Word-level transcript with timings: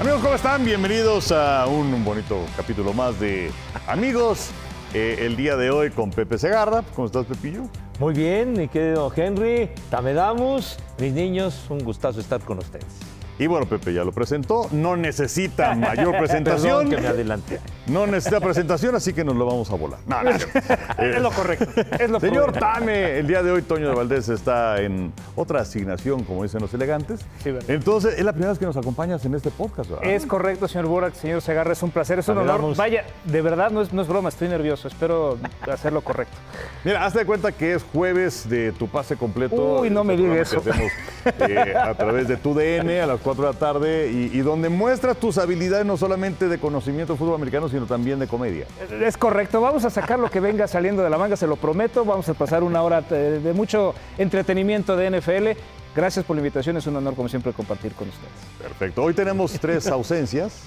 Amigos, 0.00 0.20
¿cómo 0.22 0.34
están? 0.34 0.64
Bienvenidos 0.64 1.30
a 1.32 1.66
un 1.66 2.04
bonito 2.04 2.44
capítulo 2.56 2.92
más 2.92 3.20
de 3.20 3.50
Amigos. 3.86 4.50
Eh, 4.94 5.18
el 5.20 5.36
día 5.36 5.56
de 5.56 5.70
hoy 5.70 5.90
con 5.90 6.10
Pepe 6.10 6.38
Segarra. 6.38 6.82
¿Cómo 6.94 7.06
estás, 7.06 7.26
Pepillo? 7.26 7.64
Muy 8.00 8.14
bien, 8.14 8.52
mi 8.52 8.68
querido 8.68 9.12
Henry, 9.14 9.70
Tamedamos, 9.90 10.78
mis 10.98 11.12
niños, 11.12 11.66
un 11.68 11.78
gustazo 11.84 12.20
estar 12.20 12.40
con 12.40 12.58
ustedes. 12.58 13.11
Y 13.42 13.48
bueno, 13.48 13.66
Pepe 13.66 13.92
ya 13.92 14.04
lo 14.04 14.12
presentó. 14.12 14.68
No 14.70 14.96
necesita 14.96 15.74
mayor 15.74 16.16
presentación. 16.16 16.88
Perdón 16.88 16.90
que 16.90 17.00
me 17.00 17.08
adelanté. 17.08 17.58
No 17.88 18.06
necesita 18.06 18.40
presentación, 18.40 18.94
así 18.94 19.12
que 19.12 19.24
nos 19.24 19.34
lo 19.34 19.46
vamos 19.46 19.68
a 19.72 19.74
volar. 19.74 19.98
No, 20.06 20.22
no 20.22 20.30
es 20.30 20.46
lo 21.20 21.32
correcto. 21.32 21.66
Es 21.98 22.08
lo 22.08 22.20
Señor. 22.20 22.52
Tame, 22.52 23.18
el 23.18 23.26
día 23.26 23.42
de 23.42 23.50
hoy 23.50 23.62
Toño 23.62 23.88
de 23.88 23.94
Valdés 23.96 24.28
está 24.28 24.80
en 24.80 25.12
otra 25.34 25.62
asignación, 25.62 26.22
como 26.22 26.44
dicen 26.44 26.60
los 26.60 26.72
elegantes. 26.72 27.26
Sí, 27.42 27.50
¿verdad? 27.50 27.68
Entonces, 27.68 28.14
es 28.16 28.24
la 28.24 28.32
primera 28.32 28.50
vez 28.50 28.60
que 28.60 28.66
nos 28.66 28.76
acompañas 28.76 29.24
en 29.24 29.34
este 29.34 29.50
podcast, 29.50 29.90
¿verdad? 29.90 30.08
Es 30.08 30.24
correcto, 30.24 30.68
señor 30.68 30.86
Burak, 30.86 31.14
señor 31.14 31.42
Segarra, 31.42 31.72
es 31.72 31.82
un 31.82 31.90
placer, 31.90 32.20
es 32.20 32.28
un 32.28 32.38
honor. 32.38 32.76
Vaya, 32.76 33.04
de 33.24 33.42
verdad 33.42 33.72
no 33.72 33.82
es, 33.82 33.92
no 33.92 34.02
es 34.02 34.08
broma, 34.08 34.28
estoy 34.28 34.46
nervioso, 34.46 34.86
espero 34.86 35.36
hacerlo 35.68 36.02
correcto. 36.02 36.36
Mira, 36.84 37.04
hazte 37.04 37.20
de 37.20 37.26
cuenta 37.26 37.50
que 37.50 37.74
es 37.74 37.82
jueves 37.82 38.48
de 38.48 38.70
tu 38.70 38.86
pase 38.86 39.16
completo. 39.16 39.80
Uy, 39.80 39.90
no 39.90 40.04
me 40.04 40.16
diga 40.16 40.44
programa 40.44 40.62
que 40.62 40.70
hacemos, 40.70 41.50
eh, 41.50 41.74
a 41.76 41.94
través 41.94 42.28
de 42.28 42.36
tu 42.36 42.54
DN 42.54 43.00
a 43.00 43.06
las 43.06 43.20
4 43.20 43.31
de 43.36 43.48
la 43.48 43.52
tarde 43.52 44.10
y, 44.12 44.36
y 44.36 44.40
donde 44.40 44.68
muestras 44.68 45.16
tus 45.16 45.38
habilidades 45.38 45.86
no 45.86 45.96
solamente 45.96 46.48
de 46.48 46.58
conocimiento 46.58 47.14
de 47.14 47.18
fútbol 47.18 47.34
americano, 47.34 47.68
sino 47.68 47.86
también 47.86 48.18
de 48.18 48.26
comedia. 48.26 48.66
Es 49.00 49.16
correcto, 49.16 49.60
vamos 49.60 49.84
a 49.84 49.90
sacar 49.90 50.18
lo 50.18 50.30
que 50.30 50.40
venga 50.40 50.66
saliendo 50.66 51.02
de 51.02 51.10
la 51.10 51.18
manga, 51.18 51.36
se 51.36 51.46
lo 51.46 51.56
prometo. 51.56 52.04
Vamos 52.04 52.28
a 52.28 52.34
pasar 52.34 52.62
una 52.62 52.82
hora 52.82 53.00
de, 53.00 53.52
mucho 53.52 53.94
entretenimiento 54.18 54.96
de 54.96 55.10
NFL. 55.10 55.60
Gracias 55.94 56.24
por 56.24 56.36
la 56.36 56.40
invitación, 56.40 56.76
es 56.76 56.86
un 56.86 56.96
honor 56.96 57.14
como 57.14 57.28
siempre 57.28 57.52
compartir 57.52 57.92
con 57.92 58.08
ustedes. 58.08 58.32
Perfecto. 58.60 59.02
Hoy 59.02 59.14
tenemos 59.14 59.52
tres 59.60 59.86
ausencias. 59.88 60.64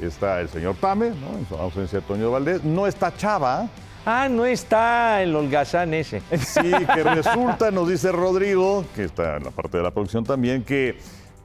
Está 0.00 0.40
el 0.40 0.48
señor 0.48 0.76
Tame, 0.76 1.10
¿no? 1.10 1.36
en 1.36 1.46
su 1.48 1.56
ausencia 1.56 1.98
de 2.00 2.06
Toño 2.06 2.30
Valdés. 2.30 2.62
No 2.62 2.86
está 2.86 3.14
Chava. 3.16 3.68
Ah, 4.06 4.28
no 4.30 4.46
está 4.46 5.22
el 5.22 5.34
holgazán 5.34 5.92
ese. 5.92 6.22
Sí, 6.38 6.70
que 6.94 7.02
resulta, 7.02 7.70
nos 7.70 7.88
dice 7.88 8.12
Rodrigo, 8.12 8.84
que 8.94 9.04
está 9.04 9.36
en 9.36 9.44
la 9.44 9.50
parte 9.50 9.76
de 9.76 9.82
la 9.82 9.90
producción 9.90 10.24
también, 10.24 10.62
que 10.62 10.96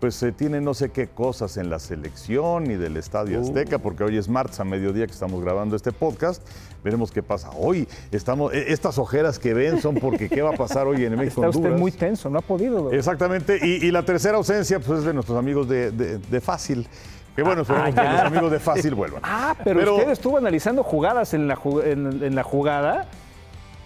pues 0.04 0.16
se 0.16 0.34
tiene 0.34 0.60
no 0.60 0.74
sé 0.74 0.90
qué 0.90 1.08
cosas 1.08 1.56
en 1.56 1.70
la 1.70 1.80
selección 1.80 2.70
y 2.70 2.74
del 2.76 2.98
Estadio 2.98 3.40
Azteca, 3.40 3.78
porque 3.80 4.04
hoy 4.04 4.18
es 4.18 4.28
martes 4.28 4.60
a 4.60 4.66
mediodía 4.66 5.06
que 5.06 5.14
estamos 5.14 5.42
grabando 5.42 5.78
este 5.78 5.94
podcast. 5.94 6.46
Veremos 6.84 7.10
qué 7.10 7.24
pasa 7.24 7.52
hoy. 7.58 7.88
Estamos, 8.12 8.54
e- 8.54 8.74
estas 8.74 8.98
ojeras 8.98 9.40
que 9.40 9.54
ven 9.54 9.82
son 9.82 9.96
porque 9.96 10.28
qué 10.28 10.42
va 10.42 10.50
a 10.50 10.58
pasar 10.58 10.88
hoy 10.88 11.06
en 11.06 11.12
México. 11.18 11.40
Está 11.40 11.48
usted 11.48 11.60
Honduras. 11.60 11.80
muy 11.80 11.92
tenso, 11.94 12.30
no 12.30 12.40
ha 12.40 12.42
podido. 12.42 12.92
Exactamente. 12.92 13.58
Y, 13.66 13.86
y 13.88 13.92
la 13.92 14.04
tercera 14.04 14.36
ausencia 14.36 14.78
pues, 14.82 15.00
es 15.00 15.06
de 15.06 15.14
nuestros 15.14 15.38
amigos 15.40 15.70
de, 15.70 15.92
de- 15.92 16.18
de 16.18 16.42
Fácil. 16.42 16.86
Que 17.34 17.44
bueno, 17.44 17.62
esperemos 17.62 17.92
que 17.96 18.02
ya. 18.04 18.12
los 18.12 18.22
amigos 18.24 18.52
de 18.52 18.60
Fácil 18.60 18.96
vuelvan. 18.96 19.22
Ah, 19.24 19.56
pero, 19.64 19.96
usted 19.96 20.10
estuvo 20.12 20.38
analizando 20.38 20.84
jugadas 20.84 21.34
en 21.34 21.48
la, 21.48 21.58
en 21.86 22.36
la 22.36 22.44
jugada 22.44 23.08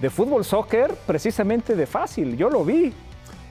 de 0.02 0.10
fútbol 0.10 0.44
soccer, 0.44 0.96
precisamente 1.06 1.76
de 1.76 1.86
fácil. 1.86 2.36
Yo 2.38 2.50
lo 2.50 2.66
vi. 2.66 2.92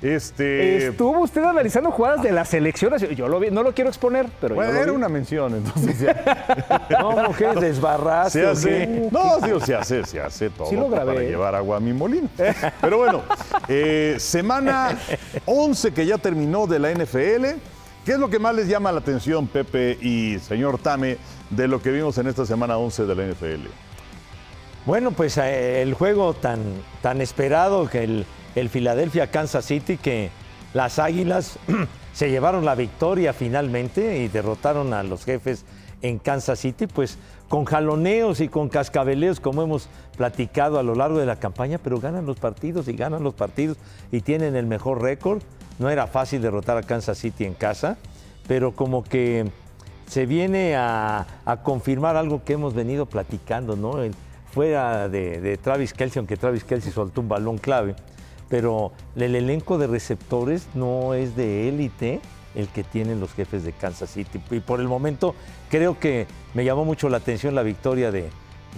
Este, 0.03 0.89
Estuvo 0.89 1.21
usted 1.21 1.43
analizando 1.43 1.91
jugadas 1.91 2.23
de 2.23 2.31
la 2.31 2.45
selección. 2.45 2.97
Yo 2.99 3.29
lo 3.29 3.41
vi, 3.41 3.51
no 3.51 3.63
lo 3.63 3.73
quiero 3.73 3.89
exponer, 3.89 4.27
pero 4.41 4.55
bueno, 4.55 4.71
yo 4.71 4.75
lo 4.77 4.83
era 4.83 4.93
vi. 4.93 4.97
una 4.97 5.09
mención, 5.09 5.55
entonces 5.55 5.99
ya. 6.01 6.87
¿Cómo 7.01 7.35
que 7.35 7.47
desbarraste? 7.61 8.41
Se 8.41 8.47
hace. 8.47 9.09
No, 9.11 9.39
digo, 9.41 9.61
se 9.61 9.75
hace, 9.75 10.05
se 10.05 10.21
hace 10.21 10.51
todo 10.51 10.69
Sí 10.69 10.77
lo 10.77 10.89
grabé. 10.91 11.15
para 11.15 11.27
llevar 11.27 11.55
agua 11.55 11.79
a 11.79 11.81
mi 11.81 11.93
molino. 11.93 12.29
Pero 12.81 12.99
bueno, 12.99 13.23
eh, 13.69 14.17
semana 14.19 14.97
11 15.47 15.93
que 15.93 16.05
ya 16.05 16.19
terminó 16.19 16.67
de 16.67 16.79
la 16.79 16.91
NFL. 16.93 17.47
¿Qué 18.05 18.13
es 18.13 18.19
lo 18.19 18.31
que 18.31 18.39
más 18.39 18.55
les 18.55 18.69
llama 18.69 18.93
la 18.93 18.99
atención, 19.01 19.49
Pepe 19.49 19.99
y 20.01 20.39
señor 20.39 20.79
Tame, 20.79 21.17
de 21.51 21.67
lo 21.67 21.83
que 21.83 21.91
vimos 21.91 22.17
en 22.19 22.29
esta 22.29 22.47
semana 22.47 22.79
11 22.79 23.05
de 23.05 23.15
la 23.17 23.25
NFL? 23.27 23.67
Bueno, 24.85 25.11
pues 25.11 25.37
eh, 25.39 25.83
el 25.83 25.95
juego 25.95 26.33
tan, 26.35 26.61
tan 27.03 27.21
esperado 27.21 27.89
que 27.89 28.05
el, 28.05 28.27
el 28.57 28.71
Philadelphia 28.71 29.31
Kansas 29.31 29.65
City, 29.67 29.97
que 29.97 30.31
las 30.75 30.99
Águilas 30.99 31.59
se 32.13 32.31
llevaron 32.31 32.65
la 32.65 32.75
victoria 32.75 33.33
finalmente 33.33 34.19
y 34.19 34.29
derrotaron 34.29 34.93
a 34.93 35.05
los 35.05 35.25
jefes 35.25 35.65
en 36.03 36.19
Kansas 36.19 36.59
City, 36.59 36.87
pues 36.87 37.19
con 37.49 37.65
jaloneos 37.65 38.41
y 38.41 38.49
con 38.49 38.69
cascabeleos, 38.69 39.39
como 39.41 39.63
hemos 39.63 39.89
platicado 40.17 40.79
a 40.79 40.83
lo 40.83 40.95
largo 40.95 41.19
de 41.19 41.27
la 41.27 41.37
campaña, 41.37 41.79
pero 41.79 42.01
ganan 42.01 42.27
los 42.27 42.39
partidos 42.39 42.89
y 42.89 42.95
ganan 42.95 43.23
los 43.23 43.35
partidos 43.35 43.77
y 44.11 44.21
tienen 44.23 44.57
el 44.57 44.67
mejor 44.67 45.01
récord. 45.03 45.43
No 45.79 45.91
era 45.91 46.07
fácil 46.07 46.43
derrotar 46.43 46.77
a 46.79 46.83
Kansas 46.83 47.19
City 47.19 47.45
en 47.45 47.55
casa, 47.55 47.99
pero 48.49 48.75
como 48.75 49.05
que 49.05 49.51
se 50.07 50.25
viene 50.25 50.75
a, 50.77 51.27
confirmar 51.63 52.17
algo 52.17 52.43
que 52.45 52.55
hemos 52.55 52.75
venido 52.75 53.07
platicando, 53.07 53.77
¿no? 53.77 54.03
El- 54.03 54.15
fuera 54.51 55.11
de, 55.11 55.43
de 55.43 55.59
Travis 55.59 55.93
Kelsey, 55.93 56.21
aunque 56.21 56.39
Travis 56.39 56.65
Kelsey 56.65 56.91
soltó 56.91 57.21
un 57.21 57.29
balón 57.29 57.59
clave, 57.59 57.95
pero 58.49 58.93
el 59.17 59.35
elenco 59.35 59.79
de 59.79 59.87
receptores 59.87 60.67
no 60.75 61.15
es 61.15 61.37
de 61.37 61.69
élite 61.69 62.21
el 62.55 62.69
que 62.69 62.85
tienen 62.85 63.21
los 63.21 63.33
jefes 63.35 63.65
de 63.65 63.73
Kansas 63.73 64.11
City. 64.11 64.41
Y 64.51 64.61
por 64.61 64.81
el 64.81 64.89
momento 64.89 65.35
creo 65.71 65.99
que 65.99 66.27
me 66.55 66.65
llamó 66.65 66.85
mucho 66.85 67.09
la 67.09 67.19
atención 67.19 67.55
la 67.55 67.63
victoria 67.63 68.11
de, 68.11 68.31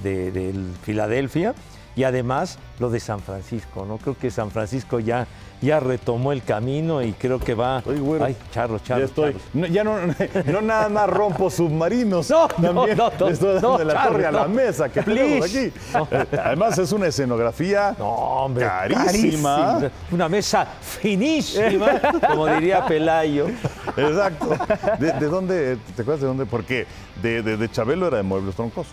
de- 0.02 0.30
del 0.32 0.72
Filadelfia 0.82 1.54
y 1.94 2.02
además 2.04 2.58
lo 2.78 2.90
de 2.90 3.00
San 3.00 3.20
Francisco, 3.20 3.84
¿no? 3.86 3.98
Creo 3.98 4.16
que 4.16 4.30
San 4.30 4.50
Francisco 4.50 5.00
ya, 5.00 5.26
ya 5.60 5.80
retomó 5.80 6.32
el 6.32 6.42
camino 6.44 7.02
y 7.02 7.12
creo 7.12 7.40
que 7.40 7.54
va... 7.54 7.78
Estoy 7.78 7.98
güero. 7.98 8.24
Ay, 8.24 8.36
charros, 8.52 8.82
Ya 8.82 8.86
charros. 8.88 9.04
estoy. 9.10 9.36
No, 9.54 9.66
ya 9.66 9.82
no, 9.84 9.96
no 10.46 10.60
nada 10.62 10.88
más 10.88 11.10
rompo 11.10 11.50
submarinos. 11.50 12.28
No, 12.30 12.46
no, 12.46 12.48
También 12.84 12.96
no, 12.98 13.10
no, 13.18 13.26
le 13.26 13.32
estoy 13.32 13.54
dando 13.54 13.78
de 13.78 13.84
la 13.84 14.04
torre 14.04 14.26
a 14.26 14.30
la 14.32 14.46
mesa 14.48 14.88
que 14.90 15.02
tenemos 15.02 15.46
aquí. 15.46 15.72
Eh, 16.10 16.26
Además, 16.44 16.78
es 16.78 16.92
una 16.92 17.06
escenografía 17.08 17.96
hombre. 17.98 18.64
carísima. 18.64 19.06
carísima. 19.78 19.90
Una 20.12 20.28
mesa 20.28 20.66
finísima, 20.80 22.00
como 22.28 22.46
diría 22.46 22.86
Pelayo. 22.86 23.46
Exacto. 23.96 24.50
¿De, 24.98 25.12
de 25.12 25.26
dónde? 25.26 25.78
¿Te 25.96 26.02
acuerdas 26.02 26.20
de 26.20 26.26
dónde? 26.26 26.46
Porque 26.46 26.86
de, 27.22 27.42
de, 27.42 27.56
de 27.56 27.70
Chabelo 27.70 28.06
era 28.08 28.18
de 28.18 28.22
Muebles 28.22 28.54
Troncoso. 28.54 28.90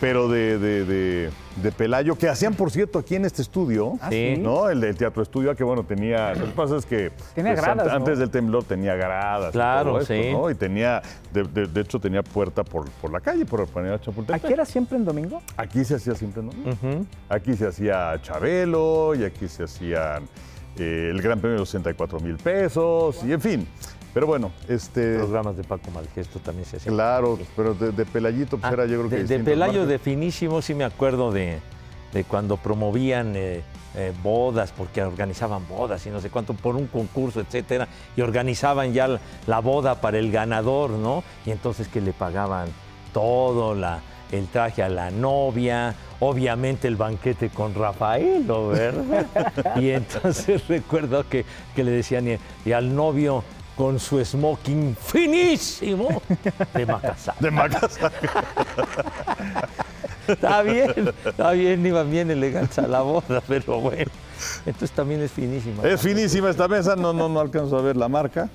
Pero 0.00 0.28
de, 0.28 0.58
de, 0.58 0.84
de- 0.84 1.30
de 1.54 1.70
Pelayo, 1.70 2.16
que 2.18 2.28
hacían, 2.28 2.54
por 2.54 2.72
cierto, 2.72 2.98
aquí 2.98 3.14
en 3.14 3.23
este 3.26 3.42
estudio. 3.42 3.98
sí? 4.10 4.36
¿No? 4.38 4.68
El 4.70 4.80
del 4.80 4.96
Teatro 4.96 5.22
Estudio, 5.22 5.54
que 5.54 5.64
bueno, 5.64 5.84
tenía. 5.84 6.34
Lo 6.34 6.46
que 6.46 6.52
pasa 6.52 6.76
es 6.76 6.86
que. 6.86 7.10
Tenía 7.34 7.52
pues, 7.54 7.64
gradas, 7.64 7.86
an- 7.86 7.92
¿no? 7.92 7.96
Antes 7.96 8.18
del 8.18 8.30
temblor 8.30 8.64
tenía 8.64 8.94
gradas. 8.94 9.50
y 9.50 9.52
Claro, 9.52 9.90
todo 9.92 10.00
esto, 10.00 10.14
sí. 10.14 10.32
¿no? 10.32 10.50
Y 10.50 10.54
tenía. 10.54 11.02
De, 11.32 11.42
de- 11.44 11.66
de 11.66 11.80
hecho, 11.80 11.98
tenía 11.98 12.22
puerta 12.22 12.62
por, 12.64 12.88
por 12.90 13.10
la 13.12 13.20
calle, 13.20 13.44
por 13.44 13.60
Avenida 13.60 14.00
Chapultepec. 14.00 14.44
¿Aquí 14.44 14.52
era 14.52 14.64
siempre 14.64 14.96
en 14.98 15.04
domingo? 15.04 15.42
Aquí 15.56 15.84
se 15.84 15.96
hacía 15.96 16.14
siempre, 16.14 16.42
¿no? 16.42 16.50
Aquí 17.28 17.54
se 17.54 17.66
hacía 17.66 18.14
Chabelo 18.22 19.14
y 19.14 19.24
aquí 19.24 19.48
se 19.48 19.64
hacían 19.64 20.24
eh, 20.78 21.08
el 21.10 21.20
Gran 21.22 21.38
Premio 21.40 21.54
de 21.54 21.60
los 21.60 21.68
64 21.70 22.20
mil 22.20 22.36
pesos 22.36 23.22
y 23.24 23.32
en 23.32 23.40
fin. 23.40 23.68
Pero 24.12 24.28
bueno, 24.28 24.52
este. 24.68 25.16
Programas 25.18 25.56
de 25.56 25.64
Paco 25.64 25.90
Malgesto 25.90 26.38
también 26.38 26.64
se 26.66 26.76
hacían. 26.76 26.94
Claro, 26.94 27.36
pero 27.56 27.74
de, 27.74 27.90
de 27.90 28.04
Pelayito 28.04 28.58
pues 28.58 28.70
Ah, 28.70 28.74
era 28.74 28.86
yo 28.86 28.98
creo 29.00 29.10
que. 29.10 29.24
de, 29.24 29.38
de 29.38 29.44
Pelayo 29.44 29.86
de 29.86 29.98
finísimo 29.98 30.62
sí 30.62 30.72
me 30.72 30.84
acuerdo 30.84 31.32
de, 31.32 31.58
de 32.14 32.24
cuando 32.24 32.56
promovían 32.56 33.34
eh, 33.36 33.62
eh, 33.96 34.12
bodas, 34.22 34.72
porque 34.72 35.02
organizaban 35.02 35.68
bodas 35.68 36.06
y 36.06 36.10
no 36.10 36.20
sé 36.20 36.30
cuánto, 36.30 36.54
por 36.54 36.76
un 36.76 36.86
concurso, 36.86 37.40
etcétera, 37.40 37.88
y 38.16 38.22
organizaban 38.22 38.94
ya 38.94 39.08
la, 39.08 39.20
la 39.46 39.60
boda 39.60 40.00
para 40.00 40.18
el 40.18 40.32
ganador, 40.32 40.90
¿no? 40.90 41.22
Y 41.44 41.50
entonces 41.50 41.88
que 41.88 42.00
le 42.00 42.12
pagaban 42.12 42.68
todo, 43.12 43.74
la, 43.74 44.00
el 44.32 44.46
traje 44.46 44.82
a 44.82 44.88
la 44.88 45.10
novia, 45.10 45.94
obviamente 46.20 46.88
el 46.88 46.96
banquete 46.96 47.50
con 47.50 47.74
Rafaelo, 47.74 48.68
¿verdad? 48.68 49.76
y 49.76 49.90
entonces 49.90 50.66
recuerdo 50.68 51.28
que, 51.28 51.44
que 51.74 51.84
le 51.84 51.90
decían, 51.90 52.28
y, 52.28 52.38
y 52.64 52.72
al 52.72 52.94
novio 52.94 53.44
con 53.76 53.98
su 53.98 54.24
smoking 54.24 54.96
finísimo 54.96 56.22
de 56.74 56.86
Macasá. 56.86 57.34
De 57.40 57.50
Macasá. 57.50 58.12
Está 60.28 60.62
bien, 60.62 61.12
está 61.24 61.50
bien, 61.52 61.84
iban 61.84 62.10
bien 62.10 62.30
elegantes 62.30 62.78
a 62.78 62.86
la 62.88 63.02
boda, 63.02 63.42
pero 63.46 63.80
bueno. 63.80 64.10
Entonces 64.66 64.90
también 64.90 65.22
es 65.22 65.32
finísima. 65.32 65.82
Es 65.84 66.00
finísima 66.00 66.50
esta 66.50 66.68
mesa, 66.68 66.96
no, 66.96 67.12
no, 67.12 67.28
no 67.28 67.40
alcanzo 67.40 67.76
a 67.78 67.82
ver 67.82 67.96
la 67.96 68.08
marca. 68.08 68.48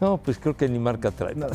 No, 0.00 0.16
pues 0.16 0.38
creo 0.38 0.56
que 0.56 0.66
ni 0.66 0.78
marca 0.78 1.10
trae. 1.10 1.34
No, 1.34 1.50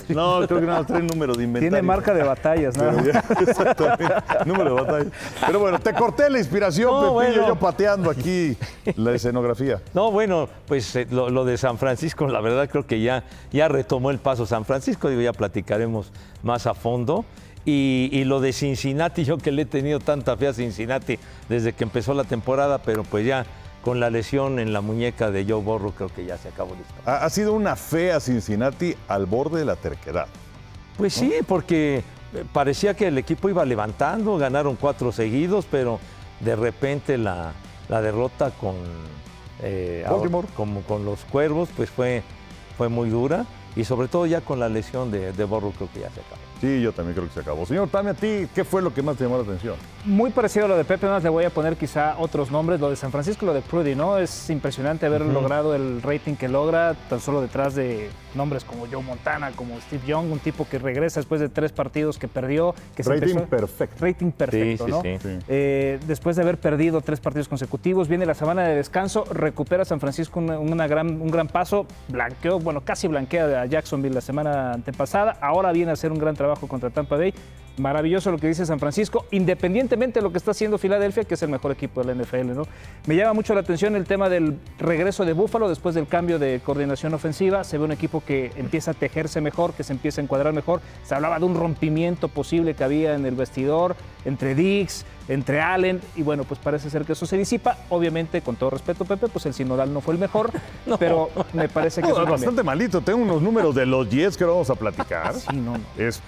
creo 0.48 0.60
que 0.60 0.68
no 0.68 0.86
trae 0.86 1.02
número 1.02 1.34
de 1.34 1.46
inventario. 1.46 1.72
Tiene 1.72 1.82
marca 1.82 2.14
de 2.14 2.22
batallas, 2.22 2.78
¿no? 2.78 3.04
Ya, 3.04 3.24
exactamente, 3.42 4.14
número 4.46 4.76
de 4.76 4.82
batalla. 4.84 5.10
Pero 5.48 5.60
bueno, 5.60 5.80
te 5.80 5.92
corté 5.94 6.30
la 6.30 6.38
inspiración, 6.38 6.92
No, 6.92 7.18
Pepillo, 7.18 7.40
bueno. 7.42 7.48
yo 7.48 7.56
pateando 7.56 8.12
aquí 8.12 8.56
la 8.98 9.14
escenografía. 9.14 9.82
No, 9.96 10.12
bueno, 10.12 10.48
pues 10.68 10.96
eh, 10.96 11.08
lo, 11.10 11.32
lo 11.32 11.44
de 11.44 11.58
San 11.58 11.80
Francisco, 11.80 12.28
la 12.28 12.40
verdad 12.40 12.70
creo 12.70 12.86
que 12.86 13.02
ya, 13.02 13.24
ya 13.52 13.68
retomó 13.68 14.12
el 14.12 14.20
paso 14.20 14.46
San 14.46 14.64
Francisco, 14.64 15.10
digo, 15.10 15.24
ya 15.24 15.34
platicaremos 15.34 16.12
más 16.44 16.68
a 16.68 16.76
fondo. 16.76 17.26
Y, 17.66 18.10
y 18.12 18.24
lo 18.26 18.42
de 18.42 18.54
Cincinnati, 18.54 19.24
yo 19.24 19.38
que 19.40 19.52
le 19.52 19.64
he 19.64 19.66
tenido 19.66 20.00
tanta 20.00 20.38
fe 20.38 20.48
a 20.48 20.54
Cincinnati 20.54 21.18
desde 21.50 21.74
que 21.74 21.84
empezó 21.84 22.14
la 22.14 22.24
temporada, 22.24 22.78
pero 22.80 23.04
pues 23.04 23.26
ya 23.26 23.46
con 23.84 24.00
la 24.00 24.10
lesión 24.10 24.60
en 24.60 24.72
la 24.72 24.82
muñeca 24.82 25.32
de 25.32 25.46
Joe 25.46 25.62
Borro 25.64 25.92
creo 25.92 26.10
que 26.10 26.26
ya 26.26 26.38
se 26.38 26.50
acabó 26.50 26.76
listo. 26.76 26.94
Ha, 27.06 27.26
ha 27.26 27.30
sido 27.30 27.54
una 27.54 27.76
fe 27.76 28.12
a 28.12 28.20
Cincinnati 28.20 28.96
al 29.08 29.26
borde 29.26 29.60
de 29.60 29.66
la 29.66 29.76
terquedad. 29.76 30.28
Pues 30.98 31.14
sí, 31.14 31.34
porque 31.48 31.98
eh, 32.34 32.44
parecía 32.54 32.94
que 32.96 33.08
el 33.08 33.18
equipo 33.18 33.50
iba 33.50 33.66
levantando, 33.66 34.38
ganaron 34.38 34.76
cuatro 34.76 35.12
seguidos, 35.12 35.66
pero 35.70 36.00
de 36.40 36.56
repente 36.56 37.18
la, 37.18 37.52
la 37.90 38.02
derrota 38.02 38.52
con, 38.52 38.76
eh, 39.64 40.04
ahora- 40.06 40.30
Baltimore. 40.30 40.84
con 40.88 41.04
los 41.06 41.26
cuervos, 41.26 41.70
pues 41.76 41.90
fue, 41.90 42.22
fue 42.78 42.90
muy 42.90 43.10
dura. 43.10 43.46
Y 43.76 43.84
sobre 43.84 44.08
todo 44.08 44.26
ya 44.26 44.42
con 44.42 44.60
la 44.60 44.70
lesión 44.70 45.12
de, 45.12 45.34
de 45.34 45.44
Borro 45.44 45.72
creo 45.72 45.90
que 45.94 46.00
ya 46.02 46.10
se 46.12 46.22
acabó. 46.22 46.42
Sí, 46.62 46.82
yo 46.82 46.92
también 46.92 47.16
creo 47.16 47.28
que 47.28 47.34
se 47.34 47.40
acabó. 47.42 47.66
Señor 47.66 47.90
Tame, 47.90 48.12
a 48.12 48.14
ti, 48.14 48.48
¿qué 48.54 48.64
fue 48.64 48.82
lo 48.82 48.94
que 48.94 49.02
más 49.02 49.18
te 49.18 49.24
llamó 49.24 49.38
la 49.38 49.44
atención? 49.44 49.76
Muy 50.06 50.30
parecido 50.30 50.66
a 50.66 50.68
lo 50.68 50.78
de 50.78 50.86
Pepe, 50.86 51.08
más 51.08 51.24
le 51.24 51.30
voy 51.30 51.46
a 51.46 51.50
poner 51.50 51.78
quizá 51.78 52.16
otros 52.20 52.52
nombres. 52.52 52.80
Lo 52.80 52.92
de 52.92 52.96
San 52.96 53.12
Francisco, 53.12 53.44
lo 53.46 53.56
de 53.56 53.62
Prudy, 53.62 53.96
¿no? 53.96 54.20
Es 54.20 54.52
impresionante 54.52 55.08
haber 55.08 55.22
logrado 55.22 55.74
el 55.74 56.02
rating 56.04 56.36
que 56.36 56.48
logra, 56.48 56.94
tan 57.10 57.20
solo 57.20 57.42
detrás 57.42 57.74
de 57.74 58.10
nombres 58.36 58.64
como 58.64 58.86
Joe 58.86 59.02
Montana, 59.02 59.52
como 59.56 59.80
Steve 59.82 60.04
Young, 60.06 60.32
un 60.32 60.38
tipo 60.38 60.68
que 60.70 60.78
regresa 60.78 61.22
después 61.22 61.42
de 61.42 61.50
tres 61.50 61.72
partidos 61.72 62.20
que 62.20 62.28
perdió. 62.28 62.76
Que 62.96 63.02
se 63.04 63.10
Rating 63.10 63.30
empezó- 63.38 63.48
perfecto. 63.50 64.06
Rating 64.06 64.32
perfecto, 64.32 64.86
Sí, 64.86 64.92
sí, 64.92 64.92
¿no? 64.92 65.02
sí. 65.02 65.18
Sí. 65.24 65.46
Eh, 65.48 66.00
después 66.06 66.36
de 66.36 66.44
haber 66.44 66.60
perdido 66.60 67.02
tres 67.02 67.20
partidos 67.20 67.48
consecutivos, 67.48 68.08
viene 68.08 68.28
la 68.28 68.36
semana 68.36 68.62
de 68.68 68.76
descanso, 68.76 69.24
recupera 69.32 69.86
San 69.86 70.00
Francisco 70.00 70.40
una, 70.40 70.60
una 70.60 70.86
gran, 70.88 71.20
un 71.20 71.32
gran 71.32 71.48
paso, 71.48 71.88
blanqueó, 72.10 72.60
bueno, 72.60 72.82
casi 72.82 73.08
blanquea 73.08 73.62
a 73.62 73.66
Jacksonville 73.66 74.14
la 74.14 74.22
semana 74.22 74.74
antepasada, 74.74 75.38
ahora 75.42 75.72
viene 75.72 75.90
a 75.90 75.94
hacer 75.94 76.12
un 76.12 76.20
gran 76.20 76.36
trabajo 76.36 76.68
contra 76.68 76.92
Tampa 76.92 77.18
Bay. 77.18 77.34
Maravilloso 77.78 78.32
lo 78.32 78.38
que 78.38 78.48
dice 78.48 78.66
San 78.66 78.80
Francisco, 78.80 79.26
independientemente 79.32 80.20
de 80.20 80.24
lo 80.24 80.32
que 80.32 80.38
está 80.38 80.52
haciendo 80.52 80.78
Filadelfia, 80.78 81.26
que 81.26 81.34
es 81.34 81.44
el 81.44 81.50
mejor 81.50 81.72
equipo 81.74 82.02
de 82.02 82.16
la 82.16 82.24
NFL, 82.24 82.56
¿no? 82.56 82.64
Me 83.06 83.18
llama 83.18 83.34
mucho 83.34 83.54
la 83.54 83.60
atención 83.60 83.98
el 83.98 84.06
tema 84.06 84.30
del 84.30 84.58
regreso 84.80 85.26
de 85.26 85.34
Búfalo 85.34 85.68
después 85.68 85.94
del 85.94 86.08
cambio 86.08 86.40
de 86.40 86.62
coordinación 86.64 87.14
ofensiva. 87.14 87.66
Se 87.66 87.78
ve 87.78 87.84
un 87.84 87.92
equipo 87.92 88.24
que 88.26 88.52
empieza 88.56 88.92
a 88.92 88.94
tejerse 88.94 89.42
mejor, 89.42 89.74
que 89.74 89.84
se 89.84 89.92
empieza 89.92 90.22
a 90.22 90.24
encuadrar 90.24 90.54
mejor. 90.54 90.80
Se 91.04 91.16
hablaba 91.16 91.38
de 91.38 91.46
un 91.46 91.56
rompimiento 91.56 92.30
posible 92.30 92.76
que 92.76 92.84
había 92.86 93.14
en 93.14 93.26
el 93.26 93.36
vestidor 93.36 93.98
entre 94.24 94.56
Dix, 94.56 95.06
entre 95.28 95.62
Allen, 95.62 96.02
y 96.16 96.22
bueno, 96.22 96.44
pues 96.44 96.60
parece 96.60 96.90
ser 96.90 97.04
que 97.06 97.14
eso 97.14 97.26
se 97.26 97.38
disipa. 97.38 97.78
Obviamente, 97.90 98.42
con 98.42 98.56
todo 98.56 98.70
respeto, 98.70 99.06
Pepe, 99.06 99.28
pues 99.28 99.46
el 99.46 99.54
sinodal 99.54 99.92
no 99.94 100.02
fue 100.02 100.14
el 100.14 100.20
mejor, 100.20 100.52
pero 101.00 101.30
me 101.54 101.68
parece 101.70 102.02
que 102.02 102.10
No, 102.10 102.24
es 102.24 102.30
bastante 102.30 102.62
malito. 102.64 103.02
Tengo 103.02 103.20
unos 103.24 103.42
números 103.42 103.74
de 103.76 103.86
los 103.86 104.10
Jets 104.10 104.38
que 104.38 104.44
ahora 104.44 104.54
vamos 104.54 104.70
a 104.70 104.76
platicar. 104.76 105.34
Sí, 105.46 105.56
no, 105.58 105.78
no. 105.78 105.84
Es 105.98 106.22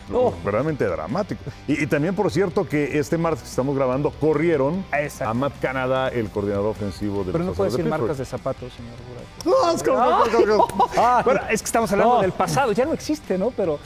verdaderamente 0.43 0.85
dramático. 0.85 1.41
Y, 1.67 1.83
y 1.83 1.87
también, 1.87 2.15
por 2.15 2.29
cierto, 2.31 2.67
que 2.67 2.97
este 2.99 3.17
martes 3.17 3.43
que 3.43 3.49
estamos 3.49 3.75
grabando, 3.75 4.11
corrieron 4.11 4.83
Exacto. 4.93 5.29
a 5.31 5.33
Matt 5.33 5.53
Canada, 5.61 6.09
el 6.09 6.29
coordinador 6.29 6.67
ofensivo 6.67 7.23
de 7.23 7.31
Pero 7.31 7.43
no 7.43 7.53
puede 7.53 7.71
de 7.71 7.77
decir 7.77 7.89
marcas 7.89 8.17
de 8.17 8.25
zapatos, 8.25 8.71
señor 8.73 8.93
Burak. 9.07 9.45
No, 9.45 9.71
es 9.71 9.83
como- 9.83 9.97
como- 9.97 10.67
como- 10.67 10.87
como- 10.89 11.21
Bueno, 11.25 11.41
es 11.49 11.61
que 11.61 11.65
estamos 11.65 11.91
hablando 11.91 12.15
No. 12.15 12.21
del 12.21 12.31
pasado, 12.31 12.71
ya 12.73 12.85
no 12.85 12.93
existe, 12.93 13.37
¿no? 13.37 13.51
Pero 13.51 13.79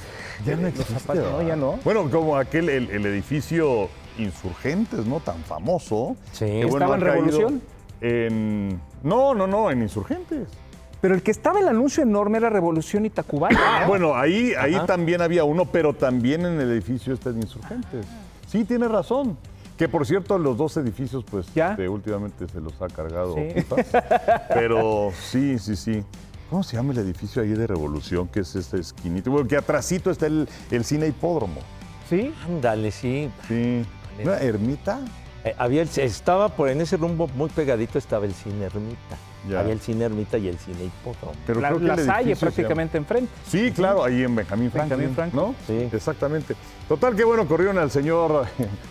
Ya 0.45 0.55
no 0.55 0.63
Los 0.63 0.71
existe. 0.71 0.93
zapatos, 0.99 1.31
no, 1.31 1.41
ya 1.47 1.55
no. 1.55 1.79
Bueno, 1.83 2.09
como 2.09 2.35
aquel, 2.37 2.69
el, 2.69 2.89
el 2.89 3.05
edificio 3.05 3.89
Insurgentes, 4.17 5.05
¿no? 5.05 5.19
Tan 5.19 5.37
famoso. 5.43 6.15
Sí. 6.31 6.45
que, 6.45 6.61
¿Estaba 6.61 6.95
en 6.95 7.01
Revolución? 7.01 7.61
En... 8.01 8.81
No, 9.03 9.33
no, 9.33 9.47
no, 9.47 9.71
en 9.71 9.81
Insurgentes. 9.81 10.47
Pero 11.01 11.15
el 11.15 11.23
que 11.23 11.31
estaba 11.31 11.59
en 11.59 11.65
el 11.65 11.69
anuncio 11.69 12.03
enorme 12.03 12.37
era 12.37 12.49
Revolución 12.49 13.05
y 13.05 13.09
Tacubaya. 13.09 13.81
¿no? 13.81 13.87
bueno, 13.87 14.15
ahí, 14.15 14.53
ahí 14.57 14.77
también 14.85 15.21
había 15.21 15.43
uno, 15.43 15.65
pero 15.65 15.93
también 15.93 16.45
en 16.45 16.59
el 16.59 16.71
edificio 16.71 17.13
este 17.13 17.33
de 17.33 17.39
Insurgentes. 17.39 18.05
Sí, 18.47 18.63
tiene 18.65 18.87
razón. 18.87 19.37
Que 19.77 19.89
por 19.89 20.05
cierto, 20.05 20.37
los 20.37 20.57
dos 20.57 20.77
edificios, 20.77 21.23
pues, 21.23 21.51
¿Ya? 21.55 21.71
este, 21.71 21.89
últimamente 21.89 22.47
se 22.47 22.61
los 22.61 22.79
ha 22.81 22.87
cargado. 22.87 23.33
Sí. 23.33 23.65
Pero 24.53 25.11
sí, 25.19 25.57
sí, 25.57 25.75
sí. 25.75 26.03
¿Cómo 26.51 26.61
se 26.61 26.75
llama 26.75 26.93
el 26.93 26.99
edificio 26.99 27.41
ahí 27.41 27.49
de 27.49 27.65
Revolución? 27.65 28.27
Que 28.27 28.41
es 28.41 28.55
este 28.55 28.79
esquinito. 28.79 29.31
Bueno, 29.31 29.47
que 29.47 29.57
atrasito 29.57 30.11
está 30.11 30.27
el, 30.27 30.47
el 30.69 30.83
cine 30.83 31.07
hipódromo. 31.07 31.61
¿Sí? 32.07 32.31
Ándale, 32.45 32.91
sí. 32.91 33.31
Sí. 33.47 33.83
¿Una 34.23 34.37
ermita? 34.37 34.99
Eh, 35.43 35.55
había 35.57 35.81
el- 35.81 35.89
estaba 35.97 36.49
por 36.49 36.69
en 36.69 36.81
ese 36.81 36.97
rumbo 36.97 37.27
muy 37.29 37.49
pegadito 37.49 37.97
estaba 37.97 38.25
el 38.25 38.33
cine 38.33 38.65
Ermita. 38.65 39.17
Ya. 39.49 39.61
Había 39.61 39.73
el 39.73 39.79
cine 39.79 40.05
Ermita 40.05 40.37
y 40.37 40.47
el 40.47 40.59
cine 40.59 40.83
Hipódromo. 40.85 41.33
Pero 41.47 41.61
La, 41.61 41.69
creo 41.69 41.79
que 41.79 41.85
la 41.87 41.93
el 41.95 42.05
Salle 42.05 42.35
prácticamente 42.35 42.97
enfrente. 42.99 43.31
Sí, 43.47 43.71
claro, 43.71 44.03
ahí 44.03 44.21
en 44.21 44.35
Benjamín 44.35 44.69
Franklin. 44.69 44.99
Benjamín 44.99 45.15
Franklin. 45.15 45.41
¿No? 45.41 45.55
Sí. 45.65 45.89
Exactamente. 45.95 46.55
Total, 46.87 47.15
que 47.15 47.23
bueno, 47.23 47.47
corrieron 47.47 47.79
al 47.79 47.89
señor. 47.89 48.45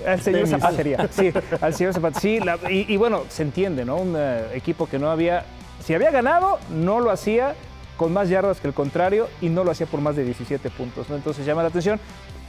Al 0.05 0.21
señor 0.21 0.41
Tenis. 0.45 0.51
Zapatería. 0.61 1.09
Sí, 1.13 1.33
al 1.61 1.75
señor 1.75 1.93
Zapatería. 1.95 2.21
Sí, 2.21 2.41
la- 2.45 2.59
y, 2.73 2.93
y 2.93 2.97
bueno, 2.97 3.23
se 3.29 3.45
entiende, 3.45 3.85
¿no? 3.85 3.97
Un 3.99 4.15
eh, 4.19 4.47
equipo 4.55 4.89
que 4.89 4.99
no 4.99 5.09
había. 5.09 5.45
Si 5.85 5.95
había 5.95 6.11
ganado, 6.11 6.59
no 6.69 6.99
lo 6.99 7.13
hacía 7.13 7.55
con 7.97 8.13
más 8.13 8.29
yardas 8.29 8.59
que 8.61 8.67
el 8.67 8.75
contrario 8.75 9.29
y 9.41 9.51
no 9.51 9.63
lo 9.63 9.71
hacía 9.71 9.87
por 9.87 10.01
más 10.01 10.17
de 10.17 10.25
17 10.25 10.69
puntos, 10.71 11.09
¿no? 11.09 11.15
Entonces 11.15 11.47
llama 11.47 11.63
la 11.63 11.69
atención. 11.69 12.01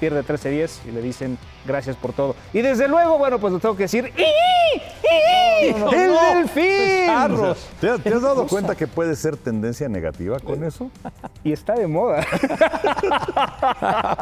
Pierde 0.02 0.22
13-10 0.26 0.90
y 0.90 0.92
le 0.92 1.02
dicen 1.02 1.38
gracias 1.66 1.96
por 1.96 2.12
todo. 2.12 2.36
Y 2.52 2.62
desde 2.62 2.90
luego, 2.90 3.18
bueno, 3.20 3.40
pues 3.40 3.54
lo 3.54 3.60
tengo 3.60 3.78
que 3.78 3.84
decir. 3.84 4.12
¡Ii! 4.18 4.82
¡Ii! 5.64 5.76
¡El 5.94 6.12
delfín! 6.36 7.06
¿Te, 7.80 7.90
has- 7.90 8.02
te 8.02 8.10
has 8.14 8.22
dado 8.24 8.48
cuenta 8.48 8.74
que 8.76 8.88
puede 8.88 9.16
ser 9.16 9.38
tendencia 9.38 9.88
negativa 9.88 10.40
con 10.40 10.64
eso? 10.64 10.90
Y 11.44 11.52
está 11.54 11.76
de 11.76 11.86
moda. 11.86 12.26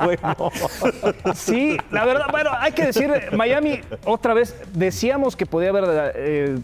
bueno, 0.03 0.51
Sí, 1.33 1.77
la 1.91 2.05
verdad, 2.05 2.25
bueno, 2.31 2.51
hay 2.59 2.71
que 2.71 2.85
decir, 2.87 3.11
Miami, 3.31 3.81
otra 4.05 4.33
vez, 4.33 4.55
decíamos 4.73 5.35
que 5.35 5.45
podía 5.45 5.69
haber 5.69 6.13
eh, 6.15 6.57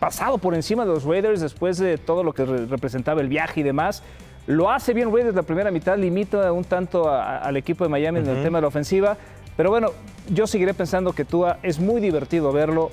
pasado 0.00 0.38
por 0.38 0.54
encima 0.54 0.84
de 0.84 0.90
los 0.90 1.04
Raiders 1.04 1.40
después 1.40 1.78
de 1.78 1.98
todo 1.98 2.22
lo 2.24 2.32
que 2.32 2.44
re- 2.44 2.66
representaba 2.66 3.20
el 3.20 3.28
viaje 3.28 3.60
y 3.60 3.62
demás. 3.62 4.02
Lo 4.46 4.70
hace 4.70 4.94
bien 4.94 5.12
Raiders 5.12 5.34
la 5.34 5.42
primera 5.42 5.70
mitad, 5.70 5.98
limita 5.98 6.52
un 6.52 6.64
tanto 6.64 7.08
a- 7.08 7.38
al 7.38 7.56
equipo 7.56 7.84
de 7.84 7.90
Miami 7.90 8.20
en 8.20 8.28
el 8.28 8.42
tema 8.42 8.58
de 8.58 8.62
la 8.62 8.68
ofensiva. 8.68 9.16
Pero 9.56 9.70
bueno, 9.70 9.88
yo 10.28 10.46
seguiré 10.46 10.74
pensando 10.74 11.12
que 11.12 11.24
Tua 11.24 11.58
es 11.62 11.78
muy 11.80 12.00
divertido 12.00 12.52
verlo. 12.52 12.90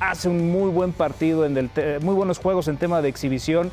Hace 0.00 0.28
un 0.28 0.50
muy 0.50 0.70
buen 0.70 0.92
partido, 0.92 1.46
en 1.46 1.56
el 1.56 1.70
muy 2.02 2.14
buenos 2.14 2.38
juegos 2.38 2.66
en 2.68 2.76
tema 2.76 3.00
de 3.00 3.08
exhibición, 3.08 3.70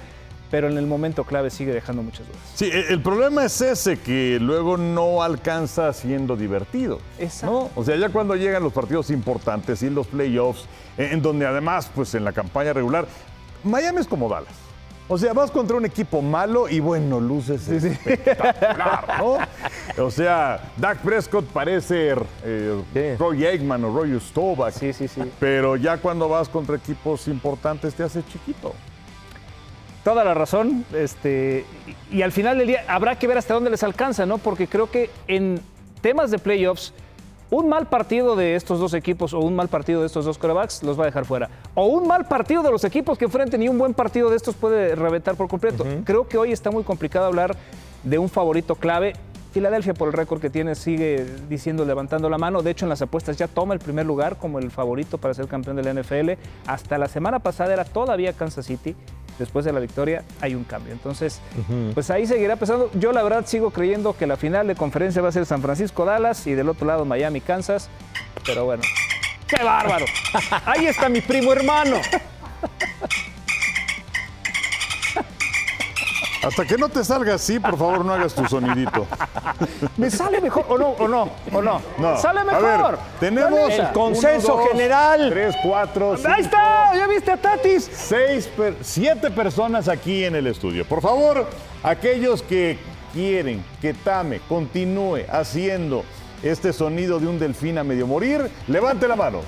pero 0.51 0.67
en 0.67 0.77
el 0.77 0.85
momento 0.87 1.23
clave 1.25 1.49
sigue 1.49 1.73
dejando 1.73 2.03
muchas 2.03 2.25
dudas. 2.27 2.39
Sí, 2.55 2.65
e- 2.71 2.93
el 2.93 3.01
problema 3.01 3.45
es 3.45 3.59
ese, 3.61 3.99
que 3.99 4.37
luego 4.39 4.77
no 4.77 5.21
alcanza 5.23 5.91
siendo 5.91 6.35
divertido. 6.35 6.99
Exacto. 7.17 7.69
¿no? 7.75 7.81
O 7.81 7.83
sea, 7.83 7.95
ya 7.97 8.09
cuando 8.09 8.35
llegan 8.35 8.63
los 8.63 8.73
partidos 8.73 9.09
importantes 9.09 9.81
y 9.83 9.89
los 9.89 10.07
playoffs, 10.07 10.65
en 10.97 11.21
donde 11.21 11.45
además, 11.47 11.89
pues 11.93 12.13
en 12.15 12.23
la 12.23 12.31
campaña 12.31 12.73
regular, 12.73 13.05
Miami 13.63 13.99
es 13.99 14.07
como 14.07 14.29
Dallas. 14.29 14.53
O 15.11 15.17
sea, 15.17 15.33
vas 15.33 15.49
contra 15.49 15.75
un 15.75 15.85
equipo 15.85 16.21
malo 16.21 16.69
y 16.69 16.79
bueno, 16.79 17.19
luces 17.19 17.67
espectacular, 17.67 19.17
¿no? 19.19 19.37
O 20.05 20.11
sea, 20.11 20.61
Dak 20.77 20.99
Prescott 20.99 21.45
parece 21.45 22.13
eh, 22.45 22.81
Sí. 22.93 23.15
Roy 23.17 23.43
Aikman 23.43 23.83
o 23.85 23.91
Roy 23.93 24.19
Staubach. 24.19 24.71
Sí, 24.75 24.93
sí, 24.93 25.07
sí. 25.07 25.23
Pero 25.39 25.75
ya 25.75 25.97
cuando 25.97 26.29
vas 26.29 26.47
contra 26.47 26.75
equipos 26.75 27.27
importantes 27.27 27.95
te 27.95 28.03
hace 28.03 28.23
chiquito. 28.23 28.73
Toda 30.03 30.23
la 30.23 30.35
razón, 30.35 30.85
este, 30.93 31.65
y, 32.11 32.17
y 32.17 32.21
al 32.21 32.31
final 32.31 32.59
del 32.59 32.67
día 32.67 32.85
habrá 32.87 33.17
que 33.17 33.27
ver 33.27 33.39
hasta 33.39 33.55
dónde 33.55 33.71
les 33.71 33.83
alcanza, 33.83 34.27
¿no? 34.27 34.37
Porque 34.37 34.67
creo 34.67 34.91
que 34.91 35.09
en 35.27 35.59
temas 36.01 36.29
de 36.29 36.37
playoffs, 36.37 36.93
un 37.51 37.67
mal 37.67 37.87
partido 37.87 38.35
de 38.35 38.55
estos 38.55 38.79
dos 38.79 38.93
equipos 38.93 39.33
o 39.33 39.39
un 39.39 39.55
mal 39.55 39.67
partido 39.67 40.01
de 40.01 40.07
estos 40.07 40.25
dos 40.25 40.37
quarterbacks 40.37 40.83
los 40.83 40.97
va 40.99 41.03
a 41.03 41.05
dejar 41.07 41.25
fuera. 41.25 41.49
O 41.73 41.85
un 41.87 42.07
mal 42.07 42.27
partido 42.27 42.61
de 42.61 42.71
los 42.71 42.83
equipos 42.83 43.17
que 43.17 43.25
enfrenten 43.25 43.61
y 43.63 43.69
un 43.69 43.77
buen 43.77 43.93
partido 43.93 44.29
de 44.29 44.37
estos 44.37 44.55
puede 44.55 44.95
reventar 44.95 45.35
por 45.35 45.47
completo. 45.47 45.85
Creo 46.03 46.27
que 46.27 46.37
hoy 46.37 46.51
está 46.51 46.71
muy 46.71 46.83
complicado 46.83 47.25
hablar 47.25 47.55
de 48.03 48.17
un 48.17 48.29
favorito 48.29 48.75
clave. 48.75 49.13
Filadelfia, 49.51 49.95
por 49.95 50.09
el 50.09 50.13
récord 50.13 50.39
que 50.39 50.51
tiene, 50.51 50.75
sigue 50.75 51.25
diciendo, 51.49 51.83
levantando 51.83 52.29
la 52.29 52.37
mano. 52.37 52.61
De 52.61 52.69
hecho, 52.69 52.85
en 52.85 52.89
las 52.89 53.01
apuestas 53.01 53.35
ya 53.35 53.47
toma 53.47 53.73
el 53.73 53.79
primer 53.79 54.05
lugar 54.05 54.37
como 54.37 54.59
el 54.59 54.69
favorito 54.69 55.17
para 55.17 55.33
ser 55.33 55.47
campeón 55.47 55.75
de 55.75 55.81
la 55.81 55.99
NFL. 55.99 56.33
Hasta 56.67 56.99
la 56.99 57.07
semana 57.07 57.39
pasada 57.39 57.73
era 57.73 57.83
todavía 57.83 58.33
Kansas 58.33 58.67
City. 58.67 58.95
Después 59.39 59.63
de 59.65 59.71
la 59.71 59.79
victoria 59.79 60.23
hay 60.41 60.53
un 60.53 60.65
cambio. 60.65 60.91
Entonces, 60.93 61.41
pues 61.93 62.09
ahí 62.11 62.27
seguirá 62.27 62.57
pesando. 62.57 62.91
Yo 62.93 63.13
la 63.13 63.23
verdad 63.23 63.45
sigo 63.47 63.71
creyendo 63.71 64.15
que 64.15 64.27
la 64.27 64.37
final 64.37 64.67
de 64.67 64.75
conferencia 64.75 65.21
va 65.21 65.29
a 65.29 65.31
ser 65.31 65.45
San 65.45 65.61
Francisco-Dallas 65.61 66.45
y 66.45 66.53
del 66.53 66.69
otro 66.69 66.85
lado 66.85 67.05
Miami-Kansas. 67.05 67.89
Pero 68.45 68.65
bueno, 68.65 68.83
¡qué 69.47 69.63
bárbaro! 69.63 70.05
Ahí 70.65 70.85
está 70.85 71.07
mi 71.07 71.21
primo 71.21 71.53
hermano. 71.53 71.95
Hasta 76.43 76.65
que 76.65 76.77
no 76.77 76.87
te 76.89 77.03
salga 77.03 77.35
así, 77.35 77.59
por 77.59 77.77
favor, 77.77 78.05
no 78.05 78.13
hagas 78.13 78.33
tu 78.33 78.45
sonidito. 78.47 79.05
¿Me 79.97 80.09
sale 80.09 80.39
mejor 80.39 80.65
o 80.69 80.77
no? 80.77 80.87
¿O 80.91 81.07
no? 81.07 81.29
¿O 81.51 81.61
no? 81.61 81.81
No. 81.97 82.17
¡Sale 82.17 82.39
A 82.41 82.43
mejor! 82.45 82.91
ver, 82.91 82.99
tenemos. 83.19 83.69
El 83.71 83.89
consenso 83.91 84.53
uno, 84.55 84.63
dos, 84.63 84.71
general. 84.71 85.29
Tres, 85.29 85.55
cuatro, 85.61 86.15
cinco, 86.17 86.29
¡Ahí 86.33 86.41
está! 86.41 86.95
¿Ya 86.95 87.07
viste 87.07 87.31
a 87.31 87.37
Tatis? 87.37 87.89
seis, 87.91 88.47
per- 88.47 88.77
siete 88.81 89.29
personas 89.31 89.87
aquí 89.89 90.23
en 90.23 90.35
el 90.35 90.47
estudio. 90.47 90.85
Por 90.85 91.01
favor, 91.01 91.45
aquellos 91.83 92.41
que 92.41 92.79
quieren 93.13 93.63
que 93.81 93.93
Tame 93.93 94.39
continúe 94.47 95.25
haciendo 95.31 96.05
este 96.41 96.71
sonido 96.71 97.19
de 97.19 97.27
un 97.27 97.37
delfín 97.37 97.77
a 97.77 97.83
medio 97.83 98.07
morir, 98.07 98.49
levante 98.67 99.07
la 99.09 99.15
mano. 99.17 99.41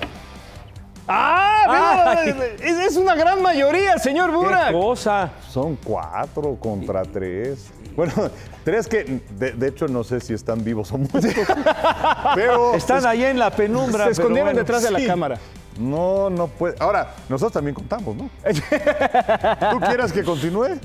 ¡Ah! 1.08 2.16
mira, 2.24 2.46
es, 2.62 2.78
es 2.92 2.96
una 2.96 3.14
gran 3.14 3.42
mayoría, 3.42 3.98
señor 3.98 4.30
¿Qué 4.30 4.36
Burak. 4.36 4.72
cosa? 4.72 5.30
Son 5.48 5.76
cuatro 5.76 6.56
contra 6.60 7.02
tres. 7.02 7.70
Bueno, 7.96 8.12
tres 8.64 8.86
que 8.86 9.20
de, 9.38 9.52
de 9.52 9.68
hecho 9.68 9.88
no 9.88 10.04
sé 10.04 10.20
si 10.20 10.32
están 10.32 10.62
vivos 10.64 10.92
o 10.92 10.98
muertos. 10.98 11.24
Pero 12.34 12.74
Están 12.74 13.04
ahí 13.06 13.24
en 13.24 13.38
la 13.38 13.50
penumbra. 13.50 14.04
Se 14.06 14.12
escondieron 14.12 14.48
bueno. 14.52 14.60
detrás 14.60 14.82
de 14.82 14.90
la 14.90 15.04
cámara. 15.04 15.38
No, 15.78 16.30
no 16.30 16.48
puede. 16.48 16.76
Ahora, 16.78 17.14
nosotros 17.28 17.52
también 17.52 17.74
contamos, 17.74 18.16
¿no? 18.16 18.30
¿Tú 19.70 19.80
quieres 19.80 20.12
que 20.12 20.22
continúe? 20.22 20.78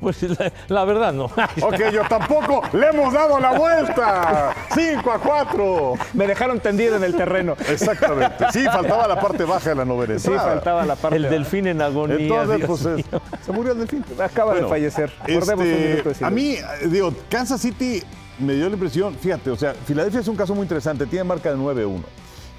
Pues 0.00 0.22
la, 0.22 0.52
la 0.68 0.84
verdad 0.84 1.12
no. 1.12 1.24
Ok, 1.62 1.90
yo 1.92 2.02
tampoco. 2.08 2.62
Le 2.72 2.88
hemos 2.88 3.12
dado 3.12 3.38
la 3.40 3.58
vuelta. 3.58 4.54
Cinco 4.74 5.12
a 5.12 5.18
cuatro. 5.18 5.94
Me 6.14 6.26
dejaron 6.26 6.60
tendido 6.60 6.96
en 6.96 7.04
el 7.04 7.16
terreno. 7.16 7.56
Exactamente. 7.68 8.46
Sí, 8.52 8.64
faltaba 8.64 9.06
la 9.08 9.20
parte 9.20 9.44
baja 9.44 9.70
de 9.70 9.74
la 9.76 9.84
novena. 9.84 10.18
Sí, 10.18 10.30
faltaba 10.30 10.84
la 10.84 10.96
parte. 10.96 11.16
El 11.16 11.28
delfín 11.28 11.66
en 11.66 11.80
agonía. 11.80 12.16
Entonces, 12.18 12.56
Dios 12.56 12.68
pues, 12.68 12.96
mío. 12.96 13.22
se 13.44 13.52
murió 13.52 13.72
el 13.72 13.78
delfín. 13.78 14.04
Acaba 14.22 14.54
de 14.54 14.66
fallecer. 14.66 15.12
Recordemos 15.26 15.64
un 15.64 15.72
este, 15.72 15.88
minuto 15.88 16.08
de 16.08 16.14
silencio. 16.14 16.26
a 16.26 16.30
mí, 16.30 16.52
eh, 16.52 16.88
digo, 16.88 17.12
Kansas 17.28 17.60
City 17.60 18.02
me 18.38 18.54
dio 18.54 18.68
la 18.68 18.74
impresión, 18.74 19.14
fíjate, 19.14 19.50
o 19.50 19.56
sea, 19.56 19.74
Filadelfia 19.74 20.20
es 20.20 20.28
un 20.28 20.36
caso 20.36 20.54
muy 20.54 20.62
interesante, 20.62 21.06
tiene 21.06 21.24
marca 21.24 21.50
de 21.50 21.56
9-1. 21.56 22.02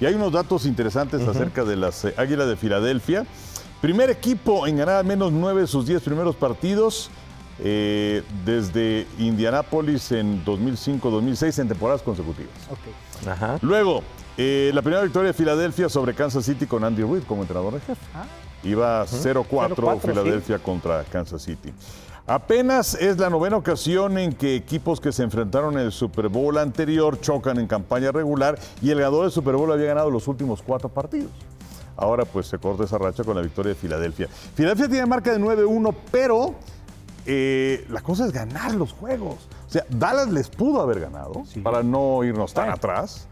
Y 0.00 0.06
hay 0.06 0.14
unos 0.14 0.32
datos 0.32 0.64
interesantes 0.66 1.26
acerca 1.26 1.64
de 1.64 1.76
las 1.76 2.04
eh, 2.04 2.14
Águilas 2.16 2.48
de 2.48 2.56
Filadelfia. 2.56 3.26
Primer 3.80 4.10
equipo 4.10 4.66
en 4.66 4.76
ganar 4.76 4.96
al 4.96 5.04
menos 5.04 5.32
9 5.32 5.62
de 5.62 5.66
sus 5.66 5.86
10 5.86 6.02
primeros 6.02 6.36
partidos 6.36 7.10
eh, 7.60 8.22
desde 8.44 9.06
Indianápolis 9.18 10.12
en 10.12 10.44
2005-2006 10.44 11.60
en 11.60 11.68
temporadas 11.68 12.02
consecutivas. 12.02 12.52
Ajá. 13.26 13.58
Luego, 13.62 14.02
eh, 14.36 14.70
la 14.72 14.82
primera 14.82 15.02
victoria 15.02 15.28
de 15.28 15.34
Filadelfia 15.34 15.88
sobre 15.88 16.14
Kansas 16.14 16.44
City 16.44 16.66
con 16.66 16.84
Andy 16.84 17.02
Reid 17.02 17.24
como 17.24 17.42
entrenador 17.42 17.74
de 17.74 17.80
jefe. 17.80 18.00
Iba 18.62 19.04
0-4 19.04 19.74
0-4, 19.74 20.00
Filadelfia 20.00 20.58
contra 20.58 21.02
Kansas 21.04 21.42
City. 21.42 21.72
Apenas 22.28 22.94
es 22.94 23.16
la 23.16 23.30
novena 23.30 23.56
ocasión 23.56 24.18
en 24.18 24.34
que 24.34 24.54
equipos 24.54 25.00
que 25.00 25.12
se 25.12 25.22
enfrentaron 25.22 25.78
en 25.78 25.86
el 25.86 25.92
Super 25.92 26.28
Bowl 26.28 26.58
anterior 26.58 27.18
chocan 27.18 27.58
en 27.58 27.66
campaña 27.66 28.12
regular 28.12 28.58
y 28.82 28.90
el 28.90 28.98
ganador 28.98 29.22
del 29.22 29.32
Super 29.32 29.56
Bowl 29.56 29.72
había 29.72 29.86
ganado 29.86 30.10
los 30.10 30.28
últimos 30.28 30.60
cuatro 30.60 30.90
partidos. 30.90 31.30
Ahora 31.96 32.26
pues 32.26 32.46
se 32.46 32.58
corta 32.58 32.84
esa 32.84 32.98
racha 32.98 33.24
con 33.24 33.34
la 33.34 33.40
victoria 33.40 33.70
de 33.70 33.76
Filadelfia. 33.76 34.28
Filadelfia 34.54 34.88
tiene 34.88 35.06
marca 35.06 35.32
de 35.32 35.40
9-1, 35.40 35.94
pero 36.12 36.54
eh, 37.24 37.86
la 37.88 38.02
cosa 38.02 38.26
es 38.26 38.32
ganar 38.32 38.74
los 38.74 38.92
juegos. 38.92 39.48
O 39.66 39.70
sea, 39.70 39.86
Dallas 39.88 40.28
les 40.28 40.50
pudo 40.50 40.82
haber 40.82 41.00
ganado 41.00 41.44
para 41.62 41.82
no 41.82 42.22
irnos 42.24 42.52
tan 42.52 42.68
atrás. 42.68 43.26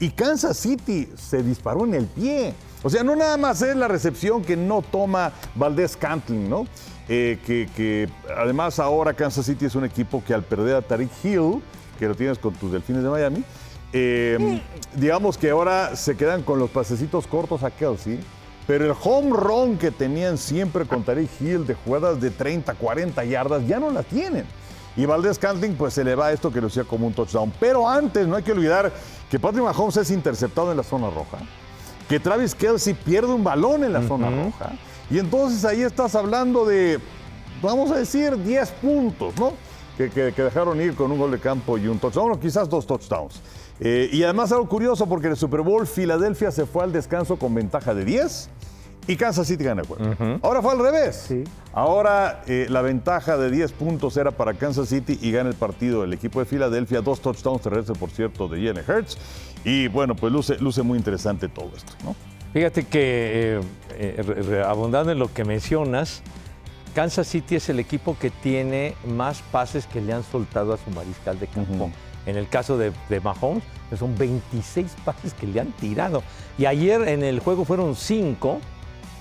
Y 0.00 0.08
Kansas 0.08 0.56
City 0.56 1.06
se 1.18 1.42
disparó 1.42 1.84
en 1.84 1.92
el 1.92 2.06
pie. 2.06 2.54
O 2.82 2.88
sea, 2.88 3.04
no 3.04 3.14
nada 3.14 3.36
más 3.36 3.60
es 3.60 3.76
la 3.76 3.88
recepción 3.88 4.42
que 4.42 4.56
no 4.56 4.80
toma 4.80 5.32
Valdés 5.54 5.98
Cantling, 5.98 6.48
¿no? 6.48 6.66
Eh, 7.08 7.38
que, 7.46 7.68
que 7.74 8.08
además 8.36 8.78
ahora 8.78 9.14
Kansas 9.14 9.46
City 9.46 9.64
es 9.64 9.74
un 9.74 9.84
equipo 9.84 10.22
que 10.22 10.34
al 10.34 10.42
perder 10.42 10.76
a 10.76 10.82
Tariq 10.82 11.10
Hill, 11.24 11.62
que 11.98 12.06
lo 12.06 12.14
tienes 12.14 12.38
con 12.38 12.52
tus 12.54 12.70
delfines 12.70 13.02
de 13.02 13.08
Miami, 13.08 13.44
eh, 13.92 14.60
digamos 14.94 15.38
que 15.38 15.50
ahora 15.50 15.96
se 15.96 16.16
quedan 16.16 16.42
con 16.42 16.58
los 16.58 16.70
pasecitos 16.70 17.26
cortos 17.26 17.62
a 17.62 17.70
Kelsey. 17.70 18.20
Pero 18.66 18.84
el 18.84 18.92
home 19.02 19.30
run 19.30 19.78
que 19.78 19.90
tenían 19.90 20.36
siempre 20.36 20.84
con 20.84 21.02
Tariq 21.02 21.30
Hill 21.40 21.66
de 21.66 21.72
jugadas 21.72 22.20
de 22.20 22.30
30, 22.30 22.74
40 22.74 23.24
yardas, 23.24 23.66
ya 23.66 23.80
no 23.80 23.90
la 23.90 24.02
tienen. 24.02 24.44
Y 24.94 25.06
Valdés 25.06 25.38
Cantling 25.38 25.74
pues 25.74 25.94
se 25.94 26.04
le 26.04 26.14
va 26.14 26.26
a 26.26 26.32
esto 26.32 26.52
que 26.52 26.60
lucía 26.60 26.84
como 26.84 27.06
un 27.06 27.14
touchdown. 27.14 27.50
Pero 27.58 27.88
antes 27.88 28.26
no 28.26 28.36
hay 28.36 28.42
que 28.42 28.52
olvidar 28.52 28.92
que 29.30 29.38
Patrick 29.38 29.64
Mahomes 29.64 29.96
es 29.96 30.10
interceptado 30.10 30.70
en 30.70 30.76
la 30.76 30.82
zona 30.82 31.08
roja, 31.08 31.38
que 32.10 32.20
Travis 32.20 32.54
Kelsey 32.54 32.92
pierde 32.92 33.32
un 33.32 33.42
balón 33.42 33.84
en 33.84 33.92
la 33.94 34.06
zona 34.06 34.28
roja. 34.28 34.72
Y 35.10 35.18
entonces 35.18 35.64
ahí 35.64 35.82
estás 35.82 36.14
hablando 36.14 36.64
de, 36.66 36.98
vamos 37.62 37.90
a 37.90 37.96
decir, 37.96 38.36
10 38.42 38.70
puntos, 38.72 39.34
¿no? 39.38 39.52
Que, 39.96 40.10
que- 40.10 40.32
que 40.32 40.42
dejaron 40.42 40.80
ir 40.80 40.94
con 40.94 41.10
un 41.10 41.18
gol 41.18 41.30
de 41.30 41.38
campo 41.40 41.76
y 41.78 41.88
un 41.88 41.98
touchdown, 41.98 42.32
o 42.32 42.38
quizás 42.40 42.68
dos 42.68 42.86
touchdowns. 42.86 43.40
Eh, 43.80 44.08
y 44.12 44.22
además 44.22 44.50
algo 44.52 44.68
curioso 44.68 45.06
porque 45.08 45.26
en 45.26 45.32
el 45.32 45.38
Super 45.38 45.60
Bowl 45.62 45.86
Filadelfia 45.86 46.50
se 46.50 46.66
fue 46.66 46.84
al 46.84 46.92
descanso 46.92 47.36
con 47.36 47.54
ventaja 47.54 47.94
de 47.94 48.04
10 48.04 48.50
y 49.06 49.16
Kansas 49.16 49.46
City 49.46 49.64
gana 49.64 49.82
el 49.82 49.86
juego. 49.88 50.38
Ahora 50.42 50.60
fue 50.60 50.72
al 50.72 50.78
revés. 50.80 51.24
Sí. 51.28 51.44
Ahora 51.72 52.42
eh, 52.46 52.66
la 52.68 52.82
ventaja 52.82 53.36
de 53.38 53.50
10 53.50 53.72
puntos 53.72 54.16
era 54.16 54.32
para 54.32 54.54
Kansas 54.54 54.88
City 54.88 55.18
y 55.22 55.30
gana 55.32 55.48
el 55.48 55.54
partido 55.56 56.04
el 56.04 56.12
equipo 56.12 56.40
de 56.40 56.46
Filadelfia. 56.46 57.00
Dos 57.00 57.20
touchdowns 57.20 57.62
terrestres, 57.62 57.96
por 57.96 58.10
cierto, 58.10 58.48
de 58.48 58.58
Jalen 58.66 58.84
Hurts. 58.86 59.16
Y 59.64 59.86
bueno, 59.88 60.14
pues 60.16 60.32
luce, 60.32 60.58
luce 60.58 60.82
muy 60.82 60.98
interesante 60.98 61.48
todo 61.48 61.70
esto, 61.76 61.92
¿no? 62.04 62.14
Fíjate 62.52 62.84
que, 62.84 63.60
eh, 63.60 63.60
eh, 63.92 64.62
abundando 64.66 65.12
en 65.12 65.18
lo 65.18 65.32
que 65.32 65.44
mencionas, 65.44 66.22
Kansas 66.94 67.26
City 67.28 67.56
es 67.56 67.68
el 67.68 67.78
equipo 67.78 68.16
que 68.18 68.30
tiene 68.30 68.94
más 69.06 69.42
pases 69.52 69.86
que 69.86 70.00
le 70.00 70.12
han 70.12 70.24
soltado 70.24 70.72
a 70.72 70.78
su 70.78 70.90
mariscal 70.90 71.38
de 71.38 71.46
campo. 71.46 71.90
En 72.26 72.36
el 72.36 72.48
caso 72.48 72.76
de, 72.78 72.92
de 73.08 73.20
Mahomes, 73.20 73.62
pues 73.88 74.00
son 74.00 74.16
26 74.16 74.86
pases 75.04 75.34
que 75.34 75.46
le 75.46 75.60
han 75.60 75.72
tirado. 75.72 76.22
Y 76.56 76.66
ayer 76.66 77.06
en 77.08 77.22
el 77.22 77.40
juego 77.40 77.64
fueron 77.64 77.94
5, 77.94 78.60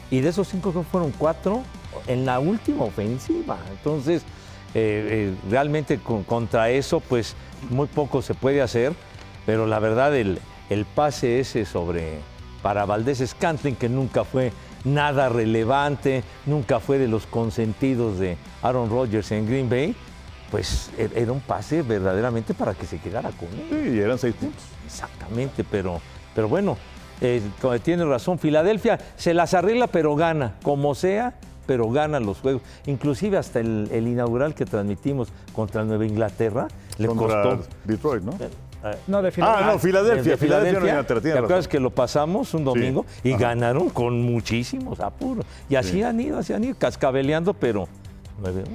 y 0.09 0.21
de 0.21 0.29
esos 0.29 0.47
5 0.47 0.85
fueron 0.89 1.11
4 1.17 1.61
en 2.07 2.25
la 2.25 2.39
última 2.39 2.85
ofensiva. 2.85 3.57
Entonces, 3.71 4.23
eh, 4.73 5.33
eh, 5.33 5.35
realmente 5.49 5.97
con- 5.99 6.23
contra 6.23 6.69
eso, 6.69 7.01
pues 7.01 7.35
muy 7.69 7.87
poco 7.87 8.21
se 8.21 8.33
puede 8.33 8.61
hacer, 8.61 8.93
pero 9.45 9.67
la 9.67 9.79
verdad, 9.79 10.15
el, 10.15 10.39
el 10.69 10.85
pase 10.85 11.39
ese 11.39 11.65
sobre 11.65 12.19
para 12.67 12.83
Valdés 12.85 13.23
Scantling, 13.25 13.77
que 13.77 13.87
nunca 13.87 14.25
fue 14.25 14.51
nada 14.83 15.29
relevante, 15.29 16.21
nunca 16.45 16.81
fue 16.81 16.97
de 16.97 17.07
los 17.07 17.25
consentidos 17.25 18.19
de 18.19 18.35
Aaron 18.61 18.89
Rodgers 18.89 19.31
en 19.31 19.45
Green 19.47 19.69
Bay, 19.69 19.95
pues 20.51 20.89
e- 20.97 21.09
era 21.15 21.31
un 21.31 21.39
pase 21.39 21.81
verdaderamente 21.81 22.53
para 22.53 22.73
que 22.73 22.85
se 22.85 22.99
quedara 22.99 23.29
con 23.31 23.47
él. 23.57 23.93
Sí, 23.93 23.97
eran 24.01 24.17
seis 24.17 24.35
puntos. 24.35 24.61
Exactamente, 24.85 25.63
pero, 25.63 26.01
pero 26.35 26.49
bueno, 26.49 26.75
eh, 27.21 27.41
tiene 27.83 28.03
razón. 28.03 28.37
Filadelfia 28.37 28.99
se 29.15 29.33
las 29.33 29.53
arregla, 29.53 29.87
pero 29.87 30.17
gana, 30.17 30.55
como 30.61 30.93
sea, 30.93 31.35
pero 31.67 31.89
gana 31.89 32.19
los 32.19 32.39
juegos. 32.39 32.63
Inclusive 32.85 33.37
hasta 33.37 33.61
el, 33.61 33.87
el 33.93 34.09
inaugural 34.09 34.53
que 34.55 34.65
transmitimos 34.65 35.29
contra 35.53 35.85
Nueva 35.85 36.05
Inglaterra 36.05 36.67
le 36.97 37.07
Contra 37.07 37.43
costó. 37.43 37.65
Detroit, 37.85 38.23
¿no? 38.23 38.33
No, 39.07 39.21
de 39.21 39.29
Ah, 39.29 39.31
Filadelfia. 39.31 39.65
no, 39.73 39.79
Filadelfia. 39.79 40.31
de 40.31 40.37
Filadelfia, 40.37 40.79
no 40.79 40.87
Inglaterra, 40.87 41.21
¿Te 41.21 41.31
acuerdas 41.31 41.49
razón. 41.51 41.71
que 41.71 41.79
lo 41.79 41.89
pasamos 41.89 42.53
un 42.53 42.63
domingo 42.63 43.05
y 43.23 43.33
ganaron 43.35 43.89
con 43.89 44.21
muchísimos 44.21 44.99
apuros? 44.99 45.45
Y 45.69 45.75
así 45.75 45.91
Sí. 45.93 46.03
han 46.03 46.19
ido, 46.19 46.37
así 46.37 46.53
han 46.53 46.63
ido, 46.63 46.75
cascabeleando, 46.77 47.53
pero 47.53 47.87
9-1. 48.41 48.67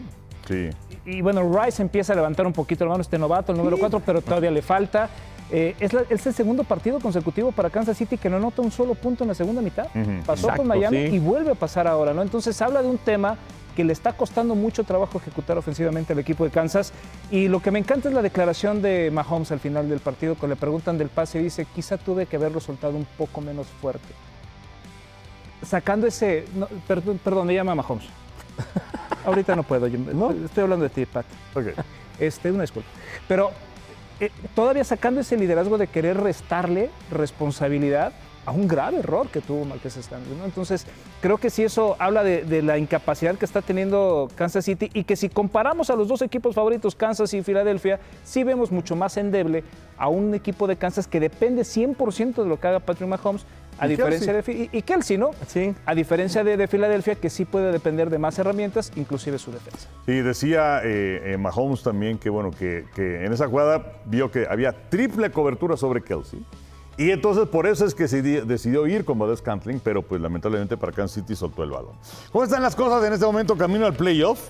Sí. 0.48 0.70
Y 1.06 1.20
bueno, 1.22 1.42
Rice 1.52 1.82
empieza 1.82 2.12
a 2.12 2.16
levantar 2.16 2.46
un 2.46 2.52
poquito 2.52 2.84
la 2.84 2.90
mano, 2.90 3.00
este 3.02 3.18
novato, 3.18 3.52
el 3.52 3.58
número 3.58 3.78
4, 3.78 4.00
pero 4.04 4.20
todavía 4.20 4.50
le 4.50 4.62
falta. 4.62 5.08
Eh, 5.54 5.74
es, 5.80 5.92
la- 5.92 6.04
es 6.08 6.26
el 6.26 6.32
segundo 6.32 6.64
partido 6.64 6.98
consecutivo 6.98 7.52
para 7.52 7.68
Kansas 7.68 7.96
City 7.96 8.16
que 8.16 8.30
no 8.30 8.36
anota 8.38 8.62
un 8.62 8.70
solo 8.70 8.94
punto 8.94 9.22
en 9.24 9.28
la 9.28 9.34
segunda 9.34 9.60
mitad. 9.60 9.86
Pasó 10.24 10.46
Exacto, 10.46 10.56
con 10.58 10.66
Miami 10.68 11.08
sí. 11.10 11.16
y 11.16 11.18
vuelve 11.18 11.50
a 11.50 11.54
pasar 11.54 11.86
ahora, 11.86 12.14
¿no? 12.14 12.22
Entonces 12.22 12.60
habla 12.62 12.80
de 12.82 12.88
un 12.88 12.96
tema 12.98 13.36
que 13.72 13.84
le 13.84 13.92
está 13.92 14.12
costando 14.12 14.54
mucho 14.54 14.84
trabajo 14.84 15.18
ejecutar 15.18 15.58
ofensivamente 15.58 16.12
al 16.12 16.18
equipo 16.18 16.44
de 16.44 16.50
Kansas. 16.50 16.92
Y 17.30 17.48
lo 17.48 17.60
que 17.60 17.70
me 17.70 17.78
encanta 17.78 18.08
es 18.08 18.14
la 18.14 18.22
declaración 18.22 18.82
de 18.82 19.10
Mahomes 19.10 19.50
al 19.52 19.60
final 19.60 19.88
del 19.88 20.00
partido, 20.00 20.34
cuando 20.34 20.54
le 20.54 20.60
preguntan 20.60 20.98
del 20.98 21.08
pase, 21.08 21.40
y 21.40 21.44
dice, 21.44 21.66
quizá 21.74 21.96
tuve 21.98 22.26
que 22.26 22.36
haberlo 22.36 22.60
soltado 22.60 22.96
un 22.96 23.06
poco 23.16 23.40
menos 23.40 23.66
fuerte. 23.80 24.08
Sacando 25.62 26.06
ese... 26.06 26.44
no, 26.54 26.66
perdón, 26.88 27.20
perdón, 27.22 27.46
me 27.46 27.54
llama 27.54 27.74
Mahomes. 27.74 28.06
Ahorita 29.24 29.54
no 29.54 29.62
puedo, 29.62 29.86
yo- 29.86 29.98
estoy 30.44 30.62
hablando 30.64 30.84
de 30.84 30.90
ti, 30.90 31.06
Pat. 31.06 31.24
Ok. 31.54 31.66
Este, 32.18 32.50
una 32.50 32.62
disculpa. 32.62 32.88
Pero 33.28 33.50
eh, 34.20 34.30
todavía 34.54 34.84
sacando 34.84 35.20
ese 35.20 35.36
liderazgo 35.36 35.78
de 35.78 35.86
querer 35.86 36.18
restarle 36.20 36.90
responsabilidad 37.10 38.12
a 38.44 38.50
un 38.50 38.66
grave 38.66 38.98
error 38.98 39.28
que 39.28 39.40
tuvo 39.40 39.64
Marqués 39.64 39.96
Stanley. 39.96 40.36
¿no? 40.36 40.44
Entonces, 40.44 40.86
creo 41.20 41.38
que 41.38 41.48
sí 41.50 41.62
eso 41.62 41.94
habla 41.98 42.24
de, 42.24 42.42
de 42.44 42.62
la 42.62 42.76
incapacidad 42.78 43.36
que 43.36 43.44
está 43.44 43.62
teniendo 43.62 44.28
Kansas 44.34 44.64
City 44.64 44.90
y 44.94 45.04
que 45.04 45.14
si 45.16 45.28
comparamos 45.28 45.90
a 45.90 45.96
los 45.96 46.08
dos 46.08 46.22
equipos 46.22 46.54
favoritos, 46.54 46.94
Kansas 46.96 47.32
y 47.34 47.42
Filadelfia, 47.42 48.00
sí 48.24 48.42
vemos 48.44 48.72
mucho 48.72 48.96
más 48.96 49.16
endeble 49.16 49.62
a 49.96 50.08
un 50.08 50.34
equipo 50.34 50.66
de 50.66 50.76
Kansas 50.76 51.06
que 51.06 51.20
depende 51.20 51.62
100% 51.62 52.42
de 52.42 52.48
lo 52.48 52.58
que 52.58 52.66
haga 52.66 52.80
Patrick 52.80 53.08
Mahomes 53.08 53.46
A 53.78 53.86
Y 53.86 53.90
diferencia 53.90 54.32
de 54.32 54.42
Fi- 54.42 54.68
y, 54.72 54.78
y 54.78 54.82
Kelsey, 54.82 55.16
¿no? 55.18 55.30
Sí. 55.46 55.74
A 55.86 55.94
diferencia 55.94 56.42
de, 56.42 56.56
de 56.56 56.66
Filadelfia, 56.66 57.14
que 57.14 57.30
sí 57.30 57.44
puede 57.44 57.70
depender 57.70 58.10
de 58.10 58.18
más 58.18 58.38
herramientas, 58.38 58.90
inclusive 58.96 59.38
su 59.38 59.52
defensa. 59.52 59.88
Y 60.06 60.14
decía 60.20 60.80
eh, 60.82 61.32
eh, 61.32 61.36
Mahomes 61.38 61.82
también 61.84 62.18
que, 62.18 62.28
bueno, 62.28 62.50
que, 62.50 62.84
que 62.94 63.24
en 63.24 63.32
esa 63.32 63.46
jugada 63.46 63.92
vio 64.06 64.30
que 64.32 64.46
había 64.50 64.72
triple 64.90 65.30
cobertura 65.30 65.76
sobre 65.76 66.02
Kelsey. 66.02 66.44
Y 66.98 67.10
entonces 67.10 67.48
por 67.48 67.66
eso 67.66 67.86
es 67.86 67.94
que 67.94 68.06
decidió 68.06 68.86
ir 68.86 69.04
con 69.04 69.18
Valdez 69.18 69.40
Cantling, 69.40 69.80
pero 69.80 70.02
pues 70.02 70.20
lamentablemente 70.20 70.76
para 70.76 70.92
Kansas 70.92 71.14
City 71.14 71.34
soltó 71.34 71.62
el 71.64 71.70
balón. 71.70 71.92
¿Cómo 72.30 72.44
están 72.44 72.62
las 72.62 72.76
cosas 72.76 73.04
en 73.04 73.14
este 73.14 73.24
momento 73.24 73.56
camino 73.56 73.86
al 73.86 73.94
playoff? 73.94 74.40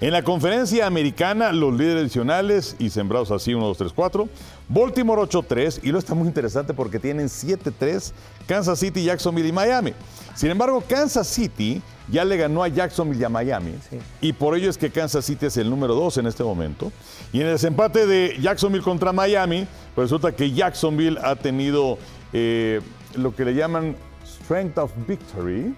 En 0.00 0.12
la 0.12 0.22
conferencia 0.22 0.86
americana, 0.86 1.52
los 1.52 1.74
líderes 1.74 2.04
adicionales 2.04 2.74
y 2.78 2.88
sembrados 2.88 3.30
así 3.30 3.52
1, 3.52 3.66
2, 3.66 3.76
3, 3.76 3.92
4. 3.92 4.28
Baltimore 4.68 5.20
8-3 5.20 5.80
y 5.82 5.92
lo 5.92 5.98
está 5.98 6.14
muy 6.14 6.26
interesante 6.26 6.72
porque 6.72 6.98
tienen 6.98 7.26
7-3 7.26 8.12
Kansas 8.46 8.78
City, 8.78 9.04
Jacksonville 9.04 9.48
y 9.48 9.52
Miami. 9.52 9.92
Sin 10.34 10.50
embargo, 10.50 10.82
Kansas 10.88 11.26
City 11.26 11.82
ya 12.08 12.24
le 12.24 12.38
ganó 12.38 12.62
a 12.62 12.68
Jacksonville 12.68 13.20
y 13.20 13.24
a 13.24 13.28
Miami 13.28 13.74
y 14.22 14.32
por 14.32 14.56
ello 14.56 14.70
es 14.70 14.78
que 14.78 14.90
Kansas 14.90 15.24
City 15.24 15.46
es 15.46 15.56
el 15.58 15.68
número 15.68 15.94
2 15.94 16.16
en 16.18 16.26
este 16.28 16.44
momento. 16.44 16.90
Y 17.32 17.40
en 17.40 17.46
el 17.46 17.52
desempate 17.52 18.06
de 18.06 18.36
Jacksonville 18.40 18.82
contra 18.82 19.12
Miami, 19.12 19.66
pues 19.94 20.06
resulta 20.06 20.32
que 20.32 20.52
Jacksonville 20.52 21.18
ha 21.22 21.36
tenido 21.36 21.98
eh, 22.32 22.80
lo 23.14 23.34
que 23.34 23.44
le 23.44 23.54
llaman 23.54 23.96
Strength 24.24 24.78
of 24.78 24.92
Victory. 25.06 25.74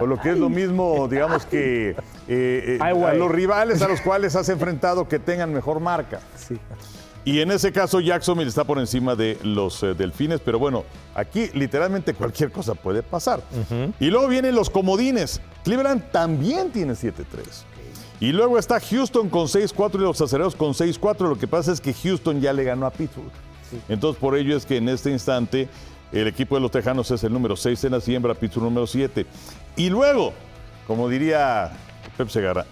O 0.00 0.06
lo 0.06 0.20
que 0.20 0.30
es 0.30 0.38
lo 0.38 0.48
mismo, 0.48 1.06
digamos 1.06 1.46
que 1.46 1.90
eh, 2.28 2.78
eh, 2.78 2.78
a 2.80 3.14
los 3.14 3.30
rivales 3.30 3.80
a 3.80 3.86
los 3.86 4.00
cuales 4.00 4.34
has 4.34 4.48
enfrentado 4.48 5.06
que 5.06 5.20
tengan 5.20 5.52
mejor 5.52 5.78
marca. 5.78 6.20
Sí. 6.36 6.58
Y 7.24 7.40
en 7.40 7.50
ese 7.50 7.72
caso 7.72 8.00
Jacksonville 8.00 8.48
está 8.48 8.64
por 8.64 8.78
encima 8.78 9.16
de 9.16 9.38
los 9.42 9.82
eh, 9.82 9.94
Delfines, 9.94 10.40
pero 10.40 10.58
bueno, 10.58 10.84
aquí 11.14 11.48
literalmente 11.54 12.12
cualquier 12.12 12.50
cosa 12.52 12.74
puede 12.74 13.02
pasar. 13.02 13.40
Y 13.98 14.06
luego 14.06 14.28
vienen 14.28 14.54
los 14.54 14.68
comodines. 14.68 15.40
Cleveland 15.64 16.10
también 16.10 16.70
tiene 16.70 16.92
7-3. 16.92 17.12
Y 18.20 18.32
luego 18.32 18.58
está 18.58 18.80
Houston 18.80 19.28
con 19.28 19.46
6-4 19.46 19.94
y 19.94 19.98
los 19.98 20.20
acereros 20.20 20.54
con 20.54 20.72
6-4. 20.72 21.28
Lo 21.28 21.38
que 21.38 21.46
pasa 21.46 21.72
es 21.72 21.80
que 21.80 21.92
Houston 21.92 22.40
ya 22.40 22.52
le 22.52 22.64
ganó 22.64 22.86
a 22.86 22.90
Pittsburgh. 22.90 23.30
Entonces 23.88 24.20
por 24.20 24.36
ello 24.36 24.56
es 24.56 24.64
que 24.64 24.76
en 24.76 24.88
este 24.88 25.10
instante 25.10 25.68
el 26.12 26.28
equipo 26.28 26.54
de 26.54 26.60
los 26.60 26.70
Tejanos 26.70 27.10
es 27.10 27.24
el 27.24 27.32
número 27.32 27.56
6 27.56 27.84
en 27.84 27.92
la 27.92 28.00
siembra, 28.00 28.34
Pittsburgh 28.34 28.64
número 28.64 28.86
7. 28.86 29.26
Y 29.76 29.90
luego, 29.90 30.32
como 30.86 31.08
diría 31.08 31.72
Pep 32.16 32.28
Segarra, 32.28 32.64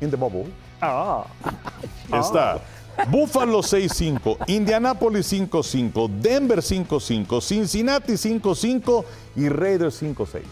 in 0.00 0.10
the 0.10 0.16
bubble, 0.16 0.46
Ah, 0.80 1.24
Está 2.12 2.60
Buffalo 3.08 3.60
6-5, 3.60 4.36
Indianapolis 4.48 5.32
5-5, 5.32 6.08
Denver 6.20 6.58
5-5, 6.58 7.40
Cincinnati 7.42 8.12
5-5 8.12 9.04
y 9.36 9.48
Raiders 9.48 10.02
5-6. 10.02 10.42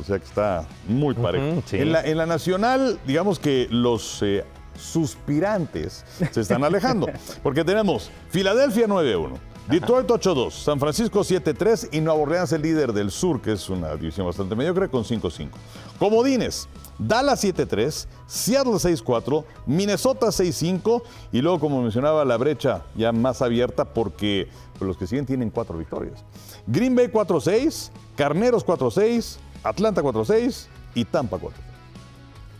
O 0.00 0.04
sea 0.04 0.18
que 0.18 0.24
está 0.24 0.66
muy 0.88 1.14
parejo. 1.14 1.46
Ujú, 1.46 1.62
sí. 1.66 1.76
en, 1.76 1.92
la, 1.92 2.02
en 2.02 2.16
la 2.16 2.26
nacional, 2.26 2.98
digamos 3.06 3.38
que 3.38 3.68
los 3.70 4.22
eh, 4.22 4.44
suspirantes 4.76 6.04
se 6.32 6.40
están 6.40 6.64
alejando. 6.64 7.06
Porque 7.42 7.64
tenemos 7.64 8.10
Filadelfia 8.30 8.86
9-1. 8.86 9.38
Detroit 9.68 10.08
8-2, 10.08 10.50
San 10.50 10.80
Francisco 10.80 11.20
7-3 11.20 11.90
y 11.92 12.00
Nueva 12.00 12.20
Orleans 12.20 12.52
el 12.52 12.62
líder 12.62 12.92
del 12.92 13.12
sur, 13.12 13.40
que 13.40 13.52
es 13.52 13.68
una 13.70 13.94
división 13.94 14.26
bastante 14.26 14.56
mediocre, 14.56 14.88
con 14.88 15.04
5-5. 15.04 15.48
Comodines, 15.96 16.68
Dallas 16.98 17.44
7-3, 17.44 18.08
Seattle 18.26 18.72
6-4, 18.72 19.44
Minnesota 19.66 20.26
6-5 20.26 21.02
y 21.30 21.40
luego, 21.40 21.60
como 21.60 21.82
mencionaba, 21.82 22.24
la 22.24 22.36
brecha 22.36 22.82
ya 22.96 23.12
más 23.12 23.42
abierta 23.42 23.84
porque 23.84 24.48
pues, 24.76 24.88
los 24.88 24.96
que 24.96 25.06
siguen 25.06 25.24
tienen 25.24 25.50
cuatro 25.50 25.78
victorias. 25.78 26.24
Green 26.66 26.96
Bay 26.96 27.06
4-6, 27.06 27.90
Carneros 28.16 28.66
4-6, 28.66 29.36
Atlanta 29.62 30.02
4-6 30.02 30.66
y 30.94 31.04
Tampa 31.04 31.38
4-6. 31.38 31.50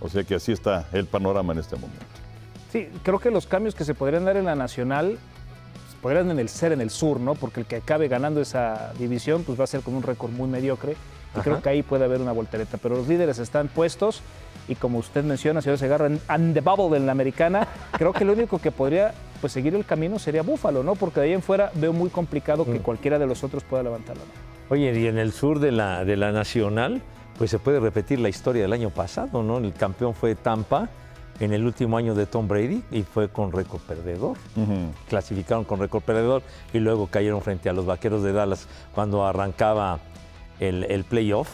O 0.00 0.08
sea 0.08 0.24
que 0.24 0.34
así 0.34 0.52
está 0.52 0.86
el 0.92 1.06
panorama 1.06 1.52
en 1.52 1.58
este 1.58 1.76
momento. 1.76 2.04
sí, 2.72 2.88
creo 3.02 3.18
que 3.18 3.30
los 3.30 3.46
cambios 3.46 3.74
que 3.74 3.84
se 3.84 3.94
podrían 3.94 4.24
dar 4.24 4.36
en 4.36 4.46
la 4.46 4.54
nacional 4.54 5.18
pues, 5.72 5.94
podrían 6.00 6.30
en 6.30 6.38
el 6.38 6.48
ser 6.48 6.72
en 6.72 6.80
el 6.80 6.90
sur, 6.90 7.20
¿no? 7.20 7.34
Porque 7.34 7.60
el 7.60 7.66
que 7.66 7.76
acabe 7.76 8.08
ganando 8.08 8.40
esa 8.40 8.92
división 8.98 9.44
pues 9.44 9.58
va 9.60 9.64
a 9.64 9.66
ser 9.66 9.82
con 9.82 9.94
un 9.94 10.02
récord 10.02 10.30
muy 10.30 10.48
mediocre. 10.48 10.96
Y 11.36 11.40
creo 11.42 11.62
que 11.62 11.68
ahí 11.68 11.84
puede 11.84 12.04
haber 12.04 12.20
una 12.20 12.32
voltereta. 12.32 12.76
Pero 12.76 12.96
los 12.96 13.06
líderes 13.06 13.38
están 13.38 13.68
puestos 13.68 14.20
y 14.66 14.74
como 14.74 14.98
usted 14.98 15.22
menciona, 15.22 15.62
señor 15.62 15.78
Segarra, 15.78 16.06
en 16.06 16.20
and 16.26 16.54
the 16.54 16.60
bubble 16.60 16.96
en 16.96 17.06
la 17.06 17.12
americana, 17.12 17.68
creo 17.92 18.12
que 18.12 18.24
lo 18.24 18.32
único 18.32 18.58
que 18.58 18.72
podría 18.72 19.14
pues, 19.40 19.52
seguir 19.52 19.74
el 19.76 19.84
camino 19.84 20.18
sería 20.18 20.42
Búfalo, 20.42 20.82
¿no? 20.82 20.96
Porque 20.96 21.20
de 21.20 21.26
ahí 21.26 21.32
en 21.32 21.42
fuera 21.42 21.70
veo 21.74 21.92
muy 21.92 22.10
complicado 22.10 22.64
que 22.64 22.80
cualquiera 22.80 23.18
de 23.18 23.26
los 23.26 23.44
otros 23.44 23.62
pueda 23.62 23.82
levantar 23.82 24.16
la 24.16 24.24
mano. 24.24 24.59
Oye, 24.70 24.96
y 24.96 25.06
en 25.08 25.18
el 25.18 25.32
sur 25.32 25.58
de 25.58 25.72
la, 25.72 26.04
de 26.04 26.16
la 26.16 26.30
Nacional, 26.30 27.02
pues 27.36 27.50
se 27.50 27.58
puede 27.58 27.80
repetir 27.80 28.20
la 28.20 28.28
historia 28.28 28.62
del 28.62 28.72
año 28.72 28.90
pasado, 28.90 29.42
¿no? 29.42 29.58
El 29.58 29.72
campeón 29.72 30.14
fue 30.14 30.36
Tampa 30.36 30.88
en 31.40 31.52
el 31.52 31.64
último 31.64 31.96
año 31.96 32.14
de 32.14 32.26
Tom 32.26 32.46
Brady 32.46 32.84
y 32.92 33.02
fue 33.02 33.28
con 33.28 33.50
récord 33.50 33.80
perdedor. 33.80 34.36
Clasificaron 35.08 35.64
con 35.64 35.80
récord 35.80 36.04
perdedor 36.04 36.42
y 36.72 36.78
luego 36.78 37.08
cayeron 37.08 37.42
frente 37.42 37.68
a 37.68 37.72
los 37.72 37.84
Vaqueros 37.84 38.22
de 38.22 38.32
Dallas 38.32 38.68
cuando 38.94 39.26
arrancaba 39.26 39.98
el, 40.60 40.84
el 40.84 41.02
playoff. 41.02 41.50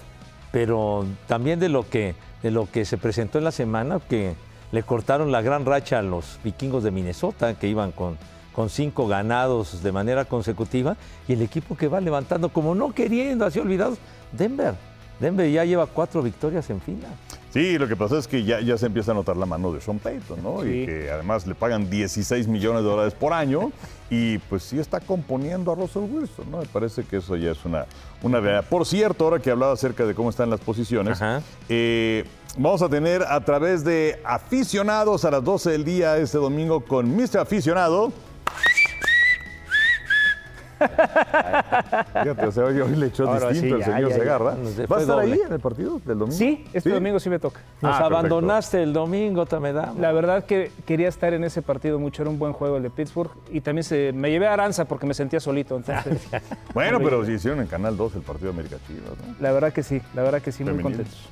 Pero 0.52 1.06
también 1.26 1.58
de 1.58 1.70
lo, 1.70 1.88
que, 1.88 2.14
de 2.42 2.50
lo 2.50 2.70
que 2.70 2.84
se 2.84 2.98
presentó 2.98 3.38
en 3.38 3.44
la 3.44 3.50
semana, 3.50 3.98
que 3.98 4.34
le 4.72 4.82
cortaron 4.82 5.32
la 5.32 5.40
gran 5.40 5.64
racha 5.64 6.00
a 6.00 6.02
los 6.02 6.38
vikingos 6.44 6.82
de 6.82 6.90
Minnesota, 6.90 7.54
que 7.54 7.66
iban 7.66 7.92
con, 7.92 8.18
con 8.56 8.70
cinco 8.70 9.06
ganados 9.06 9.82
de 9.82 9.92
manera 9.92 10.24
consecutiva, 10.24 10.96
y 11.28 11.34
el 11.34 11.42
equipo 11.42 11.76
que 11.76 11.88
va 11.88 12.00
levantando, 12.00 12.48
como 12.48 12.74
no 12.74 12.94
queriendo, 12.94 13.44
así 13.44 13.58
olvidados, 13.58 13.98
Denver. 14.32 14.74
Denver 15.20 15.50
ya 15.50 15.66
lleva 15.66 15.86
cuatro 15.86 16.22
victorias 16.22 16.70
en 16.70 16.80
fila. 16.80 17.08
Sí, 17.50 17.76
lo 17.76 17.86
que 17.86 17.96
pasa 17.96 18.16
es 18.16 18.26
que 18.26 18.44
ya, 18.44 18.60
ya 18.60 18.78
se 18.78 18.86
empieza 18.86 19.12
a 19.12 19.14
notar 19.14 19.36
la 19.36 19.44
mano 19.44 19.72
de 19.72 19.82
Sean 19.82 19.98
Payton, 19.98 20.42
¿no? 20.42 20.66
Y 20.66 20.86
que 20.86 21.10
además 21.10 21.46
le 21.46 21.54
pagan 21.54 21.90
16 21.90 22.48
millones 22.48 22.82
de 22.82 22.88
dólares 22.88 23.12
por 23.12 23.34
año 23.34 23.72
y 24.10 24.38
pues 24.38 24.62
sí 24.62 24.78
está 24.78 25.00
componiendo 25.00 25.70
a 25.70 25.74
Russell 25.74 26.04
Wilson, 26.10 26.50
¿no? 26.50 26.58
Me 26.58 26.66
parece 26.66 27.04
que 27.04 27.18
eso 27.18 27.36
ya 27.36 27.50
es 27.50 27.62
una, 27.66 27.84
una 28.22 28.40
realidad. 28.40 28.64
Por 28.70 28.86
cierto, 28.86 29.24
ahora 29.24 29.38
que 29.38 29.50
hablaba 29.50 29.74
acerca 29.74 30.06
de 30.06 30.14
cómo 30.14 30.30
están 30.30 30.48
las 30.48 30.60
posiciones, 30.60 31.18
eh, 31.68 32.24
vamos 32.56 32.80
a 32.80 32.88
tener 32.88 33.22
a 33.22 33.38
través 33.44 33.84
de 33.84 34.18
aficionados 34.24 35.26
a 35.26 35.30
las 35.30 35.44
12 35.44 35.72
del 35.72 35.84
día 35.84 36.16
este 36.16 36.38
domingo 36.38 36.80
con 36.80 37.14
Mr. 37.14 37.40
Aficionado. 37.40 38.12
Fíjate, 42.22 42.46
o 42.46 42.52
sea, 42.52 42.64
hoy, 42.64 42.78
hoy 42.80 42.96
le 42.96 43.06
echó 43.06 43.26
Ahora 43.26 43.48
distinto 43.48 43.76
sí, 43.76 43.82
el 43.82 43.84
señor 43.94 44.10
ya, 44.10 44.16
ya. 44.16 44.22
Segarra. 44.22 44.54
Nos 44.56 44.78
¿Va 44.80 44.86
fue 44.86 44.96
a 44.98 45.00
estar 45.00 45.18
ahí 45.20 45.30
doble. 45.30 45.42
en 45.46 45.52
el 45.54 45.60
partido 45.60 46.00
del 46.04 46.18
domingo? 46.18 46.36
Sí, 46.36 46.66
este 46.74 46.90
domingo 46.90 47.18
sí 47.18 47.30
me 47.30 47.38
toca. 47.38 47.60
Nos 47.80 47.94
Ah, 47.94 47.98
perfecto. 47.98 48.04
abandonaste 48.14 48.82
el 48.82 48.92
domingo, 48.92 49.46
Tameda. 49.46 49.94
La 49.98 50.12
verdad 50.12 50.44
que 50.44 50.70
quería 50.84 51.08
estar 51.08 51.32
en 51.32 51.44
ese 51.44 51.62
partido 51.62 51.98
mucho, 51.98 52.22
era 52.22 52.30
un 52.30 52.38
buen 52.38 52.52
juego 52.52 52.76
el 52.76 52.82
de 52.82 52.90
Pittsburgh 52.90 53.30
y 53.50 53.62
también 53.62 53.84
se, 53.84 54.12
me 54.12 54.30
llevé 54.30 54.48
a 54.48 54.52
Aranza 54.52 54.84
porque 54.84 55.06
me 55.06 55.14
sentía 55.14 55.40
solito. 55.40 55.76
Entonces, 55.76 56.22
Bueno, 56.74 56.98
pero 57.02 57.24
si 57.24 57.32
hicieron 57.32 57.60
en 57.60 57.68
Canal 57.68 57.96
2 57.96 58.16
el 58.16 58.22
partido 58.22 58.52
de 58.52 58.58
América 58.60 58.76
Chivas, 58.86 59.12
¿no? 59.26 59.34
la 59.40 59.52
verdad 59.52 59.72
que 59.72 59.82
sí, 59.82 60.02
la 60.14 60.22
verdad 60.24 60.42
que 60.42 60.52
sí, 60.52 60.62
muy 60.62 60.72
Femenil. 60.74 60.96
contentos. 60.98 61.28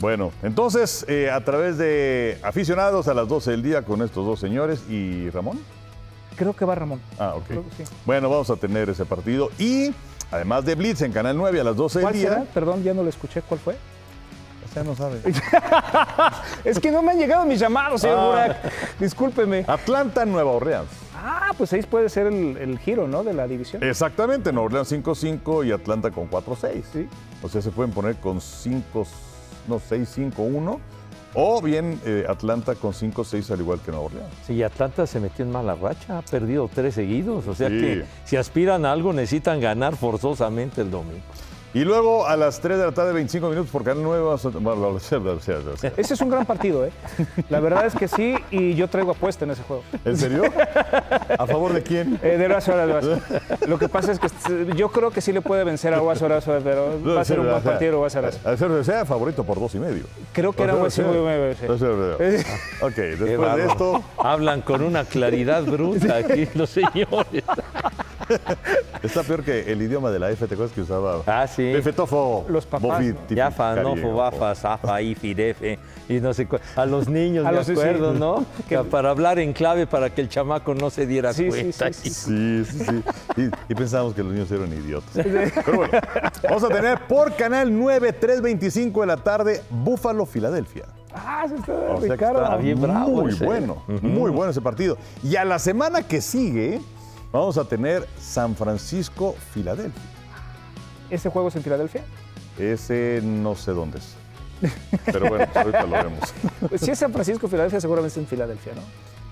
Bueno, 0.00 0.32
entonces, 0.42 1.04
eh, 1.08 1.30
a 1.30 1.44
través 1.44 1.78
de 1.78 2.38
aficionados 2.42 3.06
a 3.06 3.14
las 3.14 3.28
12 3.28 3.52
del 3.52 3.62
día 3.62 3.82
con 3.82 4.02
estos 4.02 4.26
dos 4.26 4.40
señores 4.40 4.82
y 4.90 5.30
Ramón. 5.30 5.60
Creo 6.36 6.54
que 6.54 6.64
va 6.64 6.74
Ramón. 6.74 7.00
Ah, 7.18 7.34
ok. 7.36 7.44
Creo 7.46 7.64
que 7.76 7.84
sí. 7.84 7.92
Bueno, 8.06 8.28
vamos 8.30 8.48
a 8.50 8.56
tener 8.56 8.88
ese 8.90 9.04
partido 9.04 9.50
y 9.58 9.92
además 10.30 10.64
de 10.64 10.74
Blitz 10.74 11.02
en 11.02 11.12
Canal 11.12 11.36
9 11.36 11.60
a 11.60 11.64
las 11.64 11.76
12 11.76 11.98
del 11.98 12.04
¿Cuál 12.04 12.14
día. 12.14 12.28
será? 12.30 12.42
Perdón, 12.54 12.82
ya 12.82 12.94
no 12.94 13.02
lo 13.02 13.08
escuché. 13.08 13.42
¿Cuál 13.42 13.60
fue? 13.60 13.76
Usted 14.66 14.84
no 14.84 14.94
sabe. 14.96 15.20
Es 16.64 16.78
que 16.80 16.90
no 16.90 17.02
me 17.02 17.12
han 17.12 17.18
llegado 17.18 17.44
mis 17.44 17.60
llamados, 17.60 18.00
señor 18.00 18.18
Ah. 18.18 18.26
Burak. 18.26 18.72
Discúlpeme. 18.98 19.64
Atlanta, 19.66 20.24
Nueva 20.24 20.50
Orleans. 20.52 20.88
Ah, 21.14 21.50
pues 21.56 21.72
ahí 21.72 21.82
puede 21.82 22.08
ser 22.08 22.26
el, 22.28 22.56
el 22.56 22.78
giro, 22.78 23.06
¿no? 23.06 23.22
De 23.22 23.32
la 23.34 23.46
división. 23.46 23.82
Exactamente, 23.82 24.52
Nueva 24.52 24.66
Orleans 24.66 24.90
5-5 24.92 25.66
y 25.66 25.72
Atlanta 25.72 26.10
con 26.10 26.30
4-6. 26.30 26.82
Sí. 26.92 27.08
O 27.42 27.48
sea, 27.48 27.60
se 27.60 27.70
pueden 27.70 27.92
poner 27.92 28.16
con 28.16 28.40
5, 28.40 29.06
no, 29.68 29.78
6-5-1 29.78 30.78
o 31.34 31.60
bien 31.62 32.00
eh, 32.04 32.24
Atlanta 32.28 32.74
con 32.74 32.92
5-6 32.92 33.50
al 33.50 33.60
igual 33.60 33.80
que 33.80 33.90
Nueva 33.90 34.06
Orleans. 34.06 34.28
Sí, 34.46 34.62
Atlanta 34.62 35.06
se 35.06 35.20
metió 35.20 35.44
en 35.44 35.50
mala 35.52 35.74
racha, 35.74 36.18
ha 36.18 36.22
perdido 36.22 36.68
tres 36.72 36.94
seguidos. 36.94 37.46
O 37.48 37.54
sea 37.54 37.68
Sí. 37.68 37.80
que 37.80 38.04
si 38.24 38.36
aspiran 38.36 38.84
a 38.84 38.92
algo 38.92 39.12
necesitan 39.12 39.60
ganar 39.60 39.96
forzosamente 39.96 40.80
el 40.82 40.90
domingo. 40.90 41.20
Y 41.74 41.84
luego 41.84 42.26
a 42.26 42.36
las 42.36 42.60
3 42.60 42.76
de 42.78 42.84
la 42.84 42.92
tarde, 42.92 43.12
25 43.14 43.48
minutos 43.48 43.70
por 43.70 43.82
Canal 43.82 44.02
9. 44.02 44.22
vamos 44.22 44.44
a- 44.44 44.50
Ese 45.96 46.14
es 46.14 46.20
un 46.20 46.28
gran 46.28 46.44
partido, 46.44 46.84
¿eh? 46.84 46.92
La 47.48 47.60
verdad 47.60 47.86
es 47.86 47.94
que 47.94 48.08
sí, 48.08 48.34
y 48.50 48.74
yo 48.74 48.88
traigo 48.88 49.12
apuesta 49.12 49.46
en 49.46 49.52
ese 49.52 49.62
juego. 49.62 49.82
¿En 50.04 50.16
serio? 50.18 50.42
¿A 51.38 51.46
favor 51.46 51.72
de 51.72 51.82
quién? 51.82 52.18
Eh, 52.22 52.36
de 52.36 52.44
Horacio 52.44 52.74
Horacio. 52.74 53.18
Lo 53.66 53.78
que 53.78 53.88
pasa 53.88 54.12
es 54.12 54.18
que 54.18 54.28
yo 54.76 54.90
creo 54.90 55.10
que 55.12 55.22
sí 55.22 55.32
le 55.32 55.40
puede 55.40 55.64
vencer 55.64 55.94
a 55.94 56.02
Horacio 56.02 56.26
Horacio, 56.26 56.60
pero 56.62 56.98
va 57.04 57.22
a 57.22 57.24
ser 57.24 57.40
un 57.40 57.46
buen 57.48 57.62
partido 57.62 58.00
Horacio 58.00 58.20
Horacio. 58.20 58.40
A 58.50 58.56
ser 58.56 58.84
sea 58.84 59.06
favorito 59.06 59.42
por 59.44 59.58
dos 59.58 59.74
y 59.74 59.78
medio. 59.78 60.04
Creo 60.34 60.52
que 60.52 60.64
era 60.64 60.74
muy 60.74 60.90
bien, 60.90 61.56
sí. 61.58 61.66
Ok, 62.82 62.94
después 62.96 63.56
de 63.56 63.66
esto, 63.66 64.02
Hablan 64.18 64.60
con 64.60 64.82
una 64.82 65.04
claridad 65.04 65.62
bruta 65.64 66.16
aquí 66.16 66.48
los 66.54 66.68
señores. 66.68 67.44
Está 69.02 69.22
peor 69.22 69.42
que 69.42 69.72
el 69.72 69.82
idioma 69.82 70.10
de 70.10 70.18
la 70.18 70.30
F, 70.30 70.46
¿te 70.46 70.54
acuerdas 70.54 70.74
que 70.74 70.82
usaba? 70.82 71.22
Ah, 71.26 71.46
sí. 71.46 71.72
Los 71.72 72.66
papás, 72.66 72.80
bofi, 72.82 73.06
¿no? 73.08 73.14
tifi, 73.20 73.34
Yafa, 73.34 73.76
Nofo, 73.76 74.54
Zafa, 74.54 75.02
Ifi, 75.02 75.34
Defe, 75.34 75.78
y 76.08 76.20
no 76.20 76.32
sé 76.32 76.46
cuál. 76.46 76.60
A 76.76 76.86
los 76.86 77.08
niños, 77.08 77.44
A 77.46 77.50
me 77.50 77.56
los- 77.56 77.66
sí. 77.66 77.72
acuerdo, 77.72 78.14
¿no? 78.14 78.44
Que 78.68 78.78
para 78.78 79.10
hablar 79.10 79.38
en 79.38 79.52
clave 79.52 79.86
para 79.86 80.10
que 80.10 80.20
el 80.20 80.28
chamaco 80.28 80.74
no 80.74 80.90
se 80.90 81.06
diera 81.06 81.32
Sí, 81.32 81.48
cuenta. 81.48 81.92
sí, 81.92 82.10
sí. 82.10 82.64
Sí, 82.64 82.64
sí, 82.64 82.84
sí. 82.84 83.02
Y, 83.68 83.72
y 83.72 83.74
pensábamos 83.74 84.14
que 84.14 84.22
los 84.22 84.32
niños 84.32 84.50
eran 84.50 84.72
idiotas. 84.72 85.10
Pero 85.14 85.76
bueno, 85.76 85.98
vamos 86.44 86.64
a 86.64 86.68
tener 86.68 86.98
por 87.08 87.34
Canal 87.34 87.76
9, 87.76 88.14
3.25 88.20 89.00
de 89.00 89.06
la 89.06 89.16
tarde, 89.16 89.62
Búfalo, 89.70 90.26
Filadelfia. 90.26 90.84
Ah, 91.14 91.44
se 91.48 91.56
está 91.56 91.72
O 91.72 92.00
sea 92.00 92.12
Ricardo. 92.12 92.42
está 92.42 92.56
bien 92.56 92.80
bravo 92.80 93.22
muy 93.22 93.32
ese. 93.32 93.44
bueno, 93.44 93.82
muy 94.00 94.30
bueno 94.30 94.50
ese 94.50 94.62
partido. 94.62 94.96
Y 95.22 95.36
a 95.36 95.44
la 95.44 95.58
semana 95.58 96.02
que 96.02 96.20
sigue 96.22 96.80
vamos 97.32 97.56
a 97.58 97.64
tener 97.64 98.06
San 98.18 98.54
Francisco, 98.56 99.34
Filadelfia. 99.52 100.02
¿Este 101.10 101.28
juego 101.28 101.48
es 101.48 101.56
en 101.56 101.62
Filadelfia? 101.62 102.02
Ese 102.58 103.20
no 103.22 103.54
sé 103.54 103.72
dónde 103.72 103.98
es. 103.98 104.14
Pero 105.06 105.28
bueno, 105.28 105.44
pues 105.52 105.56
ahorita 105.56 105.82
lo 105.84 105.90
vemos. 105.90 106.20
Pues 106.68 106.80
si 106.80 106.90
es 106.92 106.98
San 106.98 107.12
Francisco, 107.12 107.48
Filadelfia, 107.48 107.80
seguramente 107.80 108.12
es 108.12 108.18
en 108.18 108.26
Filadelfia, 108.28 108.72
¿no? 108.74 108.82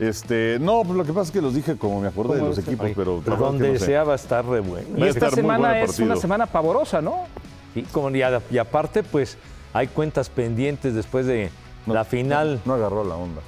Este, 0.04 0.58
no, 0.60 0.82
pues 0.82 0.96
lo 0.96 1.04
que 1.04 1.12
pasa 1.12 1.26
es 1.26 1.30
que 1.30 1.40
los 1.42 1.54
dije 1.54 1.76
como 1.76 2.00
me 2.00 2.08
acuerdo 2.08 2.32
de 2.34 2.40
los 2.40 2.56
equipos, 2.58 2.86
Ay, 2.86 2.94
pero 2.96 3.22
que 3.22 3.30
donde 3.30 3.72
no 3.74 3.78
sé. 3.78 3.84
sea 3.86 4.02
va 4.04 4.14
a 4.14 4.16
estar 4.16 4.44
re 4.46 4.60
bueno. 4.60 4.88
Y 4.96 5.04
esta 5.08 5.30
semana 5.30 5.78
es 5.82 5.98
una 6.00 6.16
semana 6.16 6.46
pavorosa, 6.46 7.00
¿no? 7.02 7.26
Y, 7.74 7.82
como, 7.82 8.10
y, 8.10 8.22
a- 8.22 8.42
y 8.50 8.58
aparte, 8.58 9.02
pues 9.02 9.36
hay 9.74 9.86
cuentas 9.88 10.28
pendientes 10.30 10.94
después 10.94 11.26
de 11.26 11.50
No, 11.86 11.94
la 11.94 12.04
final. 12.04 12.60
No 12.64 12.74
agarró 12.74 13.04
la 13.04 13.14
onda. 13.14 13.42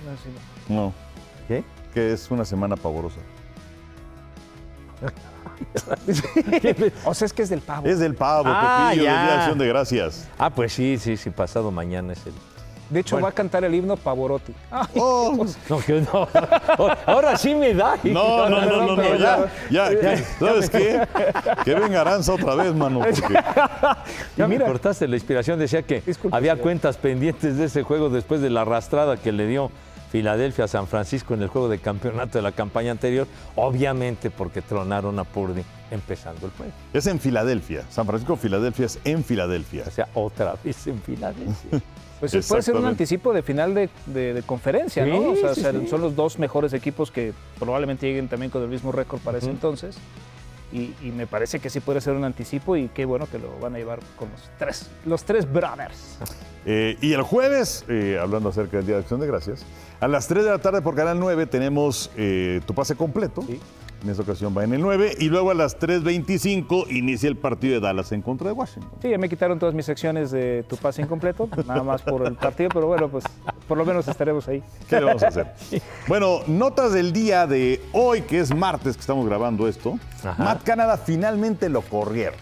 No, 0.69 0.93
¿Qué? 1.49 1.65
que 1.95 2.13
es 2.13 2.31
una 2.31 2.45
semana 2.45 2.77
pavorosa. 2.77 3.17
O 7.05 7.15
sea, 7.15 7.27
es 7.27 7.33
que 7.33 7.43
es 7.43 7.49
del 7.49 7.61
pavo. 7.61 7.87
Es 7.87 7.99
del 7.99 8.15
pavo, 8.15 8.45
Ah, 8.49 8.89
Pepillo, 8.91 9.05
del 9.05 9.13
ya. 9.15 9.23
Día 9.23 9.33
de 9.33 9.39
Acción 9.39 9.59
de 9.59 9.69
Gracias. 9.69 10.29
Ah, 10.39 10.51
pues 10.51 10.73
sí, 10.73 10.99
sí, 10.99 11.17
sí, 11.17 11.31
pasado 11.31 11.71
mañana 11.71 12.13
es 12.13 12.27
el. 12.27 12.33
De 12.91 13.01
hecho, 13.01 13.19
va 13.19 13.31
a 13.31 13.33
cantar 13.33 13.65
el 13.65 13.75
himno 13.75 13.97
Pavorotti. 13.97 14.53
Ah, 14.71 14.87
Oh, 14.97 15.47
No, 15.71 15.79
que 15.79 16.03
no. 16.13 16.29
Ahora 17.07 17.39
sí 17.39 17.55
me 17.55 17.73
da. 17.73 17.97
no, 18.05 18.51
no, 18.51 18.61
no, 18.61 18.87
no, 18.87 18.97
no, 18.97 19.03
ya, 19.71 19.89
¿sabes 20.39 20.69
qué? 20.69 21.01
Que 21.65 21.75
venga 21.75 22.03
Aranza 22.03 22.35
otra 22.35 22.55
vez, 22.55 22.75
mano, 22.75 23.01
porque 23.01 23.35
Ya 24.37 24.47
me 24.47 24.57
mira. 24.57 24.67
cortaste 24.67 25.09
la 25.09 25.17
inspiración. 25.17 25.59
Decía 25.59 25.83
que 25.83 26.03
Disculpe, 26.03 26.37
había 26.37 26.53
señor. 26.53 26.63
cuentas 26.65 26.97
pendientes 26.99 27.57
de 27.57 27.65
ese 27.65 27.83
juego 27.83 28.11
después 28.11 28.43
de 28.43 28.51
la 28.51 28.61
arrastrada 28.63 29.17
que 29.17 29.33
le 29.33 29.47
dio 29.47 29.71
Filadelfia 30.13 30.67
a 30.67 30.69
San 30.69 30.87
Francisco 30.87 31.33
en 31.33 31.41
el 31.41 31.49
juego 31.49 31.71
de 31.71 31.79
campeonato 31.79 32.37
de 32.37 32.43
la 32.43 32.53
campaña 32.53 32.91
anterior. 32.91 33.27
Obviamente 33.57 34.31
porque 34.31 34.61
tronaron 34.61 35.19
a 35.19 35.25
Purdy 35.25 35.63
empezando 35.91 36.45
el 36.47 36.53
juego. 36.53 36.73
es 36.93 37.07
en 37.07 37.19
Filadelfia. 37.19 37.85
San 37.91 38.05
Francisco, 38.07 38.37
Filadelfia 38.37 38.85
es 38.87 38.99
en 39.05 39.25
Filadelfia. 39.25 39.85
O 39.89 39.91
sea, 39.91 40.09
otra 40.15 40.55
vez 40.63 40.87
en 40.87 41.01
Filadelfia. 41.03 41.81
Pues 42.23 42.47
puede 42.47 42.63
ser 42.63 42.77
un 42.77 42.85
anticipo 42.87 43.33
de 43.33 43.43
final 43.43 43.75
de, 43.75 43.89
de- 44.07 44.33
de 44.33 44.43
conferencia, 44.45 45.05
¿no? 45.05 45.31
O 45.33 45.35
sea, 45.35 45.57
sí, 45.57 45.61
ser- 45.61 45.81
sí. 45.81 45.89
son 45.89 46.03
los 46.03 46.15
dos 46.15 46.39
mejores 46.39 46.73
equipos 46.73 47.11
que 47.11 47.33
probablemente 47.59 48.07
lleguen 48.07 48.29
también 48.29 48.49
con 48.49 48.63
el 48.63 48.69
mismo 48.69 48.93
récord 48.93 49.19
para 49.23 49.39
ese 49.39 49.51
entonces. 49.51 49.97
Y, 50.73 50.95
y 51.03 51.13
me 51.15 51.27
parece 51.27 51.61
que 51.61 51.69
sí 51.69 51.81
puede 51.81 52.01
ser 52.01 52.15
un 52.15 52.25
anticipo 52.25 52.77
y 52.77 52.89
qué 52.89 53.05
bueno 53.05 53.27
que 53.31 53.39
lo 53.39 53.59
van 53.61 53.75
a 53.75 53.79
llevar 53.79 54.01
con 54.17 54.31
los 54.31 54.51
tres, 54.59 54.91
los 55.05 55.25
tres 55.25 55.51
brothers. 55.51 56.19
Eh, 56.65 56.97
y 57.01 57.13
el 57.13 57.23
jueves, 57.23 57.85
eh, 57.89 58.19
hablando 58.23 58.51
acerca 58.51 58.77
del 58.77 58.87
Día 58.87 58.95
de 58.95 59.01
Acción 59.01 59.19
de 59.19 59.27
Gracias, 59.27 59.65
a 59.99 60.07
las 60.07 60.29
3 60.29 60.45
de 60.45 60.51
la 60.51 60.59
tarde 60.59 60.81
por 60.81 60.95
Canal 60.95 61.19
9 61.19 61.47
tenemos 61.47 62.11
eh, 62.17 62.61
tu 62.67 62.75
pase 62.75 62.95
completo. 62.95 63.43
Sí. 63.43 63.61
En 64.03 64.11
esta 64.11 64.23
ocasión 64.23 64.53
va 64.57 64.65
en 64.65 64.75
el 64.75 64.81
9 64.81 65.17
y 65.21 65.29
luego 65.29 65.53
a 65.53 65.55
las 65.55 65.79
3.25 65.79 66.91
inicia 66.91 67.29
el 67.29 67.37
partido 67.37 67.75
de 67.75 67.81
Dallas 67.81 68.11
en 68.11 68.21
contra 68.21 68.49
de 68.49 68.53
Washington. 68.53 68.91
Sí, 69.01 69.09
ya 69.11 69.19
me 69.19 69.29
quitaron 69.29 69.61
todas 69.61 69.75
mis 69.77 69.87
secciones 69.87 70.33
de 70.33 70.65
tu 70.69 70.77
pase 70.77 71.03
incompleto, 71.03 71.49
nada 71.67 71.85
más 71.85 72.03
por 72.03 72.27
el 72.27 72.35
partido, 72.35 72.69
pero 72.75 72.89
bueno, 72.89 73.09
pues 73.09 73.25
por 73.69 73.79
lo 73.79 73.85
menos 73.85 74.09
estaremos 74.09 74.49
ahí. 74.49 74.61
¿Qué 74.89 74.97
le 74.97 75.05
vamos 75.05 75.23
a 75.23 75.29
hacer? 75.29 75.53
Bueno, 76.09 76.41
notas 76.49 76.93
del 76.93 77.13
día 77.13 77.47
de 77.47 77.81
hoy, 77.93 78.23
que 78.23 78.41
es 78.41 78.53
martes 78.53 78.97
que 78.97 79.01
estamos 79.01 79.25
grabando 79.27 79.69
esto. 79.69 79.99
Ajá. 80.25 80.43
Matt 80.43 80.65
Canada 80.65 80.97
finalmente 80.97 81.69
lo 81.69 81.83
corrieron. 81.83 82.39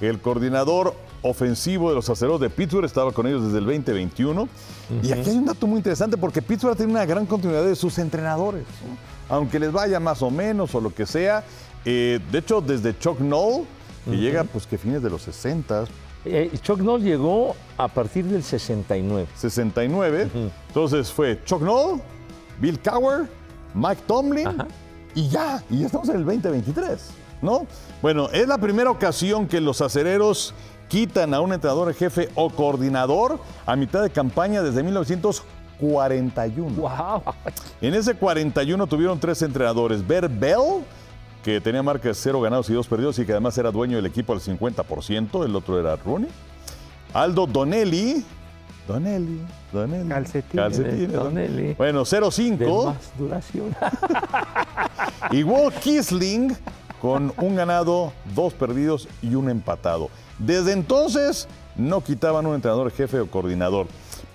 El 0.00 0.20
coordinador 0.20 0.94
ofensivo 1.22 1.90
de 1.90 1.96
los 1.96 2.08
aceros 2.08 2.40
de 2.40 2.50
Pittsburgh 2.50 2.84
estaba 2.84 3.12
con 3.12 3.26
ellos 3.26 3.44
desde 3.44 3.58
el 3.58 3.64
2021. 3.64 4.48
Y 5.02 5.12
aquí 5.12 5.30
hay 5.30 5.36
un 5.36 5.44
dato 5.44 5.66
muy 5.66 5.78
interesante 5.78 6.16
porque 6.16 6.40
Pittsburgh 6.40 6.76
tiene 6.76 6.92
una 6.92 7.04
gran 7.04 7.26
continuidad 7.26 7.64
de 7.64 7.74
sus 7.74 7.98
entrenadores. 7.98 8.62
¿no? 8.62 9.09
Aunque 9.30 9.58
les 9.58 9.72
vaya 9.72 10.00
más 10.00 10.22
o 10.22 10.30
menos 10.30 10.74
o 10.74 10.80
lo 10.80 10.92
que 10.94 11.06
sea. 11.06 11.44
Eh, 11.84 12.20
de 12.30 12.38
hecho, 12.38 12.60
desde 12.60 12.98
Chuck 12.98 13.20
Noll, 13.20 13.64
que 14.04 14.16
llega 14.16 14.44
pues 14.44 14.66
que 14.66 14.76
fines 14.76 15.02
de 15.02 15.08
los 15.10 15.22
60, 15.22 15.84
Eh, 16.26 16.50
Chuck 16.62 16.80
Noll 16.80 17.02
llegó 17.02 17.54
a 17.78 17.88
partir 17.88 18.26
del 18.26 18.42
69. 18.42 19.26
69. 19.36 20.28
Entonces 20.68 21.10
fue 21.10 21.40
Chuck 21.44 21.62
Noll, 21.62 22.00
Bill 22.60 22.78
Cowher, 22.80 23.26
Mike 23.74 24.02
Tomlin 24.06 24.48
Ajá. 24.48 24.66
y 25.14 25.28
ya, 25.28 25.62
y 25.70 25.78
ya 25.80 25.86
estamos 25.86 26.08
en 26.10 26.16
el 26.16 26.24
2023, 26.26 26.98
¿no? 27.40 27.66
Bueno, 28.02 28.28
es 28.32 28.46
la 28.46 28.58
primera 28.58 28.90
ocasión 28.90 29.46
que 29.46 29.60
los 29.62 29.80
acereros 29.80 30.52
quitan 30.88 31.32
a 31.32 31.40
un 31.40 31.52
entrenador 31.54 31.94
jefe 31.94 32.28
o 32.34 32.50
coordinador 32.50 33.38
a 33.64 33.76
mitad 33.76 34.02
de 34.02 34.10
campaña 34.10 34.60
desde 34.60 34.82
1941. 35.80 36.76
¡Wow! 36.76 37.22
En 37.80 37.94
ese 37.94 38.14
41 38.14 38.86
tuvieron 38.86 39.18
tres 39.18 39.42
entrenadores. 39.42 40.06
Bert 40.06 40.30
Bell, 40.38 40.84
que 41.42 41.60
tenía 41.60 41.82
marca 41.82 42.08
de 42.08 42.14
cero 42.14 42.40
ganados 42.40 42.68
y 42.70 42.74
dos 42.74 42.86
perdidos 42.86 43.18
y 43.18 43.26
que 43.26 43.32
además 43.32 43.56
era 43.58 43.70
dueño 43.70 43.96
del 43.96 44.06
equipo 44.06 44.32
al 44.32 44.40
50%. 44.40 45.44
El 45.44 45.56
otro 45.56 45.78
era 45.80 45.96
Rooney. 45.96 46.28
Aldo 47.14 47.46
Donnelly. 47.46 48.24
Donnelly, 48.86 49.40
Donnelly. 49.72 50.08
Calcetines. 50.08 51.76
Bueno, 51.76 52.00
De 52.00 52.20
0-5. 52.20 52.86
más 52.86 53.12
duración. 53.18 53.74
Y 55.32 55.44
Walt 55.44 55.76
Kisling 55.78 56.56
con 57.00 57.32
un 57.38 57.56
ganado, 57.56 58.12
dos 58.34 58.52
perdidos 58.52 59.08
y 59.22 59.34
un 59.34 59.48
empatado. 59.48 60.10
Desde 60.38 60.72
entonces 60.72 61.46
no 61.76 62.02
quitaban 62.02 62.46
un 62.46 62.54
entrenador 62.54 62.90
jefe 62.90 63.20
o 63.20 63.30
coordinador. 63.30 63.86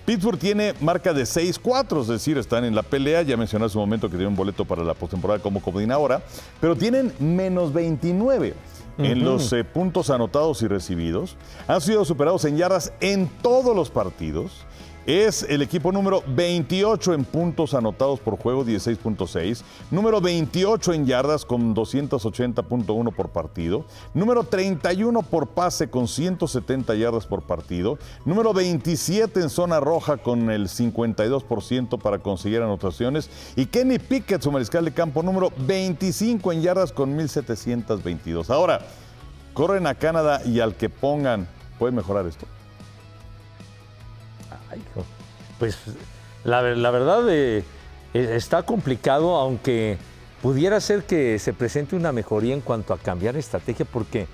Pittsburgh 0.06 0.38
tiene 0.38 0.72
marca 0.80 1.12
de 1.12 1.24
6-4, 1.24 2.02
es 2.02 2.06
decir, 2.06 2.38
están 2.38 2.64
en 2.64 2.76
la 2.76 2.84
pelea. 2.84 3.22
Ya 3.22 3.36
mencioné 3.36 3.66
hace 3.66 3.76
un 3.76 3.82
momento 3.82 4.08
que 4.08 4.12
tienen 4.12 4.28
un 4.28 4.36
boleto 4.36 4.64
para 4.64 4.84
la 4.84 4.94
postemporada 4.94 5.40
como 5.40 5.60
coordinadora, 5.60 6.22
pero 6.60 6.76
tienen 6.76 7.12
menos 7.18 7.72
29 7.72 8.54
en 8.98 9.24
los 9.24 9.52
eh, 9.52 9.64
puntos 9.64 10.10
anotados 10.10 10.62
y 10.62 10.68
recibidos. 10.68 11.36
Han 11.66 11.80
sido 11.80 12.04
superados 12.04 12.44
en 12.44 12.56
yardas 12.56 12.92
en 13.00 13.28
todos 13.42 13.74
los 13.74 13.90
partidos. 13.90 14.64
Es 15.06 15.44
el 15.44 15.62
equipo 15.62 15.92
número 15.92 16.24
28 16.26 17.14
en 17.14 17.24
puntos 17.24 17.74
anotados 17.74 18.18
por 18.18 18.36
juego, 18.36 18.64
16.6. 18.64 19.62
Número 19.92 20.20
28 20.20 20.94
en 20.94 21.06
yardas 21.06 21.44
con 21.44 21.76
280.1 21.76 23.14
por 23.14 23.28
partido. 23.28 23.84
Número 24.14 24.42
31 24.42 25.22
por 25.22 25.46
pase 25.46 25.88
con 25.88 26.08
170 26.08 26.96
yardas 26.96 27.24
por 27.24 27.42
partido. 27.42 28.00
Número 28.24 28.52
27 28.52 29.42
en 29.42 29.48
zona 29.48 29.78
roja 29.78 30.16
con 30.16 30.50
el 30.50 30.66
52% 30.66 32.00
para 32.02 32.18
conseguir 32.18 32.62
anotaciones. 32.62 33.30
Y 33.54 33.66
Kenny 33.66 34.00
Pickett, 34.00 34.42
su 34.42 34.50
mariscal 34.50 34.84
de 34.84 34.92
campo, 34.92 35.22
número 35.22 35.52
25 35.56 36.50
en 36.50 36.62
yardas 36.62 36.90
con 36.90 37.14
1722. 37.14 38.50
Ahora, 38.50 38.80
corren 39.54 39.86
a 39.86 39.94
Canadá 39.94 40.42
y 40.44 40.58
al 40.58 40.74
que 40.74 40.90
pongan, 40.90 41.46
¿puede 41.78 41.92
mejorar 41.92 42.26
esto? 42.26 42.48
Hijo. 44.76 45.04
Pues 45.58 45.78
la, 46.44 46.60
ver- 46.60 46.78
la 46.78 46.90
verdad 46.90 47.28
eh, 47.30 47.64
eh, 48.14 48.32
está 48.36 48.62
complicado, 48.62 49.36
aunque 49.36 49.98
pudiera 50.42 50.80
ser 50.80 51.04
que 51.04 51.38
se 51.38 51.52
presente 51.52 51.96
una 51.96 52.12
mejoría 52.12 52.54
en 52.54 52.60
cuanto 52.60 52.92
a 52.92 52.98
cambiar 52.98 53.36
estrategia, 53.36 53.86
porque 53.90 54.26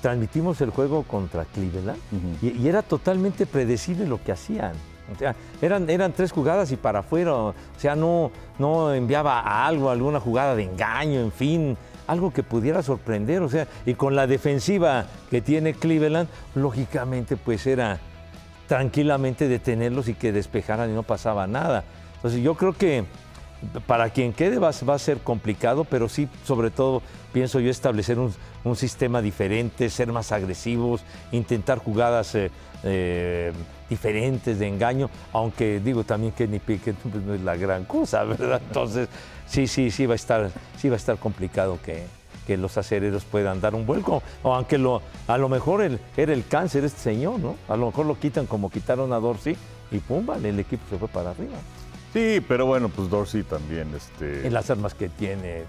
transmitimos 0.00 0.60
el 0.60 0.70
juego 0.70 1.02
contra 1.04 1.44
Cleveland 1.46 1.98
y, 2.42 2.48
y 2.58 2.68
era 2.68 2.82
totalmente 2.82 3.46
predecible 3.46 4.06
lo 4.06 4.22
que 4.22 4.32
hacían. 4.32 4.72
O 5.12 5.18
sea, 5.18 5.34
eran, 5.60 5.90
eran 5.90 6.12
tres 6.12 6.30
jugadas 6.30 6.70
y 6.70 6.76
para 6.76 7.00
afuera. 7.00 7.34
O 7.34 7.54
sea, 7.78 7.96
no, 7.96 8.30
no 8.60 8.94
enviaba 8.94 9.40
a 9.40 9.66
algo, 9.66 9.90
alguna 9.90 10.20
jugada 10.20 10.54
de 10.54 10.62
engaño, 10.62 11.18
en 11.18 11.32
fin, 11.32 11.76
algo 12.06 12.32
que 12.32 12.44
pudiera 12.44 12.80
sorprender. 12.84 13.42
O 13.42 13.48
sea, 13.48 13.66
y 13.84 13.94
con 13.94 14.14
la 14.14 14.28
defensiva 14.28 15.06
que 15.28 15.40
tiene 15.40 15.74
Cleveland, 15.74 16.28
lógicamente, 16.54 17.36
pues 17.36 17.66
era 17.66 17.98
tranquilamente 18.70 19.48
detenerlos 19.48 20.06
y 20.06 20.14
que 20.14 20.30
despejaran 20.30 20.88
y 20.90 20.94
no 20.94 21.02
pasaba 21.02 21.48
nada. 21.48 21.82
Entonces 22.14 22.40
yo 22.40 22.54
creo 22.54 22.72
que 22.72 23.02
para 23.84 24.10
quien 24.10 24.32
quede 24.32 24.60
va, 24.60 24.70
va 24.88 24.94
a 24.94 24.98
ser 25.00 25.18
complicado, 25.18 25.82
pero 25.82 26.08
sí, 26.08 26.28
sobre 26.44 26.70
todo, 26.70 27.02
pienso 27.32 27.58
yo 27.58 27.68
establecer 27.68 28.20
un, 28.20 28.32
un 28.62 28.76
sistema 28.76 29.20
diferente, 29.22 29.90
ser 29.90 30.12
más 30.12 30.30
agresivos, 30.30 31.02
intentar 31.32 31.78
jugadas 31.78 32.36
eh, 32.36 32.52
eh, 32.84 33.52
diferentes 33.88 34.60
de 34.60 34.68
engaño, 34.68 35.10
aunque 35.32 35.80
digo 35.80 36.04
también 36.04 36.32
que 36.32 36.46
ni 36.46 36.60
Pickett 36.60 36.94
pues, 36.94 37.24
no 37.24 37.34
es 37.34 37.40
la 37.40 37.56
gran 37.56 37.84
cosa, 37.86 38.22
¿verdad? 38.38 38.62
Entonces, 38.68 39.08
sí, 39.48 39.66
sí, 39.66 39.90
sí 39.90 40.06
va 40.06 40.12
a 40.12 40.14
estar, 40.14 40.48
sí 40.78 40.88
va 40.88 40.94
a 40.94 40.96
estar 40.96 41.18
complicado 41.18 41.76
que, 41.84 42.04
que 42.50 42.56
los 42.56 42.76
acereros 42.76 43.24
puedan 43.24 43.60
dar 43.60 43.76
un 43.76 43.86
vuelco. 43.86 44.24
O 44.42 44.52
aunque 44.52 44.76
lo, 44.76 45.02
a 45.28 45.38
lo 45.38 45.48
mejor 45.48 45.82
el- 45.82 46.00
era 46.16 46.32
el 46.32 46.44
cáncer 46.44 46.82
este 46.84 46.98
señor, 47.00 47.38
¿no? 47.38 47.54
A 47.68 47.76
lo 47.76 47.86
mejor 47.86 48.06
lo 48.06 48.18
quitan 48.18 48.46
como 48.46 48.70
quitaron 48.70 49.12
a 49.12 49.20
Dorsey 49.20 49.56
y 49.92 49.98
pum, 49.98 50.26
vale, 50.26 50.48
el 50.48 50.58
equipo 50.58 50.82
se 50.90 50.98
fue 50.98 51.06
para 51.06 51.30
arriba. 51.30 51.54
Sí, 52.12 52.44
pero 52.48 52.66
bueno, 52.66 52.88
pues 52.88 53.08
Dorsey 53.08 53.44
también. 53.44 53.86
Este... 53.94 54.48
En 54.48 54.52
las 54.52 54.68
armas 54.68 54.94
que 54.94 55.08
tiene 55.08 55.62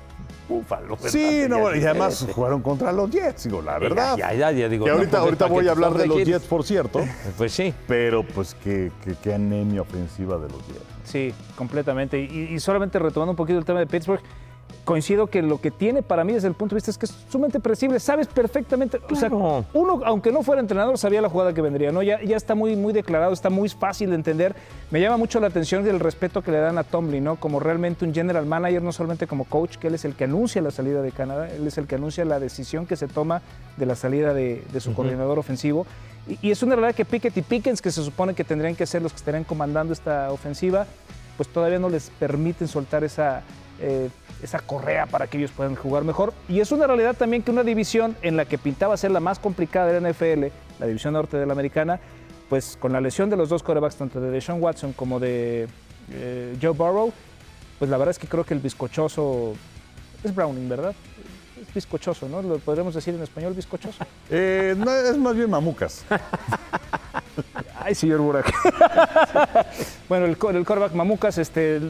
Búfalo. 0.50 0.96
¿verdad? 0.96 1.10
Sí, 1.12 1.44
no, 1.48 1.60
bueno, 1.60 1.78
y 1.80 1.86
además 1.86 2.14
diferente. 2.14 2.34
jugaron 2.34 2.62
contra 2.64 2.92
los 2.92 3.12
Jets, 3.12 3.44
digo, 3.44 3.62
la 3.62 3.78
verdad. 3.78 4.18
Ya, 4.18 4.34
ya, 4.34 4.52
ya 4.52 4.68
digo. 4.68 4.88
no, 4.88 4.94
ahorita, 4.94 5.12
pues, 5.12 5.22
ahorita 5.22 5.46
¿para 5.46 5.54
voy 5.54 5.68
a 5.68 5.72
hablar 5.72 5.94
de 5.94 6.08
los? 6.08 6.24
Jets, 6.24 6.46
por 6.48 6.64
cierto, 6.64 7.00
Pues 7.38 7.52
sí. 7.54 7.76
pero 7.88 8.24
pues 8.24 8.56
qué, 8.64 8.92
qué, 9.04 9.14
qué 9.22 9.36
anemia 9.36 9.82
ofensiva 9.84 10.38
de 10.40 10.50
los 10.50 10.66
Jets. 10.66 10.82
Sí, 11.04 11.32
completamente. 11.56 12.20
Y, 12.20 12.50
y 12.56 12.60
solamente 12.60 12.98
retomando 12.98 13.34
un 13.34 13.38
poquito 13.38 13.60
el 13.60 13.66
tema 13.66 13.78
de 13.80 13.86
Pittsburgh, 13.86 14.22
coincido 14.84 15.28
que 15.28 15.42
lo 15.42 15.62
que 15.62 15.72
tiene 15.72 16.02
para 16.02 16.24
mí 16.24 16.34
desde 16.34 16.48
el 16.48 16.54
punto 16.54 16.76
de 16.76 16.78
vista 16.78 16.92
es 16.92 16.98
que 16.98 17.06
es 17.06 17.16
sumamente 17.30 17.60
predecible. 17.60 18.00
Sabes 18.00 18.28
perfectamente, 18.28 19.00
o 19.10 19.16
sea, 19.16 19.30
uno, 19.30 20.02
aunque 20.06 20.32
no 20.32 20.44
fuera 20.44 20.62
entrenador, 20.62 20.98
sabía 20.98 21.22
la 21.22 21.30
jugada 21.30 21.54
que 21.54 21.62
vendría, 21.62 21.92
¿no? 21.92 22.02
Ya, 22.04 22.22
ya 22.22 22.38
está 22.38 22.56
muy, 22.56 22.76
muy 22.76 22.94
declarado, 22.94 23.34
está 23.34 23.50
muy 23.50 23.70
fácil 23.70 24.10
de 24.10 24.16
entender. 24.16 24.56
Me 24.90 25.00
llama 25.00 25.18
mucho 25.18 25.40
la 25.40 25.48
atención 25.48 25.88
el 25.88 26.00
respeto 26.00 26.42
que 26.42 26.52
le 26.52 26.60
dan 26.60 26.78
a 26.78 26.84
Tomlin, 26.84 27.24
¿no? 27.24 27.36
Como 27.38 27.60
realmente 27.60 28.06
un 28.06 28.14
general 28.14 28.46
manager, 28.46 28.82
no 28.82 28.92
solamente 28.92 29.28
como 29.28 29.46
coach, 29.46 29.78
que 29.78 29.88
él 29.88 29.96
es 29.96 30.06
el 30.06 30.16
que 30.16 30.26
anuncia 30.26 30.62
la 30.62 30.72
salida 30.72 31.02
de 31.02 31.12
Canadá, 31.12 31.50
él 31.50 31.68
es 31.68 31.78
el 31.78 31.88
que 31.88 31.96
anuncia 31.96 32.26
la 32.26 32.40
decisión 32.40 32.86
que 32.86 32.96
se 32.96 33.08
toma 33.08 33.42
de 33.78 33.86
la 33.86 33.96
salida 33.96 34.34
de, 34.34 34.64
de 34.72 34.80
su 34.80 34.94
coordinador 34.94 35.40
ofensivo. 35.40 35.86
Y, 36.28 36.38
y 36.48 36.52
es 36.52 36.62
una 36.64 36.76
realidad 36.76 36.96
que 36.96 37.06
Pickett 37.06 37.36
y 37.38 37.42
Pickens, 37.42 37.82
que 37.82 37.92
se 37.92 38.04
supone 38.04 38.34
que 38.34 38.44
tendrían 38.44 38.76
que 38.76 38.86
ser 38.86 39.02
los 39.02 39.12
que 39.12 39.18
estarían 39.18 39.44
comandando 39.44 39.94
esta 39.94 40.32
ofensiva, 40.32 40.86
pues 41.38 41.50
todavía 41.50 41.80
no 41.80 41.90
les 41.90 42.12
permiten 42.12 42.68
soltar 42.68 43.04
esa, 43.04 43.42
eh, 43.82 44.10
esa 44.44 44.60
correa 44.60 45.06
para 45.06 45.28
que 45.28 45.38
ellos 45.38 45.52
puedan 45.52 45.76
jugar 45.76 46.04
mejor. 46.04 46.34
Y 46.48 46.60
es 46.60 46.72
una 46.72 46.88
realidad 46.88 47.16
también 47.16 47.44
que 47.44 47.52
una 47.52 47.64
división 47.64 48.16
en 48.22 48.38
la 48.38 48.46
que 48.46 48.58
pintaba 48.58 48.96
ser 48.98 49.12
la 49.12 49.20
más 49.20 49.40
complicada 49.40 49.92
de 49.92 50.00
la 50.00 50.10
NFL, 50.10 50.46
la 50.80 50.88
división 50.88 51.14
norte 51.14 51.38
de 51.38 51.46
la 51.46 51.54
americana, 51.54 52.00
pues 52.50 52.78
con 52.80 52.92
la 52.92 53.02
lesión 53.02 53.30
de 53.30 53.38
los 53.38 53.50
dos 53.50 53.64
corebacks, 53.64 53.96
tanto 53.96 54.20
de 54.20 54.30
Deshaun 54.32 54.62
Watson 54.62 54.94
como 54.94 55.20
de 55.20 55.68
eh, 56.12 56.58
Joe 56.62 56.72
Burrow, 56.72 57.14
pues 57.80 57.90
la 57.90 57.98
verdad 57.98 58.12
es 58.12 58.20
que 58.20 58.28
creo 58.28 58.44
que 58.44 58.54
el 58.54 58.60
bizcochoso 58.60 59.54
es 60.24 60.36
Browning, 60.36 60.70
¿verdad? 60.70 60.94
Es 61.62 61.74
bizcochoso, 61.74 62.28
¿no? 62.28 62.42
Lo 62.42 62.60
podríamos 62.60 62.94
decir 62.94 63.14
en 63.14 63.22
español, 63.22 63.54
bizcochoso. 63.54 64.06
Eh, 64.34 64.76
no, 64.78 64.90
es 64.96 65.18
más 65.18 65.36
bien 65.36 65.50
mamucas. 65.50 66.06
Ay, 67.92 67.96
señor 67.96 68.22
Burak. 68.22 68.50
bueno, 70.08 70.24
el, 70.26 70.32
el 70.32 70.38
quarterback 70.38 70.94
Mamucas, 70.94 71.38
este, 71.38 71.82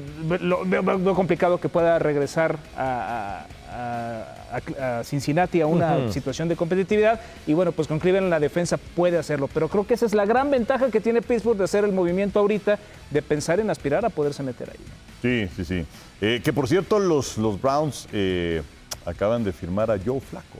lo, 0.42 0.66
veo, 0.66 1.14
complicado 1.14 1.60
que 1.60 1.70
pueda 1.70 2.00
regresar 2.00 2.58
a, 2.76 3.46
a- 3.72 4.26
a- 4.52 5.00
a 5.00 5.04
Cincinnati 5.04 5.62
a 5.62 5.68
una 5.68 6.12
situación 6.12 6.48
de 6.50 6.56
competitividad. 6.56 7.20
Y 7.46 7.54
bueno, 7.54 7.72
pues 7.72 7.88
con 7.88 8.00
Cleveland 8.00 8.32
la 8.32 8.40
defensa 8.40 8.78
puede 8.78 9.20
hacerlo. 9.20 9.48
Pero 9.54 9.70
creo 9.70 9.86
que 9.86 9.94
esa 9.94 10.08
es 10.08 10.16
la 10.16 10.26
gran 10.26 10.50
ventaja 10.50 10.90
que 10.90 11.00
tiene 11.02 11.22
Pittsburgh 11.22 11.58
de 11.60 11.66
hacer 11.66 11.84
el 11.86 11.92
movimiento 11.92 12.40
ahorita, 12.40 12.80
de 13.12 13.22
pensar 13.22 13.60
en 13.60 13.70
aspirar 13.70 14.04
a 14.04 14.10
poderse 14.10 14.42
meter 14.42 14.72
ahí. 14.72 14.80
Sí, 15.22 15.48
sí, 15.56 15.64
sí. 15.66 15.86
Eh, 16.20 16.42
que 16.44 16.52
por 16.52 16.68
cierto, 16.68 16.98
los, 16.98 17.38
los 17.38 17.62
Browns 17.62 18.08
eh, 18.12 18.64
acaban 19.06 19.44
de 19.44 19.54
firmar 19.54 19.92
a 19.92 20.00
Joe 20.04 20.20
Flaco. 20.20 20.58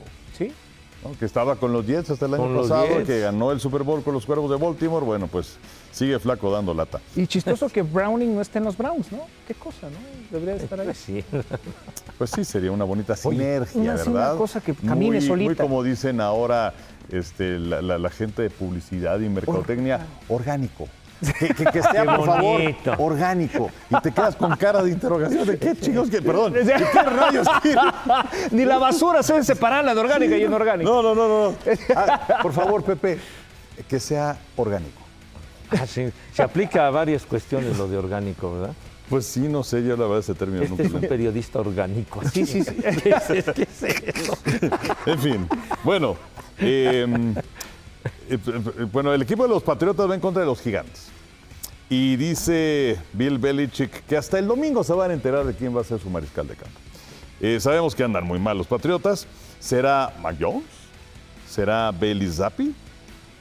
Que 1.18 1.24
estaba 1.24 1.56
con 1.56 1.72
los 1.72 1.84
Jets 1.86 2.10
hasta 2.10 2.26
el 2.26 2.34
año 2.34 2.60
pasado, 2.62 2.86
que 3.04 3.20
ganó 3.20 3.50
el 3.50 3.58
Super 3.60 3.82
Bowl 3.82 4.02
con 4.04 4.14
los 4.14 4.24
Cuervos 4.24 4.48
de 4.50 4.56
Baltimore. 4.56 5.04
Bueno, 5.04 5.26
pues 5.26 5.56
sigue 5.90 6.18
flaco 6.20 6.50
dando 6.52 6.72
lata. 6.74 7.00
Y 7.16 7.26
chistoso 7.26 7.68
que 7.68 7.82
Browning 7.82 8.34
no 8.34 8.40
esté 8.40 8.58
en 8.58 8.64
los 8.64 8.76
Browns, 8.76 9.10
¿no? 9.10 9.20
Qué 9.46 9.54
cosa, 9.54 9.88
¿no? 9.90 9.96
Debería 10.30 10.54
de 10.54 10.62
estar 10.64 10.78
ahí. 10.80 10.86
Pues 10.86 10.98
sí. 11.04 11.24
Pues 12.18 12.30
sí, 12.30 12.44
sería 12.44 12.70
una 12.70 12.84
bonita 12.84 13.14
Oye, 13.24 13.36
sinergia, 13.38 13.80
una- 13.80 13.94
¿verdad? 13.94 14.30
una 14.30 14.38
cosa 14.38 14.60
que 14.60 14.74
camine 14.74 14.94
muy, 14.94 15.10
Muy 15.18 15.20
solita. 15.28 15.62
como 15.64 15.82
dicen 15.82 16.20
ahora 16.20 16.72
este, 17.10 17.58
la, 17.58 17.82
la- 17.82 17.98
la 17.98 18.10
gente 18.10 18.42
de 18.42 18.50
publicidad 18.50 19.18
y 19.20 19.28
mercadotecnia, 19.28 20.06
orgánico. 20.28 20.88
Que, 21.38 21.54
que- 21.54 21.64
que 21.66 21.82
sea, 21.82 22.04
por 22.16 22.26
favor, 22.26 22.60
bonito. 22.60 22.94
orgánico. 22.98 23.70
Y 23.90 24.00
te 24.00 24.10
quedas 24.12 24.34
con 24.36 24.56
cara 24.56 24.82
de 24.82 24.90
interrogación 24.90 25.46
de 25.46 25.56
qué 25.58 25.76
chicos 25.80 26.10
que, 26.10 26.20
perdón, 26.20 26.52
¿de 26.52 26.64
qué 26.64 27.02
rayos 27.02 27.46
quiere? 27.62 27.80
Ni 28.50 28.64
la 28.64 28.78
basura 28.78 29.22
se 29.22 29.42
separar 29.44 29.84
la 29.84 29.94
de 29.94 30.00
orgánica 30.00 30.36
y 30.36 30.44
inorgánica. 30.44 30.90
No, 30.90 31.02
no, 31.02 31.14
no, 31.14 31.28
no. 31.28 31.50
no. 31.52 31.56
Ah, 31.94 32.38
por 32.42 32.52
favor, 32.52 32.82
Pepe, 32.82 33.18
que 33.88 34.00
sea 34.00 34.36
orgánico. 34.56 35.00
Ah, 35.70 35.86
sí. 35.86 36.10
Se 36.34 36.42
aplica 36.42 36.86
a 36.86 36.90
varias 36.90 37.24
cuestiones 37.24 37.78
lo 37.78 37.88
de 37.88 37.96
orgánico, 37.96 38.52
¿verdad? 38.54 38.74
Pues 39.08 39.26
sí, 39.26 39.40
no 39.40 39.62
sé, 39.62 39.82
yo 39.82 39.90
la 39.96 40.04
verdad 40.04 40.18
ese 40.20 40.34
término 40.34 40.62
Este 40.62 40.70
nunca 40.70 40.82
es 40.84 41.02
un 41.02 41.08
periodista 41.08 41.60
orgánico. 41.60 42.20
Sí, 42.32 42.46
sí, 42.46 42.62
sí. 42.64 42.74
¿Qué 42.74 43.10
es, 43.38 43.44
qué 43.52 43.62
es 43.62 43.82
eso? 43.82 44.38
En 45.06 45.18
fin, 45.18 45.48
bueno, 45.84 46.16
eh, 46.58 47.06
bueno, 48.92 49.12
el 49.14 49.22
equipo 49.22 49.42
de 49.44 49.48
los 49.48 49.62
Patriotas 49.62 50.08
va 50.08 50.14
en 50.14 50.20
contra 50.20 50.40
de 50.40 50.46
los 50.46 50.60
Gigantes. 50.60 51.08
Y 51.88 52.16
dice 52.16 52.96
Bill 53.12 53.38
Belichick 53.38 54.06
que 54.06 54.16
hasta 54.16 54.38
el 54.38 54.46
domingo 54.46 54.82
se 54.82 54.92
van 54.94 55.10
a 55.10 55.14
enterar 55.14 55.44
de 55.44 55.54
quién 55.54 55.76
va 55.76 55.82
a 55.82 55.84
ser 55.84 55.98
su 56.00 56.08
mariscal 56.08 56.46
de 56.48 56.54
campo. 56.56 56.78
Eh, 57.40 57.58
sabemos 57.60 57.94
que 57.94 58.04
andan 58.04 58.24
muy 58.24 58.38
mal 58.38 58.56
los 58.56 58.66
Patriotas. 58.66 59.26
¿Será 59.60 60.14
Mac 60.22 60.36
Jones? 60.40 60.64
¿Será 61.48 61.90
Bailey 61.90 62.28
Zappi? 62.30 62.74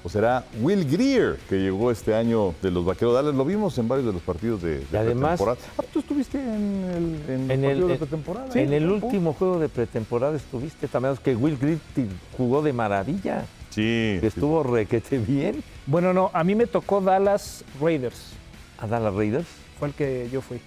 ¿O 0.03 0.09
será 0.09 0.43
Will 0.59 0.83
Greer, 0.89 1.37
que 1.47 1.57
llegó 1.59 1.91
este 1.91 2.15
año 2.15 2.55
de 2.63 2.71
los 2.71 2.83
Vaqueros 2.83 3.13
Dallas? 3.13 3.35
Lo 3.35 3.45
vimos 3.45 3.77
en 3.77 3.87
varios 3.87 4.07
de 4.07 4.13
los 4.13 4.21
partidos 4.23 4.61
de, 4.63 4.79
de 4.79 4.97
además- 4.97 5.39
pretemporada. 5.39 5.57
Ah, 5.77 5.83
tú 5.93 5.99
estuviste 5.99 6.39
en 6.39 7.21
el, 7.27 7.51
en 7.51 7.63
el, 7.63 7.87
de 7.87 7.95
pretemporada. 7.97 8.59
en 8.59 8.73
el 8.73 8.89
último 8.89 9.33
juego 9.33 9.59
de 9.59 9.69
pretemporada 9.69 10.35
estuviste 10.35 10.87
también, 10.87 11.15
que 11.17 11.35
Will 11.35 11.55
Gritty 11.55 12.07
jugó 12.35 12.63
de 12.63 12.73
maravilla, 12.73 13.45
Sí. 13.71 14.17
que 14.19 14.19
sí. 14.21 14.27
estuvo 14.27 14.61
requete 14.63 15.17
bien 15.17 15.63
Bueno, 15.87 16.13
no, 16.13 16.29
a 16.33 16.43
mí 16.43 16.53
me 16.55 16.67
tocó 16.67 17.01
Dallas 17.01 17.63
Raiders. 17.81 18.33
a 18.79 18.85
Dallas 18.87 19.13
Raiders. 19.13 19.47
Fue 19.79 19.87
el 19.87 19.93
que 19.95 20.29
yo 20.31 20.41
fui. 20.41 20.59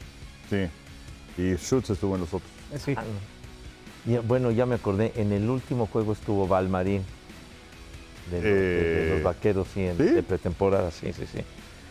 Sí. 0.50 0.66
Y 1.40 1.54
Schutz 1.56 1.90
estuvo 1.90 2.14
en 2.16 2.22
los 2.22 2.34
otros. 2.34 2.50
Eh, 2.72 2.78
Sí. 2.78 2.96
Y, 4.06 4.16
bueno, 4.18 4.50
ya 4.50 4.66
me 4.66 4.74
acordé, 4.74 5.12
en 5.16 5.32
el 5.32 5.48
último 5.48 5.86
juego 5.86 6.12
estuvo 6.12 6.46
Valmarín, 6.46 7.02
de, 8.30 8.36
los- 8.36 8.42
de- 8.44 8.50
de 8.52 9.06
Eh, 9.06 9.14
los 9.14 9.22
vaqueros, 9.22 9.66
sí, 9.72 9.80
en- 9.82 9.96
¿sí? 9.96 10.02
de 10.04 10.22
pretemporada, 10.22 10.90
sí, 10.90 11.12
sí, 11.14 11.24
sí. 11.30 11.38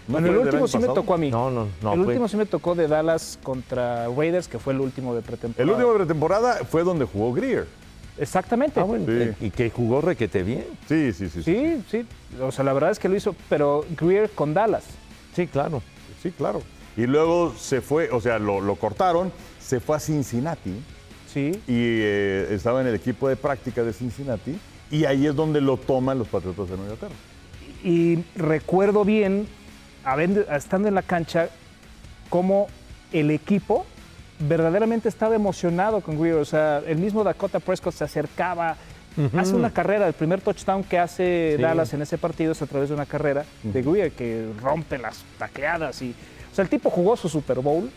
¿No 0.08 0.14
bueno, 0.20 0.28
el 0.28 0.38
último 0.38 0.68
sí 0.68 0.78
me 0.78 0.88
tocó 0.88 1.14
a 1.14 1.18
mí. 1.18 1.32
No, 1.32 1.50
no, 1.50 1.68
no. 1.82 1.94
el 1.94 2.00
fue- 2.00 2.08
último 2.10 2.28
sí 2.28 2.36
me 2.38 2.46
tocó 2.46 2.76
de 2.76 2.88
Dallas 2.88 3.40
contra 3.42 4.08
Raiders, 4.10 4.48
que 4.48 4.60
fue 4.60 4.74
el 4.74 4.82
último 4.82 5.14
de 5.14 5.20
El 5.20 5.26
pretemporada. 5.26 5.72
último 5.72 5.92
de 5.94 5.98
pretemporada 6.00 6.54
fue 6.66 6.84
donde 6.84 7.06
jugó 7.06 7.34
Greer. 7.34 7.68
Exactamente. 8.18 8.80
Ah, 8.80 8.84
bueno, 8.84 9.06
Sí. 9.08 9.46
y 9.48 9.50
que 9.52 9.70
jugó 9.70 10.02
requete 10.02 10.44
bien. 10.44 10.66
Sí, 10.88 11.12
sí, 11.14 11.30
sí. 11.30 11.44
Sí, 11.44 11.84
sí. 11.90 12.06
O 12.42 12.52
sea, 12.52 12.64
la 12.64 12.74
verdad 12.74 12.92
es 12.92 13.00
que 13.00 13.10
lo 13.10 13.16
hizo, 13.16 13.36
pero 13.50 13.86
Greer 14.00 14.30
con 14.30 14.54
Dallas. 14.54 14.84
Sí, 15.36 15.48
claro. 15.48 15.82
Sí, 16.22 16.32
claro. 16.32 16.62
Y 16.96 17.08
luego 17.08 17.54
se 17.58 17.82
fue, 17.82 18.10
o 18.12 18.22
sea, 18.22 18.38
lo, 18.40 18.62
lo 18.62 18.76
cortaron, 18.76 19.32
se 19.60 19.80
fue 19.80 19.98
a 19.98 20.00
Cincinnati 20.00 20.74
Sí. 21.34 21.52
y 21.68 21.74
eh, 21.76 22.48
estaba 22.52 22.82
en 22.82 22.88
el 22.88 22.96
equipo 22.96 23.28
de 23.28 23.36
práctica 23.36 23.84
de 23.84 23.92
Cincinnati 23.94 24.58
y 24.92 25.06
ahí 25.06 25.26
es 25.26 25.36
donde 25.36 25.60
lo 25.60 25.78
toman 25.78 26.20
los 26.20 26.28
Patriotas 26.28 26.70
de 26.70 26.78
Nueva 26.78 26.94
Inglaterra. 26.94 27.16
Y 27.84 28.20
recuerdo 28.36 29.04
bien, 29.04 29.48
habiendo- 30.06 30.42
estando 30.42 30.88
en 30.88 30.94
la 30.94 31.02
cancha, 31.02 31.50
cómo 32.30 32.68
el 33.12 33.32
equipo 33.32 33.86
verdaderamente 34.48 35.10
estaba 35.10 35.36
emocionado 35.36 36.02
con 36.02 36.20
Greer. 36.20 36.36
O 36.36 36.46
sea, 36.46 36.82
el 36.86 36.98
mismo 36.98 37.24
Dakota 37.24 37.60
Prescott 37.60 37.94
se 37.94 38.04
acercaba, 38.04 38.76
hace 39.38 39.54
una 39.56 39.72
carrera. 39.72 40.08
El 40.08 40.14
primer 40.14 40.42
touchdown 40.42 40.84
que 40.84 40.98
hace 41.00 41.54
Sí. 41.58 41.62
Dallas 41.62 41.94
en 41.94 42.02
ese 42.02 42.18
partido 42.18 42.52
es 42.52 42.62
a 42.62 42.66
través 42.66 42.90
de 42.90 42.96
una 42.96 43.06
carrera 43.06 43.46
de 43.64 43.82
Greer 43.82 44.12
que 44.12 44.48
rompe 44.62 44.98
las 44.98 45.24
tacleadas. 45.38 46.02
Y, 46.02 46.16
o 46.52 46.56
sea, 46.56 46.64
el 46.64 46.70
tipo 46.70 46.90
jugó 46.90 47.16
su 47.16 47.30
Super 47.30 47.60
Bowl. 47.60 47.90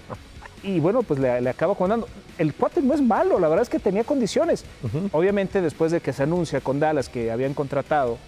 Y 0.63 0.81
bueno, 0.81 1.03
pues 1.03 1.21
le, 1.21 1.41
le 1.41 1.51
acaba 1.51 1.75
jugando. 1.75 2.09
El 2.39 2.53
cuate 2.55 2.83
no 2.83 2.93
es 2.95 3.01
malo, 3.01 3.39
la 3.39 3.49
verdad 3.49 3.63
es 3.63 3.69
que 3.69 3.79
tenía 3.79 4.05
condiciones. 4.05 4.65
Obviamente, 5.13 5.61
después 5.61 5.93
de 5.93 6.01
que 6.01 6.13
se 6.13 6.23
anuncia 6.25 6.61
con 6.61 6.81
Dallas 6.81 7.09
que 7.09 7.31
habían 7.31 7.55
contratado 7.55 8.19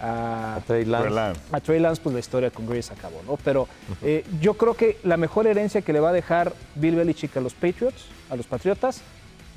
a, 0.00 0.56
A 0.56 0.60
Trey 0.60 0.84
Lance. 0.84 1.40
A 1.52 1.60
Trey 1.60 1.80
Lance, 1.80 2.00
pues 2.02 2.12
la 2.14 2.20
historia 2.20 2.50
con 2.50 2.66
se 2.82 2.92
acabó, 2.92 3.20
¿no? 3.26 3.36
Pero 3.44 3.68
eh, 4.02 4.24
yo 4.40 4.54
creo 4.54 4.74
que 4.74 4.98
la 5.04 5.16
mejor 5.16 5.46
herencia 5.46 5.82
que 5.82 5.92
le 5.92 6.00
va 6.00 6.10
a 6.10 6.12
dejar 6.12 6.52
Bill 6.74 6.96
Belichick 6.96 7.36
a 7.36 7.40
los 7.40 7.54
Patriots, 7.54 8.06
a 8.30 8.36
los 8.36 8.46
Patriotas, 8.46 9.02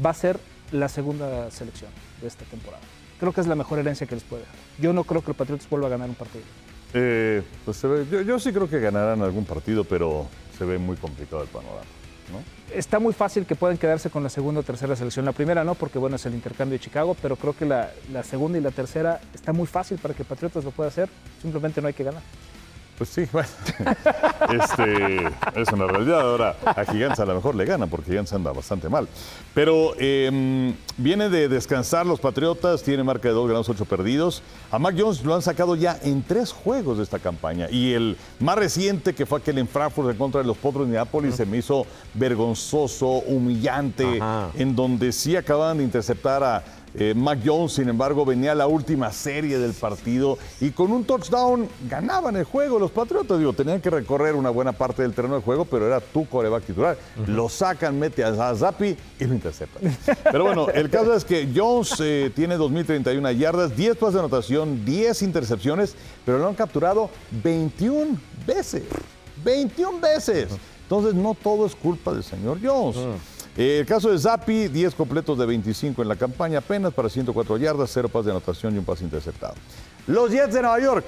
va 0.03 0.09
a 0.09 0.13
ser 0.13 0.37
la 0.71 0.89
segunda 0.89 1.49
selección 1.51 1.91
de 2.21 2.27
esta 2.27 2.45
temporada. 2.45 2.81
Creo 3.19 3.31
que 3.31 3.41
es 3.41 3.47
la 3.47 3.55
mejor 3.55 3.79
herencia 3.79 4.05
que 4.07 4.15
les 4.15 4.23
puede 4.23 4.41
dejar. 4.41 4.55
Yo 4.79 4.91
no 4.93 5.03
creo 5.03 5.21
que 5.21 5.27
los 5.27 5.37
Patriots 5.37 5.69
vuelva 5.69 5.87
a 5.87 5.91
ganar 5.91 6.09
un 6.09 6.15
partido. 6.15 6.43
Eh, 6.93 7.41
pues 7.65 7.77
se 7.77 7.87
ve- 7.87 8.05
yo, 8.11 8.21
yo 8.21 8.39
sí 8.39 8.51
creo 8.51 8.69
que 8.69 8.79
ganarán 8.79 9.21
algún 9.21 9.45
partido, 9.45 9.83
pero 9.83 10.27
se 10.57 10.65
ve 10.65 10.77
muy 10.77 10.95
complicado 10.97 11.41
el 11.43 11.47
panorama. 11.49 11.81
Está 12.73 12.99
muy 12.99 13.13
fácil 13.13 13.45
que 13.45 13.55
puedan 13.55 13.77
quedarse 13.77 14.09
con 14.09 14.23
la 14.23 14.29
segunda 14.29 14.61
o 14.61 14.63
tercera 14.63 14.95
selección. 14.95 15.25
La 15.25 15.31
primera 15.31 15.63
no, 15.63 15.75
porque 15.75 15.99
bueno, 15.99 16.15
es 16.15 16.25
el 16.25 16.33
intercambio 16.33 16.77
de 16.77 16.83
Chicago, 16.83 17.15
pero 17.21 17.35
creo 17.35 17.55
que 17.55 17.65
la, 17.65 17.91
la 18.11 18.23
segunda 18.23 18.57
y 18.57 18.61
la 18.61 18.71
tercera 18.71 19.21
está 19.33 19.53
muy 19.53 19.67
fácil 19.67 19.97
para 19.99 20.13
que 20.13 20.23
Patriotas 20.23 20.63
lo 20.63 20.71
pueda 20.71 20.89
hacer. 20.89 21.09
Simplemente 21.41 21.81
no 21.81 21.87
hay 21.87 21.93
que 21.93 22.03
ganar. 22.03 22.21
Pues 22.97 23.09
sí, 23.09 23.27
bueno. 23.31 23.49
Este, 24.53 25.25
es 25.55 25.69
una 25.71 25.87
realidad. 25.87 26.21
Ahora, 26.21 26.55
a 26.65 26.83
Gigantes 26.85 27.19
a 27.19 27.25
lo 27.25 27.35
mejor 27.35 27.55
le 27.55 27.65
gana, 27.65 27.87
porque 27.87 28.11
Gigantes 28.11 28.33
anda 28.33 28.51
bastante 28.51 28.89
mal. 28.89 29.07
Pero 29.53 29.93
eh, 29.97 30.73
viene 30.97 31.29
de 31.29 31.47
descansar 31.47 32.05
los 32.05 32.19
Patriotas, 32.19 32.83
tiene 32.83 33.03
marca 33.03 33.29
de 33.29 33.33
dos 33.33 33.47
ganados, 33.47 33.69
ocho 33.69 33.85
perdidos. 33.85 34.43
A 34.69 34.79
Mac 34.79 34.95
Jones 34.97 35.23
lo 35.23 35.33
han 35.33 35.41
sacado 35.41 35.75
ya 35.75 35.97
en 36.03 36.23
tres 36.23 36.51
juegos 36.51 36.97
de 36.97 37.03
esta 37.03 37.19
campaña. 37.19 37.67
Y 37.71 37.93
el 37.93 38.17
más 38.39 38.57
reciente, 38.57 39.15
que 39.15 39.25
fue 39.25 39.39
aquel 39.39 39.57
en 39.59 39.67
Frankfurt 39.67 40.11
en 40.11 40.17
contra 40.17 40.41
de 40.41 40.47
los 40.47 40.57
Potros 40.57 40.85
de 40.85 40.93
Neapolis, 40.93 41.35
se 41.35 41.45
me 41.45 41.57
hizo 41.57 41.87
vergonzoso, 42.13 43.07
humillante, 43.07 44.17
Ajá. 44.21 44.49
en 44.55 44.75
donde 44.75 45.13
sí 45.13 45.35
acababan 45.35 45.77
de 45.77 45.85
interceptar 45.85 46.43
a 46.43 46.63
eh, 46.95 47.13
Mac 47.15 47.39
Jones, 47.43 47.73
sin 47.73 47.89
embargo, 47.89 48.25
venía 48.25 48.53
la 48.53 48.67
última 48.67 49.11
serie 49.11 49.57
del 49.57 49.73
partido 49.73 50.37
y 50.61 50.71
con 50.71 50.91
un 50.91 51.03
touchdown 51.03 51.67
ganaban 51.89 52.35
el 52.35 52.43
juego 52.43 52.77
los 52.77 52.91
Patriotas. 52.91 53.39
Digo, 53.39 53.53
tenían 53.53 53.81
que 53.81 53.89
recorrer 53.89 54.35
una 54.35 54.49
buena 54.49 54.73
parte 54.73 55.01
del 55.01 55.13
terreno 55.13 55.35
de 55.35 55.41
juego, 55.41 55.65
pero 55.65 55.87
era 55.87 55.99
tu 55.99 56.27
coreback 56.27 56.65
titular. 56.65 56.97
Lo 57.27 57.49
sacan, 57.49 57.97
mete 57.97 58.23
a 58.23 58.55
Zappi 58.55 58.95
y 59.19 59.25
lo 59.25 59.33
interceptan. 59.33 59.97
Pero 60.23 60.45
bueno, 60.45 60.67
el 60.69 60.89
caso 60.89 61.13
es 61.13 61.25
que 61.25 61.49
Jones 61.53 61.95
eh, 61.99 62.31
tiene 62.35 62.57
2.031 62.57 63.35
yardas, 63.37 63.75
10 63.75 63.97
pases 63.97 64.13
de 64.13 64.19
anotación, 64.19 64.85
10 64.85 65.21
intercepciones, 65.21 65.95
pero 66.25 66.37
lo 66.37 66.47
han 66.47 66.55
capturado 66.55 67.09
21 67.43 68.17
veces. 68.45 68.83
21 69.43 69.99
veces. 69.99 70.49
Entonces, 70.83 71.13
no 71.13 71.35
todo 71.35 71.65
es 71.65 71.75
culpa 71.75 72.13
del 72.13 72.23
señor 72.23 72.59
Jones. 72.61 72.97
Eh, 72.97 73.13
el 73.55 73.85
caso 73.85 74.11
de 74.11 74.17
Zappi, 74.17 74.67
10 74.67 74.95
completos 74.95 75.37
de 75.37 75.45
25 75.45 76.01
en 76.01 76.07
la 76.07 76.15
campaña, 76.15 76.59
apenas 76.59 76.93
para 76.93 77.09
104 77.09 77.57
yardas, 77.57 77.91
0 77.93 78.09
pases 78.09 78.25
de 78.25 78.31
anotación 78.31 78.75
y 78.75 78.79
un 78.79 78.85
pase 78.85 79.03
interceptado. 79.03 79.55
Los 80.07 80.31
Jets 80.31 80.53
de 80.53 80.61
Nueva 80.61 80.79
York. 80.79 81.05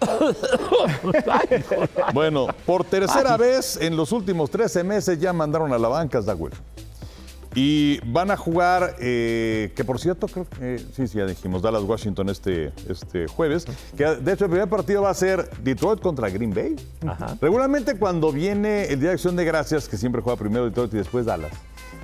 bueno, 2.14 2.48
por 2.66 2.84
tercera 2.84 3.36
vez 3.36 3.78
en 3.80 3.96
los 3.96 4.12
últimos 4.12 4.50
13 4.50 4.84
meses 4.84 5.18
ya 5.18 5.32
mandaron 5.32 5.72
a 5.72 5.78
la 5.78 5.88
banca 5.88 6.18
a. 6.18 6.52
Y 7.56 8.00
van 8.10 8.32
a 8.32 8.36
jugar, 8.36 8.96
eh, 8.98 9.72
que 9.76 9.84
por 9.84 10.00
cierto, 10.00 10.26
creo 10.26 10.44
que 10.48 10.80
sí, 10.92 11.06
sí, 11.06 11.18
ya 11.18 11.26
dijimos, 11.26 11.62
Dallas 11.62 11.84
Washington 11.84 12.28
este, 12.28 12.72
este 12.88 13.28
jueves. 13.28 13.64
Que 13.96 14.06
de 14.06 14.32
hecho 14.32 14.46
el 14.46 14.50
primer 14.50 14.68
partido 14.68 15.02
va 15.02 15.10
a 15.10 15.14
ser 15.14 15.48
Detroit 15.62 16.00
contra 16.00 16.28
Green 16.30 16.52
Bay. 16.52 16.74
Regularmente 17.40 17.96
cuando 17.96 18.32
viene 18.32 18.86
el 18.86 18.98
Día 18.98 19.10
de 19.10 19.14
Acción 19.14 19.36
de 19.36 19.44
Gracias, 19.44 19.88
que 19.88 19.96
siempre 19.96 20.20
juega 20.20 20.36
primero 20.36 20.64
Detroit 20.64 20.94
y 20.94 20.96
después 20.96 21.26
Dallas, 21.26 21.52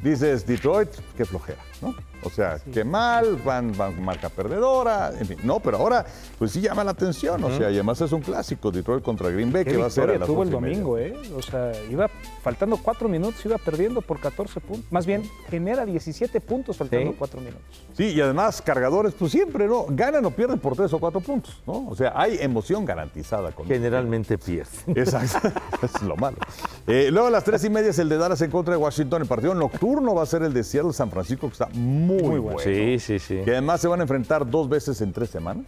dices 0.02 0.46
Detroit, 0.46 0.90
qué 1.16 1.24
flojera, 1.24 1.62
¿no? 1.80 1.94
O 2.24 2.30
sea, 2.30 2.58
qué 2.72 2.84
mal, 2.84 3.36
van, 3.44 3.76
van 3.76 4.02
marca 4.02 4.28
perdedora, 4.28 5.12
en 5.18 5.26
fin. 5.26 5.38
No, 5.42 5.60
pero 5.60 5.78
ahora, 5.78 6.04
pues 6.38 6.52
sí 6.52 6.60
llama 6.60 6.84
la 6.84 6.92
atención. 6.92 7.42
O 7.44 7.50
sea, 7.56 7.70
y 7.70 7.74
además 7.74 8.00
es 8.00 8.12
un 8.12 8.20
clásico, 8.20 8.70
Detroit 8.70 9.02
contra 9.02 9.30
Green 9.30 9.52
Bay, 9.52 9.64
que 9.64 9.76
va 9.76 9.86
a 9.86 9.90
ser 9.90 10.10
a 10.10 10.18
las 10.18 10.26
tuvo 10.26 10.42
el 10.42 10.50
domingo, 10.50 10.98
¿eh? 10.98 11.14
O 11.36 11.42
sea, 11.42 11.72
iba 11.90 12.08
faltando 12.42 12.76
cuatro 12.76 13.08
minutos, 13.08 13.44
iba 13.44 13.58
perdiendo 13.58 14.00
por 14.00 14.18
14 14.20 14.60
puntos. 14.60 14.90
Más 14.90 15.06
bien, 15.06 15.22
genera 15.48 15.84
17 15.84 16.40
puntos 16.40 16.76
faltando 16.76 17.10
Sí. 17.10 17.16
cuatro 17.18 17.40
minutos. 17.40 17.62
Sí, 17.96 18.08
y 18.08 18.20
además 18.20 18.62
cargadores, 18.62 19.14
pues 19.14 19.32
siempre, 19.32 19.66
¿no? 19.66 19.86
Ganan 19.88 20.24
o 20.24 20.30
pierden 20.30 20.58
por 20.58 20.76
tres 20.76 20.92
o 20.92 20.98
cuatro 20.98 21.20
puntos, 21.20 21.60
¿no? 21.66 21.88
O 21.88 21.94
sea, 21.96 22.12
hay 22.14 22.38
emoción 22.40 22.84
garantizada 22.84 23.52
con 23.52 23.66
Generalmente 23.66 24.38
pierde. 24.38 24.70
Exacto, 24.94 25.50
es 25.82 26.02
lo 26.02 26.16
malo. 26.16 26.38
Eh, 26.86 27.08
luego 27.10 27.28
a 27.28 27.30
las 27.30 27.44
tres 27.44 27.64
y 27.64 27.70
media 27.70 27.90
es 27.90 27.98
el 27.98 28.08
de 28.08 28.16
Dallas 28.16 28.40
en 28.42 28.50
contra 28.50 28.74
de 28.74 28.78
Washington. 28.78 29.22
El 29.22 29.28
partido 29.28 29.54
nocturno 29.54 30.14
va 30.14 30.22
a 30.22 30.26
ser 30.26 30.42
el 30.42 30.52
de 30.52 30.64
San 30.92 31.10
Francisco, 31.10 31.48
que 31.48 31.52
está 31.52 31.68
muy, 31.72 32.09
bueno. 32.18 32.58
Sí, 32.58 32.98
sí, 32.98 33.18
sí. 33.18 33.40
Que 33.44 33.52
además 33.52 33.80
se 33.80 33.88
van 33.88 34.00
a 34.00 34.02
enfrentar 34.02 34.48
dos 34.48 34.68
veces 34.68 35.00
en 35.00 35.12
tres 35.12 35.30
semanas. 35.30 35.64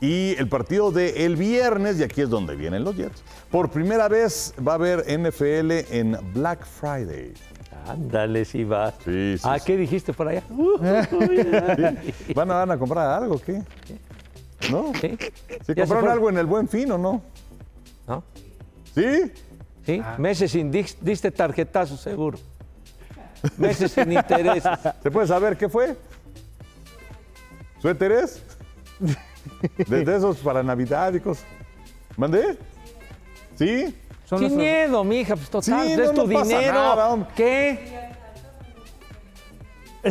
Y 0.00 0.34
el 0.38 0.48
partido 0.48 0.90
de 0.90 1.24
el 1.24 1.36
viernes, 1.36 2.00
y 2.00 2.02
aquí 2.02 2.22
es 2.22 2.28
donde 2.28 2.56
vienen 2.56 2.82
los 2.82 2.96
Jets. 2.96 3.22
Por 3.50 3.70
primera 3.70 4.08
vez 4.08 4.52
va 4.66 4.72
a 4.72 4.74
haber 4.74 5.00
NFL 5.06 5.70
en 5.94 6.18
Black 6.34 6.66
Friday. 6.66 7.32
Ándale, 7.86 8.44
si 8.44 8.64
vas. 8.64 8.94
Sí, 9.04 9.36
sí, 9.38 9.42
¿Ah, 9.44 9.58
sí. 9.58 9.64
qué 9.66 9.76
dijiste 9.76 10.12
por 10.12 10.26
allá? 10.28 10.42
¿Van 12.34 12.50
a, 12.50 12.54
van 12.54 12.70
a 12.72 12.78
comprar 12.78 13.22
algo 13.22 13.36
o 13.36 13.38
qué? 13.38 13.62
¿No? 14.70 14.92
¿Sí? 15.00 15.16
¿Sí 15.66 15.72
Ya 15.74 15.86
se 15.86 15.92
compraron 15.94 16.08
algo 16.10 16.30
en 16.30 16.38
el 16.38 16.46
Buen 16.46 16.68
Fin 16.68 16.90
o 16.92 16.98
no? 16.98 17.22
¿No? 18.06 18.24
¿Sí? 18.94 19.30
¿Sí? 19.84 20.02
Meses 20.18 20.50
sin 20.52 20.72
dis- 20.72 20.96
diste 21.00 21.30
tarjetazo, 21.30 21.96
seguro. 21.96 22.38
Meses 23.56 23.92
sin 23.92 24.12
intereses. 24.12 24.72
¿Se 25.02 25.10
puede 25.10 25.26
saber 25.26 25.56
qué 25.56 25.68
fue? 25.68 25.96
¿Suéteres? 27.80 28.42
De, 29.88 30.04
de 30.04 30.16
esos 30.16 30.36
para 30.38 30.62
Navidad 30.62 31.12
y 31.14 31.20
cosas. 31.20 31.44
¿Mandé? 32.16 32.56
¿Sí? 33.56 33.98
Son 34.24 34.38
Sin 34.38 34.48
nuestros- 34.48 34.56
miedo, 34.56 35.04
mija, 35.04 35.34
pues 35.36 35.50
total, 35.50 35.84
Sí, 35.86 35.92
es 35.92 36.12
tu 36.14 36.26
no 36.26 36.32
pasa 36.32 36.44
dinero. 36.58 36.74
nada. 36.74 37.28
¿Qué? 37.34 38.00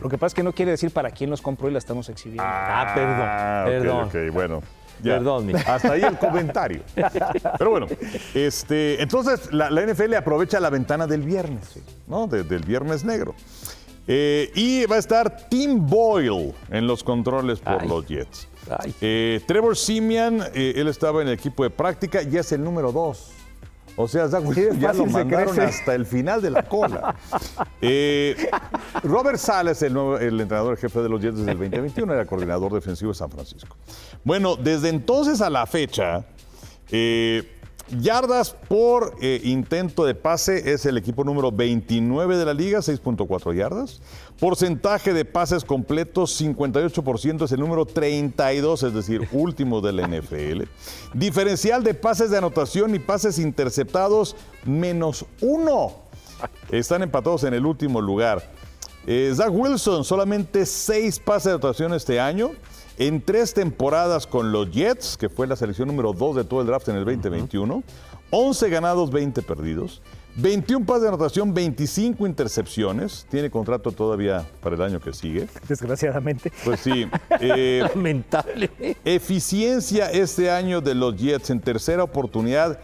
Lo 0.00 0.08
que 0.08 0.18
pasa 0.18 0.26
es 0.28 0.34
que 0.34 0.42
no 0.42 0.52
quiere 0.52 0.72
decir 0.72 0.92
para 0.92 1.10
quién 1.10 1.30
los 1.30 1.40
compró 1.40 1.68
y 1.68 1.72
la 1.72 1.78
estamos 1.78 2.08
exhibiendo. 2.08 2.42
Ah, 2.46 2.92
perdón, 2.94 3.20
Ah, 3.20 3.62
ok, 3.64 3.70
perdón. 3.70 4.04
ok, 4.08 4.14
bueno. 4.34 4.62
Ya. 5.02 5.14
Perdón, 5.14 5.52
Hasta 5.66 5.92
ahí 5.92 6.02
el 6.02 6.18
comentario. 6.18 6.82
Pero 7.58 7.70
bueno, 7.70 7.86
este, 8.34 9.02
entonces 9.02 9.52
la, 9.52 9.70
la 9.70 9.82
NFL 9.86 10.14
aprovecha 10.14 10.60
la 10.60 10.70
ventana 10.70 11.06
del 11.06 11.22
viernes, 11.22 11.78
¿no? 12.06 12.26
De- 12.26 12.44
del 12.44 12.62
viernes 12.62 13.04
negro. 13.04 13.34
Eh, 14.06 14.50
y 14.54 14.84
va 14.86 14.96
a 14.96 14.98
estar 14.98 15.48
Tim 15.48 15.86
Boyle 15.86 16.52
en 16.70 16.86
los 16.86 17.02
controles 17.02 17.58
por 17.60 17.80
Ay. 17.82 17.88
los 17.88 18.06
Jets. 18.06 18.48
Eh, 19.00 19.40
Trevor 19.46 19.76
Simian, 19.76 20.42
eh, 20.54 20.74
él 20.76 20.88
estaba 20.88 21.22
en 21.22 21.28
el 21.28 21.34
equipo 21.34 21.62
de 21.64 21.70
práctica 21.70 22.22
y 22.22 22.36
es 22.36 22.52
el 22.52 22.62
número 22.62 22.92
dos. 22.92 23.30
O 23.96 24.08
sea, 24.08 24.28
Zach 24.28 24.44
Wilson 24.44 24.80
ya 24.80 24.92
lo 24.92 25.06
mandaron 25.06 25.58
hasta 25.60 25.94
el 25.94 26.06
final 26.06 26.42
de 26.42 26.50
la 26.50 26.62
cola. 26.62 27.14
Eh, 27.86 28.48
Robert 29.02 29.36
Sales, 29.36 29.82
el, 29.82 29.92
nuevo, 29.92 30.16
el 30.16 30.40
entrenador 30.40 30.78
jefe 30.78 31.00
de 31.00 31.08
los 31.10 31.20
Jets 31.20 31.36
desde 31.36 31.50
el 31.52 31.58
2021, 31.58 32.14
era 32.14 32.24
coordinador 32.24 32.72
defensivo 32.72 33.10
de 33.10 33.18
San 33.18 33.30
Francisco. 33.30 33.76
Bueno, 34.24 34.56
desde 34.56 34.88
entonces 34.88 35.42
a 35.42 35.50
la 35.50 35.66
fecha, 35.66 36.24
eh, 36.90 37.46
yardas 37.90 38.50
por 38.68 39.16
eh, 39.20 39.40
intento 39.44 40.04
de 40.04 40.14
pase 40.14 40.72
es 40.72 40.86
el 40.86 40.96
equipo 40.96 41.24
número 41.24 41.52
29 41.52 42.36
de 42.36 42.44
la 42.44 42.54
liga, 42.54 42.78
6.4 42.78 43.54
yardas. 43.54 44.00
Porcentaje 44.38 45.12
de 45.12 45.24
pases 45.24 45.64
completos, 45.64 46.40
58% 46.40 47.44
es 47.44 47.52
el 47.52 47.60
número 47.60 47.86
32, 47.86 48.82
es 48.82 48.94
decir, 48.94 49.28
último 49.32 49.80
de 49.80 49.92
la 49.92 50.08
NFL. 50.08 50.62
Diferencial 51.12 51.84
de 51.84 51.94
pases 51.94 52.30
de 52.30 52.38
anotación 52.38 52.94
y 52.94 52.98
pases 52.98 53.38
interceptados, 53.38 54.36
menos 54.64 55.24
uno. 55.40 55.92
Están 56.70 57.02
empatados 57.02 57.44
en 57.44 57.54
el 57.54 57.64
último 57.64 58.00
lugar. 58.00 58.50
Eh, 59.06 59.32
Zach 59.34 59.50
Wilson, 59.52 60.04
solamente 60.04 60.64
seis 60.66 61.18
pases 61.18 61.44
de 61.44 61.50
anotación 61.52 61.92
este 61.92 62.18
año. 62.18 62.52
En 62.96 63.20
tres 63.20 63.54
temporadas 63.54 64.26
con 64.26 64.52
los 64.52 64.70
Jets, 64.70 65.16
que 65.16 65.28
fue 65.28 65.48
la 65.48 65.56
selección 65.56 65.88
número 65.88 66.12
dos 66.12 66.36
de 66.36 66.44
todo 66.44 66.60
el 66.60 66.68
draft 66.68 66.88
en 66.88 66.96
el 66.96 67.04
2021. 67.04 67.82
11 68.30 68.70
ganados, 68.70 69.10
20 69.10 69.42
perdidos. 69.42 70.00
21 70.36 70.84
pases 70.84 71.02
de 71.02 71.08
anotación, 71.08 71.54
25 71.54 72.26
intercepciones. 72.26 73.26
Tiene 73.30 73.50
contrato 73.50 73.92
todavía 73.92 74.44
para 74.60 74.74
el 74.76 74.82
año 74.82 75.00
que 75.00 75.12
sigue. 75.12 75.48
Desgraciadamente. 75.68 76.52
Pues 76.64 76.80
sí. 76.80 77.06
eh, 77.40 77.86
Lamentable. 77.94 78.70
Eficiencia 79.04 80.10
este 80.10 80.50
año 80.50 80.80
de 80.80 80.94
los 80.94 81.14
Jets 81.16 81.50
en 81.50 81.60
tercera 81.60 82.04
oportunidad, 82.04 82.80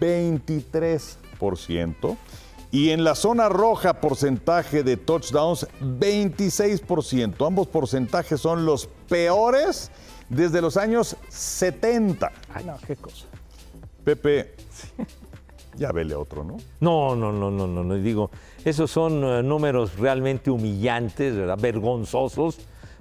23%. 0.00 2.16
Y 2.74 2.90
en 2.90 3.04
la 3.04 3.14
zona 3.14 3.48
roja, 3.48 4.00
porcentaje 4.00 4.82
de 4.82 4.96
touchdowns, 4.96 5.68
26%. 5.80 7.46
Ambos 7.46 7.68
porcentajes 7.68 8.40
son 8.40 8.66
los 8.66 8.88
peores 9.08 9.92
desde 10.28 10.60
los 10.60 10.76
años 10.76 11.16
70. 11.28 12.32
Ay, 12.52 12.64
no, 12.64 12.76
qué 12.84 12.96
cosa. 12.96 13.26
Pepe, 14.02 14.56
ya 15.76 15.92
vele 15.92 16.16
otro, 16.16 16.42
¿no? 16.42 16.56
No, 16.80 17.14
no, 17.14 17.30
no, 17.30 17.48
no, 17.48 17.68
no, 17.68 17.84
no. 17.84 17.94
Digo, 17.94 18.32
esos 18.64 18.90
son 18.90 19.22
eh, 19.22 19.44
números 19.44 19.96
realmente 19.96 20.50
humillantes, 20.50 21.36
¿verdad? 21.36 21.56
vergonzosos, 21.56 22.58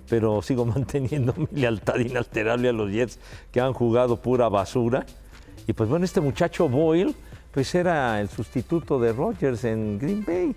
pero 0.08 0.44
sigo 0.44 0.66
manteniendo 0.68 1.34
mi 1.36 1.62
lealtad 1.62 1.98
inalterable 1.98 2.70
a 2.70 2.74
los 2.74 2.92
Jets 2.92 3.18
que 3.52 3.60
han 3.60 3.74
jugado 3.74 4.18
pura 4.18 4.50
basura. 4.50 5.04
Y 5.66 5.74
pues 5.74 5.90
bueno, 5.90 6.06
este 6.06 6.22
muchacho 6.22 6.70
Boyle, 6.70 7.16
pues 7.54 7.74
era 7.76 8.20
el 8.20 8.30
sustituto 8.30 9.00
de 9.00 9.14
Rodgers 9.14 9.64
en 9.64 10.00
Green 10.00 10.26
Bay. 10.26 10.56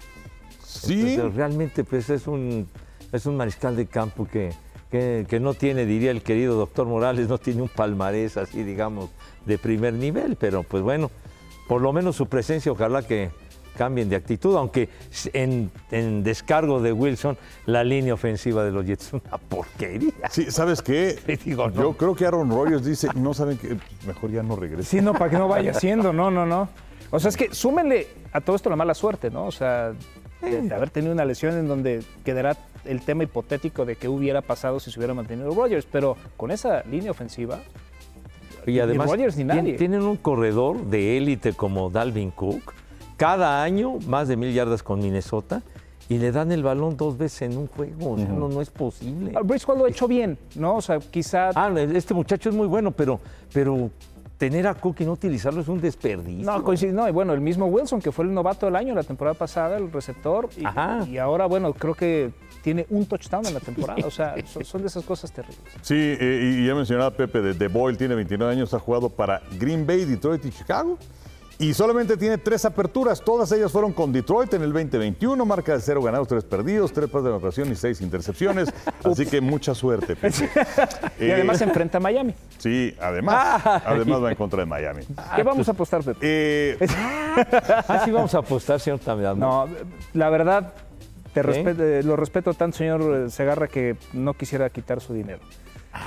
Sí. 0.64 1.12
Entonces, 1.12 1.34
realmente 1.34 1.84
pues 1.84 2.10
es 2.10 2.26
un, 2.26 2.66
es 3.12 3.26
un 3.26 3.36
mariscal 3.36 3.76
de 3.76 3.86
campo 3.86 4.26
que, 4.26 4.52
que, 4.90 5.26
que 5.28 5.38
no 5.38 5.54
tiene, 5.54 5.84
diría 5.84 6.10
el 6.10 6.22
querido 6.22 6.56
doctor 6.56 6.86
Morales, 6.86 7.28
no 7.28 7.38
tiene 7.38 7.62
un 7.62 7.68
palmarés 7.68 8.36
así, 8.36 8.62
digamos, 8.62 9.10
de 9.44 9.58
primer 9.58 9.94
nivel, 9.94 10.36
pero 10.36 10.62
pues 10.62 10.82
bueno, 10.82 11.10
por 11.68 11.82
lo 11.82 11.92
menos 11.92 12.16
su 12.16 12.26
presencia, 12.26 12.72
ojalá 12.72 13.02
que, 13.02 13.30
cambien 13.76 14.08
de 14.08 14.16
actitud, 14.16 14.56
aunque 14.56 14.88
en, 15.32 15.70
en 15.92 16.24
descargo 16.24 16.80
de 16.80 16.92
Wilson, 16.92 17.38
la 17.66 17.84
línea 17.84 18.14
ofensiva 18.14 18.64
de 18.64 18.72
los 18.72 18.84
Jets 18.84 19.06
es 19.06 19.12
una 19.12 19.38
porquería. 19.38 20.28
Sí, 20.30 20.50
¿sabes 20.50 20.82
qué? 20.82 21.18
Sí, 21.26 21.50
digo, 21.50 21.68
no. 21.68 21.82
Yo 21.82 21.92
creo 21.96 22.14
que 22.14 22.24
Aaron 22.24 22.50
Rodgers 22.50 22.84
dice, 22.84 23.08
no 23.14 23.34
saben 23.34 23.58
que 23.58 23.76
mejor 24.06 24.30
ya 24.30 24.42
no 24.42 24.56
regrese. 24.56 24.88
Sí, 24.88 25.00
no, 25.00 25.12
para 25.12 25.30
que 25.30 25.36
no 25.36 25.48
vaya 25.48 25.70
haciendo, 25.76 26.12
no, 26.12 26.30
no, 26.30 26.46
no. 26.46 26.68
O 27.10 27.20
sea, 27.20 27.28
es 27.28 27.36
que 27.36 27.54
súmenle 27.54 28.08
a 28.32 28.40
todo 28.40 28.56
esto 28.56 28.68
la 28.70 28.76
mala 28.76 28.94
suerte, 28.94 29.30
¿no? 29.30 29.46
O 29.46 29.52
sea, 29.52 29.92
de, 30.42 30.74
haber 30.74 30.90
tenido 30.90 31.12
una 31.12 31.24
lesión 31.24 31.56
en 31.56 31.68
donde 31.68 32.02
quedará 32.24 32.56
el 32.84 33.00
tema 33.02 33.24
hipotético 33.24 33.84
de 33.84 33.96
qué 33.96 34.08
hubiera 34.08 34.42
pasado 34.42 34.80
si 34.80 34.90
se 34.90 34.98
hubiera 34.98 35.14
mantenido 35.14 35.52
Rodgers, 35.54 35.86
pero 35.90 36.16
con 36.36 36.50
esa 36.50 36.82
línea 36.84 37.10
ofensiva, 37.10 37.60
Y 38.66 38.78
además 38.80 39.10
ni 39.16 39.24
tien- 39.24 39.46
nadie. 39.46 39.74
tienen 39.74 40.02
un 40.02 40.16
corredor 40.16 40.84
de 40.86 41.16
élite 41.16 41.52
como 41.52 41.90
Dalvin 41.90 42.30
Cook, 42.30 42.74
cada 43.16 43.62
año 43.62 43.98
más 44.06 44.28
de 44.28 44.36
mil 44.36 44.52
yardas 44.52 44.82
con 44.82 45.00
Minnesota, 45.00 45.62
y 46.08 46.18
le 46.18 46.30
dan 46.30 46.52
el 46.52 46.62
balón 46.62 46.96
dos 46.96 47.18
veces 47.18 47.42
en 47.42 47.56
un 47.56 47.66
juego. 47.66 48.12
O 48.12 48.16
sea, 48.16 48.28
no, 48.28 48.48
no 48.48 48.60
es 48.60 48.70
posible. 48.70 49.32
Ah, 49.34 49.40
Hall 49.40 49.78
lo 49.78 49.86
ha 49.86 49.88
hecho 49.88 50.06
bien, 50.06 50.38
¿no? 50.54 50.76
O 50.76 50.80
sea, 50.80 50.98
quizá 51.00 51.50
Ah, 51.54 51.72
este 51.92 52.14
muchacho 52.14 52.48
es 52.48 52.54
muy 52.54 52.68
bueno, 52.68 52.92
pero, 52.92 53.18
pero 53.52 53.90
tener 54.38 54.66
a 54.66 54.74
Cook 54.74 54.96
y 55.00 55.04
no 55.04 55.12
utilizarlo 55.12 55.60
es 55.60 55.68
un 55.68 55.80
desperdicio. 55.80 56.44
No, 56.44 56.62
coincide, 56.62 56.92
no, 56.92 57.08
y 57.08 57.12
bueno, 57.12 57.32
el 57.32 57.40
mismo 57.40 57.66
Wilson, 57.66 58.00
que 58.00 58.12
fue 58.12 58.24
el 58.24 58.34
novato 58.34 58.66
del 58.66 58.76
año 58.76 58.94
la 58.94 59.02
temporada 59.02 59.34
pasada, 59.34 59.78
el 59.78 59.90
receptor, 59.90 60.48
y, 60.56 60.64
Ajá. 60.64 61.06
y 61.08 61.18
ahora, 61.18 61.46
bueno, 61.46 61.72
creo 61.72 61.94
que 61.94 62.32
tiene 62.62 62.86
un 62.90 63.06
touchdown 63.06 63.46
en 63.46 63.54
la 63.54 63.60
temporada, 63.60 64.06
o 64.06 64.10
sea, 64.10 64.34
son, 64.46 64.64
son 64.64 64.80
de 64.82 64.88
esas 64.88 65.04
cosas 65.04 65.32
terribles. 65.32 65.60
Sí, 65.80 65.94
eh, 65.96 66.58
y 66.60 66.66
ya 66.66 66.74
mencionaba 66.74 67.10
Pepe 67.12 67.40
de, 67.40 67.54
de 67.54 67.68
Boyle, 67.68 67.96
tiene 67.96 68.14
29 68.14 68.52
años, 68.52 68.74
ha 68.74 68.78
jugado 68.78 69.08
para 69.08 69.40
Green 69.58 69.86
Bay, 69.86 70.04
Detroit 70.04 70.44
y 70.44 70.50
Chicago. 70.50 70.98
Y 71.58 71.72
solamente 71.72 72.18
tiene 72.18 72.36
tres 72.36 72.66
aperturas, 72.66 73.22
todas 73.22 73.50
ellas 73.52 73.72
fueron 73.72 73.92
con 73.92 74.12
Detroit 74.12 74.52
en 74.52 74.62
el 74.62 74.72
2021, 74.74 75.42
marca 75.46 75.72
de 75.72 75.80
cero 75.80 76.02
ganados, 76.02 76.28
tres 76.28 76.44
perdidos, 76.44 76.92
tres 76.92 77.08
pases 77.08 77.24
de 77.24 77.30
anotación 77.30 77.72
y 77.72 77.76
seis 77.76 78.02
intercepciones. 78.02 78.68
Así 79.04 79.24
que 79.24 79.40
mucha 79.40 79.74
suerte, 79.74 80.16
Pepe. 80.16 80.34
Y 81.18 81.24
Eh, 81.24 81.32
además 81.32 81.56
se 81.58 81.64
enfrenta 81.64 81.96
a 81.96 82.00
Miami. 82.00 82.34
Sí, 82.58 82.94
además, 83.00 83.62
además 83.64 84.22
va 84.22 84.30
en 84.30 84.36
contra 84.36 84.60
de 84.60 84.66
Miami. 84.66 85.04
¿Qué 85.34 85.42
vamos 85.42 85.66
a 85.66 85.70
apostar, 85.72 86.02
Pepe? 86.04 86.18
Eh, 86.22 86.78
Ah, 87.88 88.02
sí, 88.04 88.10
vamos 88.10 88.34
a 88.34 88.38
apostar, 88.38 88.78
señor 88.78 88.98
Tamedan. 88.98 89.38
No, 89.38 89.66
la 90.12 90.28
verdad, 90.30 90.72
te 91.32 91.40
eh, 91.40 92.02
lo 92.02 92.16
respeto 92.16 92.52
tanto, 92.54 92.76
señor 92.78 93.00
eh, 93.26 93.30
Segarra, 93.30 93.68
que 93.68 93.96
no 94.12 94.34
quisiera 94.34 94.68
quitar 94.70 95.00
su 95.00 95.14
dinero. 95.14 95.40
Ah, 95.92 96.06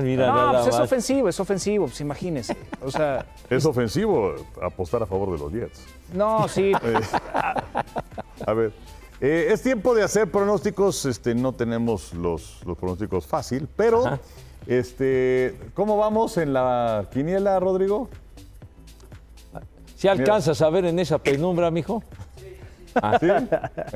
mira, 0.00 0.26
No, 0.28 0.34
nada 0.34 0.52
pues 0.52 0.66
es 0.68 0.72
más. 0.74 0.80
ofensivo, 0.84 1.28
es 1.28 1.38
ofensivo, 1.40 1.86
pues 1.86 2.00
imagínese. 2.00 2.56
O 2.82 2.90
sea, 2.90 3.26
es 3.50 3.64
ofensivo 3.66 4.34
apostar 4.62 5.02
a 5.02 5.06
favor 5.06 5.32
de 5.32 5.38
los 5.38 5.52
Jets. 5.52 5.84
no, 6.14 6.48
sí, 6.48 6.72
Eh, 6.84 7.00
a 8.46 8.52
ver, 8.54 8.72
eh, 9.20 9.48
es 9.50 9.62
tiempo 9.62 9.94
de 9.94 10.02
hacer 10.02 10.30
pronósticos. 10.30 11.04
Este, 11.06 11.34
no 11.34 11.52
tenemos 11.52 12.12
los, 12.14 12.60
los 12.66 12.76
pronósticos 12.78 13.26
fácil, 13.26 13.68
pero 13.76 14.18
este, 14.66 15.58
¿cómo 15.74 15.96
vamos 15.96 16.36
en 16.38 16.52
la 16.52 17.06
quiniela, 17.12 17.58
Rodrigo? 17.60 18.08
Si 19.96 20.08
alcanzas 20.08 20.60
a 20.62 20.70
ver 20.70 20.86
en 20.86 20.98
esa 20.98 21.18
penumbra, 21.18 21.70
mijo. 21.70 22.02
¿Sí? 23.20 23.28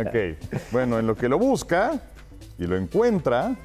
Ok. 0.00 0.60
Bueno, 0.70 0.98
en 1.00 1.06
lo 1.06 1.16
que 1.16 1.28
lo 1.28 1.38
busca 1.38 2.00
y 2.58 2.66
lo 2.66 2.76
encuentra, 2.76 3.56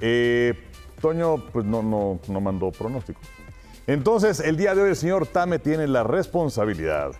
eh, 0.00 0.54
Toño 1.00 1.36
pues 1.52 1.64
no, 1.64 1.82
no, 1.82 2.20
no 2.28 2.40
mandó 2.40 2.70
pronóstico. 2.70 3.20
Entonces, 3.86 4.40
el 4.40 4.56
día 4.58 4.74
de 4.74 4.82
hoy 4.82 4.90
el 4.90 4.96
señor 4.96 5.26
Tame 5.26 5.58
tiene 5.58 5.86
la 5.88 6.02
responsabilidad 6.02 7.12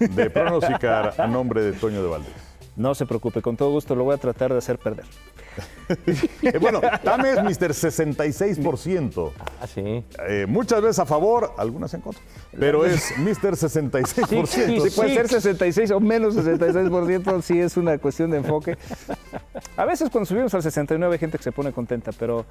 de 0.00 0.28
pronosticar 0.30 1.14
a 1.18 1.26
nombre 1.28 1.62
de 1.62 1.72
Toño 1.72 2.02
de 2.02 2.08
Valdés. 2.08 2.32
no 2.74 2.94
se 2.96 3.06
preocupe, 3.06 3.40
con 3.42 3.56
todo 3.56 3.70
gusto 3.70 3.94
lo 3.94 4.04
voy 4.04 4.14
a 4.14 4.18
tratar 4.18 4.50
de 4.52 4.58
hacer 4.58 4.78
perder. 4.78 5.06
Eh, 6.42 6.58
bueno, 6.60 6.80
Tame 7.02 7.30
es 7.30 7.42
Mr. 7.42 7.70
66%. 7.70 9.32
Ah, 9.38 9.66
sí. 9.66 10.04
Eh, 10.28 10.44
muchas 10.48 10.82
veces 10.82 10.98
a 10.98 11.06
favor, 11.06 11.52
algunas 11.56 11.94
en 11.94 12.00
contra. 12.00 12.20
Pero 12.58 12.84
es 12.84 13.12
Mr. 13.18 13.52
66%. 13.52 14.46
Sí, 14.46 14.90
puede 14.96 15.14
ser 15.14 15.28
66 15.28 15.92
o 15.92 16.00
menos 16.00 16.36
66%, 16.36 17.40
sí 17.40 17.60
es 17.60 17.76
una 17.76 17.98
cuestión 17.98 18.30
de 18.32 18.38
enfoque. 18.38 18.76
A 19.76 19.84
veces 19.84 20.10
cuando 20.10 20.26
subimos 20.26 20.52
al 20.54 20.62
69 20.62 21.14
hay 21.14 21.18
gente 21.18 21.38
que 21.38 21.44
se 21.44 21.52
pone 21.52 21.72
contenta, 21.72 22.10
pero 22.18 22.44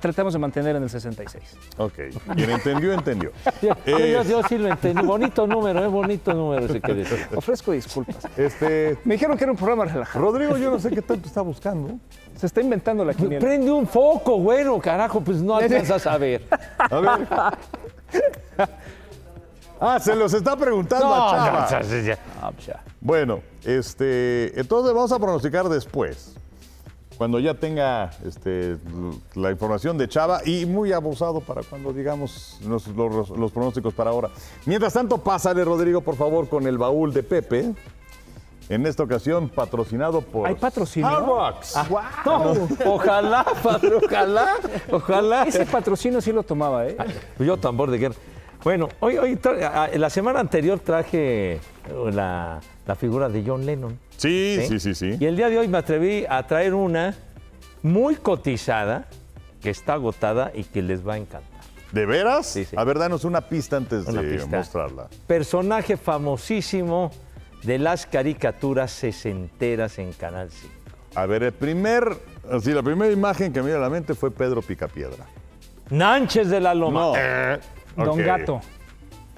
tratamos 0.00 0.32
de 0.32 0.38
mantener 0.38 0.76
en 0.76 0.82
el 0.84 0.90
66. 0.90 1.44
Ok. 1.78 1.92
Quien 2.34 2.50
entendió, 2.50 2.92
entendió. 2.92 3.30
Yo, 3.62 3.72
Eh, 3.84 4.12
yo- 4.12 4.22
yo 4.22 4.42
sí 4.48 4.56
lo 4.58 4.68
entendí. 4.68 5.02
Bonito 5.06 5.46
número, 5.46 5.84
es 5.84 5.90
bonito 5.90 6.32
número 6.32 6.64
ese 6.66 6.80
que 6.80 6.94
dice. 6.94 7.26
Ofrezco 7.36 7.72
disculpas. 7.72 8.16
Este, 8.36 8.96
Me 9.04 9.14
dijeron 9.14 9.36
que 9.36 9.44
era 9.44 9.50
un 9.52 9.58
programa 9.58 9.84
relajado. 9.84 10.24
Rodrigo, 10.24 10.56
yo 10.56 10.70
no 10.70 10.78
sé 10.78 10.90
qué 10.90 11.02
tanto 11.02 11.28
está 11.28 11.42
buscando. 11.42 11.98
Se 12.36 12.46
está 12.46 12.60
inventando 12.60 13.04
la 13.04 13.14
quiniela. 13.14 13.40
Prende 13.46 13.70
un 13.70 13.86
foco, 13.86 14.36
güero, 14.38 14.78
carajo, 14.80 15.20
pues 15.20 15.42
no 15.42 15.56
alcanzas 15.56 16.06
a 16.06 16.16
ver. 16.18 16.42
A 16.78 17.00
ver. 17.00 17.28
Ah, 19.78 19.98
se 20.00 20.14
los 20.16 20.32
está 20.32 20.56
preguntando 20.56 21.06
a 21.14 21.30
Chava. 21.30 21.60
no, 21.60 21.68
ya- 21.82 22.00
ya. 22.02 22.18
Ya. 22.66 22.82
Bueno, 23.00 23.40
este, 23.64 24.58
entonces 24.58 24.94
vamos 24.94 25.12
a 25.12 25.18
pronosticar 25.18 25.68
después. 25.68 26.34
Cuando 27.18 27.38
ya 27.38 27.54
tenga 27.54 28.10
este, 28.24 28.76
la 29.34 29.50
información 29.50 29.96
de 29.96 30.06
Chava 30.08 30.40
y 30.44 30.66
muy 30.66 30.92
abusado 30.92 31.40
para 31.40 31.62
cuando 31.62 31.92
digamos 31.92 32.58
los, 32.66 32.86
los- 32.88 33.30
los 33.30 33.52
pronósticos 33.52 33.94
para 33.94 34.10
ahora. 34.10 34.28
Mientras 34.66 34.92
tanto, 34.92 35.18
pásale, 35.18 35.64
Rodrigo, 35.64 36.02
por 36.02 36.16
favor, 36.16 36.48
con 36.48 36.66
el 36.66 36.76
baúl 36.78 37.12
de 37.14 37.22
Pepe. 37.22 37.72
En 38.68 38.84
esta 38.84 39.04
ocasión, 39.04 39.48
patrocinado 39.48 40.20
por 40.22 40.48
¿Hay 40.48 40.56
patrocinio? 40.56 41.08
Starbucks. 41.08 41.76
No, 42.26 42.68
ojalá, 42.94 43.46
padre, 43.62 43.92
ojalá, 44.04 44.48
ojalá. 44.90 45.42
Ese 45.44 45.64
patrocinio 45.66 46.20
sí 46.20 46.32
lo 46.32 46.42
tomaba, 46.42 46.84
¿eh? 46.88 46.96
Yo 47.38 47.56
tambor 47.58 47.90
de 47.92 47.98
guerra. 47.98 48.16
Bueno, 48.64 48.88
hoy, 48.98 49.18
hoy 49.18 49.38
la 49.94 50.10
semana 50.10 50.40
anterior 50.40 50.80
traje 50.80 51.60
la, 52.10 52.60
la 52.86 52.94
figura 52.94 53.28
de 53.28 53.42
John 53.46 53.66
Lennon. 53.66 53.98
Sí, 54.16 54.58
sí, 54.68 54.78
sí, 54.80 54.94
sí. 54.94 55.16
Y 55.18 55.24
el 55.26 55.36
día 55.36 55.48
de 55.48 55.58
hoy 55.58 55.68
me 55.68 55.78
atreví 55.78 56.24
a 56.28 56.46
traer 56.46 56.74
una 56.74 57.14
muy 57.82 58.16
cotizada, 58.16 59.06
que 59.60 59.70
está 59.70 59.94
agotada 59.94 60.52
y 60.54 60.64
que 60.64 60.82
les 60.82 61.06
va 61.06 61.14
a 61.14 61.16
encantar. 61.18 61.60
¿De 61.92 62.06
veras? 62.06 62.46
Sí, 62.46 62.64
sí. 62.64 62.76
A 62.78 62.84
ver, 62.84 62.98
danos 62.98 63.24
una 63.24 63.40
pista 63.42 63.76
antes 63.76 64.06
Una 64.06 64.22
de 64.22 64.32
pista. 64.34 64.56
mostrarla. 64.56 65.08
Personaje 65.26 65.96
famosísimo 65.96 67.10
de 67.62 67.78
las 67.78 68.06
caricaturas 68.06 68.90
sesenteras 68.92 69.98
en 69.98 70.12
Canal 70.12 70.50
5. 70.50 70.74
A 71.14 71.26
ver, 71.26 71.42
el 71.44 71.52
primer, 71.52 72.16
así, 72.50 72.72
la 72.72 72.82
primera 72.82 73.12
imagen 73.12 73.52
que 73.52 73.60
me 73.60 73.66
viene 73.66 73.78
a 73.78 73.82
la 73.82 73.90
mente 73.90 74.14
fue 74.14 74.30
Pedro 74.30 74.62
Picapiedra. 74.62 75.24
Nanches 75.90 76.50
de 76.50 76.60
la 76.60 76.74
Loma. 76.74 77.00
No. 77.00 77.12
Eh, 77.16 77.58
Don 77.96 78.08
Ok. 78.10 78.62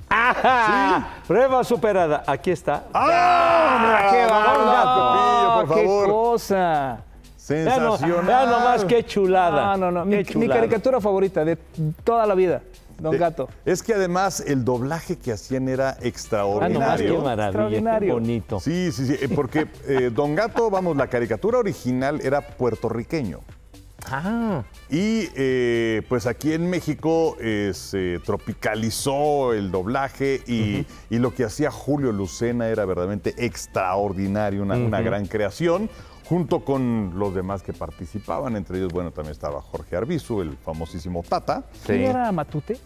Gato. 0.09 0.41
¡ajá! 0.41 1.09
Prueba 1.27 1.65
superada. 1.65 2.23
Aquí 2.27 2.51
está. 2.51 2.85
¡Ah! 2.95 4.09
qué 4.11 4.21
Don 4.23 4.31
bárbaro! 4.31 5.75
¡Qué 5.75 5.85
cosa! 6.11 6.97
No- 6.99 7.05
Sensacional. 7.37 8.27
vean 8.27 8.51
nomás 8.51 8.85
qué 8.85 9.05
chulada. 9.07 9.77
No, 9.77 9.91
no, 9.91 10.05
no. 10.05 10.11
Qué 10.25 10.35
Mi, 10.37 10.49
caricatura 10.49 11.01
favorita 11.01 11.45
de 11.47 11.57
toda 12.05 12.27
la 12.27 12.35
vida, 12.35 12.61
Don 12.99 13.13
De- 13.13 13.19
Gato. 13.19 13.49
Es 13.65 13.83
que 13.83 13.95
además 13.95 14.41
el 14.47 14.67
doblaje 14.67 15.17
que 15.19 15.33
hacían 15.33 15.67
era 15.69 15.91
Ah, 15.91 15.93
nomás 15.93 16.01
qué 16.03 16.09
extraordinario. 16.09 17.23
qué 17.25 17.33
Extraordinario. 17.47 18.13
bonito. 18.15 18.61
Sí, 18.61 18.93
sí, 18.93 19.07
sí, 19.07 19.17
eh, 19.19 19.31
porque 19.35 19.67
eh, 19.87 20.11
Don 20.13 20.35
Gato, 20.35 20.69
vamos, 20.69 20.95
la 20.97 21.07
caricatura 21.07 21.59
original 21.59 22.21
era 22.23 22.43
puertorriqueño. 22.43 23.41
Ah, 24.11 24.62
Y 24.88 25.28
eh, 25.34 26.03
pues 26.09 26.26
aquí 26.26 26.53
en 26.53 26.70
México 26.70 27.36
eh, 27.40 27.72
se 27.74 28.20
tropicalizó 28.24 29.53
el 29.53 29.70
doblaje 29.70 30.40
y, 30.46 30.86
y 31.11 31.18
lo 31.18 31.34
que 31.34 31.44
hacía 31.44 31.70
Julio 31.70 32.12
Lucena 32.12 32.68
era 32.68 32.84
verdaderamente 32.84 33.34
extraordinario, 33.44 34.62
una, 34.62 34.76
una 34.76 35.01
gran 35.01 35.26
creación, 35.26 35.90
junto 36.24 36.64
con 36.64 37.12
los 37.16 37.34
demás 37.34 37.62
que 37.62 37.72
participaban. 37.72 38.57
Entre 38.57 38.78
ellos, 38.78 38.92
bueno, 38.92 39.11
también 39.11 39.32
estaba 39.32 39.61
Jorge 39.61 39.96
Arbizu, 39.96 40.42
el 40.42 40.57
famosísimo 40.57 41.22
Tata. 41.28 41.64
¿Quién 41.84 41.99
Sí. 41.99 42.05
era 42.05 42.30
Matute? 42.32 42.78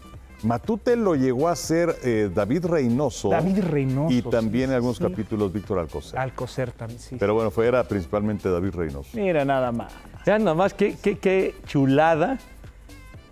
Matute 0.43 0.97
lo 0.97 1.15
llegó 1.15 1.47
a 1.47 1.55
ser 1.55 1.95
eh, 2.03 2.29
David 2.33 2.65
Reynoso. 2.65 3.29
David 3.29 3.59
Reynoso, 3.63 4.13
Y 4.13 4.21
también 4.23 4.65
sí, 4.65 4.71
en 4.71 4.75
algunos 4.75 4.97
sí. 4.97 5.03
capítulos 5.03 5.53
Víctor 5.53 5.79
Alcocer. 5.79 6.19
Alcocer 6.19 6.71
también, 6.73 6.99
sí. 6.99 7.15
Pero 7.17 7.33
bueno, 7.33 7.49
fue, 7.49 7.65
era 7.67 7.83
principalmente 7.87 8.49
David 8.49 8.71
Reynoso. 8.75 9.09
Mira 9.13 9.45
nada 9.45 9.71
más. 9.71 9.93
Vean 10.25 10.43
nomás 10.43 10.73
qué, 10.73 10.95
qué, 11.01 11.17
qué 11.17 11.55
chulada. 11.67 12.37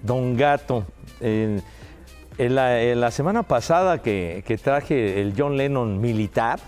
Don 0.03 0.35
Gato. 0.35 0.85
En, 1.19 1.61
en 2.37 2.55
la, 2.55 2.81
en 2.81 2.99
la 3.01 3.11
semana 3.11 3.43
pasada 3.43 4.01
que, 4.01 4.43
que 4.47 4.57
traje 4.57 5.21
el 5.21 5.33
John 5.37 5.57
Lennon 5.57 6.01
militar, 6.01 6.59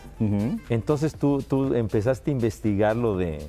entonces 0.69 1.15
tú, 1.15 1.41
tú 1.41 1.73
empezaste 1.73 2.29
a 2.29 2.33
investigar 2.33 2.95
lo 2.95 3.17
de 3.17 3.39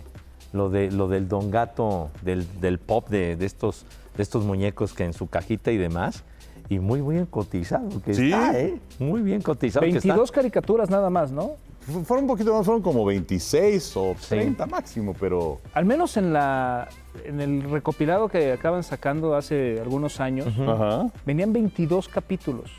lo, 0.53 0.71
de, 0.71 0.91
lo 0.91 1.09
del 1.09 1.29
Don 1.29 1.51
Gato, 1.51 2.11
del, 2.23 2.47
del 2.61 2.79
pop, 2.79 3.09
de, 3.09 3.37
de 3.37 3.45
estos, 3.45 3.85
de 4.17 4.23
estos 4.23 4.45
muñecos 4.45 4.95
que 4.95 5.05
en 5.05 5.13
su 5.13 5.27
cajita 5.29 5.73
y 5.73 5.77
demás. 5.77 6.25
y 6.69 6.79
muy 6.79 7.01
bien 7.03 7.27
cotizado 7.27 8.01
que 8.03 8.15
¿Sí? 8.15 8.27
está, 8.27 8.59
¿eh? 8.59 8.81
Muy 8.99 9.21
bien 9.23 9.43
cotizado 9.43 9.85
que 9.85 9.93
22 9.93 10.31
caricaturas 10.33 10.89
nada 10.89 11.11
más, 11.11 11.33
¿no? 11.33 11.53
Fu- 11.87 12.05
Fueron 12.05 12.25
un 12.25 12.29
poquito 12.29 12.55
más, 12.55 12.65
fueron 12.65 12.83
como 12.83 13.05
26 13.05 13.97
o 13.97 14.15
30 14.29 14.67
máximo, 14.67 15.15
pero 15.19 15.61
Al 15.75 15.85
menos 15.85 16.17
en 16.17 16.33
la 16.33 16.89
en 17.25 17.41
el 17.41 17.63
recopilado 17.71 18.29
que 18.29 18.53
acaban 18.53 18.83
sacando 18.83 19.35
hace 19.37 19.79
algunos 19.81 20.19
años, 20.21 20.49
ajá. 20.67 21.07
venían 21.25 21.53
22 21.53 22.09
capítulos. 22.09 22.71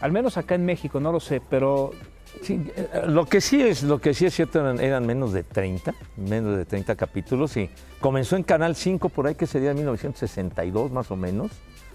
Al 0.00 0.12
menos 0.12 0.36
acá 0.36 0.54
en 0.54 0.64
México, 0.64 0.98
no 1.00 1.12
lo 1.12 1.20
sé, 1.20 1.40
pero. 1.48 1.90
Sí, 2.42 2.64
eh, 2.76 2.88
lo 3.08 3.26
que 3.26 3.40
sí 3.40 3.60
es, 3.60 3.82
lo 3.82 3.98
que 4.00 4.14
sí 4.14 4.24
es 4.24 4.34
cierto 4.34 4.60
eran, 4.60 4.80
eran 4.80 5.04
menos 5.04 5.32
de 5.32 5.42
30, 5.42 5.92
menos 6.16 6.56
de 6.56 6.64
30 6.64 6.94
capítulos 6.94 7.56
y 7.56 7.68
comenzó 8.00 8.36
en 8.36 8.44
Canal 8.44 8.76
5 8.76 9.08
por 9.08 9.26
ahí 9.26 9.34
que 9.34 9.46
sería 9.48 9.74
1962 9.74 10.92
más 10.92 11.10
o 11.10 11.16
menos. 11.16 11.50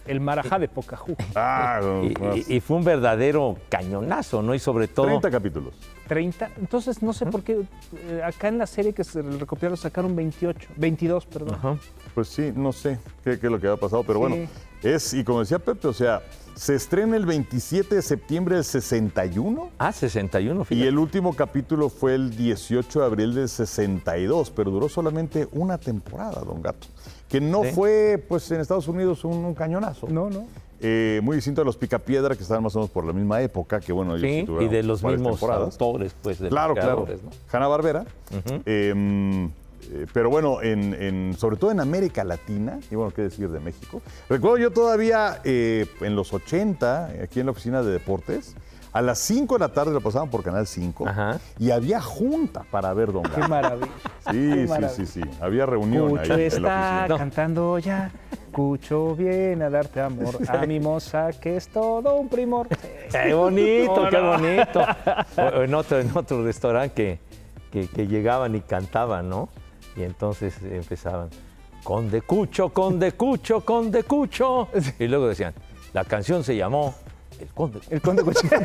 El 0.05 0.19
marajá 0.19 0.59
de 0.59 0.67
Pocahú. 0.67 1.15
Ah, 1.35 1.81
Y, 2.03 2.07
y- 2.51 2.55
y 2.57 2.59
fue 2.59 2.77
un 2.77 2.83
verdadero 2.83 3.57
cañonazo, 3.69 4.41
¿no? 4.41 4.53
Y 4.55 4.59
sobre 4.59 4.87
todo 4.87 5.07
30 5.07 5.31
capítulos. 5.31 5.73
30. 6.07 6.51
Entonces, 6.57 7.01
no 7.01 7.13
sé 7.13 7.25
por 7.25 7.41
qué 7.43 7.61
eh, 8.07 8.21
acá 8.23 8.47
en 8.47 8.57
la 8.59 8.67
serie 8.67 8.93
que 8.93 9.03
se 9.03 9.21
recopilaron 9.21 9.77
sacaron 9.77 10.15
28, 10.15 10.69
22, 10.77 11.25
perdón. 11.25 11.55
Ajá. 11.55 11.77
Pues 12.13 12.27
sí, 12.29 12.51
no 12.55 12.71
sé 12.71 12.99
qué, 13.23 13.39
qué 13.39 13.47
es 13.47 13.51
lo 13.51 13.59
que 13.59 13.67
ha 13.67 13.77
pasado, 13.77 14.03
pero 14.03 14.19
Sí. 14.19 14.25
bueno, 14.29 14.47
es, 14.83 15.13
y 15.13 15.23
como 15.23 15.39
decía 15.39 15.57
Pepe, 15.59 15.87
o 15.87 15.93
sea, 15.93 16.21
se 16.53 16.75
estrena 16.75 17.17
el 17.17 17.25
27 17.25 17.95
de 17.95 18.01
septiembre 18.01 18.55
del 18.55 18.63
61 18.63 19.71
Ah, 19.79 19.91
61, 19.91 20.61
y 20.61 20.65
fíjate. 20.65 20.87
el 20.87 20.97
último 20.99 21.35
capítulo 21.35 21.89
fue 21.89 22.13
el 22.15 22.35
18 22.37 22.99
de 23.01 23.05
abril 23.05 23.33
del 23.33 23.49
62, 23.49 24.51
pero 24.51 24.71
duró 24.71 24.87
solamente 24.87 25.47
una 25.51 25.77
temporada, 25.77 26.41
Don 26.41 26.61
Gato. 26.61 26.87
Que 27.29 27.41
no 27.41 27.63
Sí. 27.63 27.71
fue, 27.71 28.23
pues 28.27 28.49
en 28.51 28.61
Estados 28.61 28.87
Unidos, 28.87 29.23
un, 29.25 29.43
un 29.45 29.53
cañonazo. 29.55 30.07
No, 30.07 30.29
no. 30.29 30.45
Eh, 30.81 31.21
muy 31.23 31.37
distinto 31.37 31.61
a 31.61 31.65
los 31.65 31.77
Picapiedra, 31.77 32.35
que 32.35 32.43
estaban 32.43 32.61
más 32.61 32.75
o 32.75 32.79
menos 32.79 32.91
por 32.91 33.05
la 33.05 33.13
misma 33.13 33.41
época, 33.41 33.79
que 33.79 33.91
bueno, 33.93 34.15
ellos 34.15 34.29
sí 34.29 34.45
Sí, 34.59 34.65
y 34.65 34.67
de 34.67 34.83
los 34.83 35.01
mismos 35.03 35.39
temporadas. 35.39 35.73
autores, 35.73 36.13
pues, 36.21 36.37
de 36.39 36.49
Claro, 36.49 36.73
claro. 36.75 37.07
Hanna 37.51 37.67
Barbera. 37.67 38.05
pero 40.13 40.29
bueno, 40.29 40.61
en, 40.63 40.93
en- 40.95 41.35
sobre 41.37 41.57
todo 41.57 41.71
en 41.71 41.79
América 41.79 42.23
Latina, 42.23 42.79
y 42.89 42.95
bueno, 42.95 43.11
qué 43.15 43.21
decir 43.23 43.49
de 43.49 43.59
México. 43.59 44.01
Recuerdo 44.29 44.57
yo 44.57 44.71
todavía 44.71 45.39
eh, 45.43 45.85
en 46.01 46.15
los 46.15 46.33
80, 46.33 47.05
aquí 47.23 47.39
en 47.39 47.45
la 47.45 47.51
oficina 47.51 47.83
de 47.83 47.91
deportes, 47.91 48.55
a 48.97 49.01
las 49.01 49.19
5 49.19 49.55
de 49.55 49.59
la 49.59 49.67
tarde 49.73 49.91
lo 49.91 49.99
pasaban 49.99 50.29
por 50.29 50.41
Canal 50.41 50.65
5 50.65 51.07
Ajá. 51.07 51.37
y 51.59 51.71
había 51.71 51.99
junta 52.01 52.63
para 52.71 52.93
ver 52.93 53.11
Don 53.11 53.23
Qué 53.23 53.41
Gato. 53.41 53.49
maravilla. 53.49 53.87
Sí, 54.19 54.31
Qué 54.31 54.31
sí, 54.63 54.67
maravilla. 54.69 54.89
sí, 54.89 55.05
sí. 55.05 55.21
Había 55.41 55.65
reunión 55.65 56.09
Cucho 56.11 56.33
ahí 56.33 56.41
en 56.41 56.47
está 56.47 56.59
la 56.61 56.97
oficina. 57.01 57.17
Cantando 57.17 57.77
ya. 57.79 58.11
Cucho 58.53 59.13
viene 59.15 59.65
a 59.65 59.69
darte 59.69 59.99
amor. 59.99 60.37
A 60.47 60.65
mi 60.65 60.79
moza 60.79 61.31
que 61.33 61.57
es 61.57 61.67
todo 61.67 62.15
un 62.15 62.29
primor. 62.29 62.69
Qué 63.11 63.33
bonito, 63.33 64.03
No, 64.05 64.09
qué 64.09 64.17
no. 64.17 64.31
bonito. 64.31 64.81
O- 65.37 65.59
o 65.59 65.63
en, 65.63 65.73
otro, 65.75 65.99
en 65.99 66.11
otro 66.15 66.41
restaurante 66.45 66.93
que, 66.93 67.19
que- 67.71 67.87
que 67.89 68.07
llegaban 68.07 68.55
y 68.55 68.61
cantaban, 68.61 69.27
¿no? 69.29 69.49
Y 69.97 70.03
entonces 70.03 70.57
empezaban, 70.63 71.29
Conde 71.83 72.21
Cucho, 72.21 72.69
Conde 72.69 73.11
Cucho, 73.11 73.59
Conde 73.65 74.03
Cucho. 74.03 74.69
Y 74.99 75.07
luego 75.09 75.27
decían, 75.27 75.53
la 75.91 76.05
canción 76.05 76.45
se 76.45 76.55
llamó 76.55 76.95
El 77.39 77.47
Conde. 77.49 77.79
El 77.89 78.01
conde 78.01 78.23
Cucho. 78.23 78.47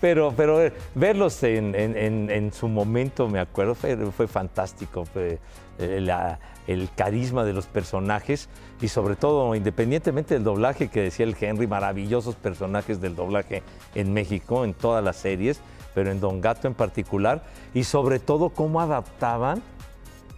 Pero, 0.00 0.32
pero 0.36 0.62
eh, 0.62 0.72
verlos 0.94 1.42
en, 1.42 1.74
en- 1.74 2.52
su 2.52 2.68
momento, 2.68 3.28
me 3.28 3.40
acuerdo, 3.40 3.74
fue, 3.74 3.96
fue 4.12 4.28
fantástico. 4.28 5.04
Fue, 5.06 5.38
eh, 5.78 6.00
la- 6.02 6.38
el 6.66 6.88
carisma 6.94 7.44
de 7.44 7.52
los 7.52 7.66
personajes 7.66 8.48
y 8.80 8.88
sobre 8.88 9.16
todo, 9.16 9.54
independientemente 9.54 10.34
del 10.34 10.44
doblaje 10.44 10.88
que 10.88 11.00
decía 11.00 11.24
el 11.24 11.36
Henry, 11.40 11.66
maravillosos 11.66 12.34
personajes 12.34 13.00
del 13.00 13.16
doblaje 13.16 13.62
en 13.94 14.12
México, 14.12 14.64
en 14.64 14.74
todas 14.74 15.02
las 15.02 15.16
series, 15.16 15.60
pero 15.94 16.10
en 16.10 16.20
Don 16.20 16.40
Gato 16.40 16.68
en 16.68 16.74
particular, 16.74 17.44
y 17.72 17.84
sobre 17.84 18.18
todo 18.18 18.50
cómo 18.50 18.80
adaptaban 18.80 19.62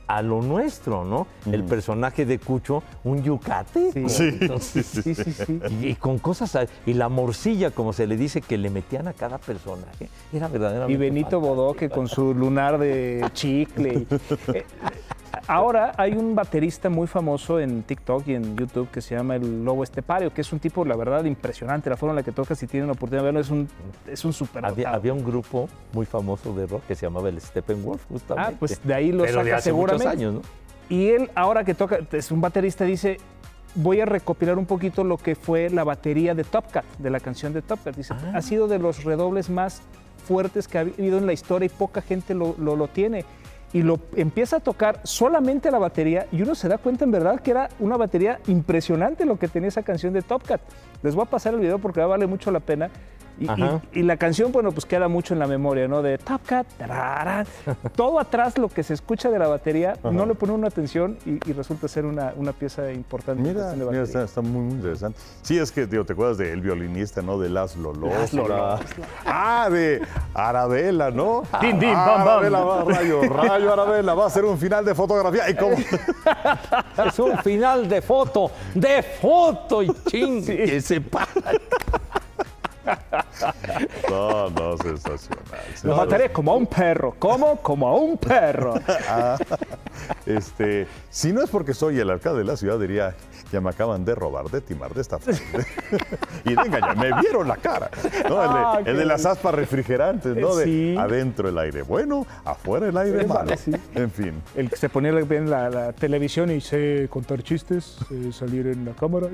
a 0.08 0.22
lo 0.22 0.42
nuestro, 0.42 1.04
¿no? 1.04 1.26
El 1.50 1.62
personaje 1.64 2.24
de 2.24 2.38
Cucho, 2.38 2.82
un 3.04 3.22
yucateco. 3.22 4.08
Sí. 4.08 4.36
Entonces, 4.40 4.86
Sí, 4.86 5.14
sí, 5.14 5.32
sí. 5.32 5.60
y, 5.82 5.86
y 5.88 5.94
con 5.94 6.18
cosas, 6.18 6.56
y 6.86 6.94
la 6.94 7.08
morcilla, 7.08 7.70
como 7.70 7.92
se 7.92 8.06
le 8.06 8.16
dice, 8.16 8.40
que 8.40 8.56
le 8.58 8.70
metían 8.70 9.06
a 9.06 9.12
cada 9.12 9.38
personaje, 9.38 10.08
era 10.32 10.48
verdaderamente. 10.48 10.92
Y 10.92 10.96
Benito 10.96 11.40
Bodoque 11.40 11.90
con 11.90 12.08
su 12.08 12.34
lunar 12.34 12.78
de 12.78 13.24
chicle. 13.34 14.06
ahora 15.46 15.92
hay 15.96 16.12
un 16.12 16.34
baterista 16.34 16.88
muy 16.88 17.06
famoso 17.06 17.60
en 17.60 17.82
TikTok 17.82 18.26
y 18.28 18.34
en 18.34 18.56
YouTube 18.56 18.88
que 18.90 19.00
se 19.00 19.14
llama 19.14 19.36
el 19.36 19.64
Lobo 19.64 19.84
Estepario, 19.84 20.32
que 20.32 20.40
es 20.40 20.52
un 20.52 20.58
tipo, 20.58 20.84
la 20.84 20.96
verdad, 20.96 21.24
impresionante. 21.24 21.88
La 21.90 21.96
forma 21.96 22.12
en 22.12 22.16
la 22.16 22.22
que 22.22 22.32
toca, 22.32 22.54
si 22.54 22.66
tienen 22.66 22.86
la 22.88 22.92
oportunidad 22.94 23.22
de 23.22 23.26
verlo, 23.26 23.40
es 23.40 23.50
un, 23.50 23.68
es 24.06 24.24
un 24.24 24.32
super 24.32 24.64
Había, 24.64 24.90
había 24.90 25.12
un 25.12 25.24
grupo 25.24 25.68
muy 25.92 26.06
famoso 26.06 26.52
de 26.54 26.66
rock 26.66 26.82
que 26.88 26.94
se 26.94 27.06
llamaba 27.06 27.28
el 27.28 27.40
Steppenwolf, 27.40 28.04
justamente. 28.08 28.52
Ah, 28.54 28.56
pues 28.58 28.80
de 28.82 28.94
ahí 28.94 29.12
lo 29.12 29.24
Pero 29.24 29.38
de 29.38 29.44
saca 29.44 29.56
hace 29.58 29.64
seguramente. 29.70 30.08
años, 30.08 30.34
¿no? 30.34 30.40
Y 30.88 31.08
él, 31.10 31.30
ahora 31.34 31.64
que 31.64 31.74
toca, 31.74 31.98
es 32.12 32.30
un 32.30 32.40
baterista, 32.40 32.84
dice, 32.84 33.18
voy 33.74 34.00
a 34.00 34.06
recopilar 34.06 34.56
un 34.58 34.66
poquito 34.66 35.04
lo 35.04 35.18
que 35.18 35.34
fue 35.34 35.68
la 35.70 35.84
batería 35.84 36.34
de 36.34 36.44
Top 36.44 36.70
Cat, 36.70 36.84
de 36.98 37.10
la 37.10 37.20
canción 37.20 37.52
de 37.52 37.60
Top 37.62 37.78
Cat. 37.84 37.94
Dice, 37.94 38.14
ha 38.34 38.40
sido 38.42 38.68
de 38.68 38.78
los 38.78 39.04
redobles 39.04 39.50
más 39.50 39.82
fuertes 40.26 40.66
que 40.68 40.78
ha 40.78 40.80
habido 40.82 41.18
en 41.18 41.26
la 41.26 41.32
historia 41.32 41.66
y 41.66 41.68
poca 41.68 42.02
gente 42.02 42.34
lo, 42.34 42.54
lo- 42.58 42.76
lo 42.76 42.88
tiene. 42.88 43.24
Y 43.72 43.82
lo 43.82 43.98
empieza 44.16 44.56
a 44.56 44.60
tocar 44.60 45.00
solamente 45.04 45.70
la 45.70 45.78
batería 45.78 46.26
y 46.32 46.42
uno 46.42 46.54
se 46.54 46.68
da 46.68 46.78
cuenta 46.78 47.04
en 47.04 47.10
verdad 47.10 47.40
que 47.40 47.50
era 47.50 47.68
una 47.78 47.96
batería 47.96 48.40
impresionante 48.46 49.26
lo 49.26 49.38
que 49.38 49.48
tenía 49.48 49.68
esa 49.68 49.82
canción 49.82 50.14
de 50.14 50.22
Top 50.22 50.42
Cat. 50.42 50.60
Les 51.02 51.14
voy 51.14 51.24
a 51.24 51.30
pasar 51.30 51.54
el 51.54 51.60
video 51.60 51.78
porque 51.78 52.00
vale 52.00 52.26
mucho 52.26 52.50
la 52.50 52.60
pena. 52.60 52.90
Y, 53.40 53.44
y- 53.44 53.48
Ajá. 53.48 53.80
y 53.92 54.02
la 54.02 54.16
canción, 54.16 54.50
bueno, 54.52 54.72
pues 54.72 54.84
queda 54.84 55.08
mucho 55.08 55.32
en 55.34 55.40
la 55.40 55.46
memoria, 55.46 55.86
¿no? 55.88 56.02
De 56.02 56.18
Top 56.18 56.40
Cat, 56.46 56.66
todo 57.96 58.18
atrás 58.18 58.58
lo 58.58 58.68
que 58.68 58.82
se 58.82 58.94
escucha 58.94 59.30
de 59.30 59.38
la 59.38 59.46
batería, 59.48 59.96
no 60.02 60.26
le 60.26 60.34
pone 60.34 60.52
una 60.52 60.68
atención 60.68 61.16
y, 61.24 61.38
y 61.48 61.52
resulta 61.52 61.88
ser 61.88 62.04
una, 62.04 62.32
una 62.36 62.52
pieza 62.52 62.90
importante. 62.92 63.42
Mira, 63.42 63.72
de 63.72 64.02
está, 64.02 64.24
está 64.24 64.40
muy, 64.40 64.62
muy 64.62 64.72
interesante. 64.74 65.18
Sí, 65.42 65.58
es 65.58 65.70
que, 65.70 65.86
digo, 65.86 66.04
¿te 66.04 66.12
acuerdas 66.14 66.38
del 66.38 66.60
violinista, 66.60 67.22
no? 67.22 67.38
De 67.38 67.48
Laszlo 67.48 67.92
Losla. 67.92 68.18
Laszlo 68.20 68.48
Losla. 68.48 68.80
Ah, 69.24 69.68
de 69.70 70.02
Arabella, 70.34 71.10
¿no? 71.10 71.42
Din, 71.60 71.78
din, 71.78 71.92
bam, 71.92 72.24
bam. 72.24 72.28
Arabella 72.28 72.60
va, 72.60 72.84
rayo, 72.84 73.22
rayo 73.22 73.72
Arabella, 73.72 74.14
va 74.14 74.26
a 74.26 74.30
ser 74.30 74.44
un 74.44 74.58
final 74.58 74.84
de 74.84 74.94
fotografía. 74.94 75.48
¿Y 75.48 75.54
cómo? 75.54 75.76
Es 77.06 77.18
un 77.18 77.38
final 77.38 77.88
de 77.88 78.02
foto, 78.02 78.50
de 78.74 79.02
foto 79.02 79.82
y 79.82 79.88
ching, 80.06 80.44
que 80.44 80.80
se 80.80 81.00
para. 81.00 81.28
No, 84.10 84.50
no, 84.50 84.76
sensacional. 84.78 85.44
Lo 85.84 85.96
mataré 85.96 86.30
como 86.32 86.52
a 86.52 86.56
un 86.56 86.66
perro. 86.66 87.14
¿Cómo? 87.18 87.56
Como 87.56 87.88
a 87.88 87.94
un 87.94 88.16
perro. 88.18 88.74
Este, 90.26 90.86
si 91.10 91.32
no 91.32 91.42
es 91.42 91.50
porque 91.50 91.74
soy 91.74 91.98
el 91.98 92.08
alcalde 92.10 92.38
de 92.40 92.44
la 92.44 92.56
ciudad, 92.56 92.78
diría, 92.78 93.14
ya 93.52 93.60
me 93.60 93.70
acaban 93.70 94.04
de 94.04 94.14
robar, 94.14 94.46
de 94.46 94.60
timar, 94.60 94.94
de 94.94 95.00
estafar. 95.00 95.34
y 96.44 96.54
de 96.54 96.62
engañar, 96.62 96.96
me 96.96 97.10
vieron 97.20 97.48
la 97.48 97.56
cara. 97.56 97.90
¿no? 98.28 98.42
El, 98.42 98.48
de, 98.48 98.58
Ah, 98.58 98.74
el 98.78 98.84
qué 98.84 98.92
de 98.92 99.04
las 99.04 99.26
aspas 99.26 99.54
refrigerantes, 99.54 100.36
¿no? 100.36 100.54
De 100.54 100.64
Sí. 100.64 100.96
adentro 100.98 101.48
el 101.48 101.58
aire 101.58 101.82
bueno, 101.82 102.26
afuera 102.44 102.88
el 102.88 102.96
aire 102.96 103.26
malo. 103.26 103.56
sí. 103.56 103.72
En 103.94 104.10
fin. 104.10 104.40
El 104.54 104.70
que 104.70 104.76
se 104.76 104.88
ponía 104.88 105.10
en 105.10 105.50
la, 105.50 105.68
la 105.70 105.92
televisión 105.92 106.50
y 106.50 106.60
sé 106.60 107.08
contar 107.10 107.42
chistes, 107.42 107.96
sé 108.08 108.32
salir 108.32 108.66
en 108.68 108.84
la 108.84 108.92
cámara. 108.92 109.28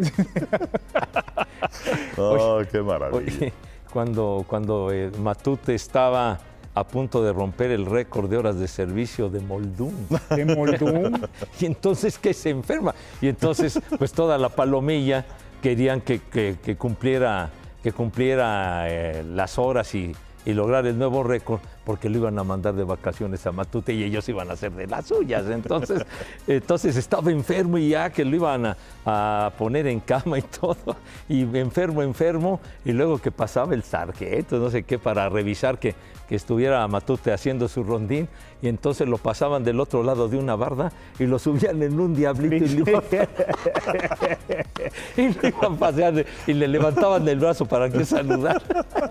Oh, 2.16 2.60
qué 2.70 2.80
maravilla. 2.82 3.18
Oye, 3.18 3.43
cuando, 3.92 4.44
cuando 4.46 4.90
eh, 4.92 5.10
Matute 5.18 5.74
estaba 5.74 6.38
a 6.76 6.84
punto 6.84 7.22
de 7.22 7.32
romper 7.32 7.70
el 7.70 7.86
récord 7.86 8.28
de 8.28 8.36
horas 8.36 8.58
de 8.58 8.66
servicio 8.66 9.28
de 9.28 9.38
Moldún. 9.40 9.94
De 10.30 10.44
Moldún. 10.44 11.26
Y 11.60 11.66
entonces 11.66 12.18
que 12.18 12.34
se 12.34 12.50
enferma. 12.50 12.94
Y 13.20 13.28
entonces, 13.28 13.78
pues 13.96 14.12
toda 14.12 14.38
la 14.38 14.48
palomilla 14.48 15.24
querían 15.62 16.00
que, 16.00 16.20
que- 16.20 16.56
que 16.62 16.76
cumpliera, 16.76 17.50
que 17.82 17.92
cumpliera 17.92 18.86
eh, 18.88 19.22
las 19.24 19.56
horas 19.58 19.94
y, 19.94 20.12
y 20.44 20.52
lograr 20.52 20.84
el 20.86 20.98
nuevo 20.98 21.22
récord, 21.22 21.60
porque 21.84 22.08
lo 22.08 22.18
iban 22.18 22.38
a 22.38 22.44
mandar 22.44 22.74
de 22.74 22.84
vacaciones 22.84 23.46
a 23.46 23.52
Matute 23.52 23.92
y 23.92 24.04
ellos 24.04 24.28
iban 24.28 24.50
a 24.50 24.54
hacer 24.54 24.72
de 24.72 24.86
las 24.86 25.06
suyas. 25.06 25.44
Entonces, 25.48 26.04
entonces 26.46 26.96
estaba 26.96 27.30
enfermo 27.30 27.78
y 27.78 27.90
ya 27.90 28.10
que 28.10 28.24
lo 28.24 28.36
iban 28.36 28.66
a, 28.66 28.76
a 29.04 29.52
poner 29.58 29.86
en 29.86 30.00
cama 30.00 30.38
y 30.38 30.42
todo. 30.60 30.96
Y 31.28 31.42
enfermo, 31.56 32.02
enfermo. 32.02 32.60
Y 32.84 32.92
luego 32.92 33.18
que 33.18 33.30
pasaba 33.30 33.74
el 33.74 33.82
sargento, 33.82 34.58
no 34.58 34.70
sé 34.70 34.82
qué, 34.82 34.98
para 34.98 35.28
revisar 35.28 35.78
que, 35.78 35.94
que 36.28 36.36
estuviera 36.36 36.86
Matute 36.88 37.32
haciendo 37.32 37.68
su 37.68 37.84
rondín. 37.84 38.28
Y 38.62 38.68
entonces 38.68 39.06
lo 39.06 39.18
pasaban 39.18 39.62
del 39.62 39.78
otro 39.78 40.02
lado 40.02 40.26
de 40.26 40.38
una 40.38 40.56
barda 40.56 40.90
y 41.18 41.26
lo 41.26 41.38
subían 41.38 41.82
en 41.82 42.00
un 42.00 42.14
diablito 42.14 42.64
y 42.64 42.68
le 42.68 42.90
iban, 42.90 43.02
y 45.18 45.28
le 45.28 45.48
iban 45.48 45.76
paseando 45.76 46.22
y 46.46 46.54
le 46.54 46.66
levantaban 46.66 47.28
el 47.28 47.38
brazo 47.38 47.66
para 47.66 47.90
que 47.90 48.06
saludara. 48.06 48.62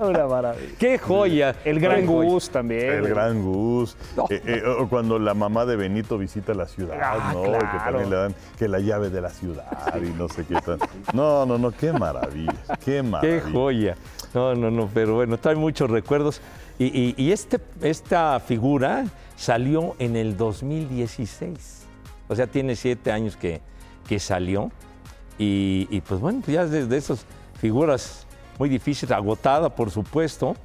Una 0.02 0.26
maravilla. 0.26 0.74
¡Qué 0.80 0.98
joya! 0.98 1.56
El 1.64 1.80
gran 1.80 2.02
¡Qué 2.02 2.08
joya! 2.08 2.30
Gus 2.30 2.50
también. 2.68 2.90
El 2.94 3.08
gran 3.10 3.44
Gus. 3.44 3.96
Eh, 4.30 4.42
eh, 4.46 4.64
o 4.80 4.88
cuando 4.88 5.20
la 5.20 5.34
mamá 5.34 5.66
de 5.66 5.76
Benito 5.76 6.18
visita 6.18 6.54
la 6.54 6.66
ciudad, 6.68 6.98
Ah, 7.02 7.32
¿no? 7.34 7.42
Y 7.48 7.52
Que 7.52 7.58
claro. 7.60 7.84
también 7.84 8.10
le 8.10 8.16
dan 8.16 8.36
que 8.58 8.68
la 8.68 8.80
llave 8.80 9.10
de 9.10 9.22
la 9.22 9.30
ciudad 9.30 9.66
y 10.02 10.10
no 10.18 10.28
sé 10.30 10.46
qué 10.46 10.56
tal. 10.56 10.80
No, 11.14 11.46
no, 11.46 11.58
no, 11.58 11.72
qué 11.72 11.92
maravilla, 11.94 12.54
qué 12.80 12.86
Qué 12.86 13.04
maravilla. 13.04 13.52
joya. 13.52 13.96
No, 14.34 14.56
no, 14.56 14.72
no, 14.72 14.90
pero 14.94 15.16
bueno, 15.16 15.38
trae 15.38 15.56
muchos 15.56 15.90
recuerdos. 15.90 16.42
Y, 16.80 16.86
y- 16.86 17.14
y 17.18 17.32
este, 17.32 17.60
esta 17.82 18.40
figura 18.40 19.06
salió 19.36 19.96
en 20.00 20.16
el 20.16 20.36
2016. 20.38 21.84
O 22.30 22.36
sea, 22.36 22.48
tiene 22.48 22.76
siete 22.76 23.12
años 23.12 23.36
que, 23.38 23.62
que 24.08 24.20
salió. 24.20 24.72
Y, 25.38 25.88
y, 25.92 26.02
pues 26.02 26.20
bueno, 26.20 26.42
ya 26.48 26.66
de, 26.66 26.88
de 26.88 26.98
esas 26.98 27.26
figuras 27.60 28.26
muy 28.60 28.70
difíciles, 28.70 29.12
agotada, 29.12 29.70
por 29.70 29.92
supuesto. 29.92 30.56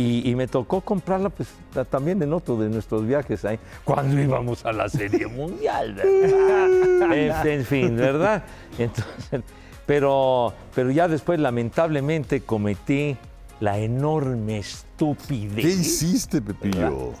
Y, 0.00 0.30
y 0.30 0.34
me 0.34 0.46
tocó 0.46 0.80
comprarla 0.80 1.28
pues 1.28 1.48
ta- 1.74 1.84
también 1.84 2.22
en 2.22 2.32
otro 2.32 2.56
de 2.56 2.68
nuestros 2.70 3.06
viajes 3.06 3.44
ahí, 3.44 3.58
cuando 3.84 4.18
íbamos 4.20 4.64
a 4.64 4.72
la 4.72 4.88
Serie 4.88 5.26
Mundial, 5.26 5.94
¿verdad? 5.94 7.12
en, 7.46 7.46
en 7.60 7.64
fin, 7.66 7.96
¿verdad? 7.96 8.42
Entonces, 8.78 9.42
pero, 9.84 10.54
pero 10.74 10.90
ya 10.90 11.06
después 11.08 11.38
lamentablemente 11.38 12.40
cometí 12.40 13.16
la 13.60 13.78
enorme 13.78 14.58
estupidez 14.58 15.56
¿Qué 15.64 15.68
hiciste, 15.70 16.40
Pepillo? 16.40 17.12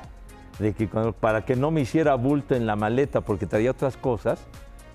de 0.58 0.72
que 0.72 0.88
cuando- 0.88 1.12
para 1.12 1.44
que 1.44 1.56
no 1.56 1.70
me 1.70 1.82
hiciera 1.82 2.14
bulto 2.14 2.54
en 2.54 2.66
la 2.66 2.76
maleta 2.76 3.20
porque 3.20 3.46
traía 3.46 3.72
otras 3.72 3.96
cosas, 3.98 4.40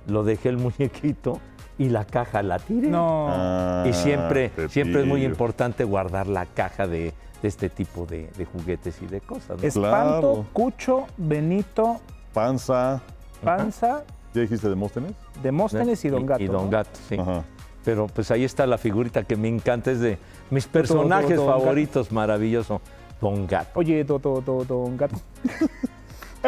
lo 0.08 0.24
dejé 0.24 0.50
el 0.50 0.58
muñequito 0.66 1.40
y 1.78 1.90
la 1.90 2.06
caja 2.06 2.42
la 2.42 2.58
tiré. 2.58 2.88
No. 2.88 3.28
Ah, 3.30 3.84
Y 3.88 3.94
siempre, 3.94 4.52
siempre 4.70 5.02
es 5.02 5.08
muy 5.08 5.24
importante 5.26 5.84
guardar 5.84 6.26
la 6.28 6.46
caja 6.46 6.88
de, 6.88 7.14
de 7.46 7.50
este 7.50 7.70
tipo 7.70 8.08
de, 8.08 8.28
de 8.38 8.46
juguetes 8.46 9.00
y 9.04 9.06
de 9.06 9.22
cosas. 9.22 9.62
¿no? 9.62 9.68
Espanto, 9.68 10.34
Claro. 10.34 10.46
Cucho, 10.52 11.06
Benito, 11.16 12.02
Panza. 12.34 13.02
Panza, 13.44 14.04
¿Ya 14.34 14.42
dijiste 14.42 14.68
Demóstenes? 14.68 15.12
Demóstenes 15.44 16.04
y 16.06 16.10
Don 16.10 16.26
Gato. 16.26 16.42
Y 16.44 16.48
Don 16.48 16.66
¿no? 16.66 16.70
Gato, 16.72 16.90
sí. 17.08 17.16
Ajá. 17.20 17.44
Pero 17.84 18.08
pues 18.08 18.32
ahí 18.32 18.44
está 18.44 18.66
la 18.66 18.80
figurita 18.80 19.24
que 19.24 19.36
me 19.36 19.48
encanta, 19.48 19.92
es 19.92 20.00
de 20.00 20.18
mis 20.50 20.66
personajes 20.66 21.38
Don 21.38 21.46
Gato. 21.46 21.60
favoritos, 21.60 22.12
maravilloso, 22.12 22.82
Don 23.22 23.46
Gato. 23.46 23.80
Oye, 23.80 24.04
do- 24.04 24.18
do- 24.18 24.42
do- 24.42 24.66
Don 24.66 24.98
Gato. 24.98 25.18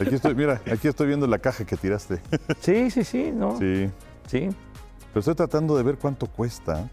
Aquí 0.00 0.14
estoy, 0.14 0.34
mira, 0.34 0.60
aquí 0.70 0.88
estoy 0.88 1.06
viendo 1.08 1.26
la 1.26 1.38
caja 1.38 1.64
que 1.66 1.76
tiraste. 1.76 2.20
Sí, 2.60 2.90
sí, 2.90 3.04
sí, 3.04 3.30
¿no? 3.34 3.58
Sí. 3.58 3.90
Sí. 4.26 4.48
Pero 5.12 5.20
estoy 5.20 5.34
tratando 5.34 5.76
de 5.76 5.82
ver 5.82 5.98
cuánto 5.98 6.26
cuesta. 6.26 6.88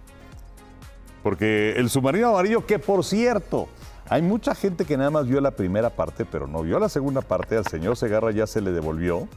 Porque 1.27 1.73
el 1.75 1.89
submarino 1.89 2.29
amarillo, 2.29 2.65
que 2.65 2.79
por 2.79 3.03
cierto, 3.03 3.67
hay 4.07 4.21
mucha 4.21 4.55
gente 4.55 4.85
que 4.85 4.95
nada 4.95 5.09
más 5.09 5.27
vio 5.27 5.41
la 5.41 5.51
primera 5.51 5.89
parte, 5.89 6.23
pero 6.23 6.47
no 6.47 6.61
vio 6.61 6.79
la 6.79 6.87
segunda 6.87 7.19
parte. 7.19 7.57
Al 7.57 7.67
señor 7.67 7.97
Segarra 7.97 8.31
ya 8.31 8.47
se 8.47 8.61
le 8.61 8.71
devolvió 8.71 9.27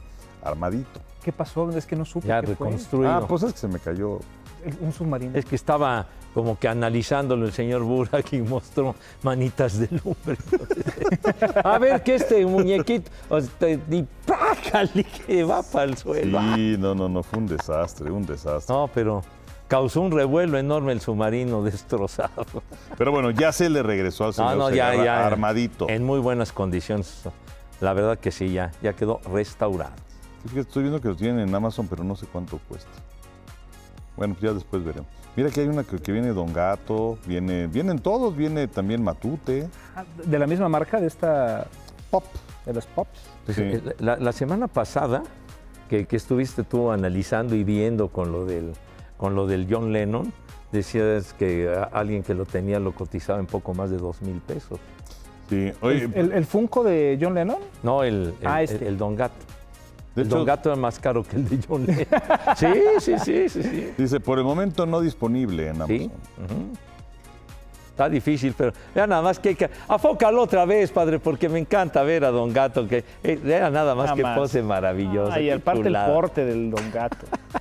armadito. 0.41 1.01
¿Qué 1.21 1.33
pasó? 1.33 1.69
Es 1.71 1.85
que 1.85 1.97
no 1.97 2.05
supe. 2.05 2.29
Ya 2.29 2.39
qué 2.39 2.55
fue. 2.55 2.67
reconstruido. 2.69 3.11
Ah, 3.11 3.25
pues 3.27 3.43
es 3.43 3.51
que 3.51 3.59
se 3.59 3.67
me 3.67 3.77
cayó. 3.77 4.21
Un 4.79 4.93
submarino. 4.93 5.37
Es 5.37 5.43
que 5.43 5.55
estaba 5.55 6.07
como 6.33 6.57
que 6.57 6.69
analizándolo 6.69 7.45
el 7.45 7.51
señor 7.51 7.83
Burak 7.83 8.31
y 8.31 8.41
mostró 8.41 8.95
manitas 9.21 9.77
de 9.77 9.89
lumbre. 9.91 10.37
A 11.61 11.77
ver 11.77 12.01
que 12.03 12.15
este 12.15 12.45
muñequito, 12.45 13.11
sea, 13.59 13.69
y 13.69 14.07
¡pácale! 14.25 15.03
que 15.03 15.43
va 15.43 15.61
para 15.61 15.91
el 15.91 15.97
suelo. 15.97 16.39
Sí, 16.55 16.77
no, 16.79 16.95
no, 16.95 17.09
no, 17.09 17.21
fue 17.21 17.39
un 17.39 17.47
desastre, 17.47 18.09
un 18.09 18.25
desastre. 18.25 18.73
No, 18.73 18.89
pero 18.93 19.21
causó 19.71 20.01
un 20.01 20.11
revuelo 20.11 20.57
enorme 20.57 20.91
el 20.91 20.99
submarino 20.99 21.63
destrozado. 21.71 22.45
Pero 22.97 23.11
bueno, 23.11 23.31
ya 23.31 23.53
se 23.53 23.69
le 23.69 23.81
regresó 23.81 24.25
al 24.25 24.33
señor 24.33 24.57
No, 24.57 24.69
no, 24.69 24.75
ya, 24.75 24.91
Segarra 24.91 25.05
ya. 25.05 25.27
armadito. 25.27 25.87
En 25.89 26.03
muy 26.03 26.19
buenas 26.19 26.51
condiciones. 26.51 27.23
La 27.79 27.93
verdad 27.93 28.19
que 28.19 28.31
sí, 28.31 28.51
ya, 28.51 28.71
ya 28.83 28.91
quedó 28.93 29.21
restaurado. 29.33 29.93
Es 30.45 30.51
que 30.51 30.59
estoy 30.59 30.83
viendo 30.83 30.99
que 30.99 31.07
lo 31.07 31.15
tienen 31.15 31.39
en 31.47 31.55
Amazon, 31.55 31.87
pero 31.87 32.03
no 32.03 32.17
sé 32.17 32.25
cuánto 32.27 32.59
cuesta. 32.67 32.91
Bueno, 34.17 34.33
pues 34.33 34.43
ya 34.51 34.53
después 34.53 34.83
veremos. 34.83 35.07
Mira 35.37 35.49
que 35.49 35.61
hay 35.61 35.67
una 35.67 35.85
que, 35.85 35.97
que 35.99 36.11
viene 36.11 36.33
Don 36.33 36.51
Gato, 36.51 37.17
viene, 37.25 37.67
vienen 37.67 37.99
todos, 37.99 38.35
viene 38.35 38.67
también 38.67 39.01
Matute, 39.01 39.69
Ah, 39.95 40.03
De 40.25 40.37
la 40.37 40.47
misma 40.47 40.67
marca 40.67 40.99
de 40.99 41.07
esta. 41.07 41.65
Pop. 42.09 42.25
De 42.65 42.73
los 42.73 42.85
Pops. 42.87 43.19
Pues, 43.45 43.55
Sí. 43.55 43.63
eh, 43.63 43.95
la, 43.99 44.17
la 44.17 44.33
semana 44.33 44.67
pasada 44.67 45.23
que, 45.89 46.05
que 46.05 46.17
estuviste 46.17 46.63
tú 46.63 46.91
analizando 46.91 47.55
y 47.55 47.63
viendo 47.63 48.09
con 48.09 48.31
lo 48.33 48.45
del, 48.45 48.73
con 49.21 49.35
lo 49.35 49.45
del 49.45 49.67
John 49.69 49.93
Lennon, 49.93 50.33
decías 50.71 51.33
que 51.33 51.71
alguien 51.91 52.23
que 52.23 52.33
lo 52.33 52.45
tenía 52.45 52.79
lo 52.79 52.91
cotizaba 52.93 53.39
en 53.39 53.45
poco 53.45 53.75
más 53.75 53.91
de 53.91 53.97
dos 53.99 54.19
mil 54.23 54.41
pesos. 54.41 54.79
Sí, 55.47 55.71
oye, 55.81 56.05
¿El, 56.05 56.13
el, 56.15 56.31
el 56.31 56.45
Funko 56.45 56.83
de 56.83 57.19
John 57.21 57.35
Lennon? 57.35 57.57
No, 57.83 58.03
el, 58.03 58.33
el, 58.41 58.47
Ah, 58.47 58.63
este. 58.63 58.77
el- 58.77 58.83
el 58.87 58.97
Don 58.97 59.15
Gato. 59.15 59.35
de 60.15 60.21
el 60.23 60.27
hecho, 60.27 60.37
Don 60.37 60.45
Gato 60.45 60.69
era 60.71 60.75
más 60.81 60.97
caro 60.99 61.23
que 61.23 61.35
el 61.35 61.47
de 61.47 61.59
John 61.67 61.85
Lennon. 61.85 62.07
sí, 62.57 62.67
sí, 62.99 63.13
sí, 63.19 63.47
sí, 63.49 63.61
sí. 63.63 63.93
dice, 63.95 64.19
por 64.19 64.39
el 64.39 64.43
momento 64.43 64.87
no 64.87 65.01
disponible 65.01 65.67
en 65.67 65.75
Amazon. 65.75 65.97
Sí. 65.97 66.11
Está 67.91 68.09
difícil, 68.09 68.55
pero 68.57 68.71
ya 68.95 69.05
nada 69.05 69.21
más 69.21 69.37
que 69.37 69.49
hay 69.49 69.55
que... 69.55 69.69
Afócalo 69.87 70.41
otra 70.41 70.65
vez, 70.65 70.89
padre, 70.91 71.19
porque 71.19 71.47
me 71.49 71.59
encanta 71.59 72.01
ver 72.01 72.23
a 72.25 72.31
Don 72.31 72.51
Gato, 72.51 72.87
que 72.87 73.03
eh, 73.21 73.39
era 73.45 73.69
nada 73.69 73.93
más 73.93 74.05
Nada 74.05 74.15
que 74.15 74.23
más. 74.23 74.37
pose 74.39 74.63
maravillosa. 74.63 75.35
Ay, 75.35 75.45
qué 75.45 75.53
aparte 75.53 75.87
el 75.89 75.97
porte 76.07 76.43
del 76.45 76.71
Don 76.71 76.91
Gato. 76.91 77.27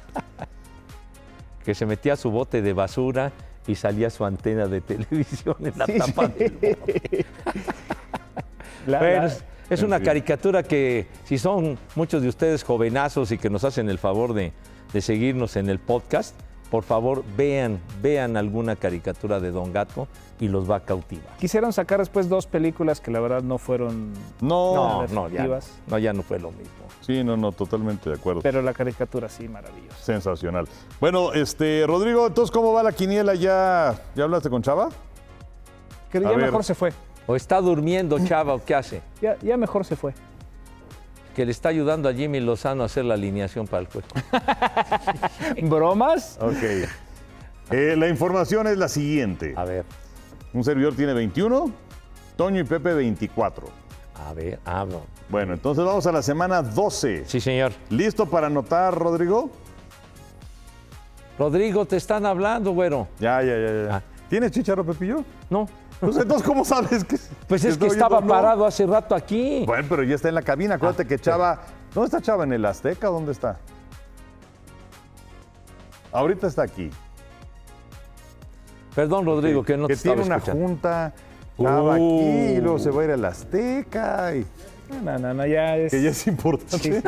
que 1.64 1.74
se 1.74 1.86
metía 1.86 2.16
su 2.16 2.30
bote 2.30 2.62
de 2.62 2.72
basura 2.72 3.32
y 3.66 3.74
salía 3.74 4.10
su 4.10 4.24
antena 4.24 4.66
de 4.66 4.80
televisión 4.80 5.56
en 5.60 5.72
la 5.76 5.86
Sí, 5.86 5.98
tapa 5.98 6.26
sí. 6.28 6.32
del 6.38 6.76
bote. 6.76 7.26
La- 8.86 8.98
Bueno, 8.98 9.22
la- 9.24 9.34
es, 9.68 9.82
una 9.82 10.00
caricatura 10.00 10.62
que 10.62 11.06
si 11.24 11.38
son 11.38 11.78
muchos 11.94 12.22
de 12.22 12.28
ustedes 12.28 12.64
jovenazos 12.64 13.30
y 13.30 13.38
que 13.38 13.50
nos 13.50 13.62
hacen 13.64 13.88
el 13.88 13.98
favor 13.98 14.34
de, 14.34 14.52
de 14.92 15.00
seguirnos 15.00 15.54
en 15.56 15.68
el 15.68 15.78
podcast, 15.78 16.34
por 16.70 16.84
favor 16.84 17.24
vean, 17.36 17.80
vean 18.00 18.36
alguna 18.36 18.76
caricatura 18.76 19.40
de 19.40 19.50
Don 19.50 19.72
Gato 19.72 20.06
y 20.38 20.48
los 20.48 20.70
va 20.70 20.76
a 20.76 20.80
cautivar. 20.80 21.36
Quisieron 21.38 21.72
sacar 21.72 21.98
después 21.98 22.28
dos 22.28 22.46
películas 22.46 23.00
que 23.00 23.10
la 23.10 23.20
verdad 23.20 23.42
no 23.42 23.58
fueron. 23.58 24.12
No, 24.40 25.06
No, 25.08 25.28
ya, 25.28 25.46
no, 25.88 25.98
ya 25.98 26.12
no 26.12 26.22
fue 26.22 26.38
lo 26.38 26.50
mismo. 26.52 26.72
sí, 27.00 27.22
no, 27.24 27.36
no, 27.36 27.52
totalmente 27.52 28.08
de 28.08 28.16
acuerdo. 28.16 28.40
Pero 28.42 28.62
la 28.62 28.72
caricatura 28.72 29.28
sí, 29.28 29.48
maravillosa. 29.48 29.96
Sensacional. 30.00 30.66
Bueno, 31.00 31.32
este, 31.32 31.84
Rodrigo, 31.86 32.28
entonces, 32.28 32.50
¿cómo 32.52 32.72
va 32.72 32.82
la 32.82 32.92
quiniela? 32.92 33.34
¿Ya, 33.34 34.00
ya 34.14 34.24
hablaste 34.24 34.48
con 34.48 34.62
Chava? 34.62 34.88
Que 36.10 36.18
A 36.18 36.22
ya 36.22 36.28
ver. 36.30 36.38
mejor 36.38 36.64
se 36.64 36.74
fue. 36.74 36.92
O 37.26 37.36
está 37.36 37.60
durmiendo 37.60 38.18
Chava 38.24 38.54
o 38.54 38.64
qué 38.64 38.74
hace, 38.74 39.02
Ya, 39.20 39.36
ya 39.42 39.56
mejor 39.56 39.84
se 39.84 39.94
fue. 39.96 40.14
Que 41.34 41.44
le 41.44 41.52
está 41.52 41.68
ayudando 41.68 42.08
a 42.08 42.12
Jimmy 42.14 42.40
Lozano 42.40 42.82
a 42.82 42.86
hacer 42.86 43.04
la 43.04 43.14
alineación 43.14 43.66
para 43.66 43.82
el 43.82 43.86
juego. 43.88 44.06
¿Bromas? 45.62 46.38
Ok. 46.40 46.88
Eh, 47.70 47.94
la 47.96 48.08
información 48.08 48.66
es 48.66 48.76
la 48.78 48.88
siguiente. 48.88 49.54
A 49.56 49.64
ver, 49.64 49.84
Un 50.52 50.64
servidor 50.64 50.94
tiene 50.94 51.12
21, 51.12 51.70
Toño 52.36 52.60
y 52.60 52.64
Pepe 52.64 52.94
24. 52.94 53.68
a 54.28 54.32
ver, 54.34 54.58
hablo. 54.64 55.02
Bueno, 55.28 55.52
entonces 55.54 55.84
vamos 55.84 56.06
a 56.06 56.12
la 56.12 56.22
semana 56.22 56.60
12. 56.62 57.24
Sí, 57.26 57.40
señor. 57.40 57.72
¿Listo 57.88 58.26
para 58.26 58.48
anotar, 58.48 58.92
Rodrigo? 58.98 59.50
Rodrigo, 61.38 61.86
te 61.86 61.96
están 61.96 62.26
hablando, 62.26 62.72
güero. 62.72 63.08
Ya, 63.18 63.40
ya, 63.42 63.56
ya. 63.56 63.72
ya. 63.88 63.96
Ah. 63.96 64.02
¿Tienes 64.28 64.50
chicharo, 64.50 64.84
Pepillo? 64.84 65.24
No. 65.48 65.68
Pues 66.00 66.16
entonces, 66.16 66.46
¿cómo 66.46 66.64
sabes 66.64 67.04
que.? 67.04 67.16
Pues 67.46 67.64
es 67.64 67.76
que 67.76 67.86
estaba 67.88 68.18
oyendo? 68.18 68.32
Parado 68.34 68.64
hace 68.64 68.86
rato 68.86 69.14
aquí. 69.14 69.64
Bueno, 69.66 69.86
pero 69.88 70.02
ya 70.04 70.14
está 70.14 70.28
en 70.28 70.34
la 70.36 70.42
cabina. 70.42 70.76
Acuérdate 70.76 71.06
que 71.06 71.18
Chava. 71.18 71.60
¿Dónde 71.92 72.06
está 72.06 72.20
Chava? 72.22 72.44
¿En 72.44 72.52
el 72.52 72.64
Azteca? 72.64 73.08
¿Dónde 73.08 73.32
está? 73.32 73.58
Ahorita 76.12 76.46
está 76.46 76.62
aquí. 76.62 76.90
Perdón, 78.94 79.24
Rodrigo, 79.26 79.62
que 79.64 79.76
no 79.76 79.86
te 79.86 79.94
que 79.94 80.00
tiene 80.00 80.22
una 80.22 80.36
escuchando. 80.36 80.66
junta. 80.66 81.12
Chava 81.60 81.94
aquí 81.94 82.02
Uh. 82.04 82.54
y 82.56 82.60
luego 82.60 82.78
se 82.78 82.90
va 82.90 83.02
a 83.02 83.04
ir 83.04 83.10
al 83.12 83.24
Azteca. 83.24 84.34
Y, 84.36 84.46
No, 85.04 85.18
no, 85.18 85.34
no, 85.34 85.46
ya 85.46 85.76
es. 85.76 85.90
que 85.90 86.02
ya 86.02 86.10
es 86.10 86.26
importante. 86.26 87.02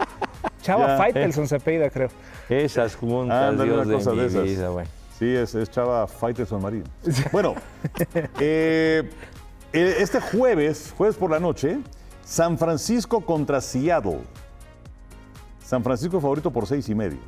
Chava. 0.62 0.96
Faitelson 0.96 1.48
se 1.48 1.56
apellida, 1.56 1.90
creo. 1.90 2.08
Esas 2.48 2.96
juntas, 2.96 3.50
Ándale, 3.50 3.70
Dios 3.72 3.86
una 3.86 3.90
de 3.90 3.94
cosa 3.98 4.10
mi 4.12 4.18
de 4.20 4.26
esas. 4.26 4.42
vida, 4.44 4.68
güey. 4.68 4.86
Sí, 5.22 5.36
es, 5.36 5.54
es 5.54 5.70
Chava 5.70 6.04
Faitelson 6.08 6.60
Marín. 6.60 6.82
Bueno, 7.30 7.54
eh, 8.40 9.08
eh, 9.72 9.94
este 10.00 10.20
jueves, 10.20 10.92
jueves 10.98 11.14
por 11.14 11.30
la 11.30 11.38
noche, 11.38 11.78
San 12.24 12.58
Francisco 12.58 13.20
contra 13.20 13.60
Seattle. 13.60 14.18
San 15.64 15.84
Francisco 15.84 16.20
favorito 16.20 16.50
por 16.50 16.66
seis 16.66 16.88
y 16.88 16.96
medio. 16.96 17.20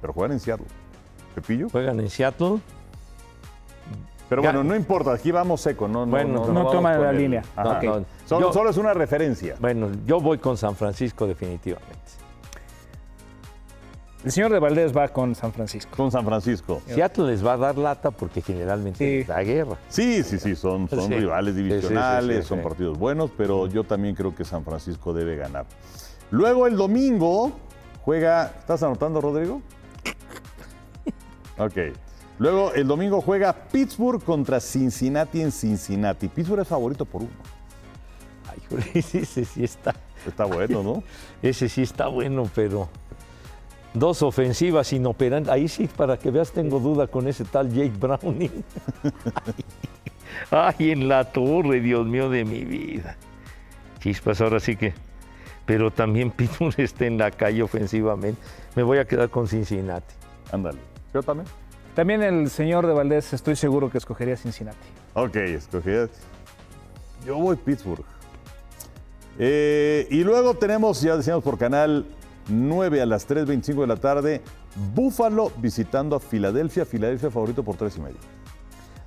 Pero 0.00 0.12
juegan 0.12 0.32
en 0.32 0.40
Seattle. 0.40 0.66
Pepillo. 1.36 1.68
Juegan 1.68 2.00
en 2.00 2.10
Seattle. 2.10 2.58
Pero 4.28 4.42
bueno, 4.42 4.64
no 4.64 4.74
importa, 4.74 5.12
aquí 5.12 5.30
vamos 5.30 5.60
seco. 5.60 5.86
No, 5.86 6.04
no, 6.04 6.10
Bueno, 6.10 6.32
no, 6.40 6.46
no 6.48 6.52
vamos 6.54 6.72
toma 6.72 6.96
la 6.96 7.10
el- 7.10 7.16
línea. 7.18 7.44
Ajá. 7.54 7.80
No, 7.80 8.00
no. 8.00 8.06
Solo, 8.26 8.46
Yo- 8.48 8.52
solo 8.52 8.70
es 8.70 8.76
una 8.76 8.92
referencia. 8.92 9.54
Bueno, 9.60 9.88
yo 10.04 10.20
voy 10.20 10.38
con 10.38 10.56
San 10.56 10.74
Francisco 10.74 11.28
definitivamente. 11.28 11.94
El 14.22 14.32
señor 14.32 14.52
de 14.52 14.58
Valdés 14.58 14.94
va 14.94 15.08
con 15.08 15.34
San 15.34 15.50
Francisco. 15.52 15.96
Con 15.96 16.10
San 16.10 16.24
Francisco. 16.26 16.82
Seattle 16.86 17.28
les 17.28 17.44
va 17.44 17.54
a 17.54 17.56
dar 17.56 17.78
lata 17.78 18.10
porque 18.10 18.42
generalmente 18.42 19.22
Sí. 19.22 19.26
da 19.26 19.42
guerra. 19.42 19.78
Sí, 19.88 20.22
sí, 20.22 20.38
sí, 20.38 20.54
son, 20.54 20.88
son 20.90 21.06
Sí. 21.08 21.14
rivales 21.14 21.54
Sí, 21.54 21.60
sí, 21.60 21.66
sí, 21.66 21.74
divisionales, 21.74 22.42
sí, 22.44 22.48
son 22.48 22.58
sí. 22.58 22.64
partidos 22.64 22.98
buenos, 22.98 23.30
pero 23.36 23.66
yo 23.66 23.84
también 23.84 24.14
creo 24.14 24.34
que 24.34 24.44
San 24.44 24.62
Francisco 24.62 25.14
debe 25.14 25.36
ganar. 25.36 25.64
Luego 26.30 26.66
el 26.66 26.76
domingo 26.76 27.52
juega. 28.04 28.52
¿Estás 28.58 28.82
anotando, 28.82 29.22
Rodrigo? 29.22 29.62
Ok. 31.58 31.76
Luego 32.38 32.72
el 32.74 32.86
domingo 32.86 33.20
juega 33.22 33.52
Pittsburgh 33.54 34.22
contra 34.22 34.60
Cincinnati 34.60 35.40
en 35.40 35.50
Cincinnati. 35.52 36.28
Pittsburgh 36.28 36.60
es 36.62 36.68
favorito 36.68 37.04
por 37.06 37.22
uno. 37.22 37.30
Ay, 38.50 38.58
joder, 38.68 38.86
ese 38.94 39.44
sí 39.46 39.64
está, 39.64 39.94
Está 40.26 40.44
bueno, 40.44 40.82
¿no? 40.82 41.02
ese 41.42 41.68
sí 41.70 41.82
está 41.82 42.08
bueno, 42.08 42.48
pero 42.54 42.88
dos 43.94 44.22
ofensivas 44.22 44.92
inoperantes. 44.92 45.52
Ahí 45.52 45.68
sí, 45.68 45.88
para 45.88 46.18
que 46.18 46.30
veas, 46.30 46.52
tengo 46.52 46.80
duda 46.80 47.06
con 47.06 47.28
ese 47.28 47.44
tal 47.44 47.70
Jake 47.72 47.92
Browning. 47.98 48.64
Ay, 50.50 50.90
en 50.90 51.08
la 51.08 51.24
torre, 51.24 51.80
Dios 51.80 52.06
mío 52.06 52.30
de 52.30 52.44
mi 52.44 52.64
vida. 52.64 53.16
Chispas, 54.00 54.40
ahora 54.40 54.60
sí 54.60 54.76
que. 54.76 54.94
Pero 55.66 55.90
también 55.90 56.30
Pittsburgh 56.30 56.74
está 56.78 57.06
en 57.06 57.18
la 57.18 57.30
calle 57.30 57.62
ofensivamente. 57.62 58.40
Me 58.74 58.82
voy 58.82 58.98
a 58.98 59.04
quedar 59.04 59.28
con 59.28 59.46
Cincinnati. 59.46 60.14
Ándale. 60.52 60.78
Yo 61.12 61.22
también. 61.22 61.48
También 61.94 62.22
el 62.22 62.50
señor 62.50 62.86
de 62.86 62.92
Valdés 62.92 63.32
estoy 63.32 63.56
seguro 63.56 63.90
que 63.90 63.98
escogería 63.98 64.36
Cincinnati. 64.36 64.78
Ok, 65.14 65.36
escogí. 65.36 65.90
Yo 67.26 67.36
voy 67.36 67.56
Pittsburgh. 67.56 68.04
Eh, 69.38 70.06
y 70.10 70.22
luego 70.22 70.54
tenemos, 70.54 71.00
ya 71.00 71.16
decíamos 71.16 71.42
por 71.42 71.58
canal 71.58 72.06
9 72.48 73.00
a 73.00 73.06
las 73.06 73.28
3.25 73.28 73.80
de 73.82 73.86
la 73.86 73.96
tarde, 73.96 74.40
Buffalo 74.94 75.52
visitando 75.58 76.16
a 76.16 76.20
Filadelfia. 76.20 76.84
Filadelfia 76.84 77.30
favorito 77.30 77.62
por 77.62 77.76
3 77.76 77.96
y 77.96 78.00
medio. 78.00 78.16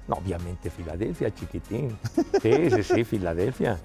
No, 0.08 0.16
obviamente 0.16 0.70
Filadelfia, 0.70 1.34
chiquitín. 1.34 1.98
Sí, 2.42 2.70
sí, 2.72 2.84
sí, 2.84 3.04
Filadelfia. 3.04 3.78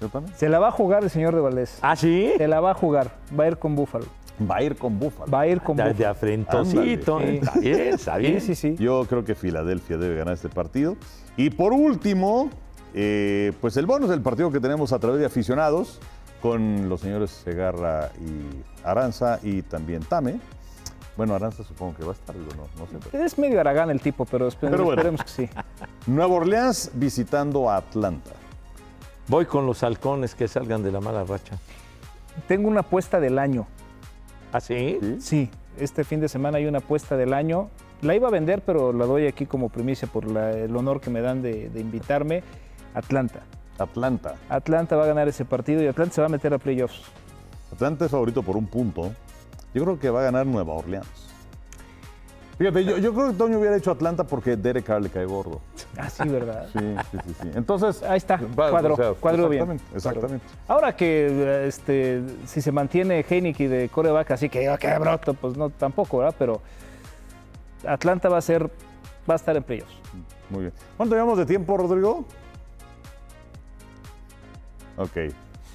Yo 0.00 0.08
también. 0.08 0.34
Se 0.36 0.48
la 0.48 0.58
va 0.58 0.68
a 0.68 0.70
jugar 0.72 1.02
el 1.04 1.10
señor 1.10 1.34
de 1.34 1.40
Valdés. 1.40 1.78
¿Ah, 1.82 1.96
sí? 1.96 2.32
Se 2.36 2.48
la 2.48 2.60
va 2.60 2.72
a 2.72 2.74
jugar. 2.74 3.12
Va 3.38 3.44
a 3.44 3.48
ir 3.48 3.56
con 3.58 3.74
Búfalo. 3.74 4.06
Va 4.50 4.56
a 4.56 4.62
ir 4.62 4.76
con 4.76 4.98
Buffalo. 4.98 5.30
Va 5.30 5.40
a 5.40 5.46
ir 5.46 5.60
con 5.60 5.76
De, 5.76 5.84
de 5.84 5.90
Búfalo. 5.92 6.10
afrentosito. 6.10 7.16
Ándale. 7.18 7.36
Está 7.38 7.58
bien, 7.60 7.80
está 7.94 8.16
bien. 8.18 8.40
Sí, 8.40 8.54
sí, 8.54 8.76
sí. 8.76 8.82
Yo 8.82 9.04
creo 9.08 9.24
que 9.24 9.34
Filadelfia 9.34 9.96
debe 9.96 10.16
ganar 10.16 10.34
este 10.34 10.48
partido. 10.48 10.96
Y 11.36 11.50
por 11.50 11.72
último, 11.72 12.50
eh, 12.92 13.52
pues 13.60 13.76
el 13.76 13.86
bonus 13.86 14.10
del 14.10 14.20
partido 14.20 14.50
que 14.50 14.60
tenemos 14.60 14.92
a 14.92 14.98
través 14.98 15.20
de 15.20 15.26
aficionados 15.26 16.00
con 16.44 16.90
los 16.90 17.00
señores 17.00 17.30
Segarra 17.30 18.10
y 18.20 18.86
Aranza 18.86 19.40
y 19.42 19.62
también 19.62 20.02
Tame. 20.02 20.38
Bueno, 21.16 21.34
Aranza 21.34 21.64
supongo 21.64 21.96
que 21.96 22.04
va 22.04 22.10
a 22.10 22.12
estar, 22.12 22.36
digo, 22.36 22.50
no, 22.54 22.64
no 22.78 22.86
sé. 22.90 22.98
pero- 23.10 23.24
Es 23.24 23.38
medio 23.38 23.58
aragán 23.60 23.88
el 23.88 23.98
tipo, 24.02 24.26
pero, 24.26 24.46
espe- 24.48 24.68
Pero 24.68 24.84
bueno. 24.84 24.90
esperemos 25.00 25.22
que 25.24 25.30
sí. 25.30 25.48
Nueva 26.06 26.34
Orleans 26.34 26.90
visitando 26.92 27.70
a 27.70 27.76
Atlanta. 27.78 28.32
Voy 29.28 29.46
con 29.46 29.64
los 29.64 29.82
halcones 29.82 30.34
que 30.34 30.46
salgan 30.46 30.82
de 30.82 30.92
la 30.92 31.00
mala 31.00 31.24
racha. 31.24 31.56
Tengo 32.46 32.68
una 32.68 32.80
apuesta 32.80 33.20
del 33.20 33.38
año. 33.38 33.66
¿Ah, 34.52 34.60
sí? 34.60 34.98
¿Sí? 35.00 35.16
Sí, 35.20 35.50
este 35.78 36.04
fin 36.04 36.20
de 36.20 36.28
semana 36.28 36.58
hay 36.58 36.66
una 36.66 36.78
apuesta 36.80 37.16
del 37.16 37.32
año. 37.32 37.70
La 38.02 38.14
iba 38.14 38.28
a 38.28 38.30
vender, 38.30 38.60
pero 38.66 38.92
la 38.92 39.06
doy 39.06 39.26
aquí 39.26 39.46
como 39.46 39.70
primicia 39.70 40.08
por 40.08 40.30
la- 40.30 40.50
el 40.52 40.76
honor 40.76 41.00
que 41.00 41.08
me 41.08 41.22
dan 41.22 41.40
de, 41.40 41.70
de 41.70 41.80
invitarme. 41.80 42.42
Atlanta. 42.92 43.40
Atlanta. 43.78 44.34
Atlanta 44.48 44.96
va 44.96 45.04
a 45.04 45.06
ganar 45.06 45.28
ese 45.28 45.44
partido 45.44 45.82
y 45.82 45.86
Atlanta 45.86 46.14
se 46.14 46.20
va 46.20 46.26
a 46.26 46.30
meter 46.30 46.52
a 46.54 46.58
playoffs. 46.58 47.02
Atlanta 47.72 48.04
es 48.04 48.10
favorito 48.10 48.42
por 48.42 48.56
un 48.56 48.66
punto. 48.66 49.12
Yo 49.74 49.82
creo 49.84 49.98
que 49.98 50.10
va 50.10 50.20
a 50.20 50.24
ganar 50.24 50.46
Nueva 50.46 50.74
Orleans. 50.74 51.06
Fíjate, 52.56 52.84
yo, 52.84 52.98
yo 52.98 53.12
creo 53.12 53.28
que 53.32 53.34
Toño 53.34 53.58
hubiera 53.58 53.76
hecho 53.76 53.90
Atlanta 53.90 54.22
porque 54.22 54.56
Derek 54.56 54.84
Carr 54.84 55.02
le 55.02 55.10
cae 55.10 55.24
gordo. 55.24 55.60
Ah, 55.98 56.08
sí, 56.08 56.28
¿verdad? 56.28 56.68
Sí, 56.72 56.78
sí, 57.10 57.18
sí. 57.26 57.34
sí. 57.42 57.50
Entonces. 57.56 58.00
Ahí 58.04 58.18
está, 58.18 58.36
va, 58.36 58.70
cuadro, 58.70 58.94
o 58.94 58.96
sea, 58.96 59.12
cuadro 59.14 59.48
bien. 59.48 59.80
exactamente. 59.92 60.46
Ahora 60.68 60.94
que 60.94 61.26
eh, 61.30 61.66
este, 61.66 62.22
si 62.46 62.60
se 62.62 62.70
mantiene 62.70 63.24
Heineken 63.28 63.68
de 63.70 63.88
coreback, 63.88 64.30
así 64.30 64.48
que 64.48 64.68
"Ah, 64.68 64.78
qué 64.78 64.96
broto, 64.98 65.34
pues 65.34 65.56
no 65.56 65.70
tampoco, 65.70 66.18
¿verdad? 66.18 66.36
Pero 66.38 66.60
Atlanta 67.88 68.28
va 68.28 68.38
a 68.38 68.42
ser, 68.42 68.70
va 69.28 69.34
a 69.34 69.36
estar 69.36 69.56
en 69.56 69.62
playoffs. 69.64 69.94
Muy 70.48 70.60
bien. 70.60 70.72
¿Cuánto 70.96 71.16
llevamos 71.16 71.38
de 71.38 71.46
tiempo, 71.46 71.76
Rodrigo? 71.76 72.24
Ok, 74.96 75.16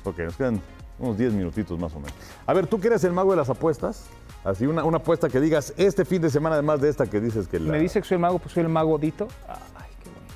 ok, 0.06 0.20
nos 0.20 0.36
quedan 0.36 0.62
unos 1.00 1.18
10 1.18 1.34
minutitos 1.34 1.78
más 1.80 1.94
o 1.94 2.00
menos. 2.00 2.14
A 2.46 2.54
ver, 2.54 2.68
¿tú 2.68 2.80
que 2.80 2.88
eres 2.88 3.04
el 3.04 3.12
mago 3.14 3.32
de 3.32 3.38
las 3.38 3.50
apuestas? 3.50 4.06
Así, 4.44 4.66
una, 4.66 4.84
una 4.84 4.98
apuesta 4.98 5.28
que 5.30 5.40
digas 5.40 5.74
este 5.78 6.06
fin 6.06 6.22
de 6.22 6.30
semana, 6.30 6.56
además 6.56 6.80
de 6.82 6.90
esta 6.90 7.06
que 7.08 7.20
dices 7.20 7.48
que 7.48 7.60
la... 7.60 7.72
Me 7.72 7.80
dice 7.80 8.02
que 8.02 8.08
soy 8.08 8.16
el 8.16 8.22
mago, 8.22 8.40
pues 8.40 8.54
soy 8.54 8.64
el 8.64 8.70
mago 8.70 8.98
Dito. 8.98 9.28
Ay, 9.48 9.56
qué 10.04 10.10
bonito. 10.10 10.34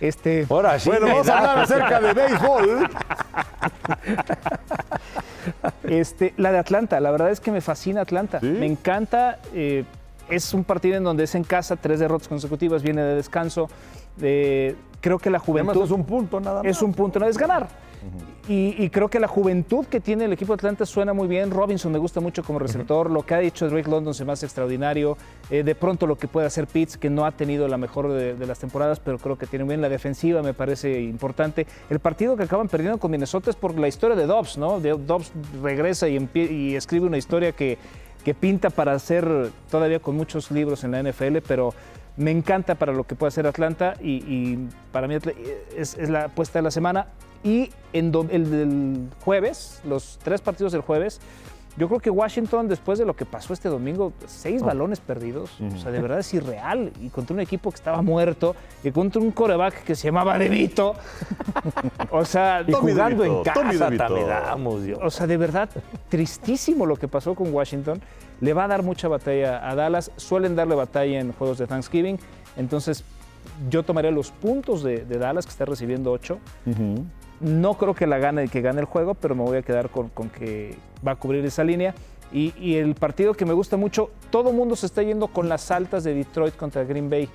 Este, 0.00 0.46
Ahora 0.48 0.78
sí. 0.78 0.88
Bueno, 0.88 1.06
vamos 1.06 1.28
a 1.28 1.38
hablar 1.38 1.58
acerca 1.60 2.00
de 2.00 2.12
béisbol. 2.14 2.88
Este, 5.84 6.32
la 6.36 6.52
de 6.52 6.58
Atlanta, 6.58 7.00
la 7.00 7.10
verdad 7.10 7.30
es 7.30 7.40
que 7.40 7.50
me 7.50 7.60
fascina 7.60 8.00
Atlanta. 8.02 8.40
¿Sí? 8.40 8.46
Me 8.46 8.66
encanta. 8.66 9.38
eh, 9.54 9.84
es 10.28 10.54
un 10.54 10.64
partido 10.64 10.96
en 10.96 11.04
donde 11.04 11.24
es 11.24 11.34
en 11.34 11.44
casa, 11.44 11.76
tres 11.76 11.98
derrotas 12.00 12.28
consecutivas, 12.28 12.82
viene 12.82 13.02
de 13.02 13.16
descanso. 13.16 13.68
Eh, 14.20 14.76
creo 15.00 15.18
que 15.18 15.28
la 15.30 15.38
Además 15.38 15.46
juventud 15.74 15.84
es 15.84 15.90
un 15.90 16.04
punto 16.06 16.40
nada 16.40 16.62
más. 16.62 16.70
es 16.70 16.80
un 16.80 16.94
punto, 16.94 17.18
no 17.18 17.26
es 17.26 17.36
ganar. 17.36 17.68
Y, 18.48 18.74
y 18.82 18.90
creo 18.90 19.08
que 19.08 19.20
la 19.20 19.28
juventud 19.28 19.86
que 19.86 20.00
tiene 20.00 20.24
el 20.24 20.32
equipo 20.32 20.52
de 20.52 20.56
Atlanta 20.56 20.84
suena 20.84 21.12
muy 21.12 21.28
bien. 21.28 21.50
Robinson 21.50 21.92
me 21.92 21.98
gusta 21.98 22.20
mucho 22.20 22.42
como 22.42 22.58
receptor. 22.58 23.10
Lo 23.10 23.22
que 23.24 23.34
ha 23.34 23.40
hecho 23.40 23.68
Drake 23.68 23.88
London 23.88 24.14
se 24.14 24.24
me 24.24 24.32
hace 24.32 24.46
extraordinario. 24.46 25.16
Eh, 25.50 25.62
de 25.62 25.74
pronto 25.74 26.06
lo 26.06 26.16
que 26.16 26.26
puede 26.28 26.46
hacer 26.46 26.66
Pitts, 26.66 26.96
que 26.96 27.08
no 27.10 27.24
ha 27.24 27.30
tenido 27.32 27.68
la 27.68 27.76
mejor 27.78 28.10
de, 28.10 28.34
de 28.34 28.46
las 28.46 28.58
temporadas, 28.58 28.98
pero 29.00 29.18
creo 29.18 29.38
que 29.38 29.46
tiene 29.46 29.64
bien 29.64 29.80
la 29.80 29.88
defensiva, 29.88 30.42
me 30.42 30.54
parece 30.54 31.00
importante. 31.02 31.66
El 31.88 32.00
partido 32.00 32.36
que 32.36 32.42
acaban 32.44 32.68
perdiendo 32.68 32.98
con 32.98 33.10
Minnesota 33.10 33.50
es 33.50 33.56
por 33.56 33.78
la 33.78 33.86
historia 33.88 34.16
de 34.16 34.26
Dobbs, 34.26 34.58
¿no? 34.58 34.80
De- 34.80 34.90
Dobbs 34.98 35.32
regresa 35.62 36.08
y, 36.08 36.74
escribe 36.74 37.06
una 37.06 37.18
historia 37.18 37.52
que, 37.52 37.78
que 38.24 38.34
pinta 38.34 38.70
para 38.70 38.92
hacer 38.92 39.50
todavía 39.70 40.00
con 40.00 40.16
muchos 40.16 40.50
libros 40.50 40.82
en 40.84 40.90
la 40.92 41.02
NFL, 41.02 41.38
pero 41.46 41.72
me 42.16 42.30
encanta 42.30 42.74
para 42.74 42.92
lo 42.92 43.04
que 43.04 43.14
puede 43.14 43.28
hacer 43.28 43.46
Atlanta 43.46 43.94
y, 44.00 44.16
y 44.26 44.68
para 44.90 45.06
mí 45.08 45.16
es 45.76 45.96
la 46.10 46.24
apuesta 46.24 46.58
de 46.58 46.62
la 46.64 46.70
semana. 46.70 47.06
Y 47.44 47.70
en 47.92 48.12
do- 48.12 48.26
el 48.30 49.08
jueves, 49.24 49.80
los 49.84 50.18
tres 50.22 50.40
partidos 50.40 50.72
del 50.72 50.80
jueves, 50.82 51.20
yo 51.78 51.88
creo 51.88 52.00
que 52.00 52.10
Washington, 52.10 52.68
después 52.68 52.98
de 52.98 53.06
lo 53.06 53.16
que 53.16 53.24
pasó 53.24 53.54
este 53.54 53.70
domingo, 53.70 54.12
seis 54.26 54.62
balones 54.62 55.00
perdidos, 55.00 55.50
o 55.74 55.78
sea, 55.78 55.90
de 55.90 56.00
verdad 56.02 56.18
es 56.18 56.34
irreal. 56.34 56.92
Y 57.00 57.08
contra 57.08 57.32
un 57.32 57.40
equipo 57.40 57.70
que 57.70 57.76
estaba 57.76 58.02
muerto, 58.02 58.54
y 58.84 58.90
contra 58.90 59.22
un 59.22 59.30
coreback 59.30 59.82
que 59.82 59.94
se 59.94 60.08
llamaba 60.08 60.38
Devito. 60.38 60.94
o 62.10 62.24
sea, 62.26 62.62
Y 62.66 62.72
jugando 62.72 63.24
en 63.24 63.42
casa 63.42 63.88
también 63.96 64.26
damos, 64.28 64.82
Dios. 64.82 64.98
o 65.02 65.08
sea, 65.10 65.26
de 65.26 65.36
verdad, 65.38 65.70
tristísimo 66.10 66.84
lo 66.84 66.96
que 66.96 67.08
pasó 67.08 67.34
con 67.34 67.52
Washington. 67.54 68.02
Le 68.42 68.52
va 68.52 68.64
a 68.64 68.68
dar 68.68 68.82
mucha 68.82 69.08
batalla 69.08 69.66
a 69.66 69.74
Dallas. 69.74 70.10
Suelen 70.16 70.54
darle 70.54 70.74
batalla 70.74 71.20
en 71.20 71.32
juegos 71.32 71.56
de 71.58 71.66
Thanksgiving. 71.66 72.18
Entonces, 72.58 73.02
yo 73.70 73.82
tomaría 73.82 74.10
los 74.10 74.30
puntos 74.30 74.82
de, 74.82 75.04
de 75.06 75.16
Dallas, 75.18 75.46
que 75.46 75.50
está 75.52 75.64
recibiendo 75.64 76.12
8. 76.12 76.38
No 77.42 77.74
creo 77.74 77.94
que 77.94 78.06
la 78.06 78.18
gane, 78.18 78.48
que 78.48 78.60
gane 78.60 78.80
el 78.80 78.86
juego, 78.86 79.14
pero 79.14 79.34
me 79.34 79.42
voy 79.42 79.58
a 79.58 79.62
quedar 79.62 79.90
con, 79.90 80.08
con 80.08 80.28
que 80.30 80.76
va 81.06 81.12
a 81.12 81.16
cubrir 81.16 81.44
esa 81.44 81.64
línea. 81.64 81.94
Y, 82.32 82.54
y 82.58 82.76
el 82.76 82.94
partido 82.94 83.34
que 83.34 83.44
me 83.44 83.52
gusta 83.52 83.76
mucho, 83.76 84.10
todo 84.30 84.50
el 84.50 84.56
mundo 84.56 84.74
se 84.76 84.86
está 84.86 85.02
yendo 85.02 85.28
con 85.28 85.48
las 85.48 85.70
altas 85.70 86.04
de 86.04 86.14
Detroit 86.14 86.56
contra 86.56 86.84
Green 86.84 87.10
Bay. 87.10 87.28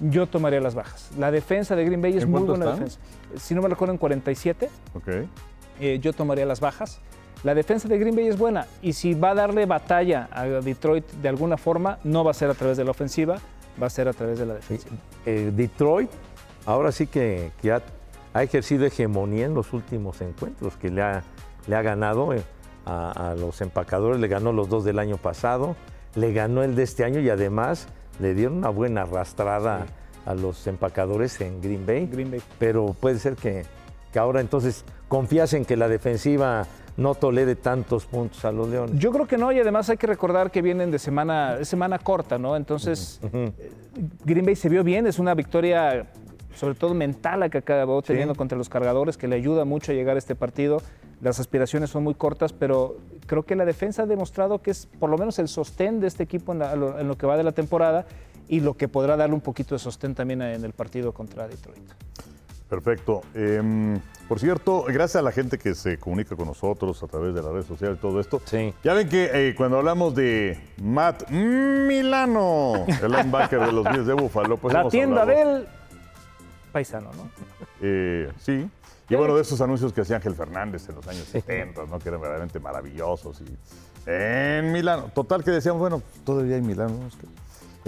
Yo 0.00 0.26
tomaría 0.26 0.60
las 0.60 0.74
bajas. 0.74 1.10
La 1.18 1.30
defensa 1.30 1.74
de 1.76 1.84
Green 1.84 2.02
Bay 2.02 2.16
es 2.16 2.24
¿En 2.24 2.30
muy 2.30 2.40
buena 2.42 2.64
están? 2.66 2.74
defensa. 2.84 2.98
Si 3.36 3.54
no 3.54 3.62
me 3.62 3.68
recuerdo, 3.68 3.92
en 3.92 3.98
47 3.98 4.68
Ok. 4.94 5.08
eh, 5.80 5.98
yo 6.00 6.12
tomaría 6.12 6.44
las 6.46 6.60
bajas. 6.60 7.00
La 7.44 7.54
defensa 7.54 7.88
de 7.88 7.98
Green 7.98 8.14
Bay 8.14 8.26
es 8.28 8.38
buena 8.38 8.66
y 8.82 8.92
si 8.92 9.14
va 9.14 9.30
a 9.30 9.34
darle 9.34 9.66
batalla 9.66 10.28
a 10.30 10.44
Detroit 10.44 11.04
de 11.10 11.28
alguna 11.28 11.56
forma, 11.56 11.98
no 12.04 12.22
va 12.22 12.30
a 12.30 12.34
ser 12.34 12.50
a 12.50 12.54
través 12.54 12.76
de 12.76 12.84
la 12.84 12.92
ofensiva, 12.92 13.38
va 13.82 13.86
a 13.88 13.90
ser 13.90 14.06
a 14.06 14.12
través 14.12 14.38
de 14.38 14.46
la 14.46 14.54
defensa. 14.54 14.86
Eh, 15.26 15.50
Detroit, 15.52 16.10
ahora 16.66 16.92
sí 16.92 17.08
que, 17.08 17.50
que 17.60 17.72
ha, 17.72 17.82
ha 18.34 18.42
ejercido 18.42 18.86
hegemonía 18.86 19.46
en 19.46 19.54
los 19.54 19.72
últimos 19.72 20.20
encuentros, 20.20 20.76
que 20.76 20.90
le 20.90 21.02
ha, 21.02 21.22
le 21.66 21.76
ha 21.76 21.82
ganado 21.82 22.32
eh, 22.32 22.42
a, 22.86 23.30
a 23.30 23.34
los 23.34 23.60
empacadores, 23.60 24.20
le 24.20 24.28
ganó 24.28 24.52
los 24.52 24.68
dos 24.68 24.84
del 24.84 24.98
año 24.98 25.16
pasado, 25.16 25.76
le 26.14 26.32
ganó 26.32 26.62
el 26.62 26.74
de 26.74 26.82
este 26.82 27.04
año 27.04 27.20
y 27.20 27.30
además 27.30 27.88
le 28.20 28.34
dieron 28.34 28.58
una 28.58 28.68
buena 28.68 29.02
arrastrada 29.02 29.86
a 30.26 30.34
los 30.34 30.66
empacadores 30.66 31.40
en 31.40 31.60
Green 31.60 31.86
Bay. 31.86 32.06
Green 32.06 32.30
Bay. 32.30 32.42
Pero 32.58 32.94
puede 32.98 33.18
ser 33.18 33.34
que, 33.34 33.64
que 34.12 34.18
ahora 34.18 34.40
entonces 34.40 34.84
confías 35.08 35.52
en 35.54 35.64
que 35.64 35.76
la 35.76 35.88
defensiva 35.88 36.66
no 36.96 37.14
tolere 37.14 37.56
tantos 37.56 38.04
puntos 38.04 38.44
a 38.44 38.52
los 38.52 38.68
Leones. 38.68 38.98
Yo 38.98 39.10
creo 39.12 39.26
que 39.26 39.38
no, 39.38 39.50
y 39.50 39.58
además 39.58 39.88
hay 39.88 39.96
que 39.96 40.06
recordar 40.06 40.50
que 40.50 40.60
vienen 40.60 40.90
de 40.90 40.98
semana, 40.98 41.64
semana 41.64 41.98
corta, 41.98 42.38
¿no? 42.38 42.54
Entonces, 42.54 43.18
eh, 43.32 43.50
Green 44.24 44.44
Bay 44.44 44.56
se 44.56 44.68
vio 44.68 44.84
bien, 44.84 45.06
es 45.06 45.18
una 45.18 45.34
victoria 45.34 46.06
sobre 46.54 46.74
todo 46.74 46.94
mental 46.94 47.40
la 47.40 47.48
que 47.48 47.58
acabó 47.58 48.02
teniendo 48.02 48.34
contra 48.34 48.56
los 48.58 48.68
cargadores, 48.68 49.16
que 49.16 49.28
le 49.28 49.36
ayuda 49.36 49.64
mucho 49.64 49.92
a 49.92 49.94
llegar 49.94 50.16
a 50.16 50.18
este 50.18 50.34
partido. 50.34 50.80
las 51.20 51.38
aspiraciones 51.38 51.88
son 51.90 52.02
muy 52.02 52.14
cortas, 52.14 52.52
pero 52.52 52.96
creo 53.26 53.44
que 53.44 53.54
la 53.54 53.64
defensa 53.64 54.02
ha 54.02 54.06
demostrado 54.06 54.60
que 54.60 54.72
es 54.72 54.86
por 54.98 55.08
lo 55.08 55.16
menos 55.16 55.38
el 55.38 55.46
sostén 55.46 56.00
de 56.00 56.08
este 56.08 56.24
equipo 56.24 56.52
en, 56.52 56.58
la- 56.58 56.72
en 56.72 57.06
lo 57.06 57.16
que 57.16 57.26
va 57.26 57.36
de 57.36 57.44
la 57.44 57.52
temporada 57.52 58.06
y 58.48 58.58
lo 58.58 58.74
que 58.76 58.88
podrá 58.88 59.16
darle 59.16 59.34
un 59.36 59.40
poquito 59.40 59.74
de 59.76 59.78
sostén 59.78 60.14
también 60.16 60.42
en 60.42 60.64
el 60.64 60.72
partido 60.72 61.12
contra 61.12 61.46
Detroit. 61.46 61.78
Perfecto. 62.68 63.20
Em, 63.34 64.00
por 64.28 64.40
cierto, 64.40 64.82
gracias 64.88 65.16
a 65.16 65.22
la 65.22 65.30
gente 65.30 65.58
que 65.58 65.74
se 65.74 65.98
comunica 65.98 66.34
con 66.34 66.46
nosotros 66.48 67.02
a 67.02 67.06
través 67.06 67.34
de 67.34 67.42
las 67.42 67.52
redes 67.52 67.66
sociales 67.66 67.98
y 67.98 68.00
todo 68.00 68.18
esto. 68.18 68.40
Sí. 68.46 68.72
Ya 68.82 68.94
ven 68.94 69.08
que 69.08 69.30
eh, 69.32 69.54
cuando 69.54 69.76
hablamos 69.78 70.14
de 70.14 70.58
Matt 70.82 71.28
Milano, 71.30 72.86
el 72.86 73.12
linebacker 73.12 73.60
de 73.60 73.72
los 73.72 73.84
Bills 73.88 74.06
de 74.06 74.14
Buffalo, 74.14 74.56
pues 74.56 74.72
la 74.74 74.80
hemos 74.80 74.90
tienda 74.92 75.22
hablado- 75.22 75.54
del 75.58 75.68
paisano, 76.72 77.10
¿no? 77.12 77.30
Eh, 77.80 78.30
sí. 78.38 78.68
Y 79.08 79.14
bueno, 79.14 79.34
de 79.36 79.42
esos 79.42 79.60
anuncios 79.60 79.92
que 79.92 80.00
hacía 80.00 80.16
Ángel 80.16 80.34
Fernández 80.34 80.88
en 80.88 80.94
los 80.96 81.06
años 81.06 81.24
70, 81.24 81.84
¿no? 81.86 81.98
Que 81.98 82.08
eran 82.08 82.20
verdaderamente 82.20 82.58
maravillosos. 82.60 83.40
Y 83.42 83.44
en 84.06 84.72
Milano. 84.72 85.10
Total 85.14 85.44
que 85.44 85.50
decíamos, 85.50 85.80
bueno, 85.80 86.02
todavía 86.24 86.56
hay 86.56 86.62
Milano. 86.62 86.94
¿no? 87.00 87.06
Es 87.08 87.16
que- 87.16 87.26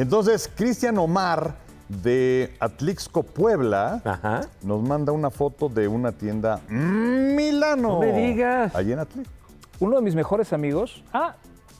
Entonces, 0.03 0.51
Cristian 0.55 0.99
Omar 0.99 1.57
de 1.89 2.55
Atlixco, 2.61 3.23
Puebla, 3.23 4.01
Ajá. 4.05 4.43
nos 4.63 4.83
manda 4.83 5.13
una 5.13 5.31
foto 5.31 5.69
de 5.69 5.89
una 5.89 6.13
tienda 6.13 6.61
Milano. 6.69 7.89
No 7.95 8.01
me 8.01 8.13
digas. 8.13 8.75
Allí 8.75 8.93
en 8.93 8.99
Atlixco. 9.01 9.33
Uno 9.81 9.97
de 9.97 10.03
mis 10.03 10.15
mejores 10.15 10.53
amigos, 10.53 11.03
ah, 11.13 11.35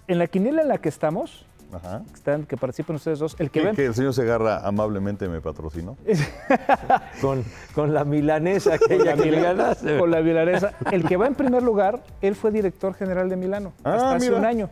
en 0.09 0.19
la 0.19 0.27
quiniela 0.27 0.63
en 0.63 0.69
la 0.69 0.79
que 0.79 0.89
estamos, 0.89 1.47
Ajá. 1.73 2.03
que, 2.09 2.15
están, 2.15 2.45
que 2.45 2.57
participan 2.57 2.97
ustedes 2.97 3.19
dos, 3.19 3.35
el 3.39 3.51
que 3.51 3.61
Que, 3.61 3.67
ven 3.67 3.77
que 3.77 3.87
el 3.87 3.95
señor 3.95 4.15
Segarra 4.15 4.67
amablemente 4.67 5.29
me 5.29 5.41
patrocinó. 5.41 5.97
Con, 7.21 7.45
con 7.75 7.93
la 7.95 8.05
milanesa 8.05 8.75
aquella 8.75 9.15
que 9.17 9.31
le 9.31 9.41
ganaste. 9.41 9.99
con 9.99 10.11
la 10.11 10.21
milanesa. 10.21 10.75
El 10.93 11.05
que 11.05 11.17
va 11.17 11.27
en 11.27 11.35
primer 11.35 11.63
lugar, 11.63 12.03
él 12.21 12.35
fue 12.35 12.51
director 12.51 12.95
general 12.95 13.29
de 13.29 13.37
Milano 13.37 13.73
Ah, 13.85 13.95
hasta 13.95 14.15
hace 14.17 14.27
mira. 14.27 14.39
un 14.41 14.45
año. 14.45 14.71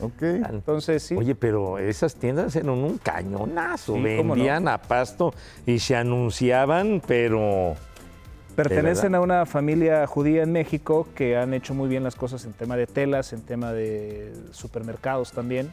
Ok. 0.00 0.22
Entonces, 0.22 1.02
sí. 1.02 1.14
Oye, 1.14 1.34
pero 1.34 1.78
esas 1.78 2.14
tiendas 2.14 2.56
eran 2.56 2.70
un 2.70 2.96
cañonazo. 2.98 3.94
Sí, 3.94 4.02
cómo 4.16 4.34
no. 4.34 4.34
Vendían 4.34 4.66
a 4.68 4.78
pasto 4.78 5.34
y 5.66 5.78
se 5.78 5.94
anunciaban, 5.96 7.02
pero 7.06 7.74
Pertenecen 8.56 9.14
a 9.14 9.20
una 9.20 9.46
familia 9.46 10.06
judía 10.06 10.42
en 10.42 10.52
México 10.52 11.06
que 11.14 11.36
han 11.36 11.54
hecho 11.54 11.72
muy 11.74 11.88
bien 11.88 12.02
las 12.02 12.14
cosas 12.14 12.44
en 12.44 12.52
tema 12.52 12.76
de 12.76 12.86
telas, 12.86 13.32
en 13.32 13.42
tema 13.42 13.72
de 13.72 14.32
supermercados 14.50 15.32
también. 15.32 15.72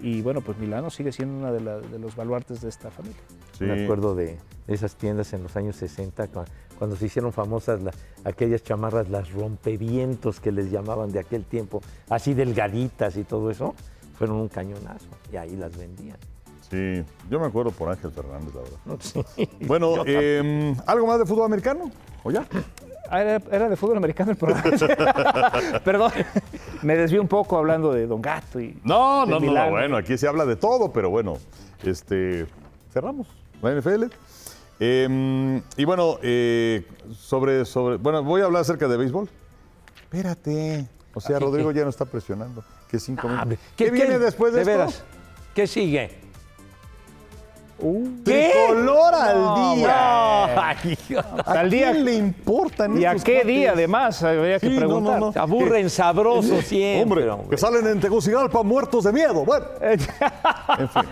Y 0.00 0.22
bueno, 0.22 0.40
pues 0.40 0.56
Milano 0.58 0.90
sigue 0.90 1.10
siendo 1.12 1.38
uno 1.38 1.52
de, 1.52 1.60
la- 1.60 1.78
de 1.80 1.98
los 1.98 2.14
baluartes 2.16 2.60
de 2.60 2.68
esta 2.68 2.90
familia. 2.90 3.18
Sí. 3.58 3.64
me 3.64 3.82
acuerdo 3.84 4.14
de 4.14 4.38
esas 4.68 4.94
tiendas 4.94 5.32
en 5.32 5.42
los 5.42 5.56
años 5.56 5.74
60, 5.76 6.28
cua- 6.30 6.46
cuando 6.78 6.94
se 6.94 7.06
hicieron 7.06 7.32
famosas 7.32 7.82
la- 7.82 7.92
aquellas 8.24 8.62
chamarras, 8.62 9.08
las 9.08 9.32
rompevientos 9.32 10.38
que 10.40 10.52
les 10.52 10.70
llamaban 10.70 11.10
de 11.10 11.18
aquel 11.18 11.44
tiempo, 11.44 11.82
así 12.08 12.34
delgaditas 12.34 13.16
y 13.16 13.24
todo 13.24 13.50
eso, 13.50 13.74
fueron 14.16 14.36
un 14.36 14.48
cañonazo 14.48 15.06
y 15.32 15.36
ahí 15.36 15.56
las 15.56 15.76
vendían. 15.76 16.16
Sí, 16.70 17.02
yo 17.30 17.40
me 17.40 17.46
acuerdo 17.46 17.70
por 17.72 17.88
Ángel 17.88 18.10
Fernández, 18.12 18.54
la 18.54 18.60
verdad. 18.60 19.26
Bueno, 19.66 20.04
em, 20.06 20.76
¿algo 20.86 21.06
más 21.06 21.18
de 21.18 21.26
fútbol 21.26 21.46
americano? 21.46 21.90
¿O 22.22 22.30
ya? 22.30 22.46
Ah, 23.10 23.20
era, 23.22 23.40
era 23.50 23.68
de 23.68 23.76
fútbol 23.76 23.96
americano 23.96 24.30
el 24.32 24.36
programa. 24.36 24.62
Perdón, 25.84 26.12
me 26.82 26.96
desvío 26.96 27.20
un 27.22 27.28
poco 27.28 27.56
hablando 27.56 27.92
de 27.92 28.06
Don 28.06 28.20
Gato 28.20 28.60
y 28.60 28.78
No, 28.84 29.24
de 29.26 29.32
no, 29.32 29.40
no, 29.40 29.70
bueno, 29.70 29.96
aquí 29.96 30.18
se 30.18 30.28
habla 30.28 30.44
de 30.44 30.56
todo, 30.56 30.92
pero 30.92 31.08
bueno, 31.10 31.38
este, 31.82 32.46
cerramos 32.92 33.26
la 33.62 33.74
NFL. 33.74 34.04
Em, 34.80 35.60
y 35.76 35.84
bueno, 35.84 36.18
eh, 36.22 36.86
sobre, 37.12 37.64
sobre, 37.64 37.96
bueno, 37.96 38.22
voy 38.22 38.42
a 38.42 38.44
hablar 38.44 38.62
acerca 38.62 38.86
de 38.88 38.96
béisbol. 38.96 39.28
Espérate, 40.02 40.86
o 41.14 41.20
sea, 41.20 41.38
Rodrigo 41.38 41.72
ya 41.72 41.82
no 41.84 41.90
está 41.90 42.04
presionando. 42.04 42.62
Que 42.88 42.98
cinco 42.98 43.28
Ah, 43.28 43.44
minutos. 43.44 43.64
¿Qué, 43.76 43.90
viene 43.90 44.18
después 44.18 44.52
de, 44.52 44.60
esto? 44.60 44.70
veras? 44.70 45.04
¿Qué 45.54 45.66
sigue? 45.66 46.27
Tricolor 47.78 49.14
al 49.14 49.76
día. 49.76 50.68
Ay, 50.68 50.98
hijo. 51.10 51.20
¿A 51.46 51.52
Al 51.52 51.70
día- 51.70 51.92
quién 51.92 52.04
le 52.04 52.14
importan 52.14 53.00
¿Y 53.00 53.04
a 53.04 53.14
qué 53.14 53.34
cuates? 53.34 53.46
día 53.46 53.72
además? 53.72 54.22
Habría 54.22 54.58
que 54.58 54.68
Sí, 54.68 54.74
no, 54.74 54.80
no, 54.80 54.86
preguntar. 54.86 55.20
no. 55.20 55.32
Aburren 55.42 55.88
sabroso 55.90 56.60
siempre. 56.62 57.28
Hombre, 57.30 57.46
que 57.50 57.56
salen 57.56 57.86
en 57.86 58.00
Tegucigalpa 58.00 58.62
muertos 58.62 59.04
de 59.04 59.12
miedo. 59.12 59.44
Bueno, 59.44 59.64
en 59.80 59.98
fin. 60.00 61.02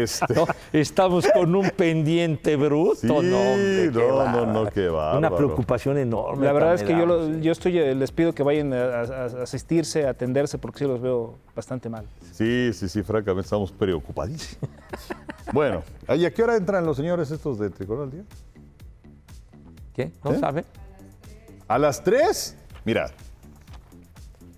Este, 0.00 0.34
No, 0.34 0.46
estamos 0.72 1.26
con 1.32 1.54
un 1.54 1.70
pendiente 1.70 2.56
bruto. 2.56 2.96
Sí, 3.00 3.06
no, 3.06 3.16
hombre, 3.18 3.90
qué 3.92 3.98
no, 4.08 4.28
no, 4.32 4.46
no, 4.46 4.70
qué 4.70 4.88
bárbaro. 4.88 5.18
Una 5.18 5.30
preocupación 5.30 5.98
enorme. 5.98 6.44
La 6.44 6.52
verdad 6.52 6.74
es 6.74 6.82
que 6.82 6.92
yo, 6.96 7.06
lo- 7.06 7.38
yo 7.38 7.52
estoy, 7.52 7.78
eh, 7.78 7.94
les 7.94 8.10
pido 8.12 8.32
que 8.34 8.42
vayan 8.42 8.72
a, 8.72 8.84
a- 8.84 9.02
a 9.02 9.42
asistirse, 9.44 10.06
a 10.06 10.10
atenderse, 10.10 10.58
porque 10.58 10.80
sí 10.80 10.84
los 10.86 11.00
veo 11.00 11.36
bastante 11.54 11.88
mal. 11.88 12.04
Sí, 12.32 12.70
sí, 12.72 12.88
sí, 12.88 13.02
francamente 13.02 13.46
estamos 13.46 13.72
preocupadísimos. 13.72 14.68
Bueno, 15.52 15.82
¿y 16.16 16.24
a 16.24 16.32
qué 16.32 16.42
hora 16.42 16.56
entran 16.56 16.84
los 16.84 16.96
señores 16.96 17.30
estos 17.30 17.58
de 17.58 17.70
Tricolor 17.70 18.04
al 18.04 18.10
día? 18.10 18.22
¿Qué? 19.94 20.12
¿No 20.24 20.32
¿Eh? 20.32 20.38
sabe? 20.38 20.64
A 21.66 21.78
las 21.78 22.02
3, 22.04 22.56
mira, 22.84 23.10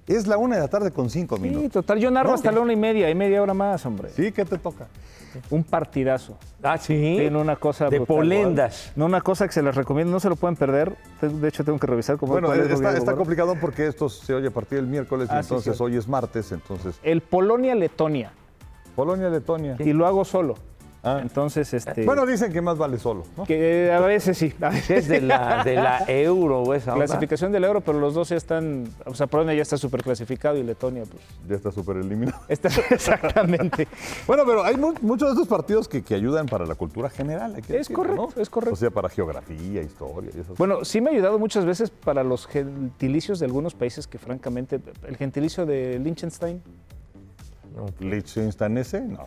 es 0.06 0.26
la 0.26 0.36
una 0.36 0.56
de 0.56 0.62
la 0.62 0.68
tarde 0.68 0.90
con 0.90 1.08
cinco 1.10 1.36
Sí, 1.36 1.42
minutos. 1.42 1.70
total, 1.72 1.98
yo 1.98 2.10
narro 2.10 2.30
No, 2.30 2.34
hasta 2.34 2.50
que- 2.50 2.54
la 2.56 2.60
una 2.62 2.72
y 2.72 2.76
media, 2.76 3.08
y 3.10 3.14
media 3.14 3.42
hora 3.42 3.54
más, 3.54 3.84
hombre. 3.86 4.10
Sí, 4.10 4.32
¿qué 4.32 4.44
te 4.44 4.58
toca? 4.58 4.88
Un 5.48 5.62
partidazo. 5.62 6.36
Ah, 6.60 6.76
sí. 6.76 6.94
Tiene 7.18 7.38
una 7.38 7.54
cosa 7.54 7.84
De 7.88 7.98
brutal. 8.00 8.16
polendas. 8.16 8.90
No, 8.96 9.06
una 9.06 9.20
cosa 9.20 9.46
que 9.46 9.52
se 9.52 9.62
les 9.62 9.76
recomiendo, 9.76 10.12
no 10.12 10.18
se 10.18 10.28
lo 10.28 10.34
pueden 10.34 10.56
perder. 10.56 10.96
De 11.22 11.46
hecho, 11.48 11.62
tengo 11.64 11.78
que 11.78 11.86
revisar 11.86 12.16
cómo 12.18 12.32
Bueno, 12.32 12.52
es 12.52 12.68
está, 12.68 13.14
complicado 13.14 13.54
porque 13.60 13.86
esto 13.86 14.08
se 14.08 14.34
oye 14.34 14.48
a 14.48 14.50
partir 14.50 14.78
del 14.78 14.88
miércoles 14.88 15.28
y 15.30 15.32
Ah, 15.32 15.42
sí, 15.44 15.48
entonces 15.54 15.80
hoy 15.80 15.96
es 15.96 16.08
martes, 16.08 16.50
entonces 16.50 16.98
El 17.04 17.20
Polonia-Letonia. 17.20 18.32
Polonia-Letonia. 19.04 19.76
Y 19.78 19.92
lo 19.94 20.06
hago 20.06 20.24
solo. 20.24 20.54
Ah. 21.02 21.20
Entonces, 21.22 21.72
este. 21.72 22.04
Bueno, 22.04 22.26
dicen 22.26 22.52
que 22.52 22.60
más 22.60 22.76
vale 22.76 22.98
solo, 22.98 23.24
¿no? 23.34 23.44
que 23.46 23.90
a 23.90 24.00
veces 24.00 24.36
sí. 24.36 24.52
a 24.60 24.68
veces 24.68 24.90
Es 25.04 25.08
de 25.08 25.22
la, 25.22 25.64
de 25.64 25.76
la 25.76 26.04
euro 26.08 26.60
o 26.60 26.74
esa 26.74 26.92
onda. 26.92 27.06
Clasificación 27.06 27.50
del 27.52 27.64
euro, 27.64 27.80
pero 27.80 27.98
los 27.98 28.12
dos 28.12 28.28
ya 28.28 28.36
están. 28.36 28.84
O 29.06 29.14
sea, 29.14 29.26
Polonia 29.26 29.54
ya 29.54 29.62
está 29.62 29.78
súper 29.78 30.02
clasificado 30.02 30.58
y 30.58 30.62
Letonia, 30.62 31.04
pues. 31.10 31.22
Ya 31.48 31.56
está 31.56 31.72
súper 31.72 31.96
eliminado. 31.96 32.38
Está 32.48 32.68
exactamente. 32.90 33.88
Bueno, 34.26 34.42
pero 34.44 34.62
hay 34.62 34.76
mu- 34.76 34.92
muchos 35.00 35.28
de 35.30 35.32
estos 35.32 35.48
partidos 35.48 35.88
que, 35.88 36.02
que 36.02 36.14
ayudan 36.14 36.44
para 36.44 36.66
la 36.66 36.74
cultura 36.74 37.08
general. 37.08 37.54
hay 37.56 37.62
que 37.62 37.78
Es 37.78 37.88
correcto, 37.88 38.28
¿no? 38.36 38.42
es 38.42 38.50
correcto. 38.50 38.74
O 38.74 38.76
sea, 38.76 38.90
para 38.90 39.08
geografía, 39.08 39.80
historia 39.80 40.30
y 40.36 40.40
esas 40.40 40.54
Bueno, 40.58 40.84
sí 40.84 41.00
me 41.00 41.08
ha 41.08 41.12
ayudado 41.14 41.38
muchas 41.38 41.64
veces 41.64 41.88
para 41.88 42.22
los 42.22 42.46
gentilicios 42.46 43.38
de 43.40 43.46
algunos 43.46 43.72
países 43.74 44.06
que, 44.06 44.18
francamente, 44.18 44.78
el 45.08 45.16
gentilicio 45.16 45.64
de 45.64 45.98
Liechtenstein, 45.98 46.62
¿Liechtensteinese? 48.00 49.00
No. 49.02 49.26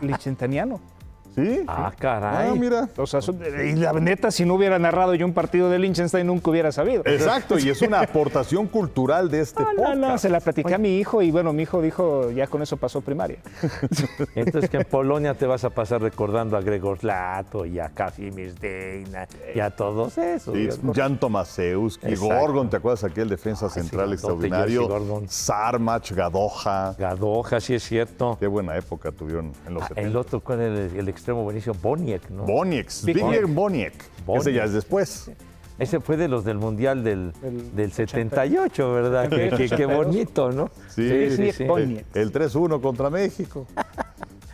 liechtensteiniano. 0.00 0.80
¿Sí? 1.34 1.62
Ah, 1.68 1.92
caray. 1.98 2.48
Ah, 2.50 2.54
mira. 2.56 2.88
O 2.96 3.06
sea, 3.06 3.20
son- 3.22 3.38
y 3.40 3.72
la 3.74 3.92
neta, 3.92 4.30
si 4.30 4.44
no 4.44 4.54
hubiera 4.54 4.78
narrado 4.78 5.14
yo 5.14 5.24
un 5.26 5.32
partido 5.32 5.70
de 5.70 5.78
Liechtenstein, 5.78 6.26
nunca 6.26 6.50
hubiera 6.50 6.72
sabido. 6.72 7.02
Exacto, 7.06 7.58
y 7.58 7.68
es 7.68 7.80
una 7.82 8.00
aportación 8.00 8.66
cultural 8.66 9.30
de 9.30 9.40
este 9.40 9.62
No, 9.62 9.72
no, 9.72 9.94
no, 9.94 10.00
podcast. 10.02 10.22
se 10.22 10.28
la 10.28 10.40
platicé 10.40 10.74
a 10.74 10.78
mi 10.78 10.98
hijo 10.98 11.22
y 11.22 11.30
bueno, 11.30 11.52
mi 11.52 11.62
hijo 11.62 11.80
dijo, 11.82 12.30
ya 12.30 12.46
con 12.46 12.62
eso 12.62 12.76
pasó 12.76 13.00
primaria. 13.00 13.38
Entonces 14.34 14.70
que 14.70 14.78
en 14.78 14.84
Polonia 14.84 15.34
te 15.34 15.46
vas 15.46 15.64
a 15.64 15.70
pasar 15.70 16.00
recordando 16.02 16.56
a 16.56 16.60
Gregor 16.60 17.02
Lato 17.04 17.64
y 17.64 17.78
a 17.78 17.88
Kazimierz 17.90 18.58
Deina 18.60 19.26
y 19.54 19.60
a 19.60 19.70
todos 19.70 20.18
esos. 20.18 20.54
Sí, 20.54 20.68
¿no? 20.82 20.92
Jan 20.94 21.18
Tomaszewski, 21.18 22.06
Exacto. 22.08 22.34
Gordon, 22.34 22.70
¿te 22.70 22.76
acuerdas 22.78 23.04
aquel 23.04 23.28
defensa 23.28 23.66
Ah, 23.66 23.68
sí, 23.70 23.80
central 23.80 24.08
grandote, 24.16 24.46
extraordinario? 24.46 25.24
Sarmach, 25.28 26.10
Gadoja. 26.12 26.94
Gadoja, 26.98 27.60
sí 27.60 27.74
es 27.74 27.82
cierto. 27.82 28.36
Qué 28.40 28.46
buena 28.46 28.76
época 28.76 29.12
tuvieron 29.12 29.52
en 29.66 29.74
los 29.74 29.82
Ah, 29.84 29.88
70. 29.88 30.08
el 30.08 30.16
otro 30.16 30.40
con 30.40 30.60
el, 30.60 30.90
el 30.96 31.08
extremo 31.30 31.44
buenísimo, 31.44 31.74
Boniek, 31.80 32.28
¿no? 32.30 32.44
Boniek, 32.44 32.90
Zbigniew 32.90 33.46
Boniek. 33.48 33.94
Ese 34.36 34.52
ya 34.52 34.64
es 34.64 34.72
después. 34.72 35.30
Ese 35.78 36.00
fue 36.00 36.16
de 36.16 36.28
los 36.28 36.44
del 36.44 36.58
Mundial 36.58 37.04
del, 37.04 37.32
Del 37.40 37.74
del 37.74 37.92
78, 37.92 38.92
¿verdad? 38.92 39.28
Qué, 39.30 39.50
qué- 39.56 39.68
qué 39.76 39.86
bonito, 39.86 40.50
¿no? 40.52 40.70
Sí, 40.88 41.08
Zbigniew 41.30 41.68
Boniek. 41.68 42.06
El 42.16 42.32
3-1 42.32 42.80
contra 42.80 43.08
México. 43.10 43.66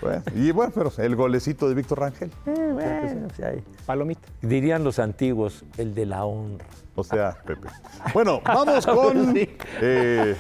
Bueno, 0.03 0.23
y 0.35 0.51
bueno, 0.53 0.71
pero 0.75 0.93
el 0.99 1.17
golecito 1.17 1.67
de 1.69 1.75
Víctor 1.75 2.01
Rangel. 2.01 2.31
Eh, 2.47 2.71
bueno, 2.73 3.29
sí, 3.35 3.43
ahí. 3.43 3.65
Palomita. 3.87 4.29
Dirían 4.43 4.85
los 4.85 4.99
antiguos, 4.99 5.65
el 5.79 5.95
de 5.95 6.05
la 6.07 6.25
honra. 6.27 6.67
O 6.95 7.03
sea, 7.03 7.37
Pepe. 7.47 7.69
Bueno, 8.13 8.41
vamos 8.45 8.87
con 8.87 9.35
Sí. 9.35 9.49
eh, 9.81 10.37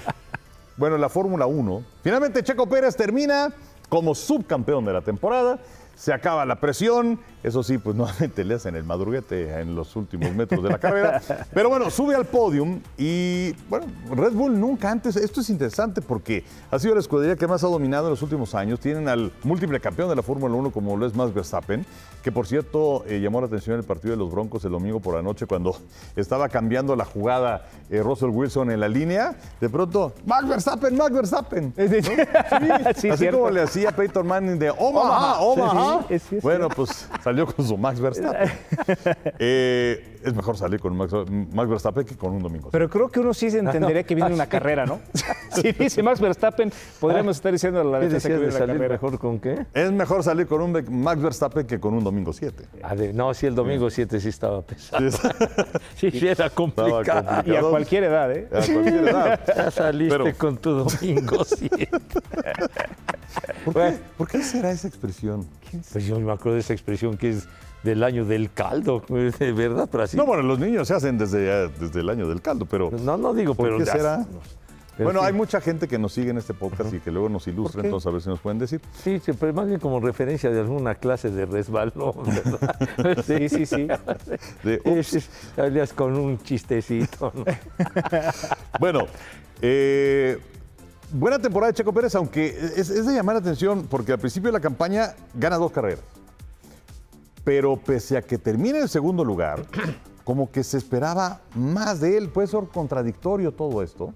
bueno, 0.77 0.99
la 0.99 1.09
Fórmula 1.09 1.47
1. 1.47 1.83
Finalmente 2.03 2.43
Checo 2.45 2.69
Pérez 2.69 2.95
termina 2.95 3.49
como 3.89 4.15
subcampeón 4.15 4.85
de 4.85 4.93
la 4.93 5.01
temporada. 5.01 5.59
Se 5.97 6.13
acaba 6.13 6.45
la 6.45 6.61
presión. 6.61 7.19
Eso 7.43 7.63
sí, 7.63 7.79
pues 7.79 7.97
nuevamente 7.97 8.45
le 8.45 8.55
hacen 8.55 8.77
el 8.77 8.85
madruguete 8.85 9.61
en 9.61 9.75
los 9.75 9.97
últimos 9.97 10.33
metros 10.35 10.63
de 10.63 10.69
la 10.71 10.79
carrera. 10.79 11.21
Pero 11.55 11.69
bueno, 11.69 11.91
sube 11.91 12.15
al 12.15 12.27
podium 12.27 12.81
y 12.99 13.53
bueno, 13.69 13.87
Red 14.15 14.33
Bull 14.33 14.59
nunca 14.61 14.91
antes, 14.91 15.17
esto 15.17 15.41
es 15.41 15.51
interesante 15.51 16.03
porque 16.03 16.45
ha 16.71 16.79
sido 16.79 16.95
la 16.95 17.01
escudería 17.01 17.37
que 17.37 17.47
más 17.47 17.65
ha 17.65 17.69
dominado 17.69 18.07
en 18.07 18.11
los 18.11 18.23
últimos 18.23 18.55
años. 18.55 18.79
Tienen 18.79 19.09
al 19.09 19.33
múltiple 19.43 19.81
campeón 19.81 20.09
de 20.09 20.17
la 20.17 20.23
Fórmula 20.23 20.55
1 20.55 20.71
como 20.71 20.97
lo 20.97 21.07
es 21.07 21.15
Max 21.15 21.33
Verstappen, 21.33 21.87
que 22.23 22.31
por 22.31 22.47
cierto 22.47 23.05
eh, 23.07 23.21
llamó 23.21 23.41
la 23.41 23.47
atención 23.47 23.75
en 23.75 23.81
el 23.81 23.87
partido 23.87 24.13
de 24.13 24.19
los 24.19 24.31
Broncos 24.31 24.65
el 24.65 24.73
domingo 24.73 25.01
por 25.01 25.15
la 25.15 25.23
noche 25.23 25.47
cuando 25.47 25.77
estaba 26.17 26.49
cambiando 26.49 26.95
la 26.95 27.05
jugada 27.05 27.67
eh, 27.91 28.03
Russell 28.03 28.31
Wilson 28.31 28.71
en 28.71 28.81
la 28.81 28.89
línea. 28.89 29.37
De 29.61 29.71
pronto, 29.71 30.13
Max 30.27 30.47
Verstappen, 30.49 30.97
Max 30.97 31.13
Verstappen. 31.13 31.73
¿no? 31.77 31.89
Sí, 31.89 32.03
Sí, 32.97 33.09
así 33.09 33.19
cierto. 33.19 33.39
como 33.39 33.51
le 33.51 33.63
hacía 33.63 33.93
Peyton 33.93 34.27
Manning 34.27 34.59
de 34.59 34.71
Omaha, 34.71 35.41
Omaha. 35.41 35.86
Sí, 36.09 36.19
sí, 36.19 36.27
sí, 36.29 36.37
es 36.37 36.43
bueno, 36.43 36.69
pues 36.69 37.09
salió 37.23 37.47
con 37.47 37.67
su 37.67 37.77
Max 37.77 38.01
Verstappen. 38.01 38.51
Eh, 39.39 40.19
es 40.25 40.35
mejor 40.35 40.57
salir 40.57 40.81
con 40.81 40.97
Max, 40.97 41.13
Max 41.53 41.69
Verstappen 41.69 42.05
que 42.05 42.17
con 42.17 42.33
un 42.33 42.43
domingo. 42.43 42.71
Pero 42.71 42.89
creo 42.89 43.09
que 43.09 43.21
uno 43.21 43.33
sí 43.35 43.51
se 43.51 43.59
entendería 43.59 44.03
que 44.03 44.15
viene 44.15 44.33
una 44.35 44.47
carrera, 44.49 44.87
¿no? 44.87 45.01
si 45.55 45.73
dice 45.73 46.03
Max 46.03 46.21
Verstappen, 46.21 46.73
podríamos 47.01 47.37
estar 47.37 47.53
diciendo 47.53 47.81
a 47.81 47.85
la 47.85 48.01
¿Qué 48.01 48.09
que 48.09 48.15
de 48.19 48.29
viene 48.29 48.43
una 48.45 48.53
salir 48.53 48.75
carrera. 48.77 48.93
mejor 48.95 49.19
con 49.19 49.39
qué? 49.41 49.67
es 49.75 49.93
mejor 49.93 50.23
salir 50.23 50.47
con 50.47 50.61
un 50.63 50.85
Max 51.03 51.21
Verstappen 51.23 51.67
que 51.67 51.79
con 51.81 51.95
un 51.95 52.03
domingo 52.05 52.33
7. 52.33 52.65
Ah, 52.83 52.95
de- 52.95 53.13
no, 53.13 53.33
sí, 53.35 53.47
el 53.47 53.55
domingo 53.55 53.89
7 53.91 54.21
sí 54.21 54.29
estaba 54.29 54.63
pesado. 54.63 55.11
Sí, 55.97 56.11
sí, 56.11 56.29
era 56.29 56.51
complicado. 56.51 56.97
complicado. 56.97 57.43
Y 57.53 57.57
a 57.57 57.61
cualquier 57.63 58.05
edad, 58.05 58.33
¿eh? 58.33 58.49
A 58.53 58.61
cualquier 58.73 59.09
edad. 59.09 59.41
Ya 59.47 59.71
saliste 59.71 60.19
Pero- 60.19 60.37
con 60.39 60.57
tu 60.59 60.71
domingo 60.73 61.45
7. 61.45 61.89
¿Por 63.65 63.75
qué, 63.75 63.99
¿Por 64.17 64.29
qué 64.29 64.43
será 64.43 64.71
esa 64.71 64.89
expresión? 64.89 65.47
Pues 65.93 66.07
yo 66.07 66.19
me 66.19 66.33
acuerdo 66.33 66.55
de 66.55 66.61
esa 66.61 66.73
expresión 66.73 67.17
que 67.17 67.31
es 67.31 67.49
del 67.83 68.03
año 68.03 68.25
del 68.25 68.53
caldo, 68.53 69.03
de 69.09 69.53
verdad, 69.53 69.89
pero 69.91 70.05
así. 70.05 70.17
No, 70.17 70.27
bueno, 70.27 70.43
los 70.43 70.59
niños 70.59 70.89
se 70.89 70.95
hacen 70.95 71.17
desde, 71.19 71.69
desde 71.69 72.01
el 72.01 72.11
año 72.11 72.29
del 72.29 72.43
caldo, 72.43 72.67
pero 72.67 72.91
no, 72.91 73.17
no 73.17 73.33
digo, 73.33 73.55
¿por 73.55 73.67
pero 73.67 73.79
qué 73.79 73.87
será? 73.87 74.27
pero 74.97 75.09
bueno, 75.09 75.21
sí. 75.21 75.27
hay 75.27 75.33
mucha 75.35 75.61
gente 75.61 75.89
que 75.89 75.99
nos 75.99 76.15
sigue 76.15 76.31
en 76.31 76.39
este 76.39 76.55
podcast 76.55 76.95
y 76.95 77.01
que 77.01 77.11
luego 77.11 77.29
nos 77.29 77.47
ilustra, 77.47 77.83
entonces 77.85 78.07
a 78.07 78.11
ver 78.11 78.23
si 78.23 78.31
nos 78.31 78.41
pueden 78.41 78.59
decir. 78.59 78.81
Sí, 79.05 79.21
sí, 79.23 79.33
pero 79.39 79.53
más 79.53 79.69
bien 79.69 79.79
como 79.79 80.01
referencia 80.01 80.51
de 80.51 80.61
alguna 80.61 80.95
clase 80.95 81.31
de 81.31 81.45
resbalón, 81.45 82.15
¿verdad? 82.25 83.25
Sí, 83.25 83.49
sí, 83.51 83.67
sí. 83.67 83.87
De, 84.65 85.89
con 85.95 86.17
un 86.17 86.39
chistecito, 86.43 87.33
¿no? 87.35 87.45
Bueno, 88.81 89.07
eh, 89.61 90.39
buena 91.19 91.39
temporada 91.39 91.73
de 91.73 91.77
Checo 91.77 91.93
Pérez, 91.93 92.15
aunque 92.15 92.47
es, 92.49 92.91
es 92.91 93.07
de 93.07 93.15
llamar 93.15 93.37
la 93.37 93.41
atención 93.41 93.87
porque 93.89 94.13
al 94.13 94.19
principio 94.19 94.49
de 94.49 94.53
la 94.53 94.61
campaña 94.61 95.15
gana 95.35 95.57
dos 95.57 95.73
carreras. 95.73 96.05
Pero 97.45 97.77
pese 97.77 98.17
a 98.17 98.23
que 98.23 98.39
termine 98.39 98.81
en 98.81 98.89
segundo 98.89 99.25
lugar, 99.25 99.65
como 100.25 100.51
que 100.51 100.65
se 100.65 100.79
esperaba 100.79 101.41
más 101.55 102.01
de 102.01 102.19
él. 102.19 102.29
Puede 102.29 102.49
ser 102.49 102.65
contradictorio 102.73 103.53
todo 103.53 103.83
esto, 103.83 104.13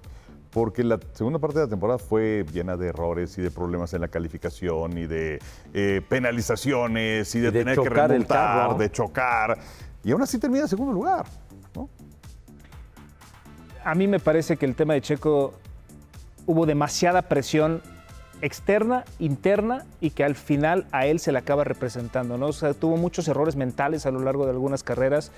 porque 0.51 0.83
la 0.83 0.99
segunda 1.13 1.39
parte 1.39 1.59
de 1.61 1.67
la 1.67 1.71
temporada 1.71 1.99
fue 1.99 2.45
llena 2.53 2.77
de 2.77 2.89
errores 2.89 3.39
y 3.39 3.43
de 3.43 3.51
problemas 3.51 3.95
en 3.95 4.01
la 4.01 4.09
calificación 4.09 4.99
y 4.99 5.07
de 5.07 5.39
eh, 5.73 6.03
penalizaciones 6.09 7.35
y 7.35 7.41
de, 7.41 7.49
Y 7.49 7.51
de 7.53 7.59
tener 7.61 7.79
que 7.79 7.89
remontar, 7.89 8.77
de 8.77 8.91
chocar. 8.91 9.59
Y 10.03 10.11
aún 10.11 10.23
así 10.23 10.39
termina 10.39 10.63
en 10.63 10.69
segundo 10.69 10.93
lugar. 10.93 11.27
¿no? 11.75 11.89
A 13.85 13.95
mí 13.95 14.09
me 14.09 14.19
parece 14.19 14.57
que 14.57 14.67
el 14.67 14.75
tema 14.75 14.95
de 14.95 15.03
Checo 15.03 15.55
hubo 16.51 16.67
demasiada 16.67 17.23
presión 17.23 17.81
externa, 18.43 19.05
interna 19.21 19.85
y 20.01 20.11
que 20.11 20.25
al 20.25 20.35
final 20.35 20.85
a 20.91 21.07
él 21.07 21.21
se 21.21 21.31
le 21.31 21.39
acaba 21.39 21.63
representando, 21.63 22.39
¿no? 22.39 22.47
O 22.47 22.53
sea, 22.53 22.75
tuvo 22.75 22.97
muchos 22.97 23.29
errores 23.29 23.55
mentales 23.55 24.05
a 24.05 24.11
lo 24.11 24.19
largo 24.19 24.47
de 24.47 24.51
algunas 24.51 24.83
carreras. 24.83 25.31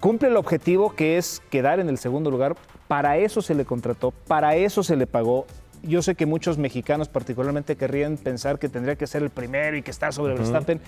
Cumple 0.00 0.28
el 0.28 0.38
objetivo 0.38 0.94
que 0.94 1.18
es 1.18 1.42
quedar 1.50 1.78
en 1.78 1.90
el 1.90 1.98
segundo 1.98 2.30
lugar. 2.30 2.56
Para 2.88 3.18
eso 3.18 3.42
se 3.42 3.54
le 3.54 3.66
contrató, 3.66 4.12
para 4.12 4.56
eso 4.56 4.82
se 4.82 4.96
le 4.96 5.06
pagó. 5.06 5.44
Yo 5.82 6.00
sé 6.00 6.14
que 6.14 6.24
muchos 6.24 6.56
mexicanos 6.56 7.10
particularmente 7.10 7.76
querrían 7.76 8.16
pensar 8.16 8.58
que 8.58 8.70
tendría 8.70 8.96
que 8.96 9.06
ser 9.06 9.22
el 9.22 9.28
primero 9.28 9.76
y 9.76 9.82
que 9.82 9.90
estar 9.90 10.14
sobre 10.14 10.32
Verstappen. 10.32 10.80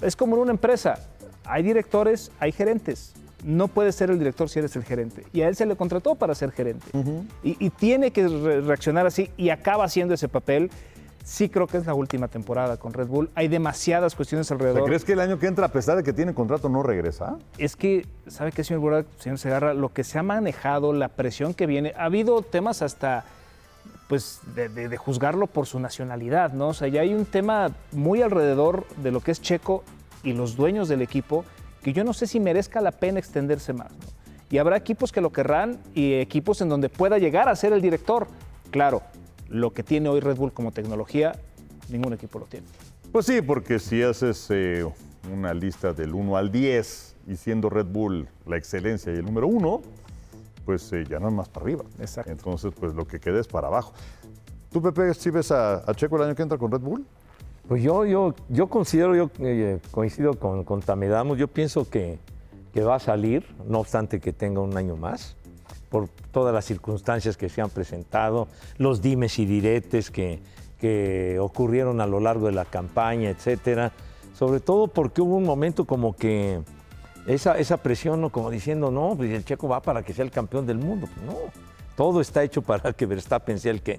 Es 0.00 0.16
como 0.16 0.36
en 0.36 0.42
una 0.42 0.52
empresa. 0.52 0.98
Hay 1.44 1.62
directores, 1.62 2.32
hay 2.40 2.52
gerentes. 2.52 3.12
No 3.44 3.68
puedes 3.68 3.94
ser 3.94 4.10
el 4.10 4.18
director 4.18 4.48
si 4.48 4.58
eres 4.58 4.74
el 4.76 4.84
gerente. 4.84 5.24
Y 5.32 5.42
a 5.42 5.48
él 5.48 5.54
se 5.56 5.64
le 5.66 5.76
contrató 5.76 6.14
para 6.16 6.34
ser 6.34 6.50
gerente. 6.52 6.86
y, 7.42 7.56
y 7.64 7.70
tiene 7.70 8.10
que 8.10 8.26
re- 8.26 8.60
reaccionar 8.62 9.06
así 9.06 9.30
y 9.36 9.50
acaba 9.50 9.84
haciendo 9.84 10.14
ese 10.14 10.28
papel. 10.28 10.70
Sí 11.24 11.48
creo 11.50 11.66
que 11.66 11.76
es 11.76 11.84
la 11.86 11.92
última 11.94 12.28
temporada 12.28 12.78
con 12.78 12.92
Red 12.94 13.06
Bull. 13.06 13.30
Hay 13.34 13.48
demasiadas 13.48 14.14
cuestiones 14.14 14.46
O 14.46 14.48
sea, 14.48 14.54
alrededor. 14.56 14.86
¿Crees 14.88 15.04
que 15.04 15.12
el 15.12 15.20
año 15.20 15.38
que 15.38 15.46
entra, 15.46 15.66
a 15.66 15.70
pesar 15.72 15.96
de 15.98 16.02
que 16.02 16.12
tiene 16.14 16.32
contrato, 16.32 16.68
no 16.70 16.82
regresa? 16.82 17.36
Es 17.58 17.76
que, 17.76 18.06
¿sabe 18.28 18.50
qué, 18.50 18.64
señor 18.64 18.80
Borja, 18.80 19.04
señor 19.18 19.38
Segarra? 19.38 19.74
Lo 19.74 19.92
que 19.92 20.04
se 20.04 20.18
ha 20.18 20.22
manejado, 20.22 20.92
la 20.94 21.08
presión 21.08 21.52
que 21.52 21.66
viene, 21.66 21.92
ha 21.98 22.04
habido 22.04 22.40
temas 22.40 22.80
hasta, 22.80 23.24
pues, 24.08 24.40
de, 24.54 24.70
de- 24.70 24.88
de 24.88 24.96
juzgarlo 24.96 25.46
por 25.46 25.66
su 25.66 25.78
nacionalidad, 25.78 26.54
¿no? 26.54 26.68
O 26.68 26.74
sea, 26.74 26.88
ya 26.88 27.02
hay 27.02 27.12
un 27.12 27.26
tema 27.26 27.72
muy 27.92 28.22
alrededor 28.22 28.86
de 28.96 29.10
lo 29.12 29.20
que 29.20 29.30
es 29.32 29.42
Checo 29.42 29.84
y 30.22 30.32
los 30.32 30.56
dueños 30.56 30.88
del 30.88 31.02
equipo 31.02 31.44
que 31.82 31.92
yo 31.92 32.04
no 32.04 32.12
sé 32.12 32.26
si 32.26 32.40
merezca 32.40 32.80
la 32.80 32.92
pena 32.92 33.18
extenderse 33.18 33.72
más, 33.72 33.90
¿no? 33.90 34.18
Y 34.50 34.58
habrá 34.58 34.76
equipos 34.76 35.12
que 35.12 35.20
lo 35.20 35.30
querrán 35.30 35.78
y 35.94 36.14
equipos 36.14 36.60
en 36.62 36.70
donde 36.70 36.88
pueda 36.88 37.18
llegar 37.18 37.48
a 37.48 37.56
ser 37.56 37.72
el 37.74 37.82
director. 37.82 38.28
Claro, 38.70 39.02
lo 39.48 39.72
que 39.72 39.82
tiene 39.82 40.08
hoy 40.08 40.20
Red 40.20 40.36
Bull 40.36 40.52
como 40.52 40.72
tecnología, 40.72 41.32
ningún 41.90 42.14
equipo 42.14 42.38
lo 42.38 42.46
tiene. 42.46 42.66
Pues 43.12 43.26
sí, 43.26 43.42
porque 43.42 43.78
si 43.78 44.02
haces 44.02 44.46
eh, 44.50 44.86
una 45.30 45.52
lista 45.52 45.92
del 45.92 46.14
1 46.14 46.36
al 46.36 46.50
10 46.50 47.16
y 47.26 47.36
siendo 47.36 47.68
Red 47.68 47.86
Bull 47.86 48.28
la 48.46 48.56
excelencia 48.56 49.12
y 49.12 49.16
el 49.16 49.24
número 49.24 49.46
uno, 49.48 49.82
pues 50.64 50.90
eh, 50.92 51.04
ya 51.08 51.18
no 51.18 51.28
es 51.28 51.34
más 51.34 51.48
para 51.50 51.64
arriba. 51.64 51.84
Exacto. 51.98 52.30
Entonces, 52.30 52.72
pues 52.78 52.94
lo 52.94 53.06
que 53.06 53.20
queda 53.20 53.40
es 53.40 53.46
para 53.46 53.68
abajo. 53.68 53.92
¿Tú, 54.70 54.80
Pepe, 54.80 55.12
si 55.14 55.30
ves 55.30 55.50
a, 55.50 55.90
a 55.90 55.94
Checo 55.94 56.16
el 56.16 56.22
año 56.22 56.34
que 56.34 56.42
entra 56.42 56.56
con 56.56 56.70
Red 56.70 56.80
Bull? 56.80 57.06
Pues 57.68 57.82
yo, 57.82 58.06
yo, 58.06 58.34
yo 58.48 58.68
considero, 58.68 59.14
yo 59.14 59.30
eh, 59.40 59.78
coincido 59.90 60.34
con, 60.38 60.64
con 60.64 60.80
Tamedamos, 60.80 61.36
yo 61.36 61.48
pienso 61.48 61.88
que, 61.90 62.18
que 62.72 62.82
va 62.82 62.94
a 62.94 62.98
salir, 62.98 63.44
no 63.66 63.80
obstante 63.80 64.20
que 64.20 64.32
tenga 64.32 64.62
un 64.62 64.74
año 64.78 64.96
más, 64.96 65.36
por 65.90 66.08
todas 66.32 66.54
las 66.54 66.64
circunstancias 66.64 67.36
que 67.36 67.50
se 67.50 67.60
han 67.60 67.68
presentado, 67.68 68.48
los 68.78 69.02
dimes 69.02 69.38
y 69.38 69.44
diretes 69.44 70.10
que, 70.10 70.40
que 70.80 71.38
ocurrieron 71.38 72.00
a 72.00 72.06
lo 72.06 72.20
largo 72.20 72.46
de 72.46 72.52
la 72.52 72.64
campaña, 72.64 73.28
etcétera. 73.28 73.92
Sobre 74.34 74.60
todo 74.60 74.86
porque 74.88 75.20
hubo 75.20 75.36
un 75.36 75.44
momento 75.44 75.84
como 75.84 76.16
que 76.16 76.60
esa, 77.26 77.58
esa 77.58 77.78
presión, 77.78 78.22
¿no? 78.22 78.30
como 78.30 78.50
diciendo, 78.50 78.90
no, 78.90 79.14
pues 79.14 79.30
el 79.30 79.44
checo 79.44 79.68
va 79.68 79.82
para 79.82 80.02
que 80.02 80.14
sea 80.14 80.24
el 80.24 80.30
campeón 80.30 80.66
del 80.66 80.78
mundo. 80.78 81.06
Pues 81.14 81.26
no, 81.26 81.36
todo 81.96 82.22
está 82.22 82.42
hecho 82.42 82.62
para 82.62 82.94
que 82.94 83.04
Verstappen 83.04 83.58
sea 83.58 83.72
el 83.72 83.82
que 83.82 83.98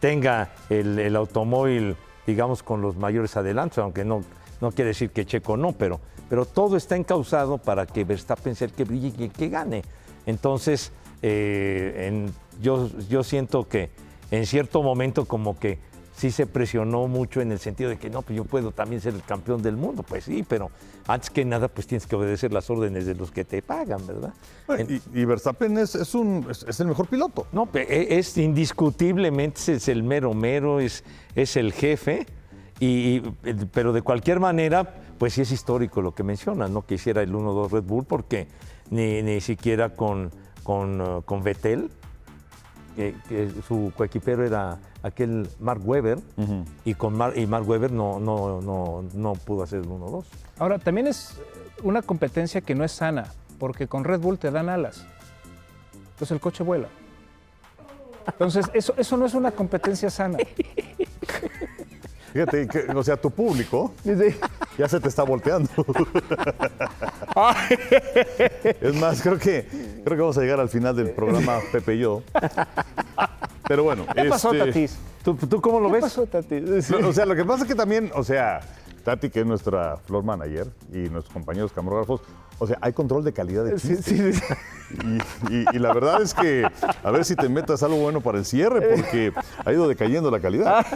tenga 0.00 0.52
el, 0.70 0.98
el 0.98 1.16
automóvil, 1.16 1.96
digamos, 2.26 2.62
con 2.62 2.80
los 2.80 2.96
mayores 2.96 3.36
adelantos, 3.36 3.78
aunque 3.78 4.04
no, 4.04 4.22
no 4.60 4.72
quiere 4.72 4.88
decir 4.88 5.10
que 5.10 5.26
Checo 5.26 5.56
no, 5.56 5.72
pero, 5.72 6.00
pero 6.28 6.46
todo 6.46 6.76
está 6.76 6.96
encausado 6.96 7.58
para 7.58 7.86
que 7.86 8.04
Verstappen 8.04 8.54
sea 8.54 8.66
el 8.68 8.72
que 8.72 8.84
brille 8.84 9.12
y 9.18 9.24
el 9.24 9.30
que 9.30 9.48
gane. 9.48 9.82
Entonces, 10.26 10.92
eh, 11.22 12.28
yo, 12.60 12.88
yo 13.08 13.22
siento 13.24 13.68
que 13.68 13.90
en 14.30 14.46
cierto 14.46 14.82
momento 14.82 15.26
como 15.26 15.58
que 15.58 15.78
sí 16.16 16.30
se 16.30 16.46
presionó 16.46 17.08
mucho 17.08 17.40
en 17.40 17.50
el 17.52 17.58
sentido 17.58 17.90
de 17.90 17.96
que 17.98 18.08
no, 18.08 18.22
pues 18.22 18.36
yo 18.36 18.44
puedo 18.44 18.70
también 18.70 19.00
ser 19.00 19.14
el 19.14 19.22
campeón 19.22 19.62
del 19.62 19.76
mundo. 19.76 20.02
Pues 20.04 20.24
sí, 20.24 20.44
pero 20.48 20.70
antes 21.08 21.28
que 21.30 21.44
nada, 21.44 21.68
pues 21.68 21.86
tienes 21.86 22.06
que 22.06 22.14
obedecer 22.16 22.52
las 22.52 22.70
órdenes 22.70 23.04
de 23.06 23.14
los 23.14 23.30
que 23.32 23.44
te 23.44 23.62
pagan, 23.62 24.06
¿verdad? 24.06 24.32
En- 24.68 25.00
Y, 25.12 25.20
y 25.20 25.24
Verstappen 25.24 25.76
es, 25.78 25.94
es 25.96 26.14
un, 26.14 26.46
es, 26.50 26.64
es 26.68 26.78
el 26.80 26.86
mejor 26.86 27.08
piloto. 27.08 27.46
no, 27.52 27.68
e- 27.74 28.06
es 28.18 28.36
indiscutiblemente 28.38 29.72
es 29.74 29.88
el 29.88 30.02
mero 30.02 30.34
mero, 30.34 30.80
es, 30.80 31.04
es 31.34 31.56
el 31.56 31.72
jefe, 31.72 32.26
y, 32.80 33.16
y, 33.16 33.22
pero 33.72 33.92
de 33.92 34.02
cualquier 34.02 34.40
manera, 34.40 34.94
pues 35.18 35.34
sí 35.34 35.40
es 35.42 35.50
histórico 35.52 36.02
lo 36.02 36.14
que 36.14 36.22
mencionas, 36.22 36.70
¿no? 36.70 36.86
Que 36.86 36.94
hiciera 36.94 37.22
el 37.22 37.32
1-2 37.32 37.70
Red 37.70 37.82
Bull, 37.84 38.04
porque 38.04 38.46
ni, 38.90 39.22
ni 39.22 39.40
siquiera 39.40 39.90
con, 39.94 40.30
con, 40.62 41.22
con 41.22 41.42
Vettel, 41.42 41.90
que, 42.94 43.14
que 43.28 43.50
su 43.66 43.92
coequipero 43.96 44.44
era 44.44 44.78
aquel 45.02 45.48
Mark 45.60 45.80
Webber, 45.84 46.18
y 46.84 46.94
con 46.94 47.16
Mar- 47.16 47.36
y 47.36 47.46
Mark 47.46 47.68
Webber 47.68 47.90
no, 47.92 48.18
no, 48.20 48.60
no, 48.60 49.04
no 49.12 49.32
pudo 49.34 49.62
hacer 49.62 49.80
el 49.80 49.86
1-2. 49.88 50.24
Ahora, 50.58 50.78
también 50.78 51.06
es 51.06 51.38
una 51.82 52.02
competencia 52.02 52.60
que 52.60 52.74
no 52.74 52.84
es 52.84 52.92
sana, 52.92 53.32
porque 53.58 53.86
con 53.88 54.04
Red 54.04 54.20
Bull 54.20 54.38
te 54.38 54.50
dan 54.50 54.68
alas. 54.68 55.04
Entonces 56.12 56.30
el 56.30 56.40
coche 56.40 56.62
vuela. 56.62 56.88
Entonces, 58.26 58.70
eso, 58.72 58.94
eso 58.96 59.16
no 59.16 59.26
es 59.26 59.34
una 59.34 59.50
competencia 59.50 60.08
sana. 60.10 60.38
Fíjate, 62.34 62.66
que, 62.66 62.80
o 62.92 63.04
sea, 63.04 63.16
tu 63.16 63.30
público 63.30 63.94
ya 64.76 64.88
se 64.88 64.98
te 64.98 65.08
está 65.08 65.22
volteando. 65.22 65.70
es 68.80 68.96
más, 68.96 69.22
creo 69.22 69.38
que, 69.38 69.68
creo 70.04 70.16
que 70.16 70.20
vamos 70.20 70.36
a 70.36 70.40
llegar 70.40 70.58
al 70.58 70.68
final 70.68 70.96
del 70.96 71.10
programa 71.10 71.60
Pepe 71.70 71.94
y 71.94 72.00
yo. 72.00 72.24
Pero 73.68 73.84
bueno. 73.84 74.04
¿Qué 74.12 74.24
pasó, 74.24 74.52
este, 74.52 74.66
Tatis? 74.66 74.98
¿Tú, 75.22 75.36
tú 75.36 75.60
cómo 75.60 75.78
lo 75.78 75.86
¿Qué 75.86 75.92
ves? 75.94 76.02
pasó, 76.02 76.26
Tatis? 76.26 76.90
O 76.90 77.12
sea, 77.12 77.24
lo 77.24 77.36
que 77.36 77.44
pasa 77.44 77.62
es 77.62 77.68
que 77.68 77.76
también, 77.76 78.10
o 78.16 78.24
sea, 78.24 78.62
Tati, 79.04 79.30
que 79.30 79.38
es 79.40 79.46
nuestra 79.46 79.96
floor 79.98 80.24
manager, 80.24 80.66
y 80.92 81.08
nuestros 81.08 81.32
compañeros 81.32 81.72
camarógrafos, 81.72 82.20
o 82.58 82.66
sea, 82.66 82.78
hay 82.80 82.92
control 82.92 83.24
de 83.24 83.32
calidad 83.32 83.64
de 83.64 83.78
Sí, 83.78 83.88
chiste. 83.96 84.32
sí, 84.32 84.40
sí. 84.40 84.54
Y, 85.50 85.54
y- 85.54 85.64
y 85.72 85.78
la 85.78 85.92
verdad 85.92 86.22
es 86.22 86.34
que 86.34 86.64
a 87.02 87.10
ver 87.10 87.24
si 87.24 87.34
te 87.34 87.48
metas 87.48 87.82
algo 87.82 87.96
bueno 87.96 88.20
para 88.20 88.38
el 88.38 88.44
cierre, 88.44 88.80
porque 88.96 89.32
ha 89.64 89.72
ido 89.72 89.88
decayendo 89.88 90.30
la 90.30 90.38
calidad. 90.40 90.86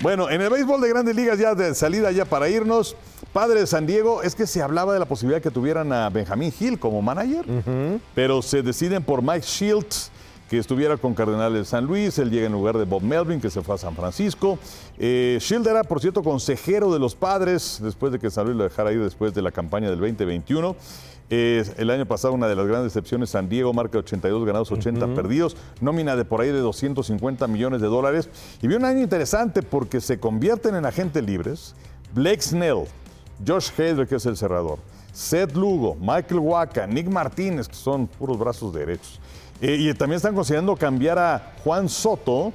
Bueno, 0.00 0.30
en 0.30 0.40
el 0.40 0.48
béisbol 0.50 0.80
de 0.80 0.88
grandes 0.88 1.14
ligas, 1.16 1.38
ya 1.38 1.54
de 1.54 1.74
salida 1.74 2.10
ya 2.12 2.24
para 2.24 2.48
irnos, 2.48 2.96
padre 3.32 3.60
de 3.60 3.66
San 3.66 3.86
Diego, 3.86 4.22
es 4.22 4.34
que 4.34 4.46
se 4.46 4.62
hablaba 4.62 4.92
de 4.94 5.00
la 5.00 5.06
posibilidad 5.06 5.42
que 5.42 5.50
tuvieran 5.50 5.92
a 5.92 6.08
Benjamín 6.08 6.52
Hill 6.58 6.78
como 6.78 7.02
manager, 7.02 7.44
pero 8.14 8.42
se 8.42 8.62
deciden 8.62 9.02
por 9.02 9.22
Mike 9.22 9.44
Shields 9.46 10.10
que 10.52 10.58
estuviera 10.58 10.98
con 10.98 11.14
Cardenales 11.14 11.60
de 11.60 11.64
San 11.64 11.86
Luis, 11.86 12.18
él 12.18 12.30
llega 12.30 12.44
en 12.44 12.52
lugar 12.52 12.76
de 12.76 12.84
Bob 12.84 13.00
Melvin, 13.00 13.40
que 13.40 13.48
se 13.48 13.62
fue 13.62 13.74
a 13.74 13.78
San 13.78 13.96
Francisco. 13.96 14.58
Eh, 14.98 15.38
Shield 15.40 15.66
era, 15.66 15.82
por 15.82 15.98
cierto, 15.98 16.22
consejero 16.22 16.92
de 16.92 16.98
los 16.98 17.14
padres, 17.14 17.80
después 17.82 18.12
de 18.12 18.18
que 18.18 18.28
San 18.28 18.44
Luis 18.44 18.58
lo 18.58 18.64
dejara 18.64 18.92
ir 18.92 19.02
después 19.02 19.32
de 19.32 19.40
la 19.40 19.50
campaña 19.50 19.88
del 19.88 19.98
2021. 19.98 20.76
Eh, 21.30 21.64
el 21.78 21.88
año 21.88 22.04
pasado, 22.04 22.34
una 22.34 22.48
de 22.48 22.54
las 22.54 22.66
grandes 22.66 22.88
excepciones, 22.88 23.30
San 23.30 23.48
Diego 23.48 23.72
marca 23.72 23.96
82 23.96 24.44
ganados, 24.44 24.70
80 24.70 25.14
perdidos, 25.14 25.56
nómina 25.80 26.16
de 26.16 26.26
por 26.26 26.42
ahí 26.42 26.48
de 26.48 26.58
250 26.58 27.46
millones 27.46 27.80
de 27.80 27.86
dólares. 27.86 28.28
Y 28.60 28.66
vio 28.68 28.76
un 28.76 28.84
año 28.84 29.00
interesante 29.00 29.62
porque 29.62 30.02
se 30.02 30.20
convierten 30.20 30.74
en 30.74 30.84
agentes 30.84 31.24
libres. 31.24 31.74
Blake 32.12 32.42
Snell, 32.42 32.84
Josh 33.46 33.70
Hader, 33.78 34.06
que 34.06 34.16
es 34.16 34.26
el 34.26 34.36
cerrador, 34.36 34.80
Seth 35.14 35.56
Lugo, 35.56 35.96
Michael 35.98 36.40
Waka, 36.40 36.86
Nick 36.86 37.08
Martínez, 37.08 37.68
que 37.68 37.74
son 37.74 38.06
puros 38.06 38.38
brazos 38.38 38.74
derechos. 38.74 39.18
Eh, 39.62 39.76
y 39.78 39.94
también 39.94 40.16
están 40.16 40.34
considerando 40.34 40.74
cambiar 40.76 41.18
a 41.18 41.52
Juan 41.62 41.88
Soto, 41.88 42.52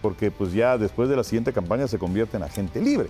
porque 0.00 0.30
pues 0.30 0.52
ya 0.52 0.78
después 0.78 1.08
de 1.08 1.16
la 1.16 1.24
siguiente 1.24 1.52
campaña 1.52 1.88
se 1.88 1.98
convierte 1.98 2.36
en 2.36 2.44
agente 2.44 2.80
libre. 2.80 3.08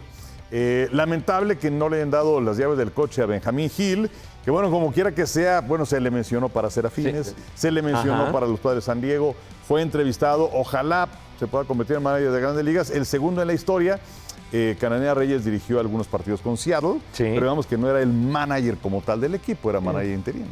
Eh, 0.51 0.89
lamentable 0.93 1.59
que 1.59 1.71
no 1.71 1.89
le 1.91 1.97
hayan 1.97 2.11
dado 2.11 2.41
las 2.41 2.57
llaves 2.57 2.79
del 2.79 2.93
coche 2.93 3.21
a 3.21 3.27
Benjamín 3.27 3.71
Hill, 3.77 4.11
que 4.45 4.51
bueno, 4.51 4.71
como 4.71 4.91
quiera 4.93 5.13
que 5.13 5.27
sea, 5.27 5.61
bueno, 5.61 5.85
se 5.85 6.01
le 6.01 6.11
mencionó 6.11 6.49
para 6.49 6.71
Serafines, 6.71 7.35
se 7.55 7.71
le 7.71 7.83
mencionó 7.83 8.23
Ajá. 8.23 8.33
para 8.33 8.47
los 8.47 8.59
padres 8.61 8.83
de 8.85 8.87
San 8.87 9.01
Diego, 9.03 9.35
fue 9.69 9.83
entrevistado, 9.83 10.49
ojalá 10.55 11.09
se 11.39 11.47
pueda 11.47 11.65
convertir 11.65 11.97
en 11.97 12.05
manager 12.05 12.31
de 12.31 12.41
grandes 12.41 12.65
ligas, 12.65 12.91
el 12.91 13.05
segundo 13.05 13.43
en 13.43 13.49
la 13.49 13.55
historia. 13.55 13.99
Eh, 14.53 14.77
Cananea 14.81 15.13
Reyes 15.13 15.45
dirigió 15.45 15.81
algunos 15.81 16.07
partidos 16.07 16.41
con 16.41 16.57
Seattle, 16.57 17.01
Sí. 17.13 17.25
pero 17.25 17.41
digamos 17.41 17.67
que 17.67 17.77
no 17.77 17.91
era 17.91 18.01
el 18.01 18.13
manager 18.13 18.77
como 18.79 19.03
tal 19.03 19.21
del 19.21 19.35
equipo, 19.35 19.69
era 19.69 19.81
manager 19.81 20.13
interino. 20.15 20.47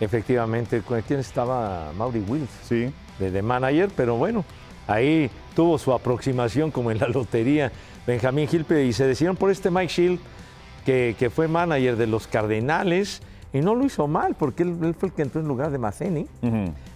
Efectivamente, 0.00 0.82
¿con 0.82 1.00
quién 1.02 1.20
estaba 1.20 1.92
Mauri 1.96 2.20
Wills? 2.20 2.50
Sí. 2.64 2.92
de, 3.18 3.30
de 3.30 3.42
manager, 3.42 3.90
pero 3.96 4.16
bueno, 4.16 4.44
ahí 4.86 5.30
tuvo 5.54 5.78
su 5.78 5.92
aproximación 5.92 6.70
como 6.70 6.90
en 6.90 6.98
la 6.98 7.08
lotería 7.08 7.70
Benjamín 8.06 8.48
Gilpe 8.48 8.84
y 8.84 8.92
se 8.92 9.06
decidieron 9.06 9.36
por 9.36 9.50
este 9.50 9.70
Mike 9.70 9.92
Shield, 9.92 10.20
que, 10.84 11.16
que 11.18 11.30
fue 11.30 11.48
manager 11.48 11.96
de 11.96 12.06
los 12.06 12.26
Cardenales 12.26 13.22
y 13.52 13.60
no 13.60 13.74
lo 13.74 13.86
hizo 13.86 14.06
mal 14.06 14.34
porque 14.34 14.64
él, 14.64 14.76
él 14.82 14.94
fue 14.94 15.08
el 15.08 15.14
que 15.14 15.22
entró 15.22 15.40
en 15.40 15.48
lugar 15.48 15.70
de 15.70 15.78
Mazzeni 15.78 16.26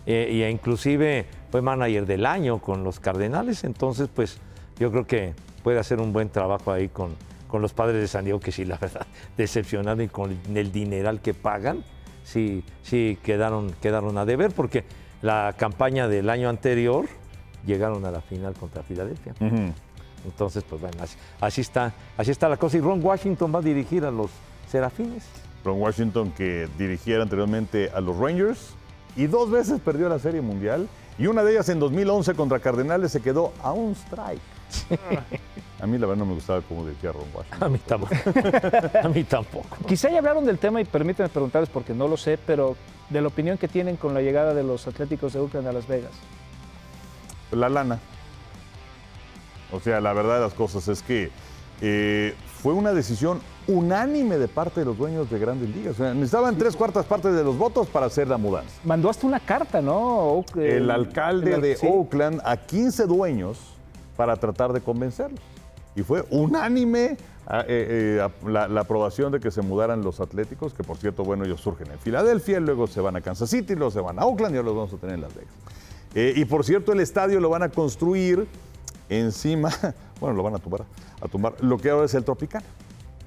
eh, 0.07 0.29
y 0.31 0.45
inclusive 0.45 1.25
fue 1.51 1.63
manager 1.63 2.05
del 2.05 2.27
año 2.27 2.59
con 2.59 2.85
los 2.85 3.01
Cardenales, 3.01 3.65
entonces 3.65 4.09
pues 4.13 4.39
yo 4.79 4.91
creo 4.91 5.07
que 5.07 5.35
puede 5.63 5.79
hacer 5.79 6.01
un 6.01 6.13
buen 6.13 6.29
trabajo 6.29 6.73
ahí 6.73 6.89
con, 6.89 7.15
con 7.47 7.63
los 7.63 7.73
padres 7.73 8.01
de 8.01 8.09
San 8.09 8.25
Diego, 8.25 8.41
que 8.41 8.53
sí, 8.53 8.65
la 8.65 8.77
verdad, 8.77 9.07
decepcionado 9.37 10.03
y 10.03 10.09
con 10.09 10.37
el 10.55 10.73
dineral 10.73 11.21
que 11.21 11.33
pagan, 11.33 11.85
sí, 12.29 12.63
sí 12.83 13.19
quedaron, 13.23 13.75
quedaron 13.81 14.19
a 14.19 14.25
deber, 14.25 14.53
porque 14.53 14.85
la 15.23 15.55
campaña 15.57 16.09
del 16.09 16.31
año 16.31 16.49
anterior 16.49 17.07
llegaron 17.67 18.05
a 18.05 18.11
la 18.11 18.21
final 18.21 18.55
contra 18.55 18.83
Filadelfia. 18.83 19.35
Entonces, 20.25 20.65
pues 20.69 20.81
bueno, 20.81 20.97
así, 21.01 21.17
así 21.41 21.61
está, 21.61 21.93
así 22.17 22.31
está 22.31 22.49
la 22.49 22.57
cosa. 22.57 22.77
Y 22.77 22.81
Ron 22.81 23.05
Washington 23.05 23.53
va 23.55 23.61
a 23.61 23.63
dirigir 23.63 24.05
a 24.05 24.11
los 24.11 24.31
Serafines. 24.71 25.25
Ron 25.65 25.81
Washington 25.81 26.33
que 26.33 26.69
dirigiera 26.79 27.23
anteriormente 27.23 27.91
a 27.93 28.01
los 28.01 28.17
Rangers 28.17 28.75
y 29.17 29.27
dos 29.27 29.51
veces 29.51 29.81
perdió 29.81 30.09
la 30.09 30.19
Serie 30.19 30.41
Mundial 30.41 30.89
y 31.19 31.27
una 31.27 31.43
de 31.43 31.53
ellas 31.53 31.69
en 31.69 31.81
2011 31.81 32.35
contra 32.35 32.61
Cardenales 32.61 33.11
se 33.11 33.21
quedó 33.21 33.53
a 33.63 33.73
un 33.73 33.93
strike. 33.93 34.41
A 35.81 35.87
mí 35.87 35.97
la 35.97 36.07
verdad 36.09 36.19
no 36.25 36.27
me 36.27 36.35
gustaba 36.35 36.61
cómo 36.63 36.85
dirigía 36.85 37.13
Ron 37.13 37.27
Washington. 37.33 37.63
A 37.63 37.69
mí 37.69 37.79
tampoco. 37.79 38.15
a 39.05 39.09
mí 39.09 39.25
tampoco. 39.25 39.77
Quizá 39.87 40.11
ya 40.11 40.19
hablaron 40.19 40.45
del 40.45 40.59
tema 40.59 40.81
y 40.81 40.85
permítanme 40.85 41.29
preguntarles 41.29 41.69
porque 41.71 41.95
no 41.95 42.09
lo 42.09 42.17
sé, 42.17 42.37
pero 42.37 42.77
de 43.11 43.21
la 43.21 43.29
opinión 43.29 43.59
que 43.59 43.69
tienen 43.69 43.97
con 43.97 44.13
la 44.13 44.21
llegada 44.21 44.55
de 44.55 44.65
los 44.65 44.89
Atléticos 44.89 45.35
de 45.35 45.39
Oakland 45.39 45.69
a 45.69 45.73
Las 45.73 45.87
Vegas. 45.87 46.11
La 47.53 47.69
lana. 47.69 48.01
O 49.71 49.79
sea, 49.79 50.01
la 50.01 50.13
verdad 50.13 50.37
de 50.37 50.41
las 50.41 50.55
cosas 50.55 50.89
es 50.89 51.01
que 51.03 51.31
eh, 51.81 52.35
fue 52.61 52.73
una 52.73 52.93
decisión 52.93 53.41
unánime 53.69 54.37
de 54.39 54.49
parte 54.49 54.81
de 54.81 54.87
los 54.87 54.99
dueños 54.99 55.31
de 55.31 55.39
grandes 55.39 55.69
ligas. 55.69 55.95
O 55.95 55.99
sea, 56.03 56.13
necesitaban 56.13 56.57
tres 56.59 56.75
cuartas 56.75 57.05
partes 57.07 57.35
de 57.35 57.45
los 57.45 57.57
votos 57.57 57.87
para 57.87 58.07
hacer 58.07 58.27
la 58.27 58.37
mudanza. 58.37 58.75
Mandó 58.83 59.11
hasta 59.11 59.27
una 59.29 59.39
carta, 59.39 59.81
¿no? 59.81 60.45
El 60.57 60.91
alcalde 60.91 61.55
el- 61.55 61.61
de 61.61 61.77
sí. 61.77 61.87
Oakland 61.89 62.41
a 62.45 62.57
15 62.57 63.07
dueños 63.07 63.78
para 64.19 64.35
tratar 64.35 64.73
de 64.73 64.81
convencerlos. 64.81 65.39
Y 65.95 66.03
fue 66.03 66.25
unánime 66.31 67.17
ah, 67.47 67.61
eh, 67.69 68.19
eh, 68.21 68.49
la 68.49 68.81
aprobación 68.81 69.31
de 69.31 69.39
que 69.39 69.53
se 69.53 69.63
mudaran 69.63 70.03
los 70.03 70.19
Atléticos, 70.19 70.75
que 70.75 70.83
por 70.83 70.97
cierto, 70.97 71.23
bueno, 71.23 71.45
ellos 71.45 71.61
surgen 71.61 71.89
en 71.93 72.01
Filadelfia, 72.01 72.59
luego 72.59 72.89
se 72.89 73.01
van 73.01 73.15
a 73.15 73.21
Kansas 73.21 73.49
City, 73.49 73.77
luego 73.77 73.93
se 73.93 74.01
van 74.01 74.19
a 74.19 74.27
Oakland 74.27 74.57
y 74.57 74.59
ahora 74.59 74.67
los 74.67 74.77
vamos 74.77 74.93
a 74.93 74.97
tener 74.97 75.15
en 75.15 75.21
Las 75.21 75.35
Vegas. 75.37 75.55
Eh, 76.17 76.33
y 76.35 76.45
por 76.47 76.65
cierto, 76.65 76.93
el 76.93 76.99
estadio 76.99 77.39
lo 77.39 77.49
van 77.49 77.63
a 77.63 77.69
construir 77.69 78.49
encima, 79.09 79.71
bueno, 80.21 80.37
lo 80.37 80.43
van 80.43 80.57
a 80.57 80.59
tumbar, 80.59 80.85
a 81.21 81.29
tumbar, 81.29 81.55
lo 81.61 81.79
que 81.79 81.91
ahora 81.91 82.07
es 82.07 82.15
el 82.15 82.25
Tropicana. 82.25 82.67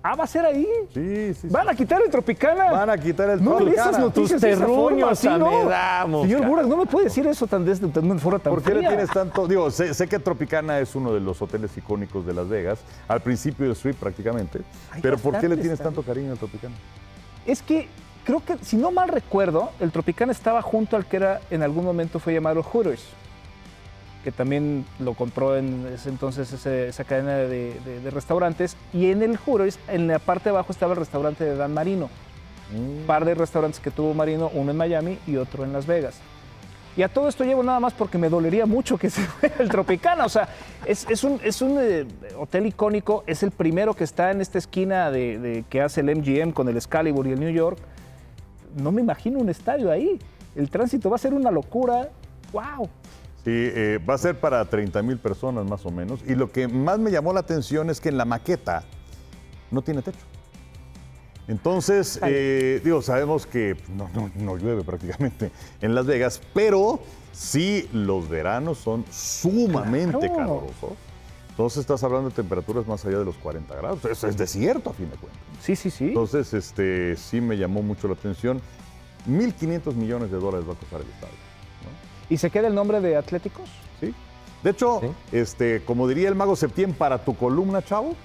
Ah, 0.04 0.16
va 0.16 0.24
a 0.24 0.28
ser 0.28 0.44
ahí. 0.46 0.68
Sí, 0.94 1.34
sí, 1.34 1.34
sí. 1.42 1.48
Van 1.50 1.70
a 1.70 1.76
quitar 1.76 2.02
el 2.04 2.10
Tropicana. 2.10 2.72
Van 2.72 2.90
a 2.90 2.98
quitar 2.98 3.30
el 3.30 3.44
no 3.44 3.58
Tropicana. 3.58 3.90
esas 3.90 4.00
noticias 4.00 4.32
Tus 4.32 4.42
de 4.42 4.52
esa 4.52 4.66
forma, 4.66 4.88
terruños, 4.90 5.12
así 5.12 5.28
no. 5.28 5.48
Amedamos, 5.62 6.24
Señor. 6.28 6.48
Burak, 6.48 6.66
no 6.66 6.78
me 6.78 6.86
puede 6.88 7.06
decir 7.06 7.28
eso 7.28 7.46
tan 7.46 7.64
de, 7.66 7.76
de 7.76 8.00
una 8.00 8.18
forma 8.20 8.40
tan 8.40 8.52
¿Por 8.54 8.64
qué 8.64 8.74
le 8.74 8.80
tienes 8.88 9.10
tanto? 9.12 9.48
Digo, 9.48 9.70
sé, 9.70 9.94
sé 9.94 10.08
que 10.08 10.18
Tropicana 10.18 10.80
es 10.80 10.96
uno 10.96 11.14
de 11.14 11.20
los 11.20 11.40
hoteles 11.42 11.78
icónicos 11.78 12.26
de 12.26 12.34
Las 12.34 12.50
Vegas, 12.50 12.80
al 13.08 13.22
principio 13.22 13.68
de 13.68 13.74
Street 13.74 13.96
prácticamente, 14.00 14.62
Hay 14.92 15.02
pero 15.02 15.18
¿por 15.18 15.40
qué 15.40 15.48
le 15.48 15.56
tienes 15.58 15.78
también. 15.78 15.96
tanto 15.96 16.02
cariño 16.04 16.32
al 16.32 16.38
Tropicana? 16.40 16.74
Es 17.46 17.62
que 17.62 17.88
creo 18.26 18.44
que, 18.44 18.58
si 18.64 18.78
no 18.78 18.92
mal 18.92 19.08
recuerdo, 19.10 19.70
el 19.80 19.92
Tropicana 19.92 20.32
estaba 20.32 20.62
junto 20.64 20.96
al 20.96 21.06
que 21.06 21.18
era 21.18 21.42
en 21.52 21.62
algún 21.62 21.86
momento 21.86 22.18
fue 22.20 22.34
llamado 22.34 22.64
Hooters, 22.64 23.04
que 24.24 24.32
también 24.32 24.86
lo 25.00 25.14
compró 25.14 25.58
en 25.58 25.88
ese 25.94 26.10
entonces 26.10 26.52
ese- 26.54 26.88
esa 26.90 27.04
cadena 27.04 27.36
de, 27.38 27.48
de- 27.86 28.00
de 28.02 28.10
restaurantes. 28.12 28.78
Y 28.94 29.12
en 29.12 29.22
el 29.24 29.38
Hooters, 29.38 29.80
en 29.88 30.08
la 30.08 30.20
parte 30.20 30.46
de 30.46 30.50
abajo, 30.52 30.72
estaba 30.72 30.94
el 30.94 31.00
restaurante 31.00 31.44
de 31.44 31.56
Dan 31.56 31.74
Marino. 31.74 32.10
Un 32.76 33.04
par 33.06 33.26
de 33.26 33.34
restaurantes 33.36 33.80
que 33.80 33.92
tuvo 33.92 34.14
Marino, 34.14 34.50
uno 34.54 34.72
en 34.72 34.78
Miami 34.78 35.18
y 35.28 35.36
otro 35.38 35.64
en 35.66 35.74
Las 35.74 35.86
Vegas. 35.88 36.20
Y 36.98 37.04
a 37.04 37.08
todo 37.10 37.30
esto 37.30 37.44
llevo 37.46 37.64
nada 37.64 37.80
más 37.80 37.94
porque 37.94 38.18
me 38.18 38.28
dolería 38.30 38.66
mucho 38.66 38.98
que 38.98 39.10
se 39.10 39.22
fuera 39.24 39.56
el 39.60 39.70
Tropicana. 39.70 40.26
O 40.26 40.30
sea, 40.30 40.50
es, 40.86 41.06
es 41.10 41.24
un, 41.24 41.40
es 41.44 41.62
un 41.62 41.78
eh, 41.82 42.06
hotel 42.38 42.66
icónico, 42.68 43.24
es 43.28 43.44
el 43.44 43.52
primero 43.52 43.94
que 43.94 44.04
está 44.04 44.32
en 44.32 44.42
esta 44.42 44.58
esquina 44.58 45.10
de, 45.12 45.40
de- 45.40 45.64
que 45.70 45.82
hace 45.82 46.02
el 46.02 46.16
MGM 46.16 46.52
con 46.52 46.68
el 46.70 46.76
Excalibur 46.78 47.26
y 47.28 47.32
el 47.32 47.40
New 47.40 47.50
York. 47.52 47.78
No 48.78 48.92
me 48.92 49.02
imagino 49.02 49.40
un 49.40 49.50
estadio 49.50 49.90
ahí. 49.92 50.20
El 50.56 50.70
tránsito 50.70 51.10
va 51.10 51.16
a 51.16 51.20
ser 51.20 51.34
una 51.34 51.50
locura. 51.52 52.10
¡Wow! 52.54 52.90
Sí, 53.44 53.50
eh, 53.54 54.00
va 54.08 54.14
a 54.14 54.18
ser 54.20 54.40
para 54.40 54.64
30 54.70 55.02
mil 55.02 55.18
personas 55.18 55.66
más 55.66 55.84
o 55.86 55.92
menos. 55.92 56.20
Y 56.28 56.36
lo 56.36 56.52
que 56.52 56.68
más 56.68 57.00
me 57.00 57.10
llamó 57.12 57.34
la 57.34 57.40
atención 57.40 57.90
es 57.90 58.00
que 58.00 58.10
en 58.10 58.18
la 58.18 58.26
maqueta 58.26 58.84
no 59.72 59.82
tiene 59.82 60.02
techo. 60.04 60.20
Entonces, 61.48 62.20
eh, 62.24 62.82
digo, 62.84 63.02
sabemos 63.02 63.46
que 63.48 63.76
no, 63.96 64.10
no- 64.14 64.32
no 64.36 64.58
llueve 64.58 64.84
prácticamente 64.84 65.52
en 65.82 65.96
Las 65.96 66.06
Vegas, 66.06 66.40
pero 66.54 67.00
sí 67.32 67.90
los 67.94 68.30
veranos 68.30 68.78
son 68.78 69.04
sumamente 69.12 70.20
Claro. 70.30 70.36
calurosos. 70.36 70.98
Entonces 71.50 71.80
estás 71.82 72.04
hablando 72.04 72.30
de 72.30 72.36
temperaturas 72.36 72.88
más 72.88 73.04
allá 73.06 73.18
de 73.20 73.26
los 73.26 73.36
40 73.38 73.76
grados. 73.76 74.06
Eso 74.06 74.28
es 74.28 74.38
desierto 74.38 74.92
a 74.92 74.94
fin 74.94 75.10
de 75.10 75.18
cuentas. 75.18 75.42
Sí, 75.62 75.76
sí, 75.76 75.90
sí. 75.90 76.06
Entonces, 76.10 76.54
este, 76.54 77.18
sí 77.18 77.42
me 77.42 77.58
llamó 77.58 77.82
mucho 77.82 78.08
la 78.08 78.14
atención. 78.14 78.62
1.500 79.28 79.94
millones 79.96 80.32
de 80.32 80.38
dólares 80.38 80.68
va 80.68 80.74
a 80.74 80.76
costar 80.78 81.02
el 81.02 81.08
estadio. 81.08 81.36
¿Y 82.32 82.38
se 82.38 82.50
queda 82.50 82.70
el 82.70 82.74
nombre 82.74 83.02
de 83.02 83.18
Atléticos? 83.18 83.70
¿sí? 84.00 84.14
De 84.64 84.70
hecho, 84.70 85.02
Sí. 85.02 85.08
este, 85.34 85.84
como 85.84 86.08
diría 86.08 86.30
el 86.30 86.36
mago 86.36 86.56
Septién 86.56 86.94
para 86.94 87.18
tu 87.26 87.36
columna, 87.36 87.82
chavo, 87.84 88.16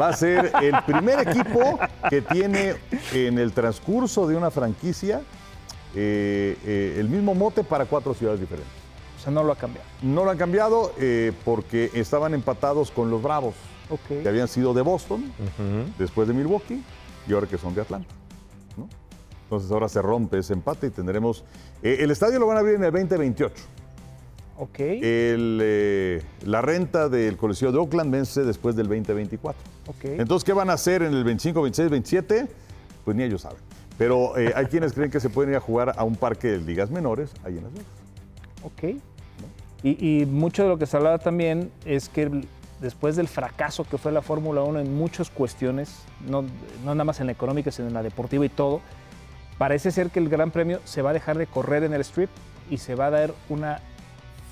va 0.00 0.08
a 0.08 0.12
ser 0.14 0.50
el 0.60 0.74
primer 0.84 1.28
equipo 1.28 1.78
que 2.10 2.22
tiene 2.22 2.74
en 3.14 3.38
el 3.38 3.52
transcurso 3.52 4.26
de 4.26 4.36
una 4.36 4.50
franquicia 4.50 5.20
eh, 5.94 6.58
eh, 6.66 6.96
el 6.98 7.08
mismo 7.08 7.36
mote 7.36 7.62
para 7.62 7.84
cuatro 7.86 8.14
ciudades 8.14 8.40
diferentes. 8.40 8.72
O 9.16 9.22
sea, 9.22 9.32
no 9.32 9.44
lo 9.44 9.52
ha 9.52 9.56
cambiado. 9.56 9.86
No 10.02 10.24
lo 10.24 10.30
han 10.32 10.38
cambiado 10.38 10.92
eh, 10.98 11.32
porque 11.44 11.92
estaban 11.94 12.34
empatados 12.34 12.90
con 12.90 13.10
los 13.10 13.22
Bravos, 13.22 13.54
que 14.08 14.28
habían 14.28 14.48
sido 14.48 14.74
de 14.74 14.82
Boston, 14.82 15.32
después 15.98 16.26
de 16.26 16.34
Milwaukee 16.34 16.82
y 17.28 17.32
ahora 17.32 17.46
que 17.46 17.58
son 17.58 17.76
de 17.76 17.82
Atlanta. 17.82 18.12
¿no? 18.76 18.88
Entonces 19.44 19.70
ahora 19.70 19.88
se 19.88 20.02
rompe 20.02 20.38
ese 20.38 20.52
empate 20.52 20.88
y 20.88 20.90
tendremos... 20.90 21.44
eh, 21.82 21.98
el 22.00 22.10
estadio 22.10 22.38
lo 22.38 22.46
van 22.46 22.56
a 22.56 22.60
abrir 22.60 22.76
en 22.76 22.84
el 22.84 22.92
2028. 22.92 23.54
Ok. 24.58 24.80
El, 24.80 25.60
eh, 25.62 26.22
la 26.44 26.62
renta 26.62 27.08
del 27.08 27.36
Coliseo 27.36 27.72
de 27.72 27.78
Oakland 27.78 28.10
vence 28.10 28.42
después 28.42 28.74
del 28.74 28.88
2024. 28.88 29.60
ok. 29.88 30.04
Entonces, 30.18 30.44
¿qué 30.44 30.52
van 30.52 30.70
a 30.70 30.74
hacer 30.74 31.02
en 31.02 31.12
el 31.12 31.24
25, 31.24 31.62
26, 31.62 31.90
27? 31.90 32.48
Pues 33.04 33.16
ni 33.16 33.22
ellos 33.22 33.42
saben. 33.42 33.58
Pero 33.98 34.36
eh, 34.38 34.52
hay 34.56 34.66
quienes 34.66 34.92
creen 34.92 35.10
que 35.10 35.20
se 35.20 35.28
pueden 35.28 35.50
ir 35.50 35.56
a 35.56 35.60
jugar 35.60 35.94
a 35.96 36.04
un 36.04 36.16
parque 36.16 36.48
de 36.48 36.58
ligas 36.58 36.90
menores 36.90 37.30
ahí 37.44 37.58
en 37.58 37.64
Las 37.64 37.72
Vegas. 37.72 37.86
Ok. 38.62 39.02
Y, 39.82 40.22
y 40.22 40.26
mucho 40.26 40.62
de 40.62 40.70
lo 40.70 40.78
que 40.78 40.86
se 40.86 40.96
hablaba 40.96 41.18
también 41.18 41.70
es 41.84 42.08
que 42.08 42.42
después 42.80 43.16
del 43.16 43.28
fracaso 43.28 43.84
que 43.84 43.98
fue 43.98 44.12
la 44.12 44.22
Fórmula 44.22 44.62
1 44.62 44.80
en 44.80 44.96
muchas 44.96 45.30
cuestiones, 45.30 46.02
no, 46.26 46.42
no 46.42 46.94
nada 46.94 47.04
más 47.04 47.20
en 47.20 47.26
la 47.26 47.32
económica, 47.32 47.70
sino 47.70 47.88
en 47.88 47.94
la 47.94 48.02
deportiva 48.02 48.44
y 48.44 48.48
todo, 48.48 48.80
parece 49.58 49.90
ser 49.90 50.10
que 50.10 50.18
el 50.18 50.28
Gran 50.28 50.50
Premio 50.50 50.80
se 50.84 51.02
va 51.02 51.10
a 51.10 51.12
dejar 51.12 51.38
de 51.38 51.46
correr 51.46 51.82
en 51.84 51.94
el 51.94 52.00
strip 52.02 52.30
y 52.70 52.78
se 52.78 52.94
va 52.94 53.06
a 53.06 53.10
dar 53.10 53.34
una 53.48 53.80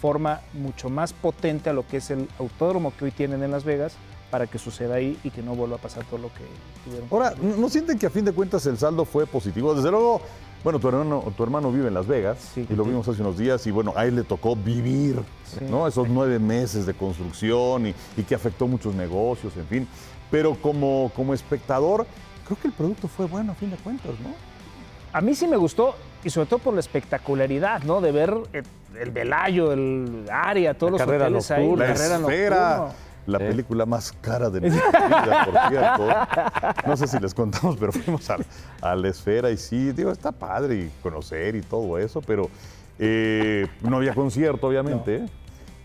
forma 0.01 0.41
mucho 0.53 0.89
más 0.91 1.13
potente 1.13 1.71
a 1.71 1.73
lo 1.73 1.87
que 1.87 1.99
es 1.99 2.11
el 2.11 2.29
autódromo 2.39 2.93
que 2.97 3.07
hoy 3.07 3.11
tienen 3.11 3.43
en 3.43 3.51
Las 3.51 3.65
Vegas 3.65 3.95
para 4.31 4.47
que 4.47 4.59
suceda 4.59 4.97
ahí 4.97 5.19
y 5.25 5.31
que 5.31 5.43
no 5.43 5.55
vuelva 5.55 5.77
a 5.77 5.79
pasar 5.79 6.05
todo 6.05 6.19
lo 6.19 6.29
que 6.29 6.43
tuvieron. 6.85 7.09
Ahora, 7.11 7.35
¿no 7.41 7.69
sienten 7.69 7.99
que 7.99 8.07
a 8.07 8.11
fin 8.11 8.25
de 8.25 8.33
cuentas 8.33 8.67
el 8.67 8.77
saldo 8.77 9.05
fue 9.05 9.27
positivo? 9.27 9.75
Desde 9.75 9.91
luego, 9.91 10.21
bueno, 10.65 10.79
tu 10.81 10.89
hermano, 10.89 11.23
tu 11.37 11.43
hermano 11.45 11.71
vive 11.71 11.89
en 11.89 11.95
Las 11.95 12.07
Vegas 12.07 12.39
Sí. 12.55 12.67
y 12.69 12.75
lo 12.75 12.85
vimos 12.85 13.07
hace 13.07 13.21
unos 13.23 13.39
días 13.39 13.67
y 13.67 13.71
bueno, 13.71 13.93
a 13.97 14.05
él 14.07 14.17
le 14.17 14.25
tocó 14.25 14.57
vivir, 14.57 15.21
Sí. 15.47 15.65
¿no? 15.71 15.87
Esos 15.87 16.09
nueve 16.09 16.39
meses 16.39 16.85
de 16.85 16.95
construcción 16.95 17.87
y, 17.87 17.95
y 18.17 18.23
que 18.25 18.35
afectó 18.35 18.67
muchos 18.67 18.95
negocios, 18.95 19.57
en 19.57 19.67
fin. 19.67 19.89
Pero 20.31 20.55
como, 20.61 21.13
como 21.15 21.33
espectador, 21.33 22.07
creo 22.47 22.59
que 22.61 22.67
el 22.69 22.75
producto 22.75 23.07
fue 23.09 23.27
bueno 23.27 23.53
a 23.53 23.55
fin 23.55 23.71
de 23.71 23.77
cuentas, 23.77 24.13
¿no? 24.21 24.31
A 25.15 25.21
mí 25.21 25.33
sí 25.37 25.47
me 25.47 25.57
gustó 25.57 25.95
y 26.25 26.31
sobre 26.31 26.49
todo 26.49 26.59
por 26.59 26.75
la 26.75 26.81
espectacularidad, 26.81 27.83
¿no? 27.85 28.01
De 28.01 28.11
ver 28.11 28.35
el, 28.53 28.65
el 29.01 29.11
Velayo, 29.13 29.73
el 29.73 30.27
área, 30.29 30.75
todos 30.75 30.91
La 30.93 30.99
los 30.99 31.07
carrera 31.07 31.25
hoteles 31.27 31.51
ahí, 31.53 31.63
nocturna. 31.69 31.87
la 31.87 31.95
carrera 31.95 32.17
esfera, 32.17 32.77
nocturna. 32.79 32.95
la 33.27 33.39
película 33.39 33.87
más 33.87 34.13
cara 34.21 34.51
de 34.51 34.61
nuestra 34.63 35.07
vida, 35.23 35.45
por 35.45 35.69
cierto. 35.71 36.89
No 36.89 36.97
sé 36.97 37.07
si 37.07 37.21
les 37.21 37.33
contamos, 37.33 37.77
pero 37.79 37.93
fuimos 37.93 38.29
a, 38.29 38.39
a 38.81 38.97
la 38.97 39.09
esfera 39.09 39.53
y 39.53 39.57
sí, 39.57 39.93
digo, 39.93 40.11
está 40.11 40.33
padre 40.33 40.75
y 40.75 40.91
conocer 41.01 41.55
y 41.55 41.61
todo 41.63 41.97
eso, 41.97 42.21
pero 42.21 42.51
eh, 42.99 43.69
no 43.83 43.99
había 43.99 44.15
concierto, 44.17 44.67
obviamente. 44.67 45.17
¿eh? 45.19 45.27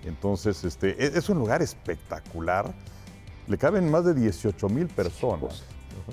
Entonces, 0.05 0.63
este, 0.63 1.05
es, 1.05 1.15
es 1.15 1.29
un 1.29 1.37
lugar 1.37 1.61
espectacular. 1.61 2.73
Le 3.47 3.57
caben 3.59 3.91
más 3.91 4.05
de 4.05 4.15
18 4.15 4.69
mil 4.69 4.87
personas. 4.87 5.63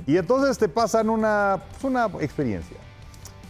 Y 0.06 0.18
entonces 0.18 0.58
te 0.58 0.68
pasan 0.68 1.08
una, 1.08 1.62
pues, 1.70 1.84
una 1.84 2.10
experiencia 2.20 2.76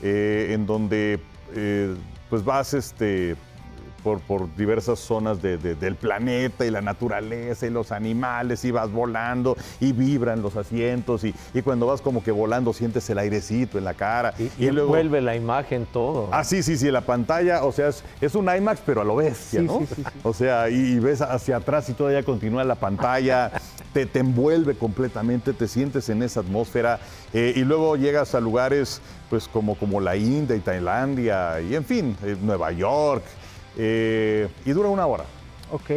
eh, 0.03 0.49
en 0.53 0.67
donde 0.67 1.21
eh, 1.55 1.95
pues 2.31 2.45
vas 2.45 2.75
este, 2.75 3.37
por, 4.03 4.21
por 4.21 4.55
diversas 4.55 5.01
zonas 5.01 5.43
de- 5.43 5.59
de- 5.59 5.75
del 5.75 5.97
planeta 5.97 6.65
y 6.65 6.71
la 6.71 6.81
naturaleza 6.81 7.67
y 7.67 7.71
los 7.71 7.91
animales 7.91 8.65
y 8.65 8.71
vas 8.71 8.93
volando 8.93 9.57
y 9.81 9.91
vibran 9.93 10.43
los 10.43 10.57
asientos 10.57 11.25
y, 11.25 11.35
y 11.55 11.63
cuando 11.63 11.87
vas 11.87 12.01
como 12.01 12.23
que 12.23 12.31
volando 12.31 12.73
sientes 12.73 13.09
el 13.11 13.19
airecito 13.19 13.79
en 13.79 13.85
la 13.85 13.95
cara. 13.95 14.33
Y, 14.39 14.65
y 14.67 14.71
vuelve 14.71 15.21
la 15.21 15.35
imagen 15.35 15.87
todo. 15.93 16.29
Ah, 16.31 16.45
sí, 16.45 16.63
sí, 16.63 16.77
sí, 16.77 16.89
la 16.91 17.01
pantalla, 17.01 17.65
o 17.65 17.73
sea, 17.73 17.89
es, 17.89 18.05
es 18.21 18.35
un 18.37 18.49
IMAX, 18.55 18.81
pero 18.87 19.01
a 19.01 19.05
lo 19.05 19.17
bestia, 19.17 19.61
Sí, 19.61 19.67
¿no? 19.67 19.81
sí, 19.81 19.87
sí. 19.97 20.05
O 20.23 20.33
sea, 20.33 20.69
y, 20.71 20.75
y 20.75 20.99
ves 21.01 21.21
hacia 21.21 21.57
atrás 21.57 21.89
y 21.89 21.93
todavía 21.95 22.23
continúa 22.23 22.63
la 22.63 22.77
pantalla, 22.77 23.51
te, 23.97 24.05
te 24.05 24.19
envuelve 24.19 24.75
completamente, 24.77 25.55
te 25.55 25.67
sientes 25.67 26.11
en 26.11 26.23
esa 26.23 26.41
atmósfera, 26.41 27.01
eh, 27.33 27.55
y 27.57 27.61
luego 27.61 27.97
llegas 27.97 28.35
a 28.35 28.41
lugares, 28.41 29.01
pues, 29.31 29.49
como, 29.49 29.75
como 29.75 30.03
la 30.03 30.17
India 30.17 30.55
y 30.55 30.61
Tailandia, 30.61 31.63
y 31.63 31.75
en 31.75 31.83
fin, 31.83 32.15
eh, 32.23 32.37
Nueva 32.43 32.73
York, 32.73 33.25
eh, 33.79 34.49
y 34.67 34.71
dura 34.73 34.91
una 34.91 35.07
hora, 35.07 35.25
Ok. 35.73 35.91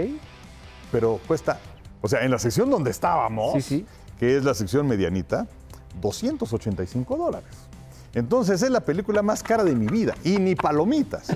pero 0.93 1.19
cuesta, 1.27 1.59
o 2.01 2.07
sea, 2.07 2.23
en 2.23 2.31
la 2.31 2.39
sección 2.39 2.69
donde 2.69 2.89
estábamos, 2.89 3.51
Sí, 3.55 3.61
sí. 3.61 3.85
que 4.17 4.37
es 4.37 4.45
la 4.45 4.53
sección 4.53 4.87
medianita, 4.87 5.45
285 5.99 7.17
dólares. 7.17 7.49
Entonces 8.13 8.61
es 8.61 8.69
la 8.71 8.79
película 8.79 9.21
más 9.21 9.43
cara 9.43 9.63
de 9.63 9.75
mi 9.75 9.85
vida 9.87 10.15
y 10.23 10.37
ni 10.37 10.55
palomitas. 10.55 11.27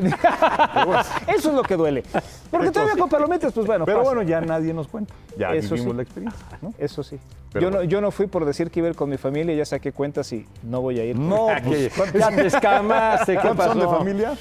Bueno, 0.85 1.01
Eso 1.27 1.49
es 1.49 1.55
lo 1.55 1.63
que 1.63 1.75
duele. 1.75 2.03
Porque 2.49 2.71
todavía 2.71 2.95
con 2.97 3.09
palomitas, 3.09 3.53
pues 3.53 3.65
bueno. 3.65 3.85
pero 3.85 3.99
pasa. 3.99 4.09
bueno, 4.13 4.27
ya 4.27 4.41
nadie 4.41 4.73
nos 4.73 4.87
cuenta. 4.87 5.13
Ya 5.37 5.53
Eso 5.53 5.75
vivimos 5.75 5.93
sí. 5.93 5.97
la 5.97 6.03
experiencia. 6.03 6.45
¿no? 6.61 6.73
Eso 6.77 7.03
sí. 7.03 7.19
Pero 7.51 7.69
yo, 7.69 7.77
no, 7.77 7.83
yo 7.83 8.01
no 8.01 8.11
fui 8.11 8.27
por 8.27 8.45
decir 8.45 8.69
que 8.71 8.79
iba 8.79 8.87
a 8.87 8.91
ir 8.91 8.95
con 8.95 9.09
mi 9.09 9.17
familia, 9.17 9.55
ya 9.55 9.65
saqué 9.65 9.91
cuentas 9.91 10.31
y 10.33 10.45
no 10.63 10.81
voy 10.81 10.99
a 10.99 11.05
ir. 11.05 11.17
No, 11.17 11.47
pues, 11.63 11.91
ya 12.13 12.29
te 12.29 12.47
escamaste, 12.47 13.35
¿qué 13.35 13.41
¿cuántos 13.41 13.65
son 13.67 13.79
de 13.79 13.85
pasó? 13.85 13.97
familia? 13.99 14.33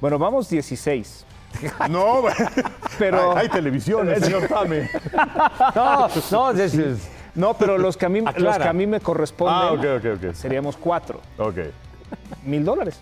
Bueno, 0.00 0.18
vamos 0.18 0.48
16. 0.48 1.26
No, 1.90 2.22
Pero- 2.98 3.32
hay, 3.36 3.46
hay 3.46 3.48
televisiones, 3.48 4.20
señor 4.24 4.46
Tame. 4.46 4.88
No, 5.74 6.08
no, 6.30 6.50
es- 6.52 6.74
No, 7.34 7.54
pero 7.54 7.78
los 7.78 7.96
que 7.96 8.06
a 8.06 8.08
mí, 8.08 8.20
los 8.20 8.28
Aclara. 8.28 8.64
que 8.64 8.68
a 8.68 8.72
mí 8.72 8.86
me 8.86 9.00
corresponden 9.00 9.80
Ah, 9.80 10.32
seríamos 10.34 10.76
cuatro. 10.76 11.20
Ok. 11.38 11.56
Mil 12.44 12.64
dólares. 12.64 13.00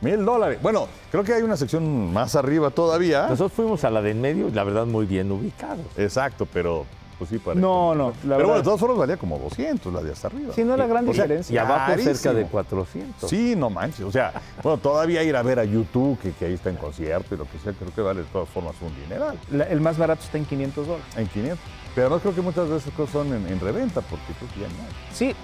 Mil 0.00 0.24
dólares. 0.24 0.58
Bueno, 0.62 0.88
creo 1.10 1.24
que 1.24 1.32
hay 1.32 1.42
una 1.42 1.56
sección 1.56 2.12
más 2.12 2.36
arriba 2.36 2.70
todavía. 2.70 3.22
nosotros 3.28 3.52
fuimos 3.52 3.82
a 3.84 3.90
la 3.90 4.02
de 4.02 4.10
en 4.10 4.20
medio 4.20 4.50
la 4.52 4.64
verdad 4.64 4.84
muy 4.86 5.06
bien 5.06 5.30
ubicados. 5.32 5.86
Exacto, 5.96 6.46
pero 6.52 6.84
pues 7.18 7.30
sí 7.30 7.38
parece. 7.38 7.62
No, 7.62 7.94
no, 7.94 8.08
la 8.08 8.12
pero 8.12 8.28
bueno, 8.34 8.46
verdad. 8.48 8.56
de 8.58 8.62
todas 8.64 8.80
formas 8.80 8.98
valía 8.98 9.16
como 9.16 9.38
200 9.38 9.90
la 9.94 10.02
de 10.02 10.12
hasta 10.12 10.26
arriba. 10.28 10.52
Sí, 10.54 10.64
no 10.64 10.74
era 10.74 10.86
gran 10.86 11.08
O 11.08 11.14
sea, 11.14 11.24
diferencia. 11.24 11.54
Y 11.54 11.56
abajo 11.56 11.92
cerca 11.92 12.04
carísimo. 12.04 12.34
de 12.34 12.44
400. 12.44 13.30
Sí, 13.30 13.54
no 13.56 13.70
manches. 13.70 14.00
O 14.04 14.12
sea, 14.12 14.34
bueno, 14.62 14.76
todavía 14.78 15.22
ir 15.22 15.34
a 15.34 15.42
ver 15.42 15.58
a 15.60 15.64
YouTube, 15.64 16.18
que, 16.20 16.32
que 16.32 16.44
ahí 16.44 16.52
está 16.54 16.68
en 16.68 16.76
concierto 16.76 17.34
y 17.34 17.38
lo 17.38 17.44
que 17.44 17.58
sea, 17.58 17.72
creo 17.72 17.94
que 17.94 18.02
vale 18.02 18.20
de 18.20 18.26
todas 18.26 18.50
formas 18.50 18.74
un 18.82 18.94
dineral. 19.02 19.38
La- 19.50 19.64
el 19.64 19.80
más 19.80 19.96
barato 19.96 20.22
está 20.24 20.36
en 20.36 20.44
500 20.44 20.86
dólares. 20.86 21.06
En 21.16 21.26
500. 21.28 21.58
Pero 21.96 22.10
no 22.10 22.20
creo 22.20 22.32
que 22.34 22.42
muchas 22.42 22.68
de 22.68 22.76
esas 22.76 22.92
cosas 22.92 23.14
son 23.14 23.28
en, 23.28 23.48
en 23.48 23.58
reventa, 23.58 24.02
porque 24.02 24.34
creo 24.38 24.50
que 24.52 24.60
ya 24.60 24.68
no 24.68 24.74
hay. 24.84 24.90
Sí, 25.14 25.30
eh, 25.30 25.34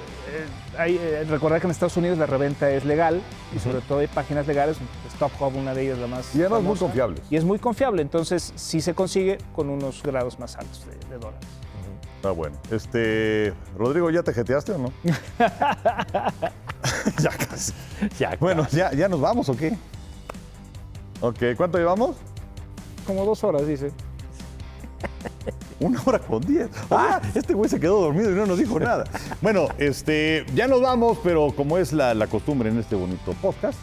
hay, 0.77 0.99
eh, 1.01 1.25
recordar 1.25 1.63
que 1.63 1.67
en 1.67 1.71
Estados 1.71 1.97
Unidos 1.97 2.19
la 2.19 2.27
reventa 2.27 2.71
es 2.71 2.85
legal 2.85 3.23
y 3.57 3.59
sobre 3.59 3.81
todo 3.81 4.01
hay 4.01 4.07
páginas 4.07 4.47
legales, 4.47 4.77
Stop 5.15 5.33
Hub, 5.41 5.57
una 5.57 5.73
de 5.73 5.85
ellas 5.85 5.99
la 5.99 6.09
más 6.09 6.35
Y 6.35 6.41
además 6.41 6.61
muy 6.61 6.77
famosa, 6.77 6.85
confiables. 6.85 7.23
Y 7.31 7.37
es 7.37 7.45
muy 7.45 7.59
confiable, 7.59 8.03
entonces 8.03 8.53
sí 8.55 8.83
se 8.83 8.93
consigue 8.93 9.39
con 9.55 9.71
unos 9.71 10.03
grados 10.03 10.39
más 10.39 10.57
altos 10.57 10.85
de, 10.85 10.93
de 11.09 11.19
dólares. 11.19 11.49
Está 12.17 12.33
bueno. 12.33 12.59
Este, 12.71 13.55
Rodrigo, 13.79 14.11
¿ya 14.11 14.23
te 14.23 14.35
jeteaste 14.35 14.73
o 14.73 14.79
no? 14.79 14.93
ya 17.19 17.31
casi. 17.31 17.73
Ya, 18.19 18.37
Bueno, 18.39 18.67
¿ya, 18.71 18.93
¿ya 18.93 19.09
nos 19.09 19.23
vamos 19.23 19.49
o 19.49 19.57
qué? 19.57 19.75
Ok, 21.23 21.57
¿cuánto 21.57 21.79
llevamos? 21.79 22.15
Como 23.07 23.25
dos 23.25 23.43
horas, 23.43 23.67
dice. 23.67 23.91
Una 25.83 26.01
hora 26.05 26.19
con 26.19 26.41
diez. 26.41 26.69
Ah, 26.91 27.21
este 27.35 27.55
güey 27.55 27.69
se 27.69 27.79
quedó 27.81 28.01
dormido 28.01 28.31
y 28.31 28.35
no 28.35 28.47
nos 28.47 28.59
dijo 28.59 28.79
nada. 28.81 29.05
Bueno, 29.41 29.69
este, 29.79 30.47
ya 30.55 30.67
nos 30.69 30.81
vamos, 30.81 31.19
pero 31.23 31.53
como 31.57 31.77
es 31.79 31.93
la, 31.93 32.15
la 32.15 32.27
costumbre 32.27 32.71
en 32.71 32.79
este 32.79 32.95
bonito 32.97 33.33
podcast, 33.43 33.79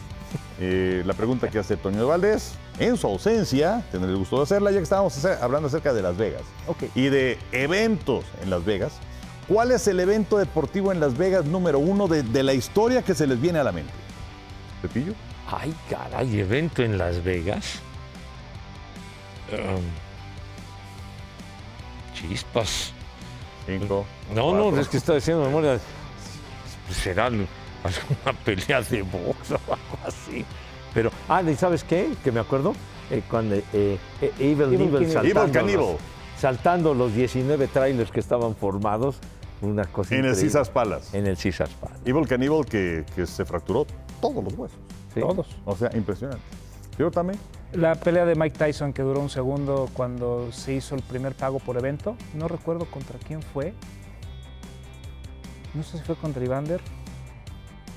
eh, 0.58 1.02
la 1.06 1.14
pregunta 1.14 1.48
que 1.48 1.58
hace 1.58 1.76
Toño 1.76 1.98
de 1.98 2.04
Valdés, 2.04 2.52
en 2.78 2.96
su 2.96 3.06
ausencia, 3.06 3.84
tendré 3.92 4.10
el 4.10 4.16
gusto 4.16 4.36
de 4.38 4.42
hacerla, 4.44 4.70
ya 4.70 4.78
que 4.78 4.82
estábamos 4.84 5.16
hacer- 5.16 5.38
hablando 5.42 5.68
acerca 5.68 5.92
de 5.92 6.02
Las 6.02 6.16
Vegas 6.16 6.42
Ok. 6.66 6.84
y 6.94 7.08
de 7.08 7.38
eventos 7.52 8.24
en 8.42 8.50
Las 8.50 8.64
Vegas. 8.64 8.92
¿Cuál 9.48 9.72
es 9.72 9.86
el 9.88 9.98
evento 10.00 10.38
deportivo 10.38 10.92
en 10.92 11.00
Las 11.00 11.16
Vegas 11.18 11.44
número 11.44 11.78
uno 11.80 12.06
de, 12.08 12.22
de 12.22 12.42
la 12.42 12.54
historia 12.54 13.02
que 13.02 13.14
se 13.14 13.26
les 13.26 13.40
viene 13.40 13.58
a 13.58 13.64
la 13.64 13.72
mente? 13.72 13.92
¿Pepillo? 14.80 15.12
Ay, 15.50 15.74
caray, 15.90 16.38
evento 16.40 16.82
en 16.82 16.96
Las 16.96 17.22
Vegas. 17.24 17.80
Em, 19.50 19.80
chispas. 22.20 22.92
Cinco. 23.66 24.04
No, 24.34 24.54
no, 24.54 24.78
es 24.78 24.88
que 24.88 24.96
estoy 24.96 25.18
haciendo 25.18 25.44
memoria. 25.44 25.78
Será 26.90 27.26
alguna 27.26 27.46
pelea 28.44 28.82
de 28.82 29.02
box 29.02 29.52
o 29.52 29.54
algo 29.54 29.98
así. 30.06 30.44
Pero, 30.92 31.10
ah, 31.28 31.42
¿y 31.42 31.54
sabes 31.54 31.84
qué? 31.84 32.10
Que 32.24 32.32
me 32.32 32.40
acuerdo. 32.40 32.74
Eh, 33.10 33.22
cuando 33.28 33.56
eh, 33.56 33.62
eh, 33.72 33.98
Evil, 34.38 34.74
Evil 34.74 34.88
Knievel. 34.88 35.10
saltando, 35.10 35.60
Evil. 35.60 35.76
Los, 35.76 35.96
saltando 36.38 36.94
los 36.94 37.14
19 37.14 37.66
trailers 37.68 38.10
que 38.10 38.20
estaban 38.20 38.54
formados. 38.56 39.18
Una 39.62 39.84
cosa 39.84 40.14
En 40.14 40.24
el. 40.24 40.34
Caesars 40.34 40.70
Palace. 40.70 41.16
En 41.16 41.26
el 41.26 41.36
Caesars 41.36 41.72
Palace. 41.74 42.00
Evil 42.04 42.26
Cannibal 42.26 42.64
que, 42.64 43.04
que 43.14 43.26
se 43.26 43.44
fracturó 43.44 43.86
todos 44.20 44.42
los 44.42 44.54
huesos. 44.54 44.78
Sí. 45.12 45.20
Todos. 45.20 45.46
O 45.64 45.76
sea, 45.76 45.90
impresionante. 45.94 46.42
Yo 46.98 47.10
también. 47.10 47.38
La 47.72 47.94
pelea 47.94 48.24
de 48.26 48.34
Mike 48.34 48.58
Tyson 48.58 48.92
que 48.92 49.02
duró 49.02 49.20
un 49.20 49.30
segundo 49.30 49.88
cuando 49.92 50.50
se 50.50 50.74
hizo 50.74 50.96
el 50.96 51.02
primer 51.02 51.34
pago 51.34 51.60
por 51.60 51.76
evento. 51.76 52.16
No 52.34 52.48
recuerdo 52.48 52.84
contra 52.86 53.18
quién 53.18 53.42
fue. 53.42 53.74
No 55.74 55.84
sé 55.84 55.98
si 55.98 56.04
fue 56.04 56.16
contra 56.16 56.44
Evander. 56.44 56.80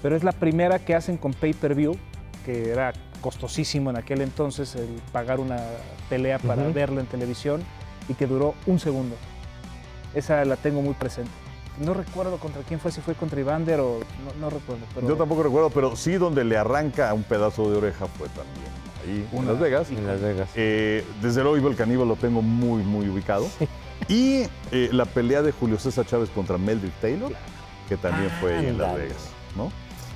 Pero 0.04 0.16
es 0.16 0.24
la 0.24 0.32
primera 0.32 0.78
que 0.80 0.94
hacen 0.94 1.18
con 1.18 1.34
pay-per-view, 1.34 1.96
que 2.46 2.72
era 2.72 2.94
costosísimo 3.22 3.90
en 3.90 3.98
aquel 3.98 4.22
entonces 4.22 4.76
el 4.76 4.88
pagar 5.12 5.40
una 5.40 5.58
pelea 6.10 6.38
para 6.40 6.64
Ujú. 6.64 6.74
verla 6.74 7.02
en 7.02 7.08
televisión 7.08 7.64
y 8.10 8.14
que 8.14 8.28
duró 8.28 8.54
un 8.68 8.80
segundo. 8.80 9.16
Esa 10.14 10.46
la 10.46 10.56
tengo 10.58 10.82
muy 10.82 10.94
presente. 10.94 11.32
No 11.80 11.96
recuerdo 11.96 12.38
contra 12.38 12.62
quién 12.62 12.80
fue, 12.80 12.92
si 12.92 13.02
fue 13.02 13.16
contra 13.16 13.40
Evander 13.40 13.80
o 13.80 14.00
no, 14.24 14.40
no 14.40 14.50
recuerdo. 14.52 14.86
Pero 14.94 15.08
Yo 15.08 15.16
tampoco 15.16 15.42
recuerdo, 15.42 15.72
pero 15.72 15.96
sí 15.96 16.14
donde 16.14 16.44
le 16.44 16.58
arranca 16.58 17.12
un 17.14 17.24
pedazo 17.24 17.72
de 17.72 17.78
oreja 17.78 18.06
fue 18.06 18.28
también 18.28 18.83
ahí 19.04 19.28
en 19.32 19.48
Las 19.48 19.60
Vegas. 19.60 19.90
En 19.92 20.08
Las 20.08 20.22
Vegas. 20.22 20.50
Eh, 20.56 21.04
desde 21.22 21.42
luego, 21.42 21.58
Ivo 21.58 21.70
el 21.70 21.76
Caníbal 21.76 22.08
lo 22.08 22.16
tengo 22.16 22.42
muy, 22.42 22.84
muy 22.84 23.08
ubicado. 23.10 23.48
Y 24.08 24.44
eh, 24.72 24.90
la 24.92 25.06
pelea 25.06 25.42
de 25.42 25.52
Julio 25.52 25.78
César 25.80 26.06
Chávez 26.06 26.30
contra 26.30 26.58
Meldrick 26.58 26.94
Taylor, 27.00 27.32
que 27.88 27.98
también 27.98 28.30
fue 28.40 28.58
ahí 28.58 28.68
en 28.68 28.78
Las. 28.78 28.96
Vegas, 28.96 29.30
¿no? 29.56 29.72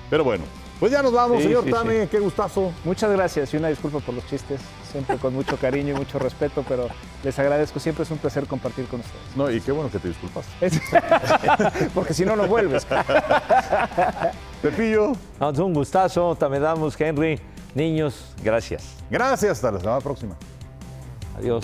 Pero 0.09 0.23
bueno, 0.23 0.43
pues 0.79 0.91
ya 0.91 1.01
nos 1.01 1.11
vamos, 1.11 1.37
Sí, 1.37 1.43
señor 1.43 1.63
sí, 1.63 1.71
Tame, 1.71 2.07
qué 2.07 2.19
gustazo. 2.19 2.71
Muchas 2.85 3.11
gracias 3.11 3.51
y 3.53 3.57
una 3.57 3.69
disculpa 3.69 3.99
por 3.99 4.13
los 4.13 4.25
chistes, 4.27 4.61
siempre 4.91 5.17
con 5.17 5.33
mucho 5.33 5.57
cariño 5.57 5.95
y 5.95 5.97
mucho 5.97 6.19
respeto, 6.19 6.63
pero 6.67 6.87
les 7.23 7.37
agradezco, 7.39 7.79
siempre 7.79 8.03
es 8.03 8.11
un 8.11 8.19
placer 8.19 8.45
compartir 8.45 8.85
con 8.85 8.99
ustedes. 8.99 9.35
No, 9.35 9.49
y 9.49 9.59
qué 9.59 9.71
bueno 9.71 9.89
que 9.89 9.97
te 9.97 10.09
disculpas. 10.09 10.45
Porque 11.95 12.13
si 12.13 12.25
no, 12.25 12.35
no 12.35 12.45
vuelves. 12.45 12.85
Pepillo, 14.61 15.13
No, 15.39 15.49
es 15.49 15.59
un 15.59 15.73
gustazo, 15.73 16.35
te 16.35 16.59
damos, 16.59 16.99
Henry. 16.99 17.39
Niños, 17.77 18.33
gracias. 18.43 18.95
gracias, 19.11 19.51
hasta 19.51 19.71
la 19.71 19.79
semana 19.79 20.01
próxima. 20.01 20.35
Adiós. 21.37 21.63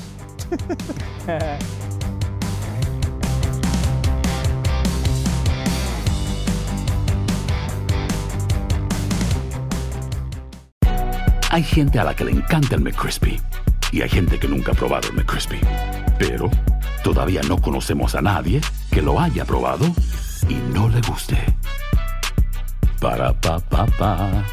Hay 11.49 11.63
gente 11.63 11.97
a 11.97 12.03
la 12.03 12.15
que 12.15 12.25
le 12.25 12.31
encanta 12.31 12.75
el 12.75 12.81
McCrispy 12.81 13.41
y 13.91 14.03
hay 14.03 14.09
gente 14.09 14.39
que 14.39 14.47
nunca 14.47 14.73
ha 14.73 14.75
probado 14.75 15.09
el 15.09 15.15
McCrispy. 15.15 15.59
Pero 16.19 16.51
todavía 17.03 17.41
no 17.41 17.59
conocemos 17.59 18.13
a 18.13 18.21
nadie 18.21 18.61
que 18.91 19.01
lo 19.01 19.19
haya 19.19 19.45
probado 19.45 19.87
y 20.47 20.53
no 20.75 20.89
le 20.89 21.01
guste. 21.01 21.39
Para 23.01 23.33
pa 23.33 23.59
pa 23.59 23.87
pa. 23.97 24.43